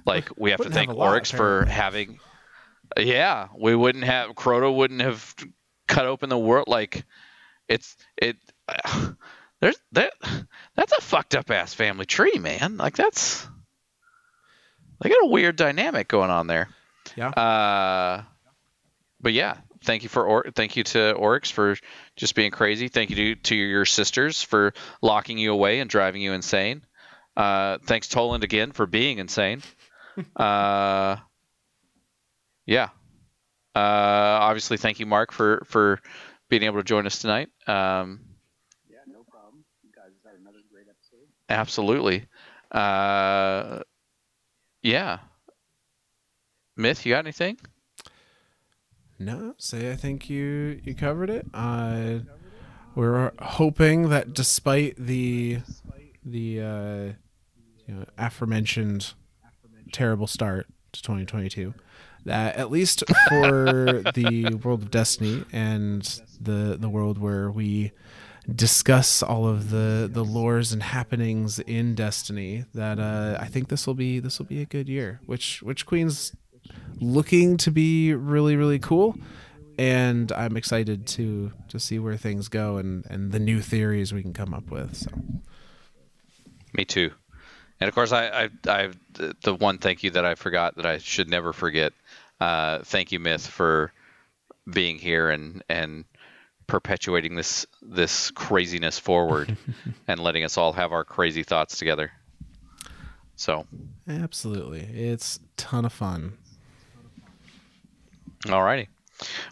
Like 0.06 0.28
we 0.36 0.50
have 0.50 0.58
to 0.58 0.64
Wouldn't 0.64 0.76
have 0.76 0.86
thank 0.86 0.90
a 0.90 0.94
lot, 0.94 1.08
Oryx 1.10 1.30
for 1.30 1.64
having. 1.64 2.20
Yeah, 2.98 3.48
we 3.58 3.74
wouldn't 3.74 4.04
have 4.04 4.30
Crota 4.32 4.72
wouldn't 4.74 5.00
have 5.00 5.34
cut 5.88 6.06
open 6.06 6.28
the 6.28 6.38
world. 6.38 6.68
Like 6.68 7.04
it's 7.68 7.96
it. 8.16 8.36
There's 9.60 9.76
that. 9.92 10.12
That's 10.74 10.92
a 10.92 11.00
fucked 11.00 11.34
up 11.34 11.50
ass 11.50 11.74
family 11.74 12.06
tree, 12.06 12.38
man. 12.38 12.76
Like 12.76 12.96
that's. 12.96 13.46
They 15.00 15.08
got 15.08 15.24
a 15.24 15.28
weird 15.28 15.56
dynamic 15.56 16.08
going 16.08 16.30
on 16.30 16.46
there. 16.46 16.68
Yeah. 17.16 17.28
Uh, 17.28 18.22
but 19.20 19.32
yeah, 19.32 19.56
thank 19.84 20.02
you 20.02 20.08
for 20.08 20.24
or- 20.26 20.46
thank 20.54 20.76
you 20.76 20.84
to 20.84 21.12
Oryx 21.12 21.50
for 21.50 21.76
just 22.16 22.34
being 22.34 22.50
crazy. 22.50 22.88
Thank 22.88 23.10
you 23.10 23.16
to, 23.16 23.34
to 23.42 23.54
your 23.54 23.84
sisters 23.84 24.42
for 24.42 24.72
locking 25.02 25.38
you 25.38 25.52
away 25.52 25.80
and 25.80 25.90
driving 25.90 26.22
you 26.22 26.32
insane. 26.32 26.82
Uh, 27.36 27.78
thanks 27.84 28.08
Toland 28.08 28.44
again 28.44 28.72
for 28.72 28.86
being 28.86 29.18
insane. 29.18 29.62
uh, 30.36 31.16
yeah. 32.66 32.88
Uh, 33.74 34.38
obviously, 34.40 34.76
thank 34.76 35.00
you, 35.00 35.06
Mark, 35.06 35.32
for 35.32 35.64
for 35.66 36.00
being 36.48 36.62
able 36.62 36.78
to 36.78 36.84
join 36.84 37.06
us 37.06 37.18
tonight. 37.18 37.48
Um, 37.66 38.20
Yeah, 38.88 38.98
no 39.08 39.24
problem. 39.24 39.64
You 39.82 39.90
guys 39.94 40.12
had 40.24 40.40
another 40.40 40.60
great 40.70 40.86
episode. 40.88 41.26
Absolutely. 41.48 42.26
Uh, 42.70 43.80
yeah. 44.82 45.18
Myth, 46.76 47.06
you 47.06 47.12
got 47.12 47.24
anything? 47.24 47.58
No, 49.18 49.54
say 49.58 49.92
I 49.92 49.96
think 49.96 50.28
you 50.28 50.80
you 50.82 50.94
covered 50.94 51.30
it. 51.30 51.46
Uh, 51.54 52.18
we're 52.94 53.32
hoping 53.40 54.08
that 54.10 54.34
despite 54.34 54.96
the 54.98 55.60
the 56.24 56.60
uh, 56.60 57.12
you 57.86 57.94
know, 57.94 58.04
aforementioned 58.18 59.14
terrible 59.92 60.26
start 60.26 60.66
to 60.92 61.02
2022, 61.02 61.74
that 62.24 62.56
at 62.56 62.70
least 62.70 63.04
for 63.28 64.02
the 64.14 64.58
world 64.62 64.82
of 64.82 64.90
Destiny 64.90 65.44
and 65.52 66.02
the 66.40 66.76
the 66.78 66.88
world 66.88 67.18
where 67.18 67.50
we 67.50 67.92
discuss 68.52 69.22
all 69.22 69.46
of 69.46 69.70
the 69.70 70.08
the 70.10 70.24
lores 70.24 70.72
and 70.72 70.82
happenings 70.82 71.58
in 71.60 71.94
Destiny. 71.94 72.64
That 72.74 72.98
uh, 72.98 73.38
I 73.40 73.46
think 73.46 73.68
this 73.68 73.86
will 73.86 73.94
be 73.94 74.20
this 74.20 74.38
will 74.38 74.46
be 74.46 74.60
a 74.60 74.66
good 74.66 74.88
year. 74.88 75.20
Which 75.26 75.62
Witch 75.62 75.86
Queen's 75.86 76.32
looking 77.00 77.56
to 77.58 77.70
be 77.70 78.14
really 78.14 78.56
really 78.56 78.78
cool, 78.78 79.16
and 79.78 80.30
I'm 80.32 80.56
excited 80.56 81.06
to 81.08 81.52
to 81.68 81.78
see 81.78 81.98
where 81.98 82.16
things 82.16 82.48
go 82.48 82.76
and 82.76 83.04
and 83.08 83.32
the 83.32 83.40
new 83.40 83.60
theories 83.60 84.12
we 84.12 84.22
can 84.22 84.32
come 84.32 84.54
up 84.54 84.70
with. 84.70 84.96
So. 84.96 85.10
Me 86.72 86.84
too. 86.84 87.12
And 87.80 87.88
of 87.88 87.94
course, 87.94 88.12
I, 88.12 88.44
I, 88.44 88.50
I, 88.68 88.90
the 89.42 89.54
one 89.54 89.78
thank 89.78 90.02
you 90.02 90.10
that 90.10 90.24
I 90.24 90.34
forgot 90.34 90.76
that 90.76 90.86
I 90.86 90.98
should 90.98 91.28
never 91.28 91.52
forget. 91.52 91.92
Uh, 92.40 92.80
thank 92.80 93.12
you, 93.12 93.18
Myth, 93.18 93.46
for 93.46 93.92
being 94.70 94.98
here 94.98 95.28
and 95.28 95.62
and 95.68 96.04
perpetuating 96.66 97.34
this 97.34 97.66
this 97.82 98.30
craziness 98.30 98.98
forward 98.98 99.56
and 100.08 100.20
letting 100.20 100.44
us 100.44 100.56
all 100.58 100.72
have 100.72 100.92
our 100.92 101.04
crazy 101.04 101.42
thoughts 101.42 101.78
together. 101.78 102.12
So, 103.36 103.66
absolutely, 104.08 104.80
it's 104.80 105.36
a 105.36 105.40
ton 105.56 105.84
of 105.84 105.92
fun. 105.92 106.34
Alrighty. 108.44 108.88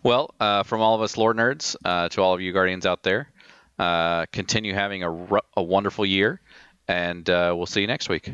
Well, 0.02 0.34
uh, 0.38 0.62
from 0.64 0.80
all 0.80 0.94
of 0.94 1.02
us 1.02 1.16
lore 1.16 1.34
nerds 1.34 1.76
uh, 1.84 2.08
to 2.10 2.20
all 2.20 2.34
of 2.34 2.40
you 2.40 2.52
guardians 2.52 2.84
out 2.84 3.02
there, 3.02 3.30
uh, 3.78 4.26
continue 4.32 4.74
having 4.74 5.02
a, 5.02 5.40
a 5.56 5.62
wonderful 5.62 6.04
year 6.04 6.40
and 6.88 7.28
uh, 7.30 7.54
we'll 7.56 7.66
see 7.66 7.80
you 7.80 7.86
next 7.86 8.08
week. 8.08 8.30